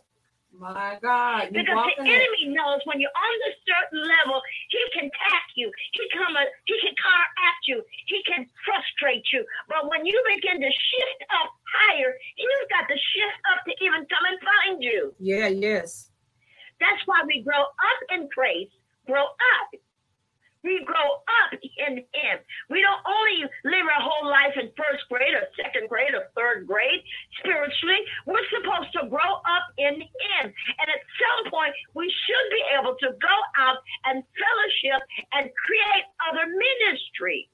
My 0.59 0.99
God. 1.01 1.49
Because 1.53 1.89
the 1.97 2.03
enemy 2.05 2.53
knows 2.53 2.81
when 2.85 3.01
you're 3.01 3.17
on 3.17 3.37
a 3.49 3.53
certain 3.65 4.03
level, 4.05 4.43
he 4.69 4.83
can 4.93 5.07
attack 5.09 5.47
you. 5.57 5.71
He 5.93 6.03
come 6.13 6.37
a, 6.37 6.45
he 6.67 6.77
can 6.83 6.93
at 6.93 7.61
you. 7.67 7.83
He 8.07 8.23
can 8.29 8.47
frustrate 8.65 9.25
you. 9.33 9.45
But 9.69 9.89
when 9.89 10.05
you 10.05 10.17
begin 10.37 10.61
to 10.61 10.69
shift 10.69 11.21
up 11.43 11.51
higher, 11.65 12.13
he's 12.37 12.67
got 12.69 12.87
to 12.89 12.95
shift 12.95 13.39
up 13.53 13.65
to 13.65 13.73
even 13.81 14.05
come 14.07 14.25
and 14.29 14.39
find 14.45 14.83
you. 14.83 15.15
Yeah, 15.19 15.49
yes. 15.49 16.12
That's 16.83 17.03
why 17.07 17.23
we 17.27 17.43
grow 17.47 17.63
up 17.63 18.01
in 18.11 18.29
grace, 18.35 18.75
grow 19.07 19.23
up 19.23 19.81
we 20.65 20.83
grow 20.87 21.09
up 21.43 21.59
in 21.59 21.99
Him. 21.99 22.37
We 22.71 22.83
don't 22.83 23.03
only 23.03 23.51
live 23.67 23.87
our 23.87 24.03
whole 24.03 24.31
life 24.31 24.55
in 24.55 24.71
first 24.79 25.03
grade 25.11 25.35
or 25.35 25.47
second 25.59 25.89
grade 25.89 26.15
or 26.15 26.31
third 26.39 26.67
grade 26.67 27.03
spiritually. 27.39 27.99
We're 28.27 28.47
supposed 28.51 28.95
to 28.95 29.11
grow 29.11 29.43
up 29.43 29.67
in 29.79 30.07
Him. 30.07 30.45
And 30.47 30.87
at 30.87 31.03
some 31.19 31.51
point, 31.51 31.75
we 31.95 32.07
should 32.07 32.49
be 32.51 32.63
able 32.79 32.95
to 32.95 33.09
go 33.19 33.37
out 33.59 33.83
and 34.07 34.23
fellowship 34.39 35.03
and 35.35 35.51
create 35.51 36.07
other 36.31 36.47
ministries. 36.47 37.51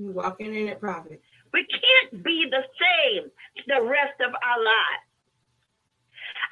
Walking 0.00 0.56
in 0.56 0.68
it, 0.68 0.80
prophet. 0.80 1.20
We 1.52 1.66
can't 1.68 2.24
be 2.24 2.48
the 2.48 2.64
same 2.80 3.30
the 3.68 3.82
rest 3.84 4.16
of 4.24 4.32
our 4.32 4.64
lives. 4.64 5.09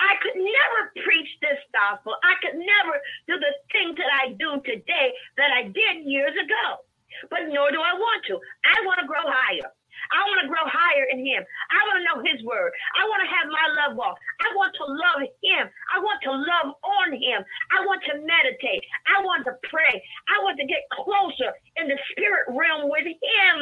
I 0.01 0.15
could 0.23 0.37
never 0.37 0.81
preach 1.05 1.31
this 1.41 1.61
gospel. 1.73 2.15
I 2.25 2.35
could 2.43 2.57
never 2.59 2.95
do 3.27 3.35
the 3.41 3.53
things 3.73 3.97
that 3.97 4.11
I 4.13 4.37
do 4.37 4.61
today 4.65 5.15
that 5.37 5.51
I 5.51 5.69
did 5.71 6.05
years 6.05 6.35
ago. 6.37 6.85
But 7.31 7.49
nor 7.49 7.73
do 7.73 7.81
I 7.81 7.95
want 7.95 8.25
to. 8.29 8.39
I 8.65 8.77
want 8.85 9.01
to 9.01 9.07
grow 9.07 9.25
higher. 9.25 9.73
I 10.13 10.21
want 10.31 10.41
to 10.43 10.49
grow 10.49 10.65
higher 10.65 11.07
in 11.11 11.21
Him. 11.25 11.43
I 11.43 11.81
want 11.89 11.97
to 12.01 12.07
know 12.07 12.19
His 12.23 12.41
word. 12.45 12.73
I 12.97 13.05
want 13.09 13.21
to 13.25 13.31
have 13.31 13.47
my 13.51 13.67
love 13.83 13.93
walk. 13.97 14.17
I 14.41 14.49
want 14.55 14.73
to 14.79 14.87
love 14.87 15.21
Him. 15.43 15.65
I 15.91 15.99
want 16.01 16.21
to 16.25 16.33
love 16.33 16.69
on 16.81 17.09
Him. 17.13 17.43
I 17.75 17.85
want 17.85 18.03
to 18.09 18.23
meditate. 18.23 18.85
I 19.11 19.21
want 19.25 19.45
to 19.47 19.59
pray. 19.69 20.01
I 20.29 20.43
want 20.45 20.57
to 20.63 20.67
get 20.67 20.87
closer 20.95 21.53
in 21.77 21.89
the 21.89 21.99
spirit 22.13 22.47
realm 22.49 22.89
with 22.89 23.07
Him. 23.07 23.57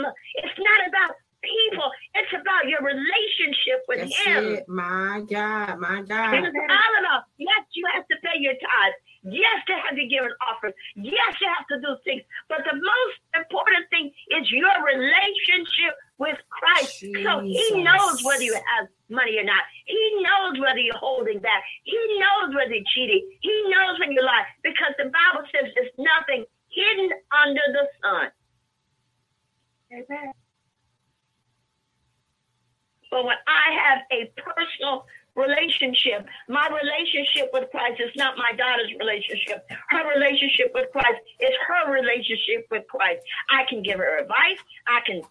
It's 0.45 0.59
not 0.61 0.81
about 0.89 1.17
people. 1.47 1.89
It's 2.15 2.35
about 2.35 2.67
your 2.67 2.83
relationship 2.83 3.87
with 3.87 4.01
That's 4.01 4.27
Him. 4.27 4.45
It. 4.59 4.69
My 4.69 5.23
God, 5.31 5.79
my 5.79 6.03
God. 6.03 6.35
It's 6.35 6.51
all 6.51 6.95
about, 7.01 7.31
yes, 7.39 7.63
you 7.73 7.87
have 7.95 8.07
to 8.09 8.17
pay 8.23 8.39
your 8.43 8.55
tithes. 8.55 8.99
Yes, 9.23 9.63
you 9.67 9.75
have 9.75 9.97
to 9.97 10.07
give 10.07 10.23
an 10.23 10.35
offering. 10.47 10.75
Yes, 10.95 11.35
you 11.41 11.49
have 11.51 11.67
to 11.75 11.81
do 11.83 11.97
things. 12.05 12.23
But 12.49 12.63
the 12.63 12.79
most 12.79 13.19
important 13.35 13.91
thing 13.91 14.13
is 14.31 14.51
your 14.51 14.71
relationship 14.87 15.99
with 16.19 16.39
Christ. 16.47 17.01
Jesus. 17.01 17.25
So 17.27 17.41
he 17.43 17.83
knows 17.83 18.23
whether 18.23 18.43
you 18.43 18.55
have 18.55 18.87
money 19.11 19.39
or 19.39 19.45
not. 19.45 19.67
He 19.85 20.23
knows 20.23 20.61
whether 20.63 20.79
you're 20.79 20.99
holding 20.99 21.41
back. 21.41 21.63
He 21.83 21.99
knows 22.23 22.55
whether 22.55 22.75
you're 22.75 22.91
cheating. 22.95 23.27
He 23.41 23.55
knows 23.67 23.99
when 23.99 24.13
you 24.13 24.23
lie. 24.23 24.47
Because 24.63 24.95
the 24.97 25.11
Bible 25.11 25.43
says 25.51 25.75
there's 25.75 25.91
nothing 25.99 26.47
hidden 26.71 27.11
under 27.35 27.67
the 27.75 27.85
sun. 28.03 28.31
Amen. 29.91 30.33
But 33.11 33.25
when 33.25 33.37
I 33.47 33.73
have 33.73 33.99
a 34.11 34.33
personal 34.37 35.07
relationship, 35.37 36.27
my 36.49 36.67
relationship 36.69 37.51
with 37.53 37.71
Christ 37.71 38.01
is 38.01 38.11
not 38.17 38.37
my 38.37 38.53
daughter's 38.57 38.93
relationship. 38.99 39.69
Her 39.91 40.09
relationship 40.09 40.73
with 40.75 40.91
Christ 40.91 41.21
is 41.41 41.55
her 41.69 41.93
relationship 41.93 42.67
with 42.71 42.85
Christ. 42.89 43.23
I 43.51 43.65
can 43.69 43.83
give 43.83 43.99
her 43.99 44.19
advice, 44.19 44.59
I 44.89 45.01
can 45.07 45.23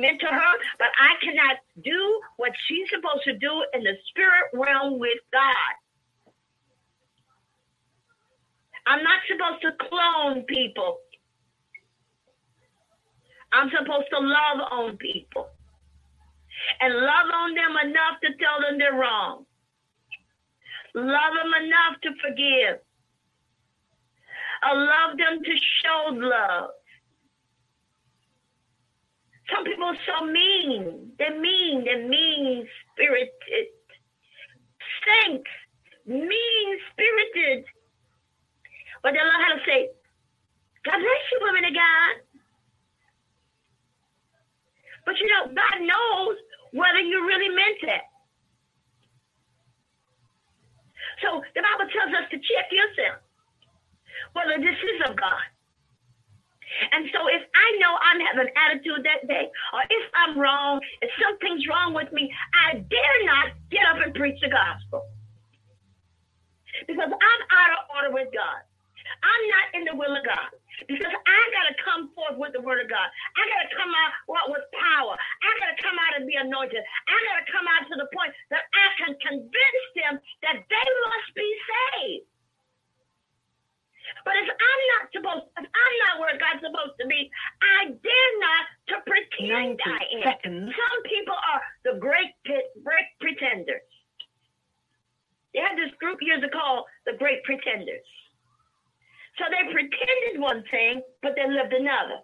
mentor 0.00 0.32
her, 0.32 0.54
but 0.78 0.88
I 0.98 1.14
cannot 1.22 1.56
do 1.82 2.20
what 2.36 2.52
she's 2.66 2.88
supposed 2.90 3.24
to 3.24 3.38
do 3.38 3.64
in 3.72 3.82
the 3.84 3.94
spirit 4.08 4.50
realm 4.52 4.98
with 4.98 5.18
God. 5.32 5.72
I'm 8.84 9.02
not 9.04 9.20
supposed 9.28 9.62
to 9.62 9.86
clone 9.88 10.42
people. 10.42 10.98
I'm 13.52 13.70
supposed 13.70 14.08
to 14.10 14.18
love 14.18 14.66
on 14.72 14.96
people 14.96 15.50
and 16.80 16.94
love 16.94 17.28
on 17.34 17.54
them 17.54 17.76
enough 17.90 18.20
to 18.22 18.28
tell 18.38 18.60
them 18.60 18.78
they're 18.78 18.94
wrong. 18.94 19.44
Love 20.94 21.32
them 21.34 21.52
enough 21.64 22.00
to 22.02 22.10
forgive. 22.22 22.80
Uh, 24.62 24.74
Allow 24.74 25.14
them 25.16 25.42
to 25.42 25.54
show 25.82 26.12
love. 26.12 26.70
Some 29.54 29.64
people 29.64 29.84
are 29.84 29.98
so 30.06 30.26
mean. 30.26 31.12
They're 31.18 31.38
mean. 31.40 31.84
They're 31.84 32.08
mean 32.08 32.66
spirited. 32.92 33.68
Saints, 35.04 35.50
mean 36.06 36.78
spirited. 36.92 37.64
But 39.02 39.12
they 39.12 39.18
learn 39.18 39.42
how 39.42 39.54
to 39.54 39.60
say, 39.66 39.88
God 40.84 40.98
bless 40.98 41.24
you, 41.32 41.38
women 41.42 41.64
of 41.64 41.74
God. 41.74 42.14
But 45.06 45.18
you 45.20 45.26
know, 45.26 45.52
God 45.54 45.78
knows 45.80 46.36
whether 46.72 47.00
you 47.00 47.26
really 47.26 47.48
meant 47.48 47.82
it. 47.82 48.04
So 51.20 51.44
the 51.54 51.62
Bible 51.62 51.88
tells 51.92 52.12
us 52.16 52.26
to 52.32 52.36
check 52.36 52.66
yourself 52.72 53.22
whether 54.32 54.58
this 54.58 54.76
is 54.76 54.98
of 55.08 55.16
God. 55.16 55.46
And 56.96 57.04
so 57.12 57.28
if 57.28 57.44
I 57.52 57.68
know 57.78 57.92
I'm 58.00 58.20
having 58.24 58.48
an 58.48 58.52
attitude 58.56 59.04
that 59.04 59.28
day, 59.28 59.52
or 59.76 59.80
if 59.84 60.04
I'm 60.16 60.40
wrong, 60.40 60.80
if 61.04 61.10
something's 61.20 61.68
wrong 61.68 61.92
with 61.92 62.08
me, 62.12 62.32
I 62.56 62.80
dare 62.80 63.18
not 63.28 63.52
get 63.68 63.84
up 63.92 64.00
and 64.00 64.14
preach 64.16 64.40
the 64.40 64.48
gospel. 64.48 65.04
Because 66.88 67.12
I'm 67.12 67.42
out 67.52 67.70
of 67.76 67.80
order 67.92 68.10
with 68.16 68.32
God. 68.32 68.64
I'm 69.20 69.44
not 69.52 69.66
in 69.76 69.82
the 69.84 69.94
will 69.94 70.16
of 70.16 70.24
God. 70.24 70.50
Because 70.88 71.12
I 71.12 71.40
got 71.52 71.66
to 71.70 71.76
come 71.84 72.02
forth 72.16 72.36
with 72.40 72.52
the 72.56 72.62
word 72.64 72.82
of 72.82 72.88
God. 72.88 73.08
I 73.36 73.42
got 73.48 73.60
to 73.68 73.70
come 73.76 73.92
out 73.92 74.10
what 74.26 74.50
with 74.50 74.64
power. 74.74 75.14
I 75.14 75.50
got 75.60 75.70
to 75.76 75.78
come 75.82 75.96
out 75.96 76.18
and 76.18 76.26
be 76.26 76.36
anointed. 76.36 76.80
I 76.80 77.16
got 77.28 77.36
to 77.44 77.46
come 77.52 77.66
out 77.68 77.84
to 77.92 77.96
the 78.00 78.08
point 78.10 78.32
that 78.50 78.64
I 78.72 78.86
can 78.98 79.12
convince 79.20 79.84
them 79.96 80.14
that 80.42 80.56
they 80.66 80.88
must 81.08 81.30
be 81.36 81.48
saved. 81.68 82.26
But 84.24 84.36
if 84.36 84.48
I'm 84.50 84.82
not 84.98 85.04
supposed, 85.14 85.46
if 85.56 85.66
I'm 85.66 85.94
not 86.08 86.14
where 86.20 86.36
God's 86.36 86.62
supposed 86.62 86.96
to 87.00 87.06
be, 87.08 87.30
I 87.62 87.90
dare 87.90 88.32
not 88.42 88.64
to 88.92 88.96
pretend 89.06 89.80
I 89.86 90.02
am. 90.20 90.22
Seconds. 90.24 90.68
Some 90.74 90.98
people 91.08 91.34
are 91.38 91.62
the 91.86 91.98
great, 91.98 92.34
pit, 92.44 92.70
great 92.84 93.08
pretenders. 93.20 93.82
They 95.54 95.60
had 95.60 95.76
this 95.76 95.92
group 96.00 96.18
years 96.22 96.42
ago, 96.42 96.84
the 97.04 97.12
Great 97.18 97.44
Pretenders. 97.44 98.04
So 99.38 99.48
they 99.48 99.64
pretended 99.72 100.40
one 100.40 100.64
thing, 100.70 101.00
but 101.22 101.32
they 101.36 101.46
lived 101.48 101.72
another. 101.72 102.20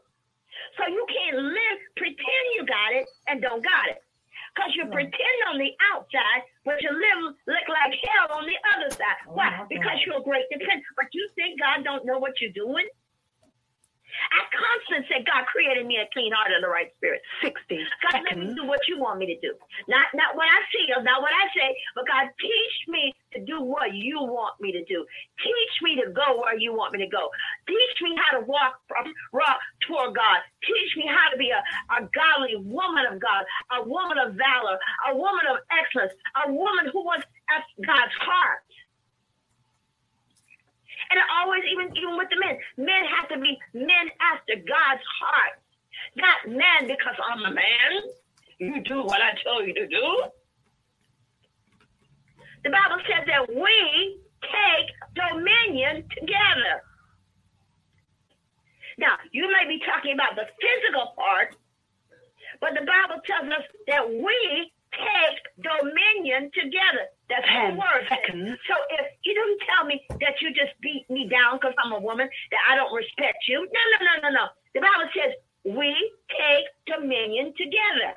So 0.76 0.86
you 0.86 1.04
can't 1.08 1.40
live, 1.40 1.78
pretend 1.96 2.44
you 2.56 2.66
got 2.66 2.92
it 2.92 3.08
and 3.26 3.40
don't 3.40 3.62
got 3.64 3.88
it. 3.88 4.02
Because 4.54 4.74
you 4.74 4.84
pretend 4.90 5.38
on 5.48 5.58
the 5.58 5.70
outside, 5.94 6.42
but 6.64 6.82
you 6.82 6.90
live 6.90 7.34
look 7.46 7.66
like 7.70 7.94
hell 8.10 8.38
on 8.38 8.44
the 8.44 8.58
other 8.74 8.90
side. 8.90 9.22
Why? 9.26 9.54
Oh, 9.62 9.66
because 9.70 10.02
you're 10.04 10.18
a 10.18 10.22
great 10.22 10.50
dependent. 10.50 10.82
But 10.96 11.06
you 11.12 11.28
think 11.36 11.60
God 11.60 11.84
don't 11.84 12.04
know 12.04 12.18
what 12.18 12.40
you're 12.40 12.52
doing? 12.52 12.88
I 14.32 14.40
constantly 14.50 15.04
said, 15.08 15.26
God 15.26 15.46
created 15.46 15.86
me 15.86 15.98
a 15.98 16.08
clean 16.12 16.32
heart 16.32 16.52
and 16.52 16.62
the 16.64 16.68
right 16.70 16.90
spirit. 16.96 17.22
60 17.42 17.54
God, 18.04 18.22
let 18.28 18.38
me 18.38 18.54
do 18.54 18.64
what 18.66 18.80
you 18.88 18.98
want 18.98 19.18
me 19.18 19.26
to 19.26 19.38
do. 19.40 19.54
Not 19.88 20.06
not 20.14 20.36
what 20.36 20.48
I 20.48 20.60
feel, 20.72 21.02
not 21.02 21.22
what 21.22 21.32
I 21.32 21.46
say, 21.54 21.70
but 21.94 22.06
God, 22.08 22.28
teach 22.40 22.76
me 22.88 23.14
to 23.34 23.40
do 23.44 23.60
what 23.60 23.94
you 23.94 24.20
want 24.20 24.60
me 24.60 24.72
to 24.72 24.84
do. 24.84 25.04
Teach 25.42 25.74
me 25.82 26.00
to 26.02 26.10
go 26.12 26.40
where 26.40 26.56
you 26.58 26.72
want 26.74 26.92
me 26.92 27.00
to 27.04 27.10
go. 27.10 27.28
Teach 27.68 27.96
me 28.02 28.16
how 28.16 28.40
to 28.40 28.46
walk 28.46 28.80
from 28.88 29.12
rock 29.32 29.60
toward 29.86 30.16
God. 30.16 30.40
Teach 30.64 30.92
me 30.96 31.06
how 31.08 31.30
to 31.32 31.38
be 31.38 31.50
a, 31.50 31.60
a 31.94 32.08
godly 32.14 32.56
woman 32.56 33.06
of 33.12 33.20
God, 33.20 33.44
a 33.76 33.82
woman 33.86 34.18
of 34.18 34.34
valor, 34.34 34.78
a 35.10 35.16
woman 35.16 35.46
of 35.50 35.58
excellence, 35.70 36.12
a 36.46 36.52
woman 36.52 36.88
who 36.92 37.04
wants 37.04 37.26
God's 37.84 38.16
heart. 38.20 38.60
And 41.10 41.20
always, 41.40 41.62
even 41.72 41.96
even 41.96 42.16
with 42.16 42.28
the 42.30 42.38
men, 42.38 42.58
men 42.76 43.02
have 43.16 43.28
to 43.28 43.38
be 43.38 43.58
men 43.72 44.06
after 44.20 44.56
God's 44.56 45.04
heart, 45.20 45.56
not 46.16 46.48
men 46.48 46.88
because 46.88 47.16
I'm 47.32 47.44
a 47.44 47.54
man. 47.54 47.90
You 48.58 48.82
do 48.82 49.02
what 49.02 49.22
I 49.22 49.32
tell 49.42 49.64
you 49.64 49.72
to 49.74 49.86
do. 49.86 50.24
The 52.64 52.70
Bible 52.70 53.00
says 53.06 53.24
that 53.26 53.48
we 53.48 54.20
take 54.42 54.88
dominion 55.14 56.04
together. 56.18 56.82
Now, 58.98 59.14
you 59.30 59.46
may 59.46 59.68
be 59.68 59.80
talking 59.86 60.14
about 60.14 60.34
the 60.34 60.46
physical 60.58 61.14
part, 61.16 61.54
but 62.60 62.70
the 62.74 62.84
Bible 62.84 63.22
tells 63.24 63.46
us 63.46 63.64
that 63.86 64.10
we 64.10 64.72
take 64.92 65.38
dominion 65.62 66.50
together. 66.52 67.06
That's 67.28 67.44
ten 67.46 67.76
word. 67.76 68.08
Seconds. 68.08 68.56
So 68.66 68.74
if 68.98 69.06
you 69.22 69.34
don't 69.34 69.60
tell 69.68 69.84
me 69.84 70.00
that 70.20 70.40
you 70.40 70.48
just 70.54 70.72
beat 70.80 71.04
me 71.10 71.28
down 71.28 71.60
because 71.60 71.74
I'm 71.76 71.92
a 71.92 72.00
woman, 72.00 72.28
that 72.50 72.62
I 72.70 72.74
don't 72.74 72.92
respect 72.92 73.44
you. 73.46 73.60
No, 73.60 73.82
no, 73.92 73.98
no, 74.00 74.14
no, 74.28 74.30
no. 74.32 74.44
The 74.74 74.80
Bible 74.80 75.10
says 75.12 75.36
we 75.64 75.92
take 76.32 76.66
dominion 76.86 77.52
together. 77.56 78.16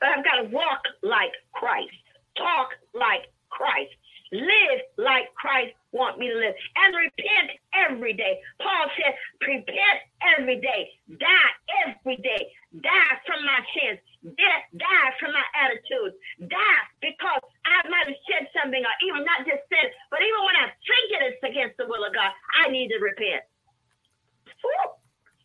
But 0.00 0.18
I've 0.18 0.24
got 0.24 0.42
to 0.42 0.48
walk 0.50 0.82
like 1.02 1.30
Christ, 1.52 1.94
talk 2.36 2.70
like 2.92 3.30
Christ, 3.50 3.94
live 4.32 4.80
like 4.98 5.32
Christ 5.34 5.74
want 5.92 6.18
me 6.18 6.26
to 6.28 6.34
live, 6.34 6.54
and 6.76 6.96
repent 6.96 7.50
every 7.86 8.12
day. 8.14 8.40
Paul 8.58 8.90
said, 8.98 9.14
repent 9.46 9.98
every 10.36 10.60
day, 10.60 10.90
die 11.20 11.52
every 11.86 12.16
day, 12.16 12.50
die 12.80 13.14
from 13.26 13.44
my 13.46 13.60
sins, 13.78 14.00
die, 14.22 14.62
die 14.78 15.10
from 15.18 15.34
my 15.34 15.46
attitudes, 15.58 16.14
die 16.38 16.82
because 17.02 17.42
I 17.66 17.82
might 17.90 18.06
have 18.06 18.22
said 18.30 18.46
something, 18.54 18.78
or 18.78 18.94
even 19.02 19.26
not 19.26 19.42
just 19.42 19.66
said, 19.66 19.90
but 20.10 20.22
even 20.22 20.40
when 20.46 20.56
I 20.62 20.66
think 20.86 21.06
it 21.10 21.22
is 21.34 21.38
against 21.42 21.76
the 21.76 21.86
will 21.90 22.06
of 22.06 22.14
God, 22.14 22.30
I 22.62 22.70
need 22.70 22.88
to 22.94 22.98
repent. 23.02 23.42
Woo. 24.62 24.94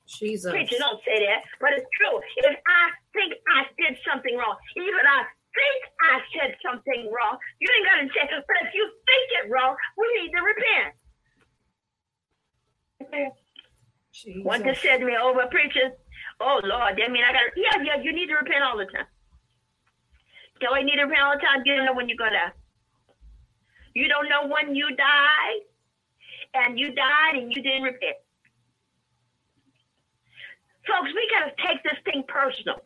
Jesus. 0.07 0.53
Preacher, 0.53 0.79
don't 0.79 1.03
say 1.03 1.25
that, 1.27 1.43
but 1.59 1.73
it's 1.75 1.89
true. 1.99 2.21
If 2.47 2.55
I 2.55 2.83
think 3.11 3.33
I 3.49 3.67
did 3.75 3.99
something 4.07 4.37
wrong, 4.37 4.55
even 4.77 5.03
I 5.03 5.27
think 5.51 5.79
I 5.99 6.15
said 6.31 6.55
something 6.63 7.11
wrong, 7.11 7.35
you 7.59 7.67
ain't 7.67 7.85
gonna 7.85 8.07
say, 8.13 8.23
but 8.29 8.57
if 8.63 8.71
you 8.71 8.85
think 8.87 9.25
it 9.43 9.51
wrong, 9.51 9.75
we 9.97 10.05
need 10.21 10.31
to 10.31 10.41
repent. 10.41 10.95
Jesus. 14.13 14.45
One 14.45 14.63
just 14.63 14.81
said 14.81 14.97
to 14.97 15.05
me, 15.05 15.15
over, 15.15 15.45
preacher, 15.51 15.93
oh 16.39 16.61
Lord, 16.63 16.97
that 16.97 17.11
mean 17.11 17.23
I 17.23 17.33
gotta, 17.33 17.51
yeah, 17.55 17.83
yeah, 17.83 18.01
you 18.01 18.13
need 18.13 18.27
to 18.27 18.35
repent 18.35 18.63
all 18.63 18.77
the 18.77 18.85
time. 18.85 19.07
Do 20.59 20.67
I 20.73 20.81
need 20.83 20.95
to 20.95 21.03
repent 21.03 21.21
all 21.21 21.33
the 21.35 21.41
time? 21.41 21.61
You 21.65 21.75
don't 21.75 21.85
know 21.85 21.93
when 21.93 22.09
you're 22.09 22.17
gonna. 22.17 22.53
You 23.93 24.07
don't 24.07 24.29
know 24.29 24.47
when 24.47 24.75
you 24.75 24.95
die, 24.95 25.53
and 26.53 26.77
you 26.77 26.93
died 26.93 27.35
and 27.35 27.51
you 27.53 27.61
didn't 27.61 27.83
repent. 27.83 28.17
Folks, 30.87 31.11
we 31.13 31.27
got 31.33 31.51
to 31.51 31.53
take 31.67 31.83
this 31.83 31.99
thing 32.05 32.23
personal. 32.27 32.79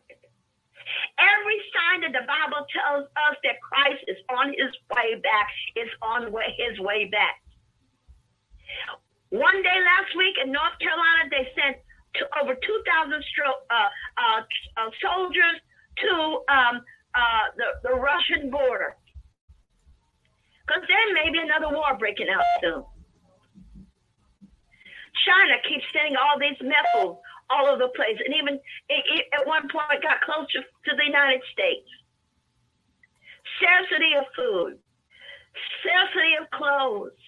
Every 1.16 1.58
sign 1.70 2.02
that 2.02 2.12
the 2.12 2.26
Bible 2.26 2.66
tells 2.74 3.06
us 3.06 3.36
that 3.46 3.62
Christ 3.62 4.02
is 4.08 4.18
on 4.28 4.50
his 4.50 4.74
way 4.90 5.20
back 5.22 5.48
is 5.76 5.88
on 6.02 6.34
his 6.58 6.74
way 6.80 7.06
back. 7.06 7.38
One 9.30 9.62
day 9.62 9.78
last 9.80 10.12
week 10.18 10.36
in 10.42 10.52
North 10.52 10.76
Carolina, 10.82 11.30
they 11.30 11.48
sent 11.54 11.78
to 12.16 12.22
over 12.42 12.54
2,000 12.54 13.24
stro- 13.24 13.64
uh, 13.70 13.88
uh, 14.18 14.40
uh, 14.76 14.90
soldiers 15.00 15.56
to 15.98 16.12
um, 16.48 16.80
uh, 17.14 17.46
the, 17.56 17.88
the 17.88 17.94
Russian 17.94 18.50
border. 18.50 18.96
Because 20.66 20.82
then 20.88 21.14
maybe 21.14 21.38
another 21.38 21.74
war 21.74 21.96
breaking 21.98 22.28
out 22.28 22.44
soon. 22.60 22.84
China 25.26 25.54
keeps 25.68 25.84
sending 25.92 26.16
all 26.16 26.38
these 26.38 26.58
missiles 26.60 27.18
all 27.50 27.68
over 27.68 27.84
the 27.84 27.92
place, 27.94 28.16
and 28.24 28.34
even 28.34 28.54
it, 28.88 29.02
it, 29.12 29.24
at 29.36 29.46
one 29.46 29.68
point 29.68 30.00
got 30.02 30.20
closer 30.24 30.64
to 30.64 30.92
the 30.96 31.04
United 31.04 31.42
States. 31.52 31.86
Scarcity 33.60 34.16
of 34.16 34.24
food, 34.34 34.78
scarcity 35.80 36.34
of 36.40 36.48
clothes. 36.50 37.18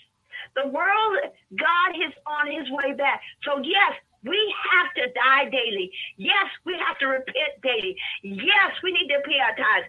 The 0.57 0.69
world, 0.71 1.19
God 1.59 1.91
is 1.99 2.15
on 2.27 2.47
his 2.47 2.71
way 2.71 2.95
back. 2.95 3.21
So, 3.43 3.59
yes, 3.59 3.93
we 4.25 4.41
have 4.73 4.89
to 4.97 5.13
die 5.13 5.53
daily. 5.53 5.93
Yes, 6.17 6.49
we 6.65 6.75
have 6.81 6.99
to 6.99 7.07
repent 7.07 7.61
daily. 7.63 7.97
Yes, 8.23 8.73
we 8.83 8.93
need 8.93 9.09
to 9.13 9.21
pay 9.21 9.39
our 9.41 9.53
tithes. 9.53 9.89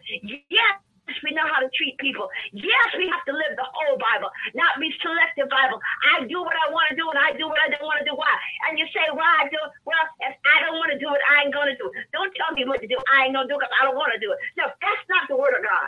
Yes, 0.51 0.75
we 1.23 1.31
know 1.31 1.47
how 1.47 1.61
to 1.63 1.69
treat 1.71 1.95
people. 1.97 2.27
Yes, 2.51 2.87
we 2.97 3.07
have 3.07 3.23
to 3.29 3.33
live 3.33 3.55
the 3.55 3.63
whole 3.63 3.95
Bible, 3.95 4.29
not 4.57 4.75
be 4.81 4.91
selective 4.99 5.47
Bible. 5.47 5.79
I 6.11 6.27
do 6.27 6.41
what 6.41 6.57
I 6.57 6.73
want 6.73 6.91
to 6.91 6.95
do 6.97 7.07
and 7.07 7.19
I 7.19 7.31
do 7.37 7.47
what 7.47 7.61
I 7.63 7.71
don't 7.71 7.85
want 7.85 8.03
to 8.03 8.07
do. 8.07 8.17
Why? 8.17 8.33
And 8.67 8.75
you 8.75 8.85
say, 8.91 9.07
why 9.13 9.45
I 9.45 9.47
do 9.47 9.59
Well, 9.85 10.05
if 10.27 10.35
I 10.43 10.65
don't 10.65 10.75
want 10.75 10.91
to 10.91 10.99
do 10.99 11.07
it, 11.13 11.21
I 11.31 11.45
ain't 11.45 11.53
going 11.53 11.69
to 11.69 11.77
do 11.77 11.87
it. 11.87 11.93
Don't 12.11 12.33
tell 12.35 12.51
me 12.57 12.65
what 12.65 12.81
to 12.81 12.89
do. 12.89 12.97
I 13.07 13.29
ain't 13.29 13.33
going 13.37 13.47
to 13.47 13.51
do 13.53 13.55
it 13.55 13.63
because 13.63 13.77
I 13.79 13.85
don't 13.85 13.95
want 13.95 14.11
to 14.17 14.19
do 14.19 14.33
it. 14.33 14.39
No, 14.57 14.67
that's 14.67 15.05
not 15.07 15.29
the 15.29 15.37
word 15.37 15.55
of 15.55 15.63
God. 15.63 15.87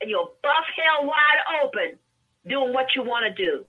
And 0.00 0.10
you'll 0.10 0.34
buff 0.42 0.66
hell 0.74 1.06
wide 1.06 1.40
open 1.62 2.00
doing 2.48 2.72
what 2.72 2.96
you 2.96 3.02
want 3.04 3.28
to 3.28 3.32
do 3.32 3.64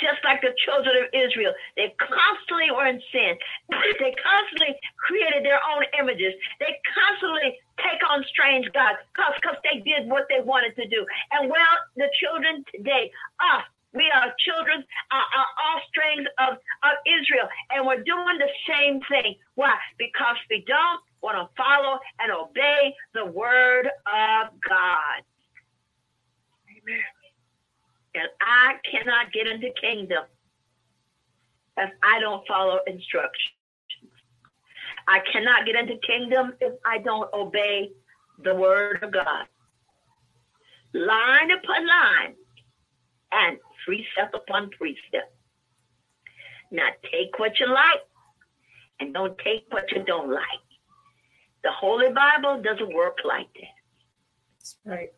just 0.00 0.18
like 0.24 0.40
the 0.40 0.56
children 0.64 0.96
of 1.04 1.06
Israel. 1.12 1.52
They 1.76 1.94
constantly 2.00 2.72
were 2.72 2.88
in 2.88 3.00
sin. 3.12 3.36
They 4.00 4.16
constantly 4.16 4.74
created 4.96 5.44
their 5.44 5.60
own 5.60 5.84
images. 6.00 6.32
They 6.58 6.72
constantly 6.88 7.60
take 7.78 8.00
on 8.08 8.24
strange 8.32 8.64
gods 8.72 8.98
because 9.12 9.60
they 9.60 9.84
did 9.84 10.08
what 10.08 10.24
they 10.32 10.40
wanted 10.40 10.74
to 10.76 10.88
do. 10.88 11.04
And 11.32 11.50
well, 11.50 11.74
the 11.96 12.08
children 12.16 12.64
today, 12.72 13.12
us, 13.40 13.64
we 13.92 14.08
are 14.08 14.32
children, 14.38 14.84
are, 15.10 15.28
uh, 15.36 15.50
offsprings 15.74 16.26
of, 16.38 16.54
of 16.86 16.94
Israel, 17.04 17.48
and 17.70 17.86
we're 17.86 18.02
doing 18.02 18.38
the 18.38 18.52
same 18.70 19.00
thing. 19.10 19.34
Why? 19.54 19.76
Because 19.98 20.36
we 20.48 20.64
don't 20.66 21.02
want 21.22 21.36
to 21.36 21.50
follow 21.56 21.98
and 22.20 22.32
obey 22.32 22.94
the 23.14 23.26
word 23.26 23.86
of 24.06 24.48
God. 24.62 25.20
Amen. 26.70 27.19
And 28.14 28.28
I 28.40 28.74
cannot 28.90 29.32
get 29.32 29.46
into 29.46 29.70
kingdom 29.80 30.24
if 31.76 31.90
I 32.02 32.20
don't 32.20 32.46
follow 32.46 32.80
instructions. 32.86 33.56
I 35.06 35.20
cannot 35.32 35.66
get 35.66 35.76
into 35.76 35.96
kingdom 36.06 36.54
if 36.60 36.74
I 36.84 36.98
don't 36.98 37.32
obey 37.32 37.90
the 38.42 38.54
word 38.54 39.02
of 39.02 39.12
God. 39.12 39.46
Line 40.92 41.50
upon 41.52 41.86
line 41.86 42.34
and 43.32 43.58
precept 43.84 44.34
upon 44.34 44.70
precept. 44.70 45.32
Now 46.70 46.88
take 47.10 47.38
what 47.38 47.58
you 47.60 47.66
like 47.66 48.02
and 48.98 49.14
don't 49.14 49.36
take 49.38 49.66
what 49.70 49.90
you 49.92 50.02
don't 50.04 50.30
like. 50.30 50.44
The 51.62 51.70
Holy 51.70 52.10
Bible 52.12 52.62
doesn't 52.62 52.94
work 52.94 53.18
like 53.24 53.52
that. 53.54 53.76
That's 54.58 54.76
right. 54.84 55.12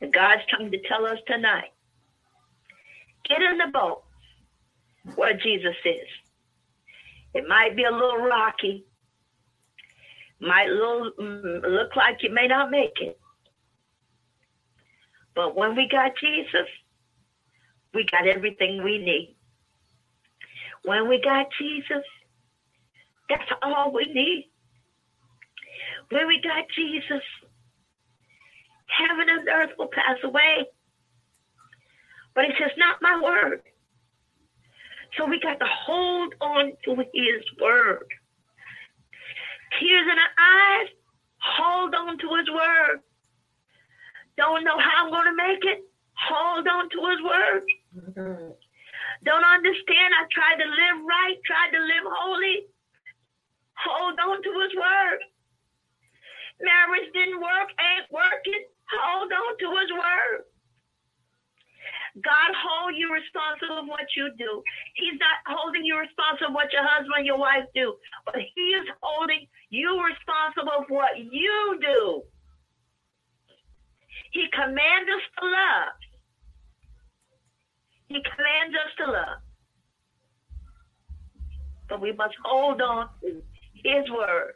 And 0.00 0.12
God's 0.12 0.42
trying 0.48 0.70
to 0.70 0.78
tell 0.88 1.06
us 1.06 1.18
tonight 1.26 1.72
Get 3.28 3.42
in 3.42 3.58
the 3.58 3.68
boat 3.72 4.02
where 5.14 5.34
Jesus 5.36 5.76
is. 5.84 6.08
It 7.34 7.44
might 7.48 7.76
be 7.76 7.84
a 7.84 7.90
little 7.90 8.18
rocky, 8.18 8.84
might 10.40 10.68
mm, 10.68 11.62
look 11.62 11.94
like 11.96 12.22
you 12.22 12.30
may 12.30 12.46
not 12.48 12.70
make 12.70 13.00
it. 13.00 13.18
But 15.34 15.54
when 15.56 15.76
we 15.76 15.88
got 15.88 16.12
Jesus, 16.20 16.66
we 17.94 18.04
got 18.10 18.26
everything 18.26 18.82
we 18.82 18.98
need. 18.98 19.36
When 20.84 21.08
we 21.08 21.20
got 21.20 21.46
Jesus, 21.58 22.04
that's 23.28 23.50
all 23.62 23.92
we 23.92 24.06
need. 24.06 24.48
When 26.10 26.26
we 26.26 26.40
got 26.40 26.64
Jesus, 26.74 27.22
heaven 28.86 29.28
and 29.28 29.48
earth 29.48 29.70
will 29.78 29.88
pass 29.88 30.16
away, 30.24 30.66
but 32.34 32.44
he 32.44 32.52
says, 32.58 32.70
not 32.76 33.02
my 33.02 33.20
word. 33.22 33.62
So 35.16 35.26
we 35.26 35.40
got 35.40 35.58
to 35.58 35.66
hold 35.66 36.34
on 36.40 36.72
to 36.84 36.94
his 36.94 37.44
word. 37.60 38.06
Tears 39.78 40.06
in 40.10 40.18
our 40.18 40.34
eyes, 40.38 40.88
hold 41.38 41.94
on 41.94 42.18
to 42.18 42.28
his 42.36 42.50
word. 42.50 43.00
Don't 44.36 44.64
know 44.64 44.78
how 44.78 45.04
I'm 45.04 45.10
going 45.10 45.26
to 45.26 45.36
make 45.36 45.64
it, 45.64 45.84
hold 46.14 46.66
on 46.66 46.88
to 46.90 46.98
his 47.10 47.20
word. 47.22 47.62
Mm-hmm. 47.96 48.50
Don't 49.24 49.44
understand, 49.44 50.14
I 50.16 50.24
tried 50.32 50.62
to 50.62 50.68
live 50.68 51.04
right, 51.04 51.36
tried 51.44 51.72
to 51.76 51.80
live 51.82 52.06
holy. 52.08 52.66
Hold 53.84 54.18
on 54.18 54.42
to 54.42 54.52
his 54.64 54.74
word. 54.76 55.20
Marriage 56.60 57.08
didn't 57.12 57.40
work, 57.40 57.68
ain't 57.80 58.08
working. 58.12 58.64
Hold 58.92 59.32
on 59.32 59.52
to 59.58 59.68
his 59.80 59.90
word. 59.92 60.44
God 62.18 62.50
hold 62.58 62.96
you 62.96 63.12
responsible 63.12 63.78
of 63.78 63.86
what 63.86 64.10
you 64.16 64.30
do. 64.36 64.62
He's 64.94 65.18
not 65.20 65.38
holding 65.46 65.84
you 65.84 65.98
responsible 65.98 66.50
of 66.50 66.54
what 66.54 66.72
your 66.72 66.82
husband, 66.82 67.22
and 67.22 67.26
your 67.26 67.38
wife 67.38 67.64
do, 67.74 67.94
but 68.26 68.36
he 68.54 68.74
is 68.74 68.86
holding 69.00 69.46
you 69.70 70.02
responsible 70.02 70.84
for 70.88 70.94
what 71.06 71.18
you 71.18 71.78
do. 71.80 72.22
He 74.32 74.46
commands 74.52 75.08
us 75.10 75.24
to 75.38 75.46
love. 75.46 75.94
He 78.08 78.18
commands 78.22 78.74
us 78.74 78.92
to 78.98 79.12
love. 79.12 79.38
But 81.88 82.00
we 82.00 82.12
must 82.12 82.34
hold 82.44 82.80
on 82.80 83.08
to 83.22 83.42
his 83.74 84.10
word. 84.10 84.54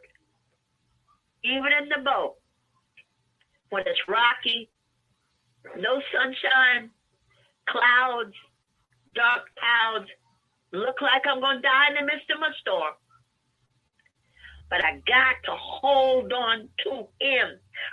Even 1.43 1.71
in 1.81 1.89
the 1.89 2.03
boat, 2.03 2.35
when 3.69 3.83
it's 3.85 3.99
rocky, 4.07 4.69
no 5.77 6.01
sunshine, 6.11 6.89
clouds, 7.69 8.35
dark 9.15 9.43
clouds, 9.59 10.09
look 10.73 11.01
like 11.01 11.23
I'm 11.27 11.41
going 11.41 11.57
to 11.57 11.61
die 11.61 11.87
in 11.89 11.95
the 11.95 12.11
midst 12.11 12.29
of 12.31 12.41
a 12.41 12.53
storm. 12.61 12.93
but 14.69 14.83
I 14.83 15.01
got 15.07 15.35
to 15.45 15.51
hold 15.55 16.33
on 16.33 16.69
to 16.85 16.91
him. 17.21 17.47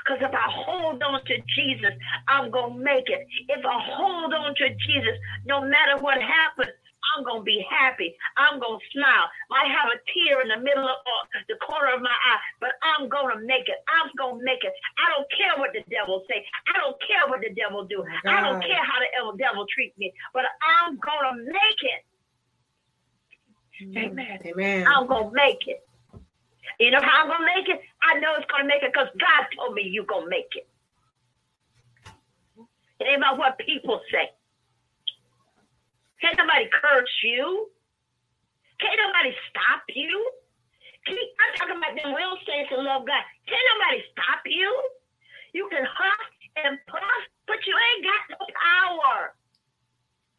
Because 0.05 0.23
if 0.23 0.33
I 0.35 0.47
hold 0.49 1.03
on 1.03 1.25
to 1.27 1.37
Jesus, 1.57 1.93
I'm 2.29 2.51
going 2.51 2.79
to 2.79 2.85
make 2.85 3.09
it. 3.09 3.27
If 3.49 3.65
I 3.65 3.79
hold 3.97 4.33
on 4.33 4.55
to 4.57 4.69
Jesus, 4.89 5.17
no 5.47 5.61
matter 5.63 5.99
what 6.01 6.19
happens, 6.23 6.73
I'm 7.13 7.25
going 7.25 7.41
to 7.41 7.49
be 7.49 7.65
happy. 7.69 8.17
I'm 8.37 8.59
going 8.61 8.79
to 8.79 8.87
smile. 8.93 9.27
I 9.53 9.69
have 9.69 9.89
a 9.93 9.99
tear 10.13 10.43
in 10.43 10.49
the 10.49 10.61
middle 10.61 10.85
of 10.85 10.97
uh, 10.97 11.41
the 11.49 11.57
corner 11.61 11.95
of 11.95 12.01
my 12.03 12.13
eye, 12.13 12.41
but 12.61 12.73
I'm 12.83 13.09
going 13.09 13.37
to 13.37 13.41
make 13.45 13.69
it. 13.69 13.79
I'm 13.89 14.11
going 14.17 14.41
to 14.41 14.45
make 14.45 14.65
it. 14.65 14.73
I 14.99 15.13
don't 15.13 15.29
care 15.33 15.55
what 15.59 15.73
the 15.73 15.85
devil 15.91 16.25
say. 16.29 16.45
I 16.73 16.79
don't 16.81 16.97
care 17.05 17.29
what 17.29 17.41
the 17.41 17.53
devil 17.55 17.85
do. 17.85 18.05
God. 18.25 18.33
I 18.33 18.41
don't 18.41 18.63
care 18.63 18.83
how 18.83 18.99
the 19.01 19.39
devil 19.39 19.67
treat 19.69 19.97
me, 19.99 20.13
but 20.33 20.45
I'm 20.63 20.97
going 20.99 21.27
to 21.29 21.37
make 21.45 21.81
it. 21.85 22.03
Amen. 23.99 24.39
Amen. 24.47 24.87
I'm 24.87 25.07
going 25.07 25.31
to 25.31 25.35
make 25.35 25.67
it. 25.67 25.83
You 26.79 26.91
know 26.91 27.01
how 27.03 27.23
I'm 27.23 27.29
going 27.29 27.41
to 27.41 27.47
make 27.47 27.69
it? 27.69 27.81
I 28.03 28.19
know 28.21 28.35
it's 28.37 28.47
going 28.51 28.63
to 28.63 28.69
make 28.69 28.83
it 28.83 28.93
because 28.93 29.09
God 29.19 29.47
told 29.57 29.75
me 29.75 29.83
you're 29.85 30.07
going 30.07 30.25
to 30.25 30.31
make 30.31 30.51
it. 30.55 30.67
It 33.01 33.07
ain't 33.09 33.19
about 33.19 33.39
what 33.39 33.59
people 33.59 34.01
say. 34.13 34.31
Can't 36.23 36.39
nobody 36.39 36.71
curse 36.71 37.17
you. 37.27 37.67
Can't 38.79 38.95
nobody 38.95 39.35
stop 39.51 39.83
you. 39.91 40.15
Can 41.03 41.19
I'm 41.19 41.53
talking 41.59 41.79
about 41.83 41.99
them 41.99 42.15
real 42.15 42.39
saints 42.47 42.71
who 42.71 42.79
love 42.79 43.03
God. 43.03 43.27
Can't 43.51 43.67
nobody 43.75 44.07
stop 44.15 44.47
you. 44.47 44.71
You 45.51 45.67
can 45.67 45.83
huff 45.83 46.23
and 46.63 46.79
puff, 46.87 47.23
but 47.51 47.59
you 47.67 47.75
ain't 47.75 48.07
got 48.07 48.23
no 48.39 48.43
power. 48.55 49.35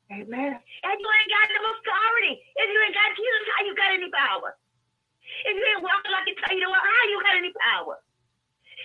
Amen. 0.07 0.55
And 0.55 0.95
you 0.95 1.07
ain't 1.07 1.31
got 1.35 1.47
no 1.51 1.63
authority. 1.75 2.33
If 2.55 2.67
you 2.71 2.79
ain't 2.79 2.95
got 2.95 3.11
Jesus, 3.19 3.43
how 3.51 3.61
you 3.67 3.73
got 3.75 3.91
any 3.91 4.09
power? 4.11 4.55
If 5.43 5.53
you 5.59 5.65
ain't 5.67 5.83
walking 5.83 6.15
like 6.15 6.27
you 6.31 6.35
tell 6.39 6.55
you 6.55 6.63
to 6.63 6.71
walk, 6.71 6.83
how 6.83 7.05
you 7.11 7.19
got 7.27 7.35
any 7.35 7.51
power? 7.59 7.99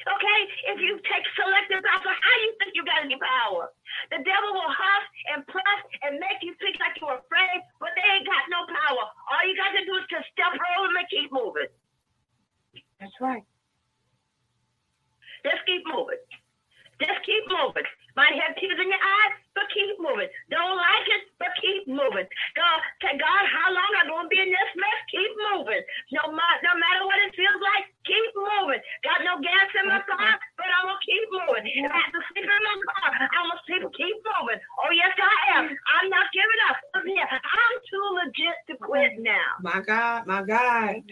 Okay? 0.06 0.40
If 0.74 0.78
you 0.78 1.00
take 1.02 1.24
selective 1.34 1.82
power, 1.82 2.12
how 2.14 2.34
do 2.38 2.42
you 2.46 2.54
think 2.60 2.70
you 2.78 2.84
got 2.86 3.02
any 3.02 3.18
power? 3.18 3.72
The 4.14 4.22
devil 4.22 4.50
will 4.54 4.70
huff 4.70 5.04
and 5.34 5.40
puff 5.46 5.80
and 6.06 6.22
make 6.22 6.38
you 6.44 6.54
think 6.62 6.78
like 6.78 6.94
you're 7.00 7.18
afraid, 7.18 7.58
but 7.82 7.90
they 7.98 8.06
ain't 8.06 8.28
got 8.28 8.46
no 8.52 8.62
power. 8.68 9.04
All 9.30 9.42
you 9.42 9.58
got 9.58 9.74
to 9.74 9.82
do 9.82 9.94
is 9.98 10.06
just 10.06 10.30
step 10.30 10.54
over 10.54 10.94
and 10.94 11.08
keep 11.10 11.32
moving. 11.34 11.70
That's 13.00 13.14
right. 13.18 13.42
Just 15.42 15.62
keep 15.66 15.82
moving. 15.86 16.22
Just 17.00 17.22
keep 17.24 17.44
moving. 17.46 17.86
Might 18.18 18.34
have 18.34 18.58
tears 18.58 18.74
in 18.82 18.90
your 18.90 18.98
eyes, 18.98 19.34
but 19.54 19.70
keep 19.70 19.94
moving. 20.02 20.26
Don't 20.50 20.74
like 20.74 21.06
it, 21.06 21.22
but 21.38 21.54
keep 21.62 21.86
moving. 21.86 22.26
God, 22.58 22.78
say, 22.98 23.14
God, 23.14 23.42
how 23.46 23.70
long 23.70 23.90
am 23.94 24.02
I 24.02 24.10
going 24.10 24.26
to 24.26 24.32
be 24.34 24.42
in 24.42 24.50
this 24.50 24.72
mess? 24.74 25.00
Keep 25.06 25.32
moving. 25.54 25.86
No, 26.10 26.26
no 26.34 26.72
matter 26.74 27.02
what 27.06 27.22
it 27.22 27.38
feels 27.38 27.62
like, 27.62 27.86
keep 28.02 28.30
moving. 28.34 28.82
Got 29.06 29.22
no 29.22 29.38
gas 29.38 29.70
in 29.78 29.86
my 29.86 30.02
car, 30.02 30.34
but 30.58 30.66
I'm 30.66 30.90
going 30.90 30.98
to 30.98 31.06
keep 31.06 31.26
moving. 31.30 31.62
If 31.70 31.94
I 31.94 31.94
have 31.94 32.10
to 32.10 32.22
sleep 32.34 32.42
in 32.42 32.62
my 32.66 32.78
car, 32.90 33.06
I'm 33.22 33.46
going 33.54 33.54
to 33.54 33.62
sleep, 33.70 33.86
keep 33.94 34.18
moving. 34.18 34.58
Oh, 34.82 34.90
yes, 34.90 35.14
I 35.14 35.36
am. 35.54 35.70
I'm 35.70 36.08
not 36.10 36.26
giving 36.34 36.62
up. 36.74 36.78
I'm 36.98 37.74
too 37.86 38.06
legit 38.18 38.58
to 38.66 38.74
quit 38.82 39.22
now. 39.22 39.62
My 39.62 39.78
God, 39.78 40.26
my 40.26 40.42
God. 40.42 41.06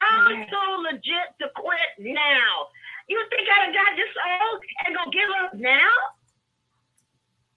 I'm 0.00 0.48
too 0.48 0.72
legit 0.88 1.28
to 1.44 1.52
quit 1.52 1.92
now. 2.00 2.72
You 3.10 3.18
think 3.26 3.42
I 3.42 3.66
done 3.66 3.74
got 3.74 3.92
this 3.98 4.14
old 4.14 4.62
and 4.86 4.94
gonna 4.94 5.10
give 5.10 5.30
up 5.42 5.50
now? 5.58 5.90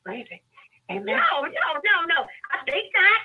Crazy. 0.02 0.42
Amen. 0.90 1.14
No, 1.14 1.46
no, 1.46 1.70
no, 1.78 1.96
no. 2.10 2.20
I 2.50 2.58
think 2.66 2.90
not. 2.90 3.22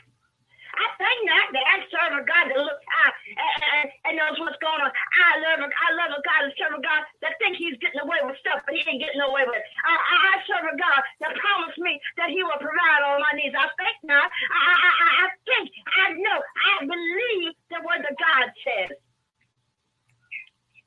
I 0.79 0.87
think 1.01 1.19
not 1.25 1.47
that 1.57 1.65
I 1.65 1.77
serve 1.89 2.13
a 2.21 2.23
God 2.29 2.45
that 2.53 2.61
looks 2.61 2.85
high 2.87 3.15
and, 3.33 3.63
and, 3.65 3.87
and, 4.07 4.15
knows 4.21 4.37
what's 4.39 4.61
going 4.61 4.79
on. 4.79 4.93
I 4.93 5.41
love 5.43 5.65
a, 5.65 5.69
I 5.73 5.89
love 5.97 6.13
a 6.15 6.21
God 6.23 6.41
and 6.47 6.55
serve 6.55 6.77
a 6.77 6.83
God 6.85 7.03
that 7.25 7.35
think 7.41 7.57
he's 7.57 7.81
getting 7.81 7.99
away 7.99 8.21
with 8.23 8.39
stuff, 8.45 8.63
but 8.63 8.77
he 8.77 8.85
ain't 8.85 9.01
getting 9.03 9.25
away 9.25 9.43
with 9.49 9.59
it. 9.59 9.67
I, 9.83 9.91
I, 9.97 10.17
I 10.29 10.35
serve 10.45 10.69
a 10.69 10.77
God 10.77 11.01
that 11.25 11.33
promised 11.35 11.81
me 11.81 11.97
that 12.21 12.31
he 12.31 12.45
will 12.45 12.61
provide 12.61 13.01
all 13.09 13.19
my 13.19 13.33
needs. 13.35 13.57
I 13.57 13.73
think 13.75 13.97
not. 14.05 14.29
I, 14.29 14.71
I, 14.77 14.91
I 14.93 15.27
think, 15.49 15.67
I 15.89 16.07
know, 16.15 16.39
I 16.39 16.75
believe 16.85 17.57
that 17.73 17.83
what 17.83 18.05
the 18.05 18.13
God 18.15 18.47
says. 18.63 18.93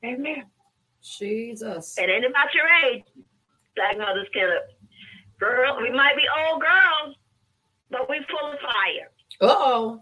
Amen. 0.06 0.46
Jesus. 1.02 1.98
It 1.98 2.10
ain't 2.10 2.26
about 2.26 2.54
your 2.54 2.68
age, 2.86 3.04
Black 3.76 3.98
Mothers 3.98 4.28
Killer. 4.34 4.62
Girl, 5.40 5.78
we 5.82 5.92
might 5.92 6.16
be 6.16 6.24
old 6.46 6.62
girls, 6.62 7.16
but 7.90 8.10
we 8.10 8.24
full 8.30 8.52
of 8.52 8.60
fire. 8.60 9.12
Uh-oh. 9.42 10.02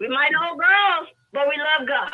We 0.00 0.08
might 0.08 0.32
old 0.48 0.58
girls, 0.58 1.08
but 1.32 1.48
we 1.48 1.54
love 1.56 1.88
God. 1.88 2.12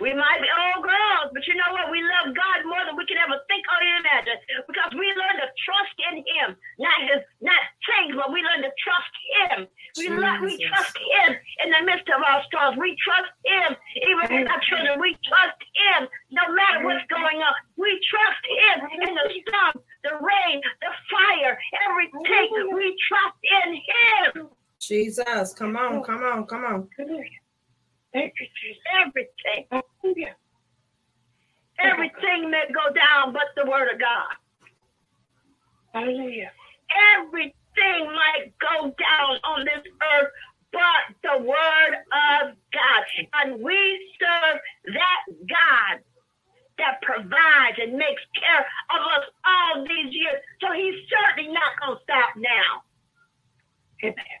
We 0.00 0.12
might 0.12 0.44
be 0.44 0.50
old 0.52 0.84
girls, 0.84 1.32
but 1.32 1.46
you 1.48 1.56
know 1.56 1.72
what? 1.72 1.88
We 1.88 2.04
love 2.04 2.36
God 2.36 2.58
more 2.68 2.84
than 2.84 3.00
we 3.00 3.08
can 3.08 3.16
ever 3.16 3.40
think 3.48 3.64
or 3.64 3.80
imagine 3.80 4.36
because 4.68 4.92
we 4.92 5.08
learn 5.16 5.40
to 5.40 5.48
trust 5.64 5.96
in 6.12 6.20
Him, 6.20 6.48
not 6.76 6.98
His, 7.08 7.24
not 7.40 7.62
things, 7.88 8.12
but 8.12 8.28
we 8.28 8.44
learn 8.44 8.60
to 8.60 8.72
trust 8.76 9.14
Him. 9.40 9.58
We 9.96 10.12
love, 10.12 10.44
we 10.44 10.60
trust 10.68 10.96
Him 11.00 11.40
in 11.64 11.68
the 11.72 11.82
midst 11.88 12.12
of 12.12 12.20
our 12.20 12.44
storms. 12.44 12.76
We 12.76 12.92
trust 13.00 13.32
Him 13.48 13.70
even 14.04 14.24
in 14.36 14.44
our 14.52 14.60
children. 14.68 15.00
We 15.00 15.16
trust 15.24 15.60
Him 15.64 16.08
no 16.28 16.44
matter 16.52 16.84
what's 16.84 17.08
going 17.08 17.40
on. 17.40 17.56
We 17.80 17.96
trust 18.04 18.42
Him 18.44 18.76
in 19.00 19.10
the 19.16 19.26
storm, 19.48 19.80
the 20.04 20.20
rain, 20.20 20.60
the 20.84 20.92
fire, 21.08 21.56
everything. 21.88 22.68
We 22.68 22.92
trust 23.08 23.40
in 23.64 23.68
Him. 23.80 24.52
Jesus, 24.76 25.54
come 25.56 25.76
on, 25.76 26.04
come 26.04 26.22
on, 26.22 26.44
come 26.44 26.64
on. 26.64 26.88
Everything, 28.16 28.76
everything. 29.04 30.24
Everything 31.78 32.50
may 32.50 32.64
go 32.72 32.94
down 32.94 33.32
but 33.32 33.52
the 33.56 33.70
word 33.70 33.92
of 33.92 34.00
God. 34.00 34.34
Hallelujah. 35.92 36.50
Everything 37.18 38.06
might 38.06 38.52
go 38.58 38.94
down 38.96 39.36
on 39.44 39.64
this 39.64 39.84
earth 40.14 40.30
but 40.72 41.14
the 41.22 41.38
word 41.44 41.94
of 42.42 42.56
God. 42.72 43.02
And 43.34 43.60
we 43.62 44.16
serve 44.20 44.60
that 44.94 45.22
God 45.48 46.00
that 46.78 47.00
provides 47.02 47.78
and 47.80 47.92
makes 47.96 48.22
care 48.38 48.60
of 48.60 49.00
us 49.16 49.24
all 49.46 49.84
these 49.84 50.12
years. 50.12 50.40
So 50.60 50.72
he's 50.72 50.94
certainly 51.08 51.52
not 51.52 51.72
going 51.80 51.96
to 51.96 52.02
stop 52.02 52.30
now. 52.36 52.82
Amen. 54.04 54.40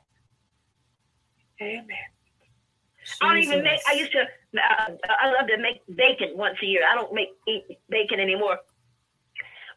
Amen. 1.62 2.15
I 3.20 3.32
don't 3.32 3.42
even 3.42 3.62
make. 3.62 3.80
I 3.86 3.92
used 3.92 4.12
to. 4.12 4.22
Uh, 4.22 4.96
I 5.08 5.32
love 5.32 5.48
to 5.48 5.58
make 5.58 5.82
bacon 5.96 6.36
once 6.36 6.56
a 6.62 6.66
year. 6.66 6.82
I 6.88 6.94
don't 6.94 7.12
make 7.12 7.30
eat 7.46 7.78
bacon 7.88 8.20
anymore. 8.20 8.58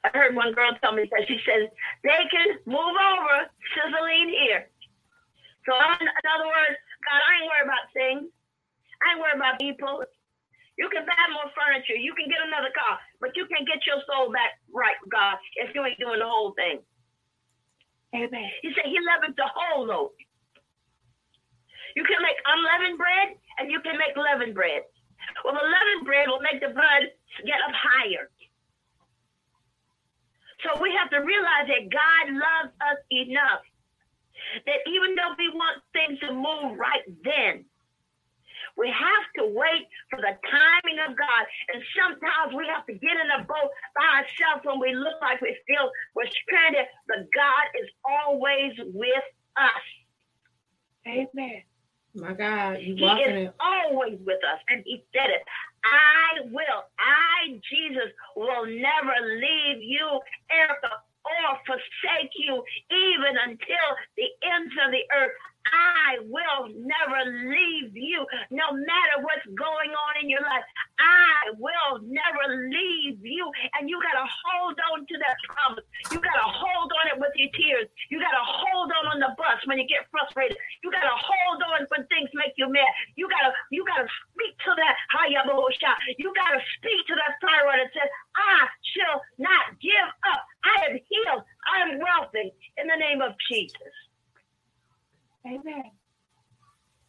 I 0.04 0.10
heard 0.16 0.36
one 0.36 0.54
girl 0.54 0.72
tell 0.82 0.94
me 0.94 1.08
that 1.12 1.28
she 1.28 1.40
says, 1.46 1.70
"Bacon, 2.04 2.60
move 2.66 2.96
over, 2.96 3.36
sizzling 3.76 4.30
here." 4.30 4.70
So, 5.68 5.76
I'm, 5.76 6.00
in 6.00 6.26
other 6.34 6.48
words, 6.48 6.80
God, 7.04 7.20
I 7.20 7.30
ain't 7.38 7.48
worried 7.52 7.68
about 7.68 7.86
things. 7.94 8.32
I 9.04 9.06
ain't 9.14 9.20
worried 9.20 9.38
about 9.38 9.60
people. 9.60 10.04
You 10.80 10.88
can 10.88 11.04
buy 11.04 11.24
more 11.36 11.52
furniture. 11.52 12.00
You 12.00 12.16
can 12.16 12.32
get 12.32 12.40
another 12.40 12.72
car, 12.72 13.00
but 13.20 13.36
you 13.36 13.46
can't 13.52 13.68
get 13.68 13.84
your 13.84 14.00
soul 14.08 14.32
back 14.32 14.64
right, 14.72 14.96
God, 15.12 15.36
if 15.60 15.76
you 15.76 15.84
ain't 15.84 16.00
doing 16.00 16.24
the 16.24 16.28
whole 16.28 16.56
thing. 16.56 16.80
Amen. 18.16 18.50
He 18.64 18.72
said 18.74 18.88
he 18.88 18.98
leavened 18.98 19.36
the 19.36 19.52
whole 19.52 19.86
loaf. 19.86 20.12
You 21.96 22.04
can 22.04 22.22
make 22.22 22.38
unleavened 22.46 22.98
bread 22.98 23.38
and 23.58 23.72
you 23.72 23.80
can 23.82 23.98
make 23.98 24.16
leavened 24.16 24.56
bread. 24.56 24.84
Well, 25.44 25.54
the 25.54 25.66
leavened 25.66 26.06
bread 26.06 26.28
will 26.28 26.42
make 26.42 26.62
the 26.62 26.74
bread 26.74 27.12
get 27.46 27.60
up 27.66 27.74
higher. 27.74 28.30
So 30.64 30.82
we 30.82 30.92
have 30.92 31.10
to 31.12 31.20
realize 31.24 31.68
that 31.72 31.88
God 31.88 32.24
loves 32.36 32.74
us 32.84 33.00
enough 33.12 33.64
that 34.66 34.80
even 34.88 35.16
though 35.16 35.36
we 35.38 35.50
want 35.50 35.82
things 35.94 36.20
to 36.20 36.34
move 36.34 36.78
right 36.78 37.06
then, 37.24 37.66
we 38.78 38.88
have 38.88 39.26
to 39.38 39.52
wait 39.52 39.88
for 40.10 40.20
the 40.20 40.36
timing 40.48 41.00
of 41.04 41.16
God. 41.18 41.44
And 41.74 41.84
sometimes 41.96 42.56
we 42.56 42.68
have 42.68 42.86
to 42.88 42.94
get 42.94 43.16
in 43.20 43.30
a 43.40 43.44
boat 43.44 43.72
by 43.96 44.24
ourselves 44.24 44.64
when 44.64 44.80
we 44.80 44.96
look 44.96 45.20
like 45.22 45.42
we 45.42 45.56
feel 45.68 45.92
we're 46.16 46.32
stranded, 46.32 46.86
but 47.08 47.28
God 47.36 47.66
is 47.82 47.90
always 48.06 48.74
with 48.94 49.28
us. 49.58 49.86
Amen. 51.08 51.64
My 52.20 52.34
God, 52.34 52.82
you 52.82 52.96
he 52.96 53.06
is 53.06 53.48
it. 53.48 53.56
always 53.60 54.20
with 54.26 54.44
us, 54.44 54.60
and 54.70 54.84
He 54.86 55.04
said 55.14 55.30
it. 55.30 55.42
I 55.84 56.42
will, 56.52 56.84
I 57.00 57.60
Jesus 57.72 58.12
will 58.36 58.66
never 58.66 59.16
leave 59.40 59.82
you, 59.82 60.20
Erica, 60.52 61.02
or 61.24 61.58
forsake 61.66 62.32
you, 62.36 62.64
even 62.92 63.38
until 63.38 63.88
the 64.18 64.28
ends 64.44 64.74
of 64.86 64.92
the 64.92 65.04
earth. 65.16 65.32
I 65.72 66.20
will 66.26 66.74
never 66.74 67.20
leave 67.48 67.96
you, 67.96 68.26
no 68.52 68.68
matter 68.74 69.16
what's 69.22 69.46
going 69.54 69.92
on 69.94 70.14
in 70.24 70.30
your 70.30 70.42
life. 70.42 70.66
I 71.00 71.56
will 71.58 72.04
never 72.04 72.46
leave 72.70 73.24
you. 73.24 73.46
And 73.80 73.90
you 73.90 74.02
got 74.02 74.20
to 74.20 74.28
hold 74.28 74.78
on 74.94 75.06
to 75.08 75.16
that 75.20 75.38
promise. 75.48 75.86
You 76.12 76.20
got 76.20 76.38
to 76.38 76.50
hold 76.50 76.92
on 76.92 77.06
it 77.16 77.18
with 77.20 77.34
your 77.36 77.52
tears. 77.56 77.88
You 78.12 78.20
got 78.20 78.36
to 78.36 78.46
hold 78.46 78.92
on 78.92 79.06
on 79.16 79.20
the 79.20 79.32
bus 79.38 79.60
when 79.66 79.80
you 79.80 79.88
get 79.88 80.06
frustrated. 80.12 80.58
You 80.84 80.92
got 80.92 81.08
to 81.08 81.18
hold 81.18 81.60
on 81.64 81.88
when 81.90 82.04
things 82.12 82.30
make 82.36 82.54
you 82.58 82.68
mad. 82.68 82.92
You 83.16 83.30
got 83.30 83.50
to 83.50 83.52
you 83.72 83.86
got 83.86 84.04
to 84.04 84.08
speak 84.34 84.58
to 84.66 84.72
that 84.76 84.96
You 86.18 86.34
got 86.36 86.52
to 86.56 86.62
speak 86.78 87.02
to 87.08 87.16
that 87.16 87.40
thyroid 87.40 87.80
that 87.80 87.92
says, 87.94 88.10
I 88.36 88.68
shall 88.96 89.22
not 89.38 89.80
give 89.80 90.10
up. 90.34 90.42
I 90.64 90.76
am 90.92 90.96
healed. 91.00 91.44
I 91.68 91.76
am 91.88 92.00
wealthy 92.00 92.52
in 92.78 92.88
the 92.88 93.00
name 93.00 93.22
of 93.22 93.34
Jesus. 93.50 94.09
Amen. 95.46 95.92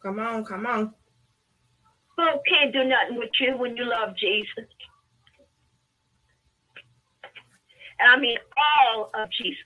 Come 0.01 0.19
on, 0.19 0.45
come 0.45 0.65
on. 0.65 0.93
Folk 2.15 2.41
can't 2.47 2.73
do 2.73 2.83
nothing 2.83 3.17
with 3.17 3.29
you 3.39 3.57
when 3.57 3.75
you 3.77 3.85
love 3.85 4.15
Jesus. 4.17 4.69
And 7.99 8.09
I 8.09 8.17
mean 8.19 8.37
all 8.57 9.11
of 9.13 9.29
Jesus. 9.31 9.57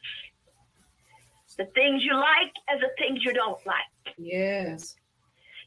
The 1.57 1.65
things 1.73 2.03
you 2.03 2.13
like 2.13 2.51
and 2.67 2.81
the 2.81 2.89
things 2.97 3.19
you 3.23 3.33
don't 3.33 3.65
like. 3.65 4.15
Yes. 4.17 4.95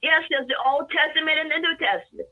Yes, 0.03 0.23
there's 0.31 0.47
the 0.47 0.57
Old 0.67 0.91
Testament 0.91 1.39
and 1.41 1.51
the 1.51 1.59
New 1.59 1.77
Testament. 1.79 2.29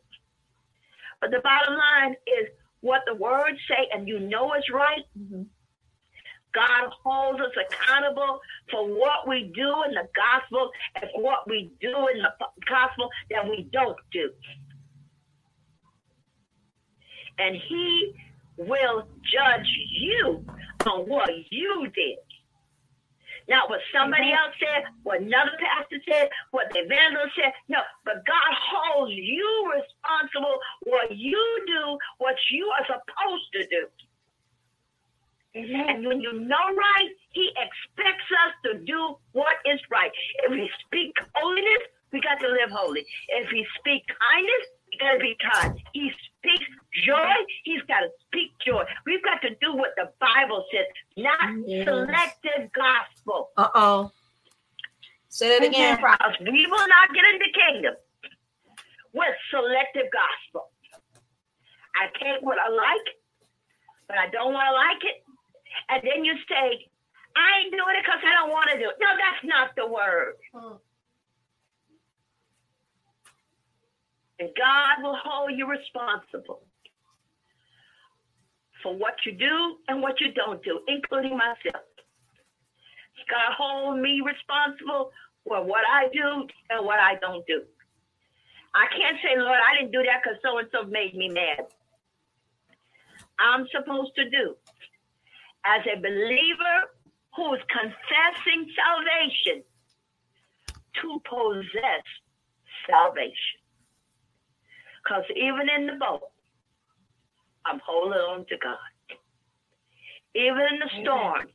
But 1.21 1.31
the 1.31 1.41
bottom 1.41 1.75
line 1.75 2.17
is 2.27 2.49
what 2.81 3.03
the 3.07 3.15
words 3.15 3.59
say 3.69 3.89
and 3.93 4.07
you 4.07 4.21
know 4.21 4.53
it's 4.53 4.71
right. 4.71 5.05
Mm-hmm. 5.19 5.43
God 6.57 6.91
holds 7.05 7.41
us 7.41 7.53
accountable 7.69 8.41
for 8.71 8.89
what 8.89 9.29
we 9.29 9.53
do 9.55 9.75
in 9.87 9.93
the 9.93 10.09
gospel 10.17 10.71
and 10.95 11.11
what 11.17 11.49
we 11.49 11.71
do 11.83 12.09
in 12.15 12.23
the 12.23 12.33
gospel 12.67 13.11
that 13.31 13.47
we 13.47 13.69
don't 13.73 13.99
do. 14.11 14.31
And 17.39 17.57
He 17.69 18.15
will 18.57 19.07
judge 19.23 19.69
you 20.01 20.45
on 20.87 21.01
what 21.09 21.31
you 21.51 21.89
did. 21.95 22.19
Not 23.49 23.71
what 23.71 23.81
somebody 23.95 24.33
else 24.33 24.55
said, 24.59 24.85
what 25.05 25.21
another 25.21 25.53
pastor 25.61 26.03
said, 26.09 26.31
what 26.51 26.67
the 26.73 26.81
evangelist 26.81 27.37
said. 27.37 27.53
No, 27.69 27.79
but 28.05 28.27
God 28.27 28.53
holds 28.73 29.13
you 29.13 29.73
responsible 29.77 30.59
what 30.85 31.15
you 31.15 31.65
do, 31.67 31.99
what 32.19 32.35
you 32.51 32.67
are 32.81 32.87
supposed 32.87 33.53
to 33.53 33.67
do. 33.69 33.87
And 35.57 36.07
when 36.07 36.21
you 36.21 36.33
know 36.33 36.67
right, 36.77 37.11
he 37.33 37.51
expects 37.57 38.29
us 38.45 38.53
to 38.65 38.79
do 38.85 39.17
what 39.33 39.57
is 39.65 39.81
right. 39.91 40.11
If 40.45 40.51
we 40.53 40.71
speak 40.85 41.15
holiness, 41.35 41.83
we 42.13 42.21
got 42.21 42.39
to 42.41 42.49
live 42.49 42.71
holy. 42.71 43.07
If 43.29 43.51
we 43.51 43.67
speak 43.79 44.03
kindness, 44.07 44.65
we 44.93 44.99
got 44.99 45.13
to 45.13 45.19
be 45.19 45.37
kind. 45.53 45.81
He 45.93 46.11
speaks 46.39 46.71
joy, 47.05 47.33
he's 47.65 47.83
got 47.89 48.01
to 48.01 48.09
speak 48.27 48.53
joy. 48.67 48.85
We've 49.07 49.23
got 49.23 49.41
to 49.43 49.51
do 49.61 49.75
what 49.75 49.91
the 49.97 50.13
Bible 50.21 50.65
says, 50.71 50.87
not 51.17 51.39
yes. 51.67 51.87
selective 51.87 52.71
gospel. 52.73 53.51
Uh 53.57 53.69
oh. 53.75 54.13
Say 55.29 55.59
that 55.59 55.67
again. 55.67 55.99
We 56.41 56.67
will 56.67 56.89
not 56.89 57.15
get 57.15 57.25
into 57.33 57.47
kingdom 57.53 57.95
with 59.13 59.35
selective 59.51 60.09
gospel. 60.13 60.71
I 61.97 62.09
take 62.19 62.43
what 62.43 62.59
I 62.59 62.69
like, 62.69 63.07
but 64.07 64.19
I 64.19 64.29
don't 64.29 64.53
want 64.53 64.69
to 64.69 64.75
like 64.75 65.03
it 65.03 65.26
and 65.89 66.03
then 66.03 66.25
you 66.25 66.35
say, 66.49 66.89
I 67.37 67.65
ain't 67.65 67.73
doing 67.73 67.97
it 67.97 68.05
because 68.05 68.21
I 68.25 68.33
don't 68.41 68.51
want 68.51 68.71
to 68.73 68.79
do 68.79 68.89
it. 68.91 68.97
No, 69.01 69.09
that's 69.17 69.45
not 69.45 69.77
the 69.77 69.87
word. 69.87 70.37
And 74.41 74.51
God 74.57 75.03
will 75.03 75.17
hold 75.23 75.53
you 75.57 75.69
responsible 75.69 76.63
for 78.83 78.97
what 78.97 79.15
you 79.25 79.33
do 79.33 79.77
and 79.89 80.03
what 80.03 80.21
you 80.21 80.33
don't 80.33 80.63
do, 80.63 80.81
including 80.89 81.37
myself. 81.37 81.85
God 83.29 83.53
hold 83.59 83.99
me 83.99 84.21
responsible 84.25 85.11
for 85.47 85.65
what 85.65 85.83
I 85.91 86.09
do 86.13 86.47
and 86.71 86.87
what 86.87 86.99
I 87.01 87.17
don't 87.21 87.47
do. 87.47 87.63
I 88.75 88.87
can't 88.97 89.17
say, 89.23 89.39
Lord, 89.41 89.59
I 89.59 89.81
didn't 89.81 89.93
do 89.93 90.03
that 90.05 90.23
because 90.23 90.39
so 90.43 90.59
and 90.59 90.69
so 90.71 90.85
made 90.85 91.17
me 91.17 91.29
mad. 91.29 91.67
I'm 93.39 93.67
supposed 93.73 94.15
to 94.17 94.31
do 94.31 94.57
as 95.67 95.83
a 95.93 95.97
believer 96.01 96.79
who 97.35 97.55
is 97.55 97.61
confessing 97.69 98.71
salvation 98.75 99.63
to 101.03 101.21
possess 101.29 102.05
salvation. 102.89 103.61
Because 105.03 105.25
even 105.37 105.69
in 105.69 105.87
the 105.87 105.95
boat, 105.95 106.23
I'm 107.65 107.81
holding 107.85 108.19
on 108.19 108.47
to 108.47 108.57
God. 108.63 108.79
Even 110.35 110.63
in 110.73 110.79
the 110.79 110.91
storm, 111.03 111.49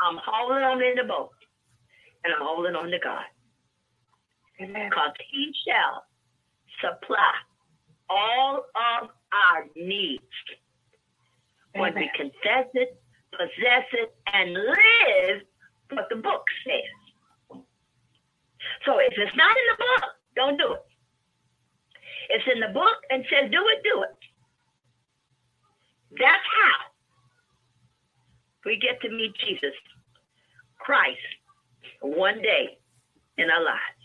I'm 0.00 0.18
holding 0.24 0.62
on 0.62 0.82
in 0.82 0.94
the 0.96 1.04
boat 1.04 1.30
and 2.24 2.34
I'm 2.34 2.42
holding 2.42 2.74
on 2.74 2.90
to 2.90 2.98
God. 2.98 3.24
Because 4.58 5.14
He 5.30 5.52
shall 5.66 6.04
supply 6.80 7.32
all 8.08 8.64
of 9.02 9.08
our 9.32 9.66
needs 9.76 10.22
when 11.74 11.94
we 11.94 12.10
confess 12.16 12.66
it 12.74 13.00
possess 13.32 13.86
it, 13.92 14.14
and 14.32 14.52
live 14.52 15.42
what 15.90 16.06
the 16.10 16.16
book 16.16 16.44
says. 16.64 17.60
So 18.84 18.98
if 18.98 19.12
it's 19.16 19.36
not 19.36 19.56
in 19.56 19.66
the 19.70 19.78
book, 19.78 20.10
don't 20.36 20.58
do 20.58 20.72
it. 20.74 20.86
It's 22.30 22.44
in 22.52 22.60
the 22.60 22.72
book 22.72 22.96
and 23.10 23.24
says 23.28 23.50
do 23.50 23.62
it, 23.68 23.82
do 23.82 24.02
it. 24.02 24.16
That's 26.12 26.46
how 26.62 26.90
we 28.64 28.78
get 28.78 29.00
to 29.02 29.10
meet 29.10 29.32
Jesus 29.46 29.74
Christ 30.78 31.18
one 32.00 32.40
day 32.42 32.78
in 33.38 33.50
our 33.50 33.64
lives. 33.64 34.02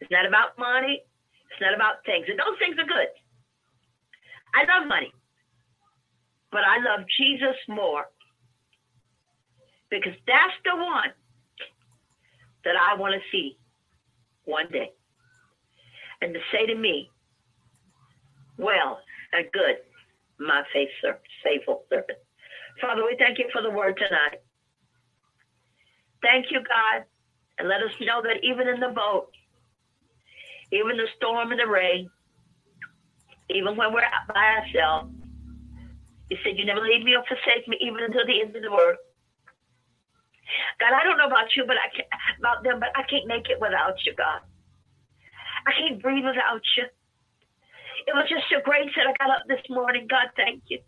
It's 0.00 0.10
not 0.10 0.26
about 0.26 0.58
money. 0.58 1.02
It's 1.50 1.60
not 1.60 1.74
about 1.74 2.04
things. 2.06 2.26
And 2.28 2.38
those 2.38 2.58
things 2.58 2.76
are 2.78 2.86
good. 2.86 3.10
I 4.54 4.64
love 4.66 4.88
money 4.88 5.12
but 6.52 6.62
I 6.64 6.78
love 6.78 7.06
Jesus 7.18 7.56
more 7.68 8.04
because 9.90 10.14
that's 10.26 10.54
the 10.64 10.76
one 10.76 11.12
that 12.64 12.74
I 12.76 12.96
want 12.96 13.14
to 13.14 13.20
see 13.32 13.56
one 14.44 14.66
day. 14.70 14.90
And 16.22 16.34
to 16.34 16.40
say 16.52 16.66
to 16.66 16.74
me, 16.74 17.10
well 18.58 19.00
and 19.32 19.46
good, 19.52 19.76
my 20.38 20.62
faithful 20.72 21.84
servant. 21.88 22.18
Father, 22.80 23.02
we 23.04 23.16
thank 23.18 23.38
you 23.38 23.46
for 23.52 23.62
the 23.62 23.70
word 23.70 23.96
tonight. 23.96 24.40
Thank 26.22 26.46
you, 26.50 26.58
God, 26.58 27.04
and 27.58 27.68
let 27.68 27.82
us 27.82 27.92
know 28.00 28.22
that 28.22 28.44
even 28.44 28.68
in 28.68 28.80
the 28.80 28.88
boat, 28.88 29.28
even 30.72 30.96
the 30.96 31.06
storm 31.16 31.50
and 31.52 31.60
the 31.60 31.66
rain, 31.66 32.10
even 33.48 33.76
when 33.76 33.92
we're 33.92 34.02
by 34.32 34.60
ourselves, 34.60 35.12
you 36.30 36.38
said 36.42 36.54
you 36.56 36.64
never 36.64 36.80
leave 36.80 37.02
me 37.02 37.18
or 37.18 37.26
forsake 37.26 37.66
me 37.66 37.76
even 37.82 38.06
until 38.06 38.24
the 38.24 38.40
end 38.40 38.54
of 38.54 38.62
the 38.62 38.70
world. 38.70 38.96
God, 40.78 40.94
I 40.94 41.02
don't 41.02 41.18
know 41.18 41.26
about 41.26 41.50
you, 41.58 41.66
but 41.66 41.76
I 41.76 41.90
can't, 41.90 42.10
about 42.38 42.62
them, 42.62 42.78
but 42.78 42.94
I 42.94 43.02
can't 43.06 43.26
make 43.26 43.50
it 43.50 43.58
without 43.60 43.98
you, 44.06 44.14
God. 44.14 44.42
I 45.66 45.72
can't 45.74 46.02
breathe 46.02 46.24
without 46.24 46.62
you. 46.78 46.86
It 48.06 48.14
was 48.14 48.30
just 48.30 48.50
your 48.50 48.62
grace 48.62 48.90
that 48.96 49.10
I 49.10 49.14
got 49.18 49.34
up 49.34 49.44
this 49.46 49.62
morning. 49.68 50.06
God, 50.08 50.30
thank 50.38 50.62
you. 50.70 50.78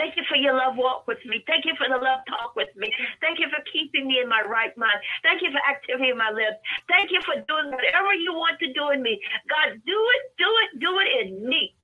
Thank 0.00 0.16
you 0.16 0.24
for 0.28 0.36
your 0.36 0.56
love 0.56 0.80
walk 0.80 1.04
with 1.04 1.20
me. 1.28 1.44
Thank 1.44 1.66
you 1.68 1.76
for 1.76 1.88
the 1.88 2.00
love 2.00 2.24
talk 2.24 2.56
with 2.56 2.72
me. 2.76 2.88
Thank 3.20 3.36
you 3.40 3.52
for 3.52 3.60
keeping 3.68 4.08
me 4.08 4.20
in 4.20 4.28
my 4.28 4.40
right 4.40 4.72
mind. 4.78 4.96
Thank 5.20 5.42
you 5.42 5.52
for 5.52 5.60
activity 5.60 6.08
in 6.08 6.16
my 6.16 6.30
lips. 6.30 6.56
Thank 6.88 7.12
you 7.12 7.20
for 7.24 7.36
doing 7.44 7.68
whatever 7.68 8.14
you 8.16 8.32
want 8.32 8.56
to 8.64 8.72
do 8.72 8.96
in 8.96 9.02
me. 9.02 9.20
God, 9.44 9.76
do 9.84 9.98
it, 9.98 10.22
do 10.40 10.48
it, 10.64 10.70
do 10.80 10.92
it 11.04 11.08
in 11.20 11.48
me 11.48 11.76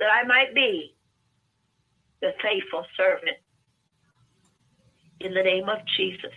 that 0.00 0.08
I 0.10 0.24
might 0.24 0.54
be 0.54 0.96
the 2.20 2.32
faithful 2.42 2.84
servant. 2.96 3.36
In 5.20 5.34
the 5.34 5.42
name 5.42 5.68
of 5.68 5.78
Jesus, 5.96 6.32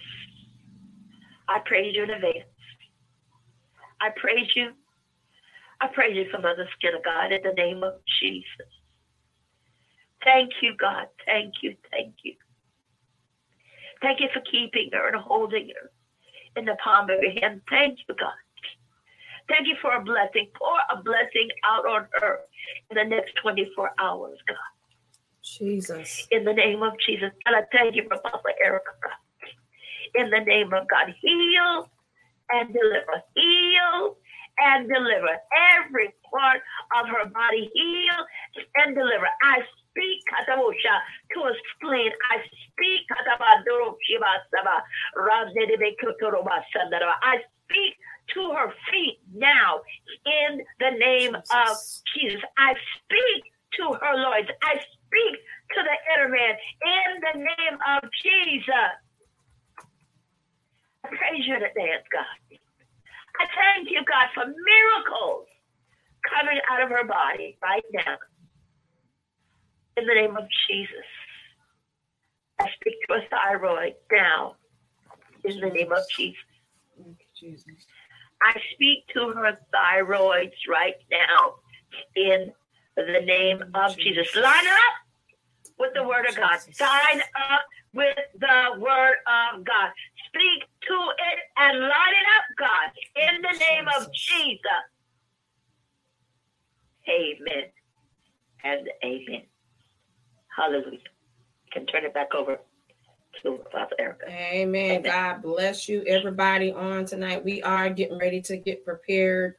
I 1.47 1.59
praise 1.65 1.95
you 1.95 2.03
in 2.03 2.09
advance. 2.09 2.43
I 4.01 4.09
praise 4.17 4.49
you. 4.55 4.71
I 5.79 5.87
praise 5.87 6.15
you 6.15 6.25
from 6.29 6.41
the 6.41 6.65
skin 6.77 6.95
of 6.95 7.03
God 7.03 7.31
in 7.31 7.41
the 7.43 7.53
name 7.53 7.83
of 7.83 7.93
Jesus. 8.21 8.67
Thank 10.23 10.51
you, 10.61 10.75
God. 10.77 11.07
Thank 11.25 11.55
you. 11.61 11.75
Thank 11.91 12.15
you. 12.23 12.33
Thank 14.01 14.19
you 14.19 14.27
for 14.33 14.41
keeping 14.41 14.89
her 14.91 15.07
and 15.07 15.15
holding 15.15 15.69
her 15.69 15.89
in 16.57 16.65
the 16.65 16.75
palm 16.83 17.09
of 17.09 17.19
your 17.21 17.31
hand. 17.41 17.61
Thank 17.69 17.99
you, 18.07 18.15
God. 18.19 18.42
Thank 19.49 19.67
you 19.67 19.75
for 19.81 19.95
a 19.95 20.03
blessing. 20.03 20.47
Pour 20.57 20.77
a 20.91 21.01
blessing 21.03 21.49
out 21.65 21.85
on 21.87 22.07
her 22.21 22.39
in 22.91 22.97
the 22.97 23.03
next 23.03 23.33
24 23.41 23.91
hours, 23.99 24.37
God. 24.47 24.57
Jesus. 25.43 26.27
In 26.31 26.45
the 26.45 26.53
name 26.53 26.83
of 26.83 26.93
Jesus. 27.05 27.31
And 27.45 27.55
I 27.55 27.61
thank 27.71 27.95
you 27.95 28.03
for 28.09 28.17
Papa 28.17 28.49
Erica, 28.63 28.91
God. 29.03 29.11
in 30.15 30.29
the 30.29 30.39
name 30.39 30.73
of 30.73 30.87
God. 30.89 31.13
Heal 31.21 31.89
and 32.51 32.73
deliver. 32.73 33.17
Heal 33.35 34.17
and 34.59 34.87
deliver. 34.89 35.35
Every 35.83 36.13
part 36.31 36.61
of 36.99 37.07
her 37.09 37.29
body 37.29 37.69
heal 37.73 38.19
and 38.77 38.95
deliver. 38.95 39.27
I 39.43 39.61
speak 39.89 40.19
katabosha 40.29 40.95
to 41.35 41.39
a 41.49 41.53
spleen. 41.75 42.11
I 42.31 42.37
speak 42.71 43.01
katabadoro 43.11 43.95
shibasaba. 44.05 44.81
I 47.23 47.37
speak 47.65 47.95
to 48.33 48.51
her 48.51 48.73
feet 48.91 49.19
now 49.33 49.81
in 50.25 50.61
the 50.79 50.97
name 50.97 51.35
of 51.35 51.77
Jesus. 52.13 52.41
I 52.57 52.75
speak 52.97 53.43
to 53.77 53.93
her, 53.93 54.15
Lord. 54.15 54.51
I 54.63 54.73
speak 54.75 55.35
to 55.75 55.81
the 55.83 55.97
inner 56.13 56.29
man 56.29 56.55
in 56.81 57.21
the 57.21 57.39
name 57.39 57.77
of 57.97 58.09
Jesus. 58.21 58.93
I 61.03 61.07
praise 61.09 61.45
you 61.45 61.55
today, 61.55 61.95
God. 62.11 62.57
I 63.39 63.45
thank 63.55 63.89
you, 63.89 64.03
God, 64.05 64.29
for 64.33 64.45
miracles 64.45 65.47
coming 66.29 66.59
out 66.71 66.83
of 66.83 66.89
her 66.89 67.03
body 67.05 67.57
right 67.61 67.83
now. 67.93 68.17
In 69.97 70.05
the 70.05 70.13
name 70.13 70.37
of 70.37 70.45
Jesus. 70.69 71.05
I 72.59 72.69
speak 72.75 72.95
to 73.07 73.15
a 73.15 73.21
thyroid 73.29 73.95
now. 74.11 74.55
In 75.43 75.59
the 75.59 75.69
name 75.69 75.91
of 75.91 76.03
Jesus. 76.15 76.39
Jesus. 77.35 77.65
I 78.43 78.59
speak 78.73 79.07
to 79.13 79.29
her 79.29 79.57
thyroids 79.73 80.51
right 80.69 80.95
now 81.11 81.55
in 82.15 82.51
the 82.95 83.21
name 83.25 83.63
of 83.73 83.97
Jesus. 83.97 84.35
Line 84.35 84.67
up 84.67 84.93
with 85.79 85.91
the 85.93 86.03
word 86.03 86.27
of 86.29 86.35
God. 86.35 86.59
Sign 86.71 87.21
up 87.51 87.61
with 87.93 88.17
the 88.39 88.79
word 88.79 89.15
of 89.27 89.63
God. 89.63 89.91
Speak 90.27 90.63
to 90.87 90.93
it 90.93 91.39
and 91.57 91.79
line 91.79 91.89
it 91.89 92.27
up, 92.37 92.45
God, 92.57 92.91
in 93.15 93.41
the 93.41 93.57
name 93.59 93.87
of 93.97 94.11
Jesus. 94.13 94.59
Amen 97.09 97.65
and 98.63 98.89
amen. 99.03 99.43
Hallelujah. 100.55 100.91
You 100.91 101.71
can 101.71 101.85
turn 101.85 102.05
it 102.05 102.13
back 102.13 102.33
over 102.35 102.59
to 103.41 103.59
Father 103.71 103.95
Erica. 103.99 104.27
Amen. 104.27 104.91
amen. 104.91 105.01
God 105.01 105.41
bless 105.41 105.89
you, 105.89 106.03
everybody, 106.05 106.71
on 106.71 107.05
tonight. 107.05 107.43
We 107.43 107.61
are 107.63 107.89
getting 107.89 108.17
ready 108.17 108.41
to 108.43 108.57
get 108.57 108.85
prepared 108.85 109.55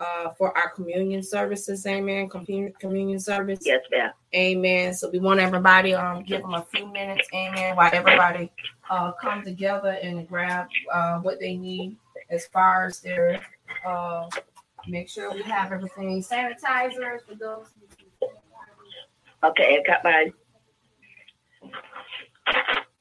uh, 0.00 0.30
for 0.30 0.56
our 0.56 0.70
communion 0.70 1.22
services. 1.22 1.86
Amen. 1.86 2.28
Communion, 2.28 2.72
communion 2.78 3.20
service. 3.20 3.60
Yes, 3.62 3.82
ma'am. 3.90 4.10
Amen. 4.34 4.94
So 4.94 5.10
we 5.10 5.18
want 5.18 5.40
everybody 5.40 5.94
um 5.94 6.24
give 6.24 6.42
them 6.42 6.54
a 6.54 6.62
few 6.62 6.86
minutes. 6.90 7.28
Amen. 7.34 7.76
While 7.76 7.90
everybody 7.92 8.50
uh 8.90 9.12
come 9.12 9.44
together 9.44 9.98
and 10.02 10.26
grab 10.28 10.68
uh 10.92 11.18
what 11.18 11.38
they 11.38 11.56
need 11.56 11.96
as 12.30 12.46
far 12.46 12.86
as 12.86 13.00
their 13.00 13.40
uh 13.86 14.28
make 14.88 15.08
sure 15.08 15.32
we 15.32 15.42
have 15.42 15.70
everything 15.70 16.22
sanitizers 16.22 17.20
for 17.28 17.34
those. 17.34 17.66
Okay, 19.44 19.78
I 19.78 19.86
got 19.86 20.02
mine. 20.04 20.32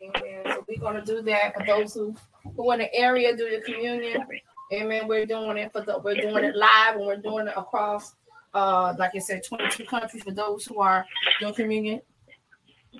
Amen. 0.02 0.42
So 0.46 0.66
we're 0.68 0.80
gonna 0.80 1.06
do 1.06 1.22
that 1.22 1.56
for 1.56 1.66
those 1.66 1.94
who 1.94 2.16
who 2.56 2.72
in 2.72 2.80
the 2.80 2.94
area 2.96 3.36
do 3.36 3.50
the 3.50 3.62
communion. 3.62 4.26
Amen. 4.74 5.08
We're 5.08 5.26
doing 5.26 5.58
it 5.58 5.72
for 5.72 5.82
the 5.82 6.00
we're 6.00 6.16
doing 6.16 6.44
it 6.44 6.56
live 6.56 6.96
and 6.96 7.06
we're 7.06 7.18
doing 7.18 7.48
it 7.48 7.54
across 7.56 8.16
uh 8.54 8.94
like 8.98 9.12
I 9.16 9.20
said 9.20 9.44
22 9.44 9.86
countries 9.86 10.24
for 10.24 10.32
those 10.32 10.66
who 10.66 10.80
are 10.80 11.06
doing 11.40 11.54
communion. 11.54 12.02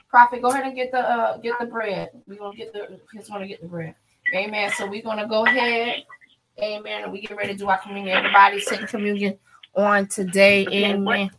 Prophet, 0.10 0.42
go 0.42 0.50
ahead 0.50 0.66
and 0.66 0.76
get 0.76 0.92
the 0.92 1.00
uh 1.00 1.38
get 1.38 1.60
the 1.60 1.66
bread. 1.66 2.10
We're 2.28 2.38
gonna 2.38 2.56
get 2.56 2.74
the 2.74 3.00
want 3.30 3.44
to 3.44 3.48
get 3.48 3.62
the 3.62 3.68
bread. 3.68 3.96
Amen. 4.36 4.72
So 4.72 4.86
we're 4.88 5.02
gonna 5.02 5.28
go 5.28 5.46
ahead. 5.46 6.04
Amen. 6.62 7.04
And 7.04 7.12
we 7.12 7.22
get 7.22 7.36
ready 7.36 7.54
to 7.54 7.58
do 7.58 7.70
our 7.70 7.80
communion. 7.80 8.18
Everybody's 8.18 8.66
taking 8.66 8.88
communion 8.88 9.40
on 9.76 10.08
today. 10.08 10.68
Amen. 10.68 11.32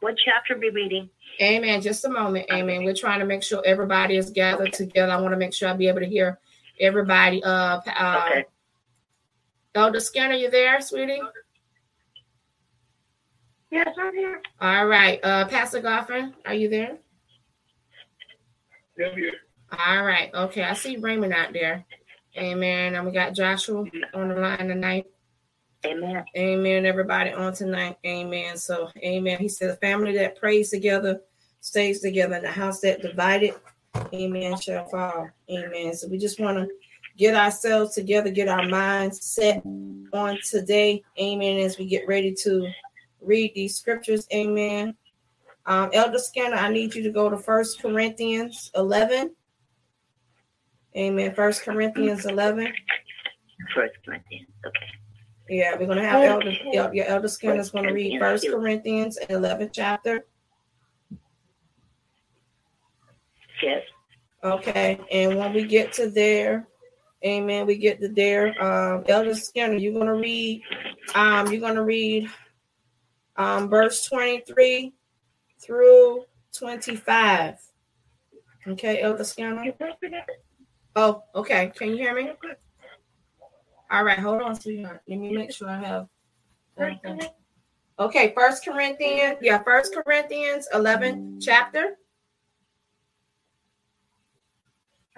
What, 0.00 0.10
what, 0.10 0.12
what 0.12 0.18
chapter 0.24 0.54
are 0.54 0.58
we 0.58 0.70
reading? 0.70 1.10
Amen. 1.40 1.80
Just 1.80 2.04
a 2.04 2.08
moment. 2.08 2.46
Amen. 2.52 2.84
We're 2.84 2.94
trying 2.94 3.20
to 3.20 3.26
make 3.26 3.42
sure 3.42 3.62
everybody 3.64 4.16
is 4.16 4.30
gathered 4.30 4.72
together. 4.72 5.12
I 5.12 5.20
want 5.20 5.32
to 5.32 5.38
make 5.38 5.54
sure 5.54 5.68
I'll 5.68 5.76
be 5.76 5.88
able 5.88 6.00
to 6.00 6.06
hear 6.06 6.38
everybody. 6.80 7.42
Uh, 7.42 7.80
uh 7.86 8.24
okay. 8.26 8.44
Elder 9.74 10.00
Skinner, 10.00 10.34
you 10.34 10.50
there, 10.50 10.80
sweetie? 10.80 11.20
Yes, 13.70 13.88
I'm 14.00 14.14
here. 14.14 14.40
All 14.60 14.86
right. 14.86 15.20
Uh, 15.22 15.46
Pastor 15.46 15.80
Goffin, 15.80 16.32
are 16.46 16.54
you 16.54 16.68
there? 16.68 16.96
Yeah, 18.98 19.08
I'm 19.08 19.16
here. 19.16 19.32
All 19.86 20.04
right. 20.04 20.34
Okay. 20.34 20.62
I 20.64 20.74
see 20.74 20.96
Raymond 20.96 21.34
out 21.34 21.52
there. 21.52 21.84
Amen. 22.36 22.94
And 22.94 23.06
we 23.06 23.12
got 23.12 23.34
Joshua 23.34 23.84
on 24.14 24.28
the 24.28 24.34
line 24.34 24.68
tonight. 24.68 25.06
Amen. 25.86 26.24
Amen. 26.36 26.86
Everybody 26.86 27.30
on 27.32 27.52
tonight. 27.54 27.98
Amen. 28.04 28.56
So, 28.56 28.90
amen. 28.98 29.38
He 29.38 29.48
said, 29.48 29.70
a 29.70 29.76
family 29.76 30.16
that 30.16 30.38
prays 30.38 30.70
together 30.70 31.20
stays 31.60 32.00
together, 32.00 32.36
and 32.36 32.44
the 32.44 32.50
house 32.50 32.80
that 32.80 33.02
divided, 33.02 33.54
amen, 34.14 34.58
shall 34.60 34.86
fall. 34.88 35.28
Amen. 35.50 35.94
So, 35.94 36.08
we 36.08 36.18
just 36.18 36.40
want 36.40 36.58
to 36.58 36.68
get 37.16 37.34
ourselves 37.34 37.94
together, 37.94 38.30
get 38.30 38.48
our 38.48 38.66
minds 38.68 39.24
set 39.24 39.64
on 40.12 40.38
today. 40.44 41.02
Amen. 41.20 41.58
As 41.58 41.78
we 41.78 41.86
get 41.86 42.08
ready 42.08 42.34
to 42.42 42.68
read 43.20 43.52
these 43.54 43.76
scriptures. 43.76 44.26
Amen. 44.32 44.94
Um, 45.66 45.90
Elder 45.92 46.18
Skinner, 46.18 46.56
I 46.56 46.70
need 46.70 46.94
you 46.94 47.02
to 47.02 47.10
go 47.10 47.28
to 47.28 47.36
First 47.36 47.80
Corinthians 47.80 48.70
11. 48.74 49.34
Amen. 50.96 51.34
First 51.34 51.62
Corinthians 51.62 52.24
11. 52.24 52.72
First 53.74 53.94
Corinthians. 54.04 54.48
Okay. 54.66 54.86
Yeah, 55.48 55.76
we're 55.78 55.86
gonna 55.86 56.04
have 56.04 56.22
Elder. 56.22 56.50
Your 56.72 57.06
Elder 57.06 57.28
Skinner 57.28 57.60
is 57.60 57.70
gonna 57.70 57.92
read 57.92 58.18
First 58.18 58.48
Corinthians 58.48 59.18
11 59.28 59.70
chapter. 59.72 60.26
Yes. 63.62 63.82
Okay, 64.44 65.00
and 65.10 65.36
when 65.36 65.52
we 65.52 65.64
get 65.64 65.92
to 65.94 66.10
there, 66.10 66.68
Amen. 67.24 67.66
We 67.66 67.76
get 67.76 68.00
to 68.00 68.08
there. 68.08 68.62
Um, 68.62 69.04
Elder 69.08 69.34
Skinner, 69.34 69.74
you're 69.74 69.92
gonna 69.92 70.14
read. 70.14 70.62
Um, 71.14 71.50
you're 71.50 71.60
gonna 71.60 71.82
read 71.82 72.28
um, 73.36 73.68
verse 73.68 74.04
23 74.06 74.94
through 75.60 76.24
25. 76.52 77.56
Okay, 78.68 79.00
Elder 79.00 79.24
Skinner. 79.24 79.64
Oh, 80.94 81.24
okay. 81.34 81.72
Can 81.74 81.90
you 81.90 81.96
hear 81.96 82.14
me? 82.14 82.30
All 83.90 84.04
right, 84.04 84.18
hold 84.18 84.42
on, 84.42 84.54
sweetheart. 84.54 85.00
Let 85.08 85.18
me 85.18 85.32
make 85.32 85.52
sure 85.52 85.68
I 85.68 85.78
have. 85.78 86.08
Okay, 87.98 88.32
First 88.36 88.64
Corinthians. 88.64 89.38
Yeah, 89.40 89.62
First 89.62 89.94
Corinthians 89.94 90.68
11 90.72 91.40
chapter. 91.40 91.96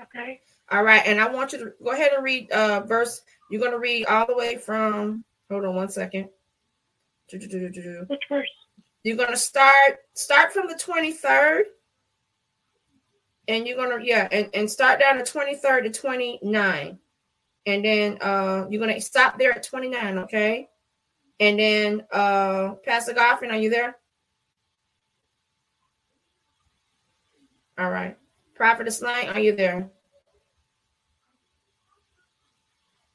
Okay. 0.01 0.41
All 0.71 0.83
right, 0.85 1.03
and 1.05 1.21
I 1.21 1.29
want 1.29 1.53
you 1.53 1.59
to 1.59 1.73
go 1.83 1.91
ahead 1.91 2.13
and 2.15 2.25
read 2.25 2.51
uh 2.53 2.81
verse. 2.81 3.23
You're 3.51 3.61
gonna 3.61 3.79
read 3.79 4.07
all 4.07 4.27
the 4.27 4.37
way 4.37 4.57
from 4.57 5.25
hold 5.51 5.65
on 5.65 5.75
one 5.75 5.89
second. 5.89 6.29
Which 8.09 8.21
verse? 8.29 8.49
You're 9.03 9.17
gonna 9.17 9.37
start 9.37 9.99
start 10.15 10.53
from 10.53 10.69
the 10.69 10.75
23rd. 10.75 11.63
And 13.49 13.67
you're 13.67 13.77
gonna, 13.77 14.03
yeah, 14.05 14.29
and, 14.31 14.49
and 14.55 14.71
start 14.71 15.01
down 15.01 15.17
to 15.17 15.25
23rd 15.25 15.93
to 15.93 16.01
29. 16.01 16.99
And 17.67 17.85
then 17.85 18.19
uh 18.21 18.67
you're 18.71 18.81
gonna 18.81 19.01
stop 19.01 19.39
there 19.39 19.53
at 19.53 19.63
29, 19.63 20.19
okay? 20.21 20.69
And 21.39 21.59
then 21.59 22.07
uh 22.13 22.75
Pastor 22.85 23.13
Goffin, 23.15 23.51
are 23.51 23.59
you 23.59 23.71
there? 23.71 23.97
All 27.79 27.91
right. 27.91 28.17
Prophetess 28.55 29.01
Knight, 29.01 29.29
are 29.29 29.41
you 29.41 29.57
there? 29.57 29.91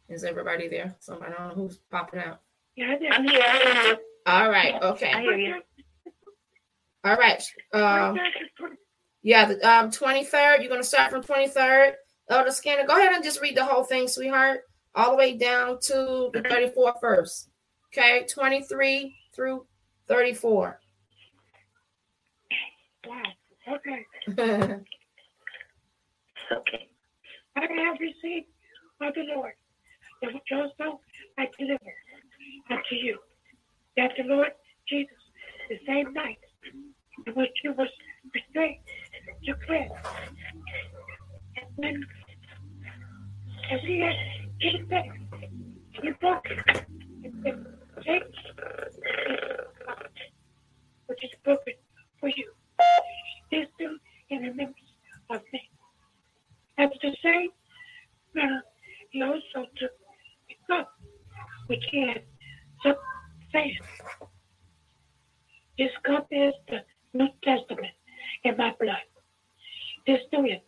Is 0.10 0.24
everybody 0.24 0.68
there? 0.68 0.96
So 1.00 1.20
I 1.22 1.30
don't 1.30 1.50
know 1.50 1.64
who's 1.64 1.78
popping 1.92 2.20
out. 2.20 2.42
Yeah, 2.76 2.96
I'm 3.12 3.28
here. 3.28 3.98
All 4.26 4.50
right. 4.50 4.82
Okay. 4.82 5.12
I 5.12 5.22
hear 5.22 5.38
you. 5.38 5.62
All 7.04 7.16
right. 7.16 7.44
Um, 7.74 8.18
yeah, 9.22 9.46
the 9.46 9.62
um, 9.68 9.92
23rd. 9.92 10.60
You're 10.60 10.70
going 10.70 10.82
to 10.82 10.88
start 10.88 11.12
from 11.12 11.24
23rd. 11.24 11.94
Elder 12.30 12.52
Skinner, 12.52 12.86
go 12.86 12.98
ahead 12.98 13.14
and 13.14 13.24
just 13.24 13.42
read 13.42 13.56
the 13.56 13.66
whole 13.66 13.84
thing, 13.84 14.08
sweetheart, 14.08 14.62
all 14.96 15.12
the 15.12 15.18
way 15.18 15.38
down 15.38 15.80
to 15.82 16.30
the 16.34 16.42
34th 16.42 17.00
verse. 17.02 17.50
Okay, 17.94 18.26
23 18.30 19.16
through 19.36 19.66
34. 20.08 20.80
Wow. 23.08 23.22
Okay. 23.68 24.06
okay. 26.52 26.90
I 27.56 27.62
have 27.62 28.00
received 28.00 28.48
of 29.02 29.14
the 29.14 29.24
Lord 29.36 29.54
that 30.22 30.34
which 30.34 30.52
also 30.52 31.00
I 31.38 31.48
deliver 31.58 31.94
unto 32.70 32.96
you, 32.96 33.20
that 33.98 34.12
the 34.18 34.24
Lord 34.24 34.52
Jesus, 34.88 35.16
the 35.70 35.80
same 35.86 36.14
night 36.14 36.40
in 37.28 37.34
which 37.34 37.52
he 37.62 37.70
was 37.70 37.90
betrayed, 38.34 38.80
took 39.46 39.66
bread. 39.68 39.92
Which 51.08 51.24
is 51.24 51.32
broken 51.44 51.74
for 52.20 52.30
you. 52.30 52.52
This 53.52 53.68
do 53.78 53.98
in 54.30 54.42
remembrance 54.42 54.78
of 55.30 55.42
me. 55.54 55.70
After 56.78 56.98
the 57.02 57.16
same 57.24 57.50
manner, 58.34 58.64
he 59.12 59.22
also 59.22 59.68
took 59.78 59.92
the 60.50 60.56
cup 60.68 60.92
which 61.68 61.84
he 61.92 62.08
had 62.08 62.24
supped, 62.84 63.02
saying, 63.52 63.78
This 65.78 65.92
cup 66.04 66.28
is 66.32 66.54
the 66.68 66.82
New 67.14 67.30
Testament 67.44 67.94
in 68.44 68.58
my 68.58 68.74
blood. 68.80 69.06
This 70.06 70.20
do 70.32 70.46
it 70.46 70.64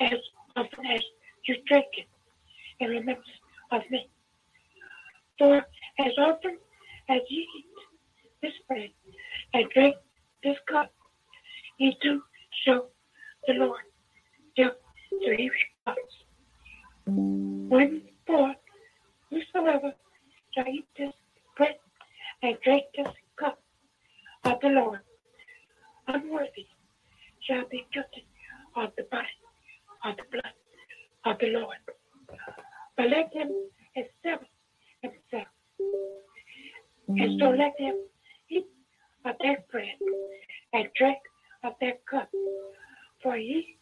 as 0.00 0.18
often 0.56 0.86
as 0.86 1.02
you 1.46 1.56
drink 1.66 1.86
it 1.94 2.06
in 2.80 2.90
remembrance 2.90 3.28
of 3.72 3.82
me. 3.90 4.08
For 5.38 5.56
as 5.98 6.12
often 6.18 6.58
as 7.08 7.20
ye 7.28 7.46
eat 7.58 7.66
this 8.42 8.52
bread 8.68 8.90
and 9.52 9.68
drink 9.70 9.96
this 10.42 10.56
cup, 10.68 10.92
ye 11.78 11.96
do 12.00 12.22
show 12.64 12.86
the 13.46 13.54
Lord 13.54 13.80
till 14.56 14.70
till 15.10 15.36
he 15.36 15.50
comes. 15.84 16.14
When 17.06 18.02
for 18.26 18.54
whosoever 19.30 19.92
shall 20.54 20.68
eat 20.68 20.86
this 20.96 21.12
bread 21.56 21.76
and 22.42 22.56
drink 22.64 22.84
this 22.96 23.12
cup 23.36 23.58
of 24.44 24.60
the 24.60 24.68
Lord 24.68 25.00
unworthy 26.06 26.66
shall 27.40 27.64
be 27.70 27.86
guilty 27.92 28.26
of 28.76 28.92
the 28.96 29.04
body, 29.10 29.26
of 30.04 30.16
the 30.16 30.22
blood 30.30 30.54
of 31.24 31.38
the 31.38 31.48
Lord. 31.48 31.76
But 32.96 33.08
let 33.10 33.32
him 33.32 33.50
examine 33.96 34.46
himself. 35.02 35.48
And 37.08 37.40
so 37.40 37.50
let 37.50 37.74
him 37.78 37.96
eat 38.48 38.66
of 39.24 39.34
that 39.40 39.68
bread 39.68 39.96
and 40.72 40.88
drink 40.96 41.18
of 41.62 41.74
that 41.80 42.04
cup. 42.06 42.28
For 43.22 43.36
he 43.36 43.76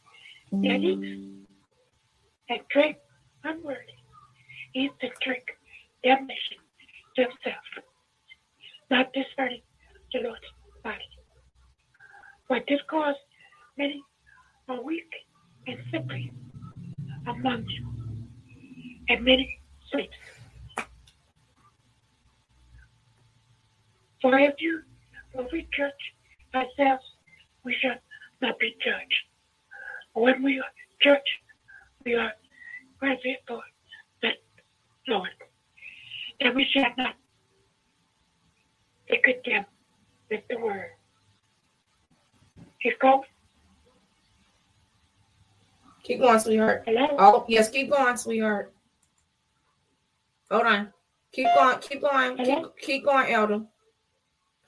that 0.52 0.80
eats 0.80 1.46
and 2.48 2.60
drink 2.70 2.96
unworthy 3.44 3.98
eats 4.74 4.94
and 5.02 5.12
drink 5.20 5.44
damnation 6.04 6.58
to 7.16 7.22
himself, 7.22 7.64
not 8.90 9.12
discerning 9.12 9.62
the 10.12 10.20
Lord's 10.20 10.40
body. 10.82 11.08
For 12.46 12.60
this 12.68 12.80
cause 12.88 13.14
many 13.76 14.02
are 14.68 14.82
weak 14.82 15.10
and 15.66 15.78
sickly 15.90 16.32
among 17.26 17.64
you, 17.68 17.86
and 19.08 19.24
many 19.24 19.60
sleeps. 19.90 20.16
For 24.20 24.38
if 24.38 24.54
you 24.58 24.82
will 25.34 25.48
we 25.52 25.68
judge 25.76 25.92
ourselves, 26.54 27.04
we 27.64 27.74
shall 27.80 27.96
not 28.40 28.58
be 28.58 28.76
judged. 28.84 29.24
When 30.14 30.42
we 30.42 30.58
are 30.58 30.72
judged, 31.00 31.22
we 32.04 32.14
are 32.14 32.32
granted 32.98 33.36
for 33.48 33.60
the 34.20 34.30
Lord, 35.08 35.30
and 36.40 36.54
we 36.54 36.64
shall 36.72 36.92
not 36.96 37.14
be 39.08 39.18
condemned 39.24 39.66
with 40.30 40.42
the 40.48 40.58
word. 40.58 40.90
Keep 42.82 42.98
going. 43.00 43.22
Keep 46.04 46.20
going, 46.32 46.44
sweetheart. 46.44 46.82
Hello? 46.86 47.06
Oh, 47.18 47.44
yes, 47.48 47.68
keep 47.68 47.90
going, 47.90 48.16
sweetheart. 48.16 48.72
Hold 50.50 50.66
on. 50.66 50.92
Keep 51.32 51.46
going, 51.54 51.78
keep 51.78 52.00
going, 52.02 52.36
keep, 52.36 52.58
keep 52.78 53.04
going, 53.04 53.32
Elder. 53.32 53.62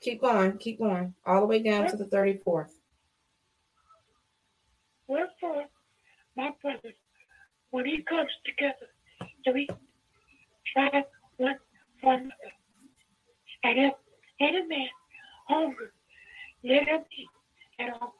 Keep 0.01 0.21
going, 0.21 0.57
keep 0.57 0.79
going, 0.79 1.13
all 1.25 1.41
the 1.41 1.47
way 1.47 1.61
down 1.61 1.87
to 1.89 1.95
the 1.95 2.05
34th. 2.05 2.71
Wherefore, 5.07 5.65
my 6.35 6.51
brother, 6.61 6.93
when 7.69 7.85
he 7.85 8.01
comes 8.01 8.31
together 8.45 8.87
to 9.45 9.55
eat, 9.55 9.69
try 10.73 11.03
one 11.37 11.59
for 12.01 12.13
another. 12.13 12.33
And 13.63 13.79
if 13.79 13.93
any 14.39 14.65
man 14.67 14.87
hunger, 15.47 15.93
let 16.63 16.87
him 16.87 17.01
eat 17.17 17.29
at 17.79 17.93
all. 18.01 18.15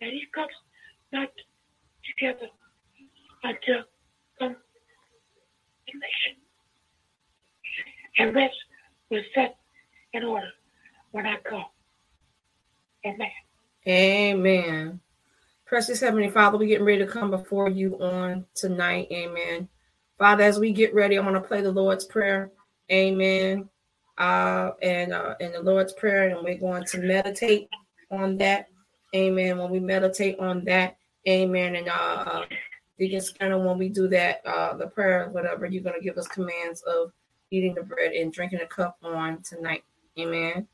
And 0.00 0.10
he 0.10 0.24
comes 0.34 0.50
not 1.12 1.28
together 2.18 2.48
until 3.42 3.84
condemnation. 4.38 4.58
And 8.18 8.34
rest 8.34 8.54
was 9.10 9.22
set 9.34 9.56
in 10.12 10.24
order 10.24 10.50
when 11.12 11.26
I 11.26 11.36
come. 11.36 11.64
Amen. 13.06 13.28
Amen. 13.86 15.00
Precious 15.80 16.00
Heavenly 16.00 16.28
Father, 16.28 16.58
we're 16.58 16.68
getting 16.68 16.84
ready 16.84 16.98
to 16.98 17.10
come 17.10 17.30
before 17.30 17.70
you 17.70 17.98
on 18.02 18.44
tonight. 18.54 19.08
Amen. 19.10 19.66
Father, 20.18 20.44
as 20.44 20.58
we 20.58 20.74
get 20.74 20.94
ready, 20.94 21.16
I 21.16 21.22
want 21.22 21.36
to 21.36 21.40
play 21.40 21.62
the 21.62 21.72
Lord's 21.72 22.04
Prayer. 22.04 22.50
Amen. 22.92 23.66
Uh, 24.18 24.72
and 24.82 25.14
uh, 25.14 25.36
in 25.40 25.52
the 25.52 25.62
Lord's 25.62 25.94
Prayer, 25.94 26.28
and 26.28 26.44
we're 26.44 26.58
going 26.58 26.84
to 26.84 26.98
meditate 26.98 27.70
on 28.10 28.36
that. 28.36 28.66
Amen. 29.16 29.56
When 29.56 29.70
we 29.70 29.80
meditate 29.80 30.38
on 30.38 30.66
that, 30.66 30.98
Amen. 31.26 31.74
And 31.76 31.88
uh, 31.88 31.92
uh 31.92 32.44
Deacon 32.98 33.22
Skinner, 33.22 33.66
when 33.66 33.78
we 33.78 33.88
do 33.88 34.06
that, 34.08 34.42
uh, 34.44 34.76
the 34.76 34.88
prayer, 34.88 35.30
whatever, 35.30 35.64
you're 35.64 35.82
going 35.82 35.98
to 35.98 36.04
give 36.04 36.18
us 36.18 36.28
commands 36.28 36.82
of 36.82 37.10
eating 37.50 37.74
the 37.74 37.84
bread 37.84 38.12
and 38.12 38.30
drinking 38.30 38.58
the 38.58 38.66
cup 38.66 38.98
on 39.02 39.40
tonight. 39.40 39.84
Amen. 40.18 40.68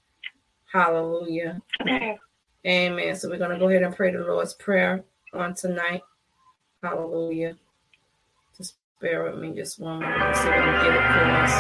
Hallelujah. 0.73 1.63
Amen. 1.83 2.19
Amen. 2.67 3.15
So 3.15 3.29
we're 3.31 3.39
going 3.39 3.53
to 3.53 3.59
go 3.59 3.69
ahead 3.69 3.83
and 3.83 3.95
pray 3.95 4.11
the 4.11 4.19
Lord's 4.19 4.55
Prayer 4.55 5.05
on 5.33 5.55
tonight. 5.55 6.03
Hallelujah. 6.83 7.57
Just 8.59 8.75
bear 9.01 9.23
with 9.25 9.39
me 9.41 9.55
just 9.55 9.79
one 9.79 10.01
moment. 10.01 10.37
See 10.37 10.49
get 10.49 10.57
it 10.57 11.03
for 11.13 11.25
us. 11.31 11.53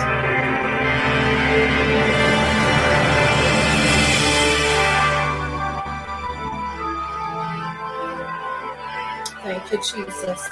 Thank 9.42 9.72
you, 9.72 9.78
Jesus. 9.78 10.48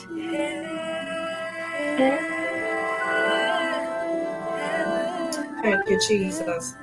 Thank 5.62 5.90
you, 5.90 6.00
Jesus. 6.00 6.74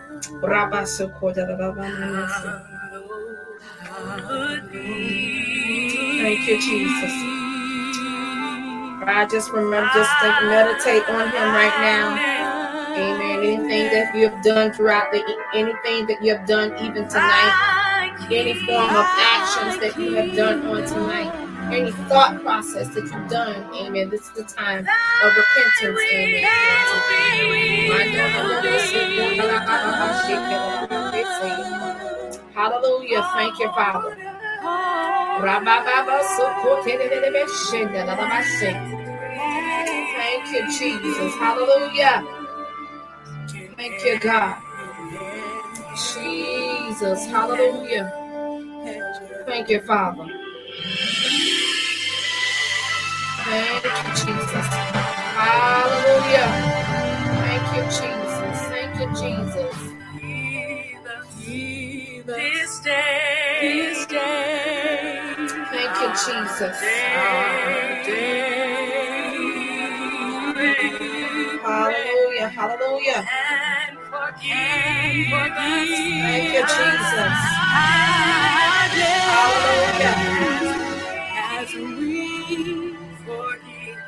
Thank 6.21 6.47
you, 6.47 6.57
Jesus. 6.61 7.11
I 9.03 9.27
just 9.31 9.51
remember, 9.51 9.89
just 9.93 10.11
meditate 10.45 11.09
on 11.09 11.29
Him 11.29 11.53
right 11.53 11.77
now. 11.81 12.30
Amen. 12.97 13.39
Anything 13.39 13.91
that 13.91 14.15
you 14.15 14.29
have 14.29 14.43
done 14.43 14.73
throughout 14.73 15.11
the, 15.11 15.19
anything 15.53 16.07
that 16.07 16.23
you 16.23 16.35
have 16.35 16.47
done 16.47 16.71
even 16.83 17.07
tonight, 17.07 18.17
any 18.31 18.53
form 18.65 18.89
of 18.95 19.05
actions 19.19 19.79
that 19.81 19.97
you 19.99 20.13
have 20.15 20.35
done 20.35 20.65
on 20.67 20.85
tonight, 20.85 21.31
any 21.73 21.91
thought 22.09 22.41
process 22.41 22.89
that 22.95 23.03
you've 23.03 23.29
done, 23.29 23.63
amen. 23.75 24.09
This 24.09 24.21
is 24.21 24.31
the 24.35 24.43
time 24.43 24.79
of 25.23 25.31
repentance, 25.37 25.99
amen. 26.13 26.43
Hallelujah. 32.53 33.23
Thank 33.33 33.59
you, 33.59 33.67
Father. 33.69 34.17
Thank 39.33 40.51
you, 40.51 40.61
Jesus. 40.77 41.35
Hallelujah. 41.35 42.40
Thank 43.81 44.05
you, 44.05 44.19
God. 44.19 44.57
Jesus. 46.13 47.25
Hallelujah. 47.25 48.29
Thank 49.47 49.69
you, 49.69 49.81
Father. 49.81 50.27
Thank 53.33 53.83
you, 53.83 54.13
Jesus. 54.13 54.67
Hallelujah. 55.33 56.77
Thank 57.41 57.75
you, 57.75 57.83
Jesus. 57.89 58.59
Thank 58.69 58.99
you, 58.99 59.07
Jesus. 59.19 59.75
This 62.27 62.79
day, 62.81 63.57
this 63.61 64.05
day, 64.05 65.33
Thank 65.71 66.01
you, 66.01 66.09
Jesus. 66.13 66.79
day, 66.79 66.93
Hallelujah. 71.63 72.49
Hallelujah. 72.49 73.25
And 73.29 73.99
forgive 73.99 75.33
us. 75.33 75.89
Thank 75.99 76.53
you, 76.53 76.61
Jesus. 76.61 77.35
Hallelujah. 80.01 80.15
As 81.35 81.73
we 81.75 82.95
forgive 83.25 83.99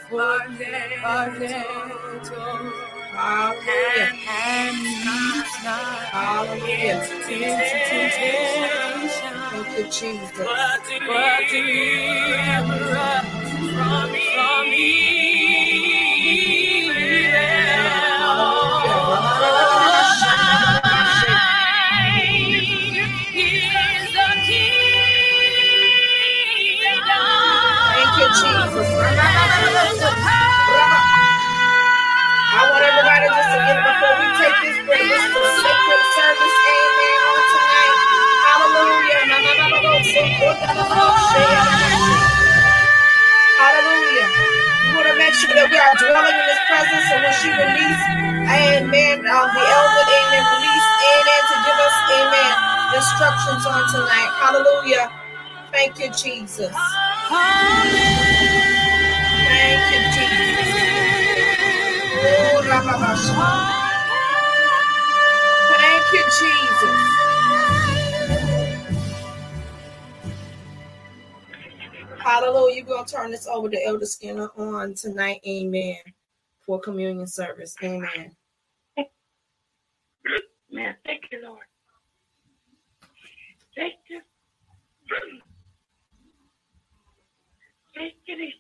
our 1.06 1.30
debtors. 1.40 2.30
Hallelujah. 3.14 4.14
And 4.30 4.84
not 5.06 5.48
Hallelujah. 6.14 7.02
Thank 9.52 9.78
you, 9.78 9.84
Jesus. 9.86 10.32
But 10.38 11.50
deliver 11.52 12.98
us 12.98 13.26
from 13.74 14.12
Thank 14.38 15.23
Hallelujah. 43.60 44.30
We 44.84 44.90
want 44.96 45.08
to 45.10 45.18
make 45.18 45.34
sure 45.36 45.54
that 45.56 45.68
we 45.72 45.78
are 45.80 45.96
dwelling 46.02 46.38
in 46.38 46.48
His 46.50 46.62
presence. 46.70 47.06
So 47.10 47.16
when 47.22 47.34
she 47.42 47.50
released, 47.54 48.08
Amen. 48.52 49.20
Um, 49.26 49.48
the 49.54 49.64
elder, 49.64 50.06
Amen, 50.08 50.44
released, 50.58 50.92
Amen, 51.08 51.42
to 51.50 51.56
give 51.66 51.80
us, 51.82 51.98
Amen, 52.20 52.54
instructions 53.00 53.64
on 53.66 53.82
tonight. 53.94 54.32
Hallelujah. 54.42 55.06
Thank 55.72 56.00
you, 56.00 56.10
Jesus. 56.14 56.74
Thank 59.36 59.84
you, 59.94 60.02
Jesus. 60.16 60.70
Oh, 62.10 62.62
Hallelujah. 72.24 72.84
We're 72.84 72.88
going 72.96 73.06
to 73.06 73.14
turn 73.14 73.32
this 73.32 73.48
over 73.48 73.70
to 73.70 73.86
Elder 73.86 74.06
Skinner 74.06 74.50
on 74.58 74.94
tonight. 74.94 75.42
Amen. 75.48 75.98
For 76.62 76.80
communion 76.80 77.28
service. 77.28 77.76
Amen. 77.84 78.36
Man, 80.72 80.96
Thank 81.06 81.24
you, 81.32 81.42
Lord. 81.44 81.66
Thank 83.76 83.96
you. 84.10 84.22
Thank 87.96 88.14
you. 88.28 88.38
This- 88.38 88.54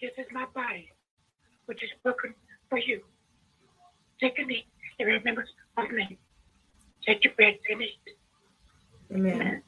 This 0.00 0.12
is 0.18 0.26
my 0.32 0.46
body, 0.54 0.90
which 1.66 1.82
is 1.82 1.90
broken 2.02 2.34
for 2.68 2.78
you. 2.78 3.02
Take 4.20 4.38
a 4.38 4.44
knee 4.44 4.66
and 4.98 5.08
remember 5.08 5.46
of 5.76 5.90
me. 5.90 6.18
Take 7.06 7.24
your 7.24 7.34
bread 7.34 7.58
and 7.70 7.82
eat. 7.82 8.00
Amen. 9.12 9.62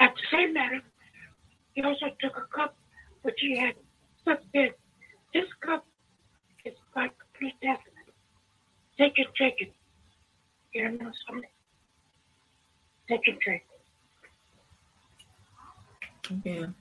At 0.00 0.14
the 0.14 0.36
same 0.36 0.52
manner, 0.54 0.80
he 1.74 1.82
also 1.82 2.06
took 2.20 2.36
a 2.36 2.56
cup 2.56 2.76
which 3.22 3.36
he 3.40 3.56
had 3.56 3.74
slipped 4.22 4.46
in. 4.54 4.70
This 5.34 5.46
cup 5.60 5.84
is 6.64 6.74
my 6.94 7.08
complete 7.08 7.54
testament. 7.62 8.08
Take 8.98 9.18
it, 9.18 9.28
take 9.38 9.60
it. 9.60 9.72
You 10.72 10.84
don't 10.84 11.00
know 11.00 11.12
something? 11.26 11.50
Take 13.08 13.26
it, 13.26 13.38
drink. 13.40 13.62
Amen. 16.30 16.74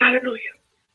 Hallelujah. 0.00 0.40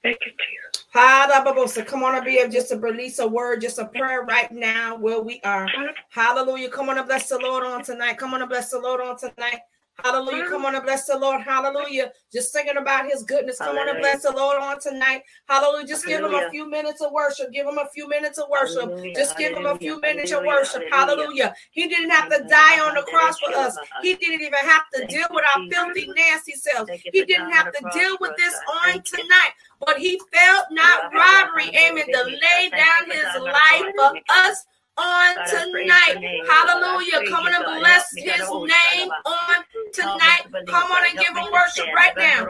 Thank 0.01 0.17
you, 0.25 0.31
Jesus. 0.31 0.72
Hallelujah. 0.93 1.85
Come 1.85 2.03
on, 2.03 2.15
up, 2.15 2.25
be 2.25 2.43
just 2.51 2.69
to 2.69 2.77
release 2.77 3.19
a 3.19 3.27
word, 3.27 3.61
just 3.61 3.79
a 3.79 3.85
prayer 3.85 4.23
right 4.23 4.51
now 4.51 4.95
where 4.97 5.21
we 5.21 5.41
are. 5.43 5.67
Hallelujah. 6.09 6.69
Come 6.69 6.89
on 6.89 6.99
and 6.99 7.07
bless 7.07 7.29
the 7.29 7.39
Lord 7.39 7.63
on 7.65 7.83
tonight. 7.83 8.17
Come 8.19 8.33
on 8.35 8.41
and 8.41 8.49
bless 8.49 8.71
the 8.71 8.79
Lord 8.79 9.01
on 9.01 9.17
tonight. 9.17 9.61
Hallelujah. 10.01 10.45
Come 10.49 10.65
on 10.65 10.75
and 10.75 10.83
bless 10.83 11.05
the 11.05 11.17
Lord. 11.17 11.41
Hallelujah. 11.41 12.11
Just 12.31 12.51
thinking 12.51 12.77
about 12.77 13.05
his 13.05 13.23
goodness. 13.23 13.59
Come 13.59 13.77
on 13.77 13.89
and 13.89 13.99
bless 13.99 14.23
the 14.23 14.31
Lord 14.31 14.61
on 14.61 14.79
tonight. 14.79 15.21
Hallelujah. 15.47 15.85
Just 15.85 16.05
give 16.07 16.23
him 16.23 16.33
a 16.33 16.49
few 16.49 16.67
minutes 16.69 17.01
of 17.01 17.11
worship. 17.11 17.51
Give 17.51 17.67
him 17.67 17.77
a 17.77 17.87
few 17.93 18.09
minutes 18.09 18.39
of 18.39 18.49
worship. 18.49 18.89
Hallelujah. 18.89 19.15
Just 19.15 19.37
give 19.37 19.55
him 19.55 19.65
a 19.65 19.77
few 19.77 20.01
Hallelujah. 20.01 20.15
minutes 20.15 20.31
of 20.31 20.43
worship. 20.45 20.83
Hallelujah. 20.91 21.23
Hallelujah. 21.23 21.55
He 21.71 21.87
didn't 21.87 22.09
have 22.09 22.29
to 22.29 22.43
die 22.49 22.79
on 22.79 22.95
the 22.95 23.03
cross 23.03 23.39
for 23.39 23.55
us. 23.55 23.77
He 24.01 24.15
didn't 24.15 24.41
even 24.41 24.59
have 24.59 24.83
to 24.95 25.05
deal 25.07 25.27
with 25.29 25.45
our 25.55 25.61
filthy, 25.69 26.07
nasty 26.15 26.53
selves. 26.53 26.89
He 27.11 27.23
didn't 27.25 27.51
have 27.51 27.71
to 27.71 27.89
deal 27.93 28.17
with 28.19 28.31
this 28.37 28.55
on 28.85 29.01
tonight. 29.03 29.51
But 29.85 29.97
he 29.99 30.19
felt 30.33 30.65
not 30.71 31.13
robbery, 31.13 31.69
amen, 31.77 32.05
to 32.07 32.23
lay 32.23 32.69
down 32.69 33.11
his 33.11 33.41
life 33.41 33.93
for 33.95 34.13
us 34.29 34.65
on 34.97 35.35
tonight. 35.47 36.17
Hallelujah. 36.47 37.29
Come 37.29 37.45
on 37.45 37.55
and 37.55 37.79
bless 37.79 38.13
his 38.15 38.49
name 38.49 39.09
on 39.25 39.63
tonight. 39.93 40.43
Come 40.67 40.91
on 40.91 41.05
and 41.09 41.17
give 41.19 41.35
him 41.35 41.51
worship 41.51 41.87
right 41.95 42.13
now. 42.17 42.45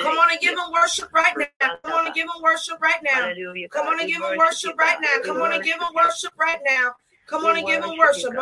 Come 0.00 0.18
on 0.18 0.30
and 0.30 0.40
give 0.40 0.52
him 0.52 0.72
worship 0.72 1.12
right 1.12 1.36
now. 1.36 1.78
Come 1.82 1.88
on 1.88 2.00
and 2.04 2.14
give 2.14 2.24
him 2.28 2.42
worship 2.42 2.78
right 2.82 3.00
now. 3.02 3.30
Come 3.70 3.86
on 3.88 4.00
and 4.00 4.08
give 4.08 4.20
him 4.20 4.32
worship 4.32 4.74
right 4.78 4.98
now. 5.02 5.20
Come 5.24 5.42
on 5.42 5.54
and 5.54 5.64
give 5.64 5.80
him 5.80 5.94
worship 5.94 6.34
right 6.36 6.58
now. 6.60 6.86
Come 7.26 7.44
on 7.44 7.56
and 7.56 7.66
give 7.66 7.82
him 7.82 7.96
worship. 7.98 8.32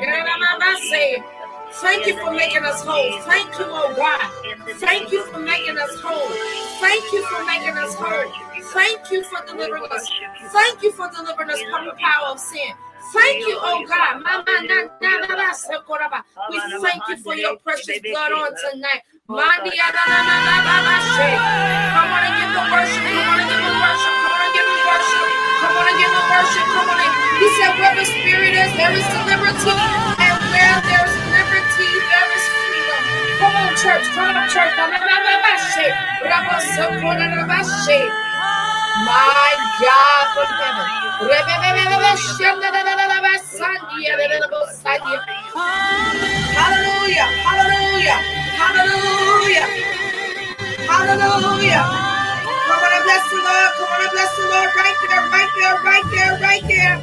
Thank 1.71 2.07
you 2.07 2.17
for 2.19 2.31
making 2.31 2.63
us 2.63 2.83
whole. 2.83 3.19
Thank 3.21 3.57
you, 3.59 3.65
oh 3.67 3.93
God. 3.95 4.31
Thank 4.79 5.11
you 5.11 5.23
for 5.31 5.39
making 5.39 5.77
us 5.77 5.99
whole. 6.01 6.29
Thank 6.81 7.11
you 7.13 7.23
for 7.27 7.45
making 7.45 7.77
us 7.77 7.93
whole. 7.95 8.31
Thank 8.73 9.11
you 9.11 9.23
for 9.23 9.45
delivering 9.45 9.83
us. 9.91 10.09
Thank 10.51 10.83
you 10.83 10.91
for 10.91 11.09
delivering 11.15 11.49
us 11.49 11.61
from 11.71 11.85
the 11.85 11.93
power 11.93 12.27
of 12.31 12.39
sin. 12.39 12.73
Thank 13.13 13.47
you, 13.47 13.57
oh 13.61 13.85
God. 13.87 14.23
We 16.51 16.59
thank 16.81 17.03
you 17.09 17.17
for 17.23 17.35
your 17.35 17.55
precious 17.57 17.99
blood 18.01 18.31
on 18.33 18.51
tonight. 18.71 19.01
Come 19.27 19.43
on 19.43 19.51
and 22.23 22.35
give 22.39 22.51
the 22.55 22.63
worship. 22.71 23.03
Come 23.03 23.27
on 23.27 23.43
and 23.43 23.51
give 23.51 23.59
the 23.59 23.75
worship. 23.75 24.15
Come 24.23 24.31
on 24.31 24.39
and 24.39 24.55
give 24.55 24.67
the 24.71 24.79
worship. 24.87 25.27
Come 25.59 25.75
on 25.75 25.83
and 25.91 25.99
give 25.99 26.13
the 26.15 26.23
worship. 26.31 26.67
Come 26.71 26.87
on 26.95 26.99
and 27.03 27.11
He 27.43 27.47
said, 27.59 27.73
Where 27.75 27.95
the 27.99 28.07
spirit 28.07 28.55
is, 28.55 28.71
there 28.79 28.95
is 28.95 29.03
liberty. 29.27 29.75
And 30.23 30.39
where 30.55 30.79
there's 30.87 31.15
liberty, 31.35 31.91
there 32.07 32.29
is 32.39 32.45
freedom. 32.55 33.03
Come 33.43 33.55
on, 33.59 33.71
church. 33.75 34.07
Come 34.15 34.31
on, 34.31 34.47
church. 34.47 34.71
My 39.03 39.51
God 39.83 40.25
from 40.39 40.51
heaven. 40.55 40.87
Hallelujah. 46.55 47.27
Hallelujah. 47.45 48.46
Hallelujah. 48.57 49.67
Hallelujah. 50.89 51.83
Come 51.85 52.81
on 52.83 52.93
and 52.93 53.03
bless 53.05 53.25
the 53.31 53.37
Lord. 53.37 53.69
Come 53.77 53.89
on 53.93 54.01
and 54.01 54.11
bless 54.13 54.31
the 54.37 54.45
Lord 54.49 54.71
right 54.75 54.97
there, 55.07 55.23
right 55.29 55.51
there, 55.57 55.75
right 55.85 56.05
there, 56.11 56.33
right 56.41 56.63
there. 56.67 56.95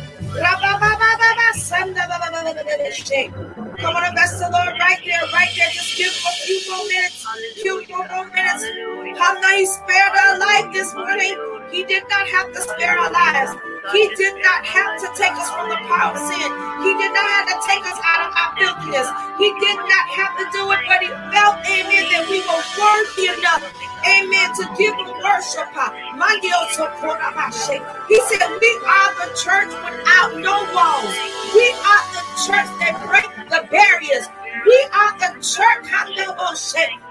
Come 3.81 3.97
on 3.97 4.05
and 4.05 4.15
bless 4.15 4.39
the 4.41 4.51
Lord 4.53 4.75
right 4.81 5.01
there, 5.05 5.23
right 5.33 5.53
there. 5.57 5.71
Just 5.73 5.97
give 5.99 6.09
a 6.13 6.33
few 6.47 6.61
more 6.71 6.85
minutes. 6.89 7.27
Few 7.63 7.85
more 7.89 8.27
minutes. 8.35 8.65
How 9.19 9.35
he 9.57 9.67
spared 9.67 10.15
our 10.27 10.39
life 10.39 10.73
this 10.73 10.95
morning. 10.95 11.37
He 11.73 11.85
did 11.85 12.05
not 12.11 12.29
have 12.29 12.53
to 12.55 12.63
spare 12.63 12.99
our 12.99 13.13
lives. 13.13 13.53
He 13.93 14.09
did 14.17 14.41
not 14.41 14.65
have 14.65 14.97
to 14.97 15.09
take 15.13 15.37
us 15.37 15.51
from 15.53 15.69
the 15.69 15.77
power 15.85 16.17
of 16.17 16.21
sin. 16.25 16.49
He 16.81 16.93
did 16.97 17.13
not 17.13 17.29
have 17.29 17.47
to 17.53 17.59
take 17.69 17.85
us 17.85 18.01
out 18.01 18.21
of 18.25 18.31
our 18.33 18.53
filthiness. 18.57 19.09
He 19.37 19.53
did 19.61 19.77
not 19.77 20.07
have 20.09 20.33
to 20.41 20.45
do 20.57 20.63
it, 20.73 20.81
but 20.89 21.05
he 21.05 21.11
felt, 21.29 21.61
amen, 21.69 22.05
that 22.17 22.25
we 22.33 22.41
were 22.49 22.65
worthy 22.81 23.29
enough, 23.37 23.61
amen, 24.09 24.49
to 24.57 24.65
give 24.81 24.97
him 24.97 25.13
worship. 25.21 25.69
He 28.09 28.21
said, 28.33 28.49
We 28.57 28.71
are 28.89 29.13
the 29.21 29.29
church 29.37 29.73
without 29.85 30.33
no 30.41 30.57
walls. 30.73 31.15
We 31.53 31.67
are 31.77 32.05
the 32.17 32.25
church 32.49 32.71
that 32.81 32.97
break 33.05 33.29
the 33.53 33.69
barriers. 33.69 34.27
We 34.75 34.83
are 34.93 35.19
the 35.21 35.31
church 35.39 35.87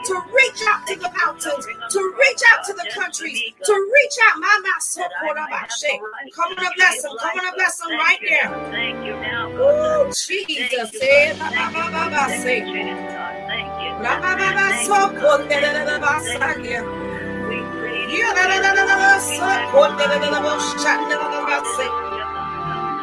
to 0.06 0.14
reach 0.36 0.62
out 0.68 0.86
to 0.88 0.96
the 1.00 1.10
mountains, 1.16 1.66
to 1.92 2.16
reach 2.20 2.42
out 2.52 2.66
to 2.66 2.74
the 2.74 2.90
countries, 2.94 3.42
to 3.64 3.74
reach 3.94 4.18
out. 4.28 4.40
My 4.42 4.60
master, 4.64 5.04
come 6.36 6.52
on, 6.58 6.74
bless 6.76 7.02
them. 7.04 7.16
Come 7.22 7.40
on, 7.40 7.54
bless 7.56 7.78
them 7.78 7.92
right 7.92 8.20
now. 8.30 8.52
Oh, 9.62 10.12
Jesus. 10.28 10.92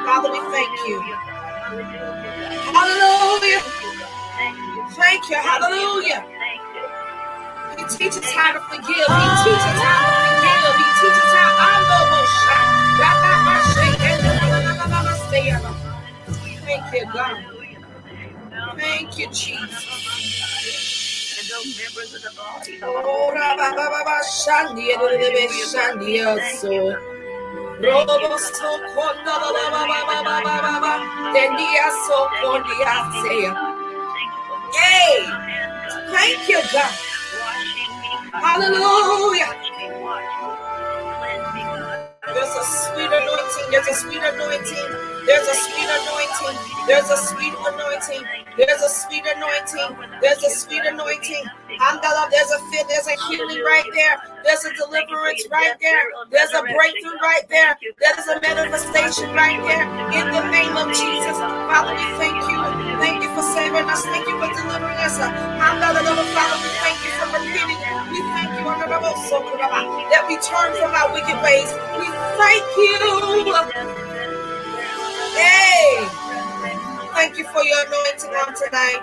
Father, 0.05 0.33
we 0.33 0.41
thank 0.53 0.89
you. 0.89 1.01
Hallelujah. 2.75 3.80
Thank 5.01 5.31
you. 5.31 5.37
Hallelujah. 5.37 6.25
He 7.79 7.85
teaches 7.99 8.31
how 8.33 8.53
to 8.53 8.61
forgive. 8.69 8.89
He 8.89 9.29
teaches 9.45 9.81
how 9.81 10.01
to 10.05 10.13
forgive. 10.21 10.77
He 10.77 10.89
teaches 11.01 11.33
how 11.35 11.57
I 11.59 11.73
know 11.89 12.05
shot. 12.45 12.67
Thank 16.67 16.95
you, 16.95 17.05
God. 17.13 17.45
Thank 18.79 19.19
you, 19.19 19.27
Jesus. 19.29 19.87
And 21.39 21.49
those 21.51 21.79
members 21.79 22.15
of 22.15 22.23
the 22.23 22.31
body. 22.37 22.79
Robo, 27.83 28.15
so. 28.41 28.71
Yay. 34.75 35.27
Thank 36.13 36.49
you, 36.49 36.61
God. 36.73 36.95
Hallelujah. 38.33 39.53
There's 42.35 42.57
a 42.57 42.65
sweet 42.65 43.13
anointing. 43.51 43.71
There's 43.71 43.89
a 43.89 43.95
sweet 43.95 44.23
anointing. 44.23 44.89
There's 45.27 45.49
a 45.49 45.55
sweet 45.55 45.89
anointing. 45.89 46.57
There's 46.87 47.11
a 47.11 47.17
sweet 47.17 47.55
anointing. 47.67 48.23
There's 48.57 48.83
a 48.83 48.89
sweet 48.89 49.25
anointing. 49.27 49.97
There's 50.21 50.43
a 50.45 50.51
sweet 50.51 50.85
anointing. 50.85 51.45
Handala, 51.81 52.31
there's 52.31 52.51
a 52.51 52.59
fit. 52.71 52.87
There's 52.89 53.07
a 53.07 53.17
healing 53.29 53.63
right 53.65 53.89
there. 53.95 54.21
There's 54.45 54.65
a 54.65 54.75
deliverance 54.75 55.47
right 55.51 55.77
there. 55.81 56.11
There's 56.31 56.53
a 56.53 56.63
breakthrough 56.63 57.19
right 57.23 57.47
there. 57.49 57.79
There's 57.99 58.27
a 58.29 58.41
manifestation 58.41 59.33
right 59.35 59.61
there. 59.65 59.87
In 60.13 60.27
the 60.33 60.45
name 60.51 60.77
of 60.77 60.89
Jesus, 60.89 61.39
Father, 61.39 61.95
we 61.95 62.07
thank 62.19 62.37
you. 62.37 62.59
Thank 63.01 63.23
you 63.23 63.31
for 63.35 63.43
saving 63.43 63.89
us. 63.89 64.03
Thank 64.05 64.27
you 64.27 64.37
for 64.39 64.51
delivering 64.51 64.99
us. 65.01 65.17
Handala, 65.19 66.03
Father, 66.35 66.59
we 66.61 66.71
thank 66.85 66.99
you 67.03 67.13
for 67.19 67.29
repeating. 67.39 67.81
We 68.13 68.21
thank 68.35 68.50
that 68.79 70.25
we 70.29 70.37
turn 70.39 70.71
from 70.79 70.93
our 70.95 71.13
wicked 71.13 71.39
ways. 71.43 71.71
We 71.99 72.07
thank 72.39 72.65
you. 72.79 73.55
Hey, 75.37 76.07
thank 77.15 77.39
you 77.39 77.45
for 77.45 77.65
your 77.65 77.81
anointing 77.87 78.31
on 78.31 78.55
tonight. 78.55 79.03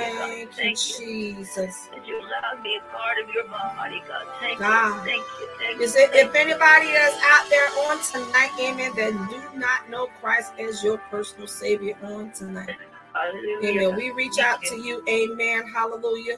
you, 0.00 0.18
God. 0.18 0.28
Thank 0.28 0.40
you, 0.40 0.48
Thank 0.52 1.00
you. 1.00 1.34
Jesus. 1.34 1.88
That 1.92 2.06
you 2.06 2.20
me 2.62 2.76
a 2.76 2.96
part 2.96 3.18
of 3.22 3.34
your 3.34 3.44
body, 3.44 4.02
God. 4.06 4.26
Thank 4.40 4.58
God. 4.58 5.06
you. 5.06 5.12
Thank 5.12 5.26
you. 5.40 5.48
Thank 5.58 5.78
you. 5.78 5.84
Is 5.84 5.96
it, 5.96 6.10
thank 6.12 6.28
if 6.28 6.34
you. 6.34 6.40
anybody 6.40 6.86
is 6.86 7.14
out 7.24 7.48
there 7.48 7.68
on 7.88 8.02
tonight, 8.02 8.50
amen, 8.60 8.92
that 8.96 9.12
do 9.30 9.58
not 9.58 9.88
know 9.88 10.08
Christ 10.20 10.52
as 10.58 10.82
your 10.82 10.98
personal 11.10 11.46
Savior 11.46 11.96
on 12.02 12.32
tonight, 12.32 12.76
Hallelujah. 13.14 13.88
Amen. 13.88 13.96
We 13.96 14.10
reach 14.10 14.38
out 14.38 14.62
to 14.62 14.76
you. 14.76 15.02
Amen. 15.08 15.64
Hallelujah. 15.72 16.36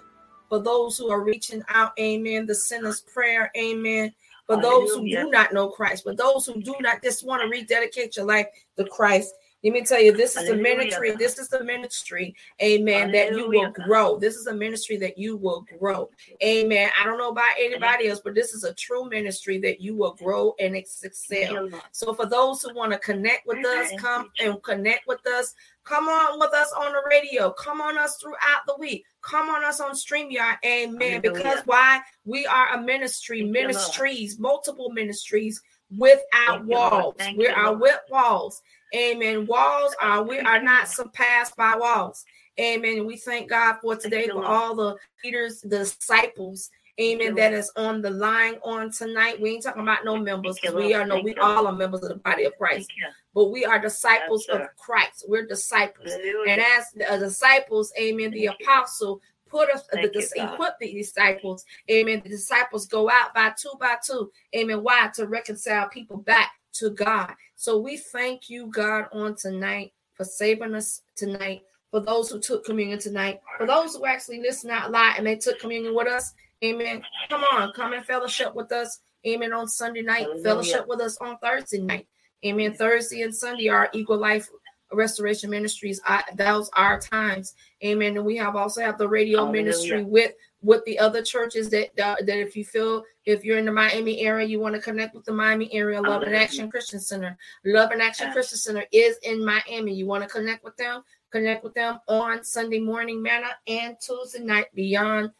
For 0.49 0.58
those 0.58 0.99
who 0.99 1.10
are 1.10 1.23
reaching 1.23 1.62
out, 1.68 1.92
amen. 1.99 2.47
The 2.47 2.55
sinner's 2.55 3.00
prayer, 3.00 3.50
amen. 3.57 4.12
For 4.47 4.60
those 4.60 4.91
who 4.91 5.08
do 5.08 5.31
not 5.31 5.52
know 5.52 5.68
Christ, 5.68 6.02
for 6.02 6.15
those 6.15 6.47
who 6.47 6.60
do 6.60 6.74
not 6.81 7.02
just 7.02 7.24
want 7.24 7.42
to 7.42 7.49
rededicate 7.49 8.16
your 8.16 8.26
life 8.26 8.47
to 8.76 8.84
Christ, 8.84 9.34
let 9.65 9.73
me 9.73 9.84
tell 9.84 10.00
you, 10.00 10.12
this 10.12 10.36
is 10.36 10.49
the 10.49 10.57
ministry. 10.57 11.15
This 11.16 11.39
is 11.39 11.49
the 11.49 11.62
ministry, 11.62 12.34
amen, 12.60 13.12
that 13.12 13.36
you 13.36 13.49
will 13.49 13.70
grow. 13.70 14.18
This 14.18 14.34
is 14.34 14.47
a 14.49 14.55
ministry 14.55 14.97
that 14.97 15.16
you 15.16 15.36
will 15.36 15.65
grow. 15.78 16.10
Amen. 16.42 16.91
I 17.00 17.05
don't 17.05 17.18
know 17.18 17.31
about 17.31 17.55
anybody 17.58 18.08
else, 18.08 18.20
but 18.23 18.34
this 18.34 18.55
is 18.55 18.65
a 18.65 18.74
true 18.74 19.08
ministry 19.08 19.58
that 19.60 19.81
you 19.81 19.97
will 19.97 20.15
grow 20.15 20.55
and 20.58 20.74
excel. 20.74 21.68
So 21.92 22.12
for 22.12 22.26
those 22.26 22.62
who 22.62 22.74
want 22.74 22.92
to 22.92 22.99
connect 22.99 23.47
with 23.47 23.65
us, 23.65 23.92
come 23.99 24.31
and 24.41 24.60
connect 24.62 25.07
with 25.07 25.24
us. 25.26 25.55
Come 25.84 26.08
on 26.08 26.39
with 26.39 26.55
us 26.55 26.73
on 26.76 26.92
the 26.92 27.02
radio. 27.08 27.50
Come 27.50 27.81
on 27.81 27.99
us 27.99 28.16
throughout 28.16 28.62
the 28.66 28.76
week. 28.78 29.05
Come 29.20 29.49
on 29.49 29.65
us 29.65 29.81
on 29.81 29.92
StreamYard. 29.92 30.58
Amen. 30.65 30.99
Hallelujah. 31.00 31.20
Because 31.20 31.58
why? 31.66 32.00
We 32.24 32.47
are 32.47 32.74
a 32.74 32.81
ministry, 32.81 33.42
ministries, 33.42 34.39
multiple 34.39 34.91
ministries 34.91 35.60
without 35.97 36.65
walls. 36.65 37.16
We're 37.34 37.55
Lord. 37.65 37.81
with 37.81 38.00
walls. 38.10 38.62
Amen. 38.94 39.46
Walls 39.46 39.94
are 40.00 40.22
we 40.22 40.38
are 40.38 40.62
not 40.62 40.88
surpassed 40.88 41.56
by 41.56 41.74
walls. 41.76 42.24
Amen. 42.60 43.06
We 43.06 43.16
thank 43.16 43.48
God 43.48 43.76
for 43.80 43.96
today 43.96 44.28
for 44.28 44.44
all 44.44 44.74
the 44.74 44.96
leaders, 45.24 45.60
the 45.62 45.78
disciples. 45.78 46.70
Amen. 47.00 47.34
That 47.34 47.54
is 47.54 47.72
on 47.76 48.02
the 48.02 48.10
line 48.10 48.56
on 48.62 48.90
tonight. 48.92 49.40
We 49.40 49.52
ain't 49.52 49.62
talking 49.62 49.82
about 49.82 50.04
no 50.04 50.18
members 50.18 50.58
because 50.60 50.76
we 50.76 50.92
are 50.92 51.06
no, 51.06 51.20
we 51.20 51.34
all 51.36 51.66
are 51.66 51.72
members 51.72 52.02
of 52.02 52.10
the 52.10 52.16
body 52.16 52.44
of 52.44 52.56
Christ 52.58 52.92
but 53.34 53.50
we 53.50 53.64
are 53.64 53.78
disciples 53.78 54.46
of. 54.48 54.62
Christ. 54.76 55.24
We're 55.28 55.46
disciples. 55.46 56.12
And 56.12 56.60
as 56.60 56.90
the 56.94 57.10
uh, 57.10 57.18
disciples, 57.18 57.92
amen, 57.98 58.30
the 58.32 58.46
apostle 58.46 59.20
put 59.48 59.70
us 59.70 59.86
the, 59.86 59.96
Thank 59.96 60.12
the 60.12 60.28
you, 60.36 60.52
equip 60.52 60.78
the 60.80 60.92
disciples, 60.92 61.64
amen. 61.90 62.22
The 62.24 62.30
disciples 62.30 62.86
go 62.86 63.10
out 63.10 63.34
by 63.34 63.52
two 63.58 63.72
by 63.78 63.96
two, 64.04 64.30
amen. 64.54 64.82
Why? 64.82 65.10
To 65.14 65.26
reconcile 65.26 65.88
people 65.88 66.18
back 66.18 66.52
to 66.75 66.91
God. 66.91 67.33
So 67.57 67.78
we 67.78 67.97
thank 67.97 68.49
you, 68.49 68.67
God, 68.67 69.07
on 69.12 69.36
tonight 69.36 69.92
for 70.15 70.25
saving 70.25 70.75
us 70.75 71.02
tonight. 71.17 71.62
For 71.91 72.01
those 72.01 72.31
who 72.31 72.41
took 72.41 72.65
communion 72.65 72.99
tonight, 72.99 73.41
for 73.59 73.67
those 73.67 73.94
who 73.97 74.07
actually 74.07 74.41
listened 74.41 74.73
out 74.73 74.91
loud 74.91 75.17
and 75.18 75.26
they 75.26 75.36
took 75.36 75.59
communion 75.60 75.94
with 75.94 76.09
us, 76.09 76.33
amen. 76.65 77.02
Come 77.28 77.44
on, 77.44 77.73
come 77.75 77.92
and 77.92 78.05
fellowship 78.05 78.55
with 78.55 78.73
us, 78.73 79.01
amen, 79.26 79.52
on 79.52 79.68
Sunday 79.68 80.01
night, 80.01 80.23
Hallelujah. 80.23 80.42
fellowship 80.42 80.86
with 80.89 81.01
us 81.02 81.18
on 81.18 81.36
Thursday 81.39 81.81
night. 81.81 82.07
Amen. 82.44 82.75
Thursday 82.75 83.23
and 83.23 83.34
Sunday 83.34 83.68
are 83.68 83.89
Eagles 83.92 84.20
Life 84.20 84.49
Restoration 84.92 85.51
Ministries. 85.51 86.01
I, 86.05 86.23
those 86.34 86.70
are 86.76 86.99
times. 87.01 87.55
Amen. 87.84 88.17
And 88.17 88.26
we 88.26 88.36
have 88.36 88.57
also 88.57 88.81
have 88.81 88.99
the 88.99 89.09
radio 89.09 89.39
Hallelujah. 89.39 89.65
ministry 89.65 90.05
with 90.05 90.33
with 90.62 90.84
the 90.84 90.99
other 90.99 91.23
churches 91.23 91.68
that 91.70 91.94
that 91.97 92.24
that 92.24 92.39
if 92.39 92.57
you 92.57 92.65
feel 92.65 93.05
if 93.24 93.44
you're 93.44 93.58
in 93.58 93.65
the 93.65 93.73
Miami 93.73 94.20
area, 94.20 94.47
you 94.47 94.60
want 94.60 94.74
to 94.74 94.81
connect 94.81 95.15
with 95.15 95.24
the 95.24 95.32
Miami 95.32 95.73
area 95.74 96.00
Love 96.00 96.23
and 96.23 96.34
Action 96.34 96.70
Christian 96.70 97.00
Center. 97.00 97.36
Love 97.65 97.91
and 97.91 98.00
Action. 98.00 98.32
Christian 98.32 98.58
Center 98.58 98.84
is 98.92 99.18
in 99.23 99.44
Miami. 99.44 99.94
You 99.94 100.07
want 100.07 100.23
to 100.23 100.28
connect 100.28 100.65
with 100.65 100.76
them? 100.76 101.02
Connect 101.31 101.65
with 101.65 101.74
them 101.74 101.99
on 102.08 102.44
Sunday 102.44 102.78
morning 102.78 103.23
manna 103.23 103.49
and 103.66 103.97
Tuesday 104.00 104.41
night 104.41 104.66
beyond 104.74 105.31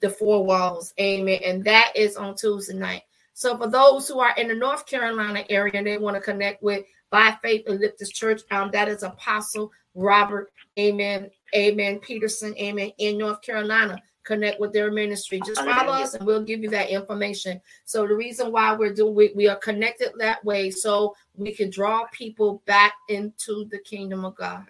the 0.00 0.10
four 0.10 0.44
walls. 0.44 0.94
Amen. 1.00 1.40
And 1.44 1.64
that 1.64 1.92
is 1.94 2.16
on 2.16 2.36
Tuesday 2.36 2.74
night. 2.74 3.02
So 3.34 3.56
for 3.58 3.68
those 3.68 4.08
who 4.08 4.20
are 4.20 4.34
in 4.36 4.48
the 4.48 4.54
North 4.54 4.86
Carolina 4.86 5.44
area 5.50 5.72
and 5.74 5.86
they 5.86 5.98
want 5.98 6.16
to 6.16 6.22
connect 6.22 6.62
with 6.62 6.84
by 7.10 7.36
faith 7.42 7.66
Elliptus 7.66 8.10
Church, 8.10 8.42
um, 8.50 8.70
that 8.72 8.88
is 8.88 9.02
Apostle 9.02 9.70
Robert, 9.94 10.50
Amen, 10.78 11.30
Amen, 11.54 11.98
Peterson, 11.98 12.56
Amen, 12.58 12.92
in 12.98 13.18
North 13.18 13.42
Carolina. 13.42 14.00
Connect 14.26 14.60
with 14.60 14.72
their 14.72 14.90
ministry. 14.90 15.40
Just 15.46 15.62
follow 15.62 15.92
us 15.92 16.14
and 16.14 16.26
we'll 16.26 16.42
give 16.42 16.62
you 16.62 16.70
that 16.70 16.90
information. 16.90 17.60
So 17.84 18.06
the 18.06 18.14
reason 18.14 18.50
why 18.50 18.74
we're 18.74 18.92
doing 18.92 19.14
we, 19.14 19.32
we 19.34 19.48
are 19.48 19.56
connected 19.56 20.10
that 20.18 20.44
way 20.44 20.70
so 20.70 21.14
we 21.36 21.54
can 21.54 21.70
draw 21.70 22.06
people 22.12 22.62
back 22.66 22.94
into 23.08 23.66
the 23.70 23.78
kingdom 23.78 24.24
of 24.24 24.34
God. 24.34 24.66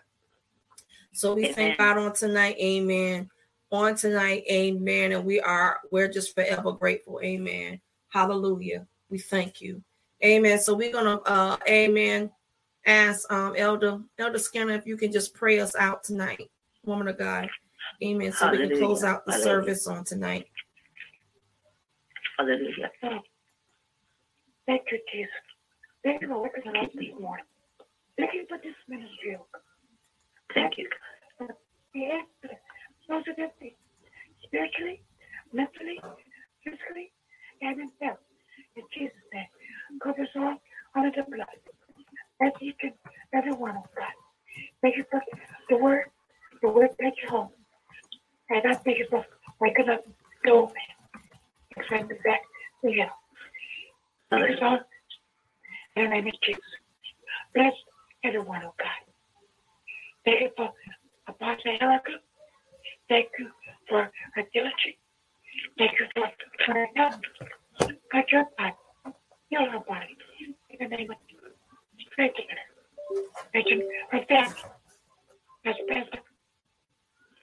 So 1.12 1.34
we 1.34 1.46
thank 1.46 1.78
God 1.78 1.96
on 1.96 2.12
tonight, 2.12 2.56
amen. 2.60 3.30
On 3.72 3.96
tonight, 3.96 4.44
amen. 4.50 5.12
And 5.12 5.24
we 5.24 5.40
are, 5.40 5.80
we're 5.90 6.08
just 6.08 6.34
forever 6.34 6.72
grateful, 6.72 7.20
amen. 7.24 7.80
Hallelujah. 8.08 8.86
We 9.08 9.18
thank 9.18 9.62
you. 9.62 9.82
Amen. 10.24 10.58
So 10.58 10.74
we're 10.74 10.92
gonna 10.92 11.16
uh 11.26 11.56
amen. 11.68 12.30
Ask 12.84 13.30
um 13.32 13.54
Elder 13.56 14.00
Elder 14.18 14.38
Skinner 14.38 14.74
if 14.74 14.86
you 14.86 14.96
can 14.96 15.12
just 15.12 15.34
pray 15.34 15.60
us 15.60 15.74
out 15.76 16.04
tonight, 16.04 16.50
woman 16.84 17.08
of 17.08 17.18
God. 17.18 17.50
Amen. 18.04 18.32
So 18.32 18.50
we 18.50 18.58
can 18.58 18.76
close 18.78 19.02
out 19.04 19.24
the 19.24 19.32
Hallelujah. 19.32 19.52
service 19.64 19.86
on 19.86 20.04
tonight. 20.04 20.46
Hallelujah. 22.38 22.90
Thank 24.66 24.82
you, 24.92 24.98
Jesus. 25.12 25.30
Thank 26.04 26.22
you, 26.22 26.28
Lord, 26.28 26.50
for 26.54 26.60
the 26.72 26.78
love 26.78 26.90
this 26.94 27.20
morning. 27.20 27.44
Thank 28.18 28.34
you 28.34 28.44
for 28.48 28.58
this 28.58 28.74
ministry. 28.88 29.38
oh 29.40 29.46
Thank 30.54 30.78
you. 30.78 30.88
God. 31.40 31.50
Yes, 31.94 32.26
positively, 33.08 33.76
spiritually, 34.44 35.02
mentally, 35.52 35.98
physically, 36.64 37.12
and 37.62 37.80
in 37.80 37.88
health. 38.02 38.18
In 38.76 38.82
Jesus' 38.96 39.14
name, 39.32 39.46
cover 40.02 40.22
us 40.22 40.28
all 40.36 40.56
under 40.94 41.10
the 41.16 41.24
blood. 41.30 41.46
As 42.42 42.52
you 42.60 42.72
can, 42.80 42.92
every 43.34 43.52
one 43.52 43.76
of 43.76 43.84
us. 43.84 44.16
Thank 44.82 44.96
you 44.96 45.04
for 45.10 45.20
the 45.70 45.76
word, 45.78 46.04
the 46.62 46.68
word, 46.68 46.90
thank 47.00 47.14
you 47.22 47.28
home. 47.30 47.48
I 48.50 48.60
thank 48.84 48.98
you 48.98 49.06
for 49.10 49.24
waking 49.60 49.88
up 49.88 50.04
the 50.44 50.50
old 50.50 50.72
man 50.72 50.96
and 51.76 51.86
sending 51.88 52.18
back 52.24 52.42
to 52.82 52.90
you. 52.92 53.06
Thank 54.30 54.60
you, 54.60 54.78
In 55.96 56.04
the 56.04 56.10
name 56.10 56.26
of 56.28 56.34
Jesus. 56.42 56.62
Bless 57.54 57.72
everyone, 58.24 58.62
oh 58.64 58.74
God. 58.78 58.88
Thank 60.24 60.40
you 60.42 60.50
for 60.56 60.70
Apostle 61.28 61.76
Erica. 61.80 62.12
Thank 63.08 63.28
you 63.38 63.48
for 63.88 64.10
her 64.34 64.42
diligence. 64.52 65.00
Thank 65.78 65.92
you 66.00 66.06
for 66.14 66.30
turning 66.66 66.92
out. 66.98 67.20
Cut 68.12 68.30
your 68.32 68.46
body. 68.58 68.74
Heal 69.50 69.70
her 69.70 69.80
body. 69.80 70.16
In 70.70 70.88
the 70.90 70.96
name 70.96 71.10
of 71.10 71.16
Jesus. 71.28 71.52
Strengthen 72.12 72.44
her. 72.50 73.22
Strengthen 73.48 73.88
her 74.12 74.24
family. 74.28 74.54
That's 75.64 75.78
Pastor. 75.88 76.25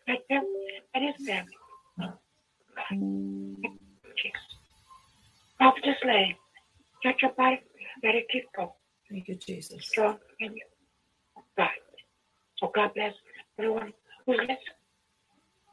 Let 0.07 0.19
them 0.29 0.43
and 0.93 1.05
his 1.05 1.27
family. 1.27 1.53
God. 1.99 2.13
Jesus. 4.17 4.41
Prophetess 5.57 5.95
Lane. 6.05 6.35
Touch 7.03 7.21
your 7.21 7.31
body. 7.31 7.61
Let 8.03 8.15
it 8.15 8.27
keep 8.31 8.45
going. 8.55 8.69
Thank 9.09 9.27
you, 9.27 9.35
Jesus. 9.35 9.85
Strong 9.85 10.17
in 10.39 10.53
you. 10.55 10.61
God. 11.57 11.69
So 12.57 12.71
God 12.73 12.91
bless 12.93 13.13
everyone 13.57 13.93
who's 14.25 14.37
listening. 14.37 14.57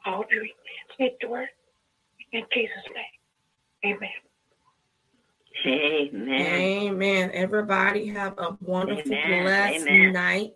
I 0.05 0.15
hope 0.15 0.27
you 0.31 0.47
speak 0.93 1.19
the 1.21 1.27
word 1.27 1.47
in 2.31 2.43
Jesus' 2.53 2.75
name. 3.83 3.95
Amen. 3.95 4.09
Amen. 5.65 6.41
Amen. 6.41 7.31
Everybody 7.33 8.07
have 8.07 8.37
a 8.37 8.57
wonderful, 8.61 9.11
Amen. 9.11 9.43
blessed 9.43 9.87
Amen. 9.87 10.13
night. 10.13 10.53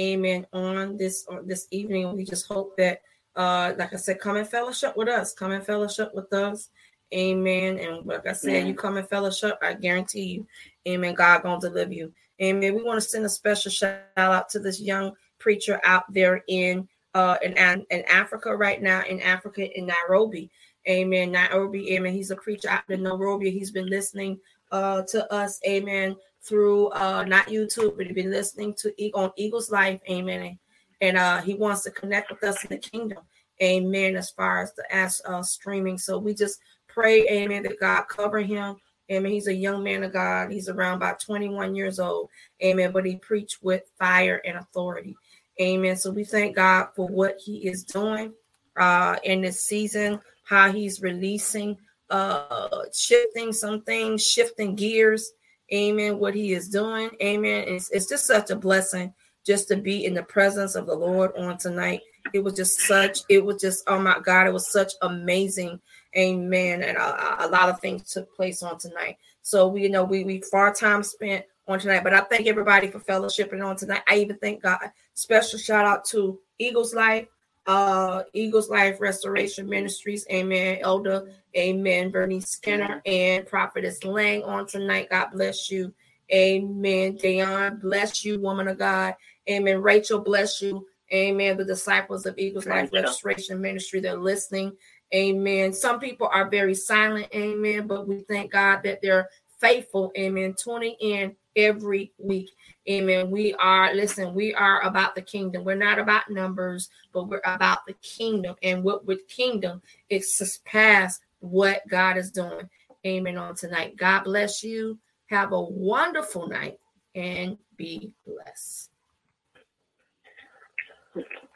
Amen. 0.00 0.46
On 0.52 0.96
this 0.96 1.26
on 1.28 1.46
this 1.46 1.66
evening, 1.70 2.14
we 2.16 2.24
just 2.24 2.46
hope 2.46 2.76
that, 2.76 3.02
uh, 3.36 3.74
like 3.76 3.92
I 3.92 3.96
said, 3.96 4.18
come 4.18 4.36
and 4.36 4.48
fellowship 4.48 4.96
with 4.96 5.08
us. 5.08 5.34
Come 5.34 5.52
and 5.52 5.64
fellowship 5.64 6.10
with 6.14 6.32
us. 6.32 6.70
Amen. 7.14 7.78
And 7.78 8.04
like 8.06 8.26
I 8.26 8.32
said, 8.32 8.50
Amen. 8.50 8.66
you 8.66 8.74
come 8.74 8.96
and 8.96 9.08
fellowship, 9.08 9.58
I 9.62 9.74
guarantee 9.74 10.24
you. 10.24 10.46
Amen. 10.88 11.14
God 11.14 11.42
gonna 11.42 11.60
deliver 11.60 11.92
you. 11.92 12.12
Amen. 12.42 12.74
We 12.74 12.82
want 12.82 13.00
to 13.00 13.08
send 13.08 13.24
a 13.24 13.28
special 13.28 13.70
shout 13.70 14.00
out 14.16 14.48
to 14.50 14.58
this 14.58 14.80
young 14.80 15.12
preacher 15.38 15.80
out 15.84 16.04
there 16.12 16.42
in 16.48 16.88
uh 17.14 17.36
in, 17.42 17.52
in 17.90 18.04
Africa 18.10 18.56
right 18.56 18.82
now, 18.82 19.02
in 19.02 19.20
Africa, 19.20 19.70
in 19.78 19.86
Nairobi. 19.86 20.50
Amen. 20.88 21.32
Nairobi, 21.32 21.94
amen. 21.94 22.12
He's 22.12 22.30
a 22.30 22.36
preacher 22.36 22.68
out 22.68 22.82
in 22.88 23.02
Nairobi. 23.02 23.50
He's 23.50 23.70
been 23.70 23.88
listening 23.88 24.38
uh 24.72 25.02
to 25.02 25.32
us, 25.32 25.60
amen, 25.66 26.16
through 26.42 26.88
uh 26.88 27.24
not 27.24 27.46
YouTube, 27.46 27.96
but 27.96 28.06
he's 28.06 28.14
been 28.14 28.32
listening 28.32 28.74
to 28.78 28.92
on 29.12 29.30
Eagles 29.36 29.70
Life, 29.70 30.00
amen. 30.10 30.58
And 31.00 31.16
uh 31.16 31.40
he 31.42 31.54
wants 31.54 31.82
to 31.82 31.90
connect 31.90 32.30
with 32.30 32.42
us 32.44 32.64
in 32.64 32.70
the 32.70 32.78
kingdom, 32.78 33.18
amen, 33.62 34.16
as 34.16 34.30
far 34.30 34.62
as 34.62 34.72
the 34.74 34.84
as 34.94 35.20
uh 35.26 35.42
streaming. 35.42 35.98
So 35.98 36.18
we 36.18 36.34
just 36.34 36.60
pray, 36.88 37.26
amen, 37.28 37.64
that 37.64 37.80
God 37.80 38.04
cover 38.08 38.40
him. 38.40 38.76
Amen. 39.10 39.30
He's 39.30 39.46
a 39.46 39.54
young 39.54 39.84
man 39.84 40.02
of 40.02 40.12
God. 40.12 40.50
He's 40.50 40.68
around 40.68 40.96
about 40.96 41.20
21 41.20 41.76
years 41.76 42.00
old. 42.00 42.28
Amen. 42.64 42.90
But 42.90 43.06
he 43.06 43.16
preached 43.16 43.58
with 43.62 43.82
fire 43.98 44.42
and 44.44 44.56
authority. 44.56 45.16
Amen. 45.60 45.96
So 45.96 46.10
we 46.10 46.24
thank 46.24 46.56
God 46.56 46.88
for 46.96 47.06
what 47.06 47.36
he 47.38 47.68
is 47.68 47.84
doing 47.84 48.32
uh 48.76 49.16
in 49.24 49.42
this 49.42 49.62
season, 49.62 50.20
how 50.44 50.72
he's 50.72 51.02
releasing 51.02 51.76
uh 52.10 52.84
shifting 52.92 53.52
some 53.52 53.82
things, 53.82 54.26
shifting 54.26 54.74
gears. 54.74 55.32
Amen. 55.72 56.18
What 56.18 56.34
he 56.34 56.52
is 56.52 56.68
doing. 56.68 57.10
Amen. 57.22 57.64
It's, 57.66 57.90
it's 57.90 58.08
just 58.08 58.26
such 58.26 58.50
a 58.50 58.56
blessing 58.56 59.12
just 59.46 59.68
to 59.68 59.76
be 59.76 60.04
in 60.04 60.14
the 60.14 60.22
presence 60.22 60.74
of 60.74 60.86
the 60.86 60.94
Lord 60.94 61.32
on 61.36 61.56
tonight. 61.58 62.00
It 62.32 62.42
was 62.42 62.54
just 62.54 62.80
such, 62.80 63.20
it 63.28 63.44
was 63.44 63.60
just, 63.60 63.84
oh 63.86 64.00
my 64.00 64.18
God, 64.18 64.46
it 64.46 64.52
was 64.52 64.70
such 64.70 64.92
amazing. 65.02 65.80
Amen. 66.16 66.82
And 66.82 66.96
a, 66.96 67.46
a 67.46 67.48
lot 67.48 67.68
of 67.68 67.80
things 67.80 68.12
took 68.12 68.34
place 68.34 68.62
on 68.62 68.78
tonight. 68.78 69.18
So 69.46 69.68
we 69.68 69.82
you 69.82 69.88
know 69.88 70.02
we 70.02 70.24
we 70.24 70.40
far 70.40 70.74
time 70.74 71.04
spent 71.04 71.44
on 71.68 71.78
tonight. 71.78 72.02
But 72.02 72.14
I 72.14 72.22
thank 72.22 72.48
everybody 72.48 72.88
for 72.88 72.98
fellowshipping 72.98 73.64
on 73.64 73.76
tonight. 73.76 74.02
I 74.08 74.16
even 74.16 74.38
thank 74.38 74.62
God. 74.62 74.78
Special 75.14 75.56
shout 75.58 75.86
out 75.86 76.04
to 76.06 76.40
Eagles 76.58 76.94
Life, 76.94 77.28
uh, 77.66 78.22
Eagles 78.32 78.68
Life 78.68 79.00
Restoration 79.00 79.68
Ministries. 79.68 80.26
Amen. 80.32 80.78
Elder, 80.80 81.30
Amen. 81.56 82.10
Bernice 82.10 82.48
Skinner 82.48 83.00
and 83.06 83.46
Prophetess 83.46 84.02
Lang 84.02 84.42
on 84.42 84.66
tonight. 84.66 85.10
God 85.10 85.28
bless 85.32 85.70
you. 85.70 85.94
Amen. 86.32 87.16
Dayon, 87.16 87.80
bless 87.80 88.24
you, 88.24 88.40
woman 88.40 88.66
of 88.66 88.78
God. 88.78 89.14
Amen. 89.48 89.82
Rachel, 89.82 90.20
bless 90.20 90.60
you. 90.60 90.86
Amen. 91.12 91.56
The 91.56 91.64
disciples 91.64 92.26
of 92.26 92.36
Eagles 92.38 92.66
Life. 92.66 92.90
Restoration 92.92 93.60
Ministry, 93.60 94.00
they're 94.00 94.16
listening. 94.16 94.72
Amen. 95.14 95.72
Some 95.72 96.00
people 96.00 96.28
are 96.32 96.50
very 96.50 96.74
silent. 96.74 97.28
Amen. 97.34 97.86
But 97.86 98.08
we 98.08 98.20
thank 98.28 98.50
God 98.52 98.80
that 98.82 99.00
they're 99.02 99.28
faithful. 99.60 100.10
Amen. 100.18 100.54
Tuning 100.62 100.96
in 101.00 101.36
every 101.54 102.12
week. 102.18 102.50
Amen. 102.90 103.30
We 103.30 103.54
are, 103.54 103.94
listen, 103.94 104.34
we 104.34 104.52
are 104.54 104.82
about 104.82 105.14
the 105.14 105.22
kingdom. 105.22 105.64
We're 105.64 105.76
not 105.76 105.98
about 105.98 106.28
numbers, 106.28 106.90
but 107.12 107.28
we're 107.28 107.40
about 107.44 107.86
the 107.86 107.94
kingdom. 108.02 108.56
And 108.62 108.82
what 108.82 109.06
with 109.06 109.28
kingdom, 109.28 109.82
it 110.10 110.24
surpass 110.24 111.20
what 111.38 111.82
God 111.88 112.16
is 112.16 112.32
doing. 112.32 112.68
Amen. 113.06 113.38
On 113.38 113.54
tonight. 113.54 113.96
God 113.96 114.24
bless 114.24 114.64
you. 114.64 114.98
Have 115.26 115.52
a 115.52 115.62
wonderful 115.62 116.48
night 116.48 116.78
and 117.14 117.56
be 117.76 118.12
blessed. 118.26 118.90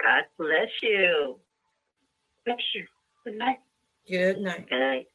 God 0.05 0.25
bless 0.39 0.71
you. 0.83 1.37
Bless 2.47 2.59
you. 2.75 2.87
Good 3.25 3.37
night. 3.39 3.59
Good 4.09 4.39
night. 4.39 4.69
Good 4.69 4.79
night. 4.81 5.07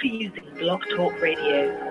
For 0.00 0.06
using 0.06 0.42
Blog 0.58 0.80
Talk 0.96 1.20
Radio. 1.20 1.89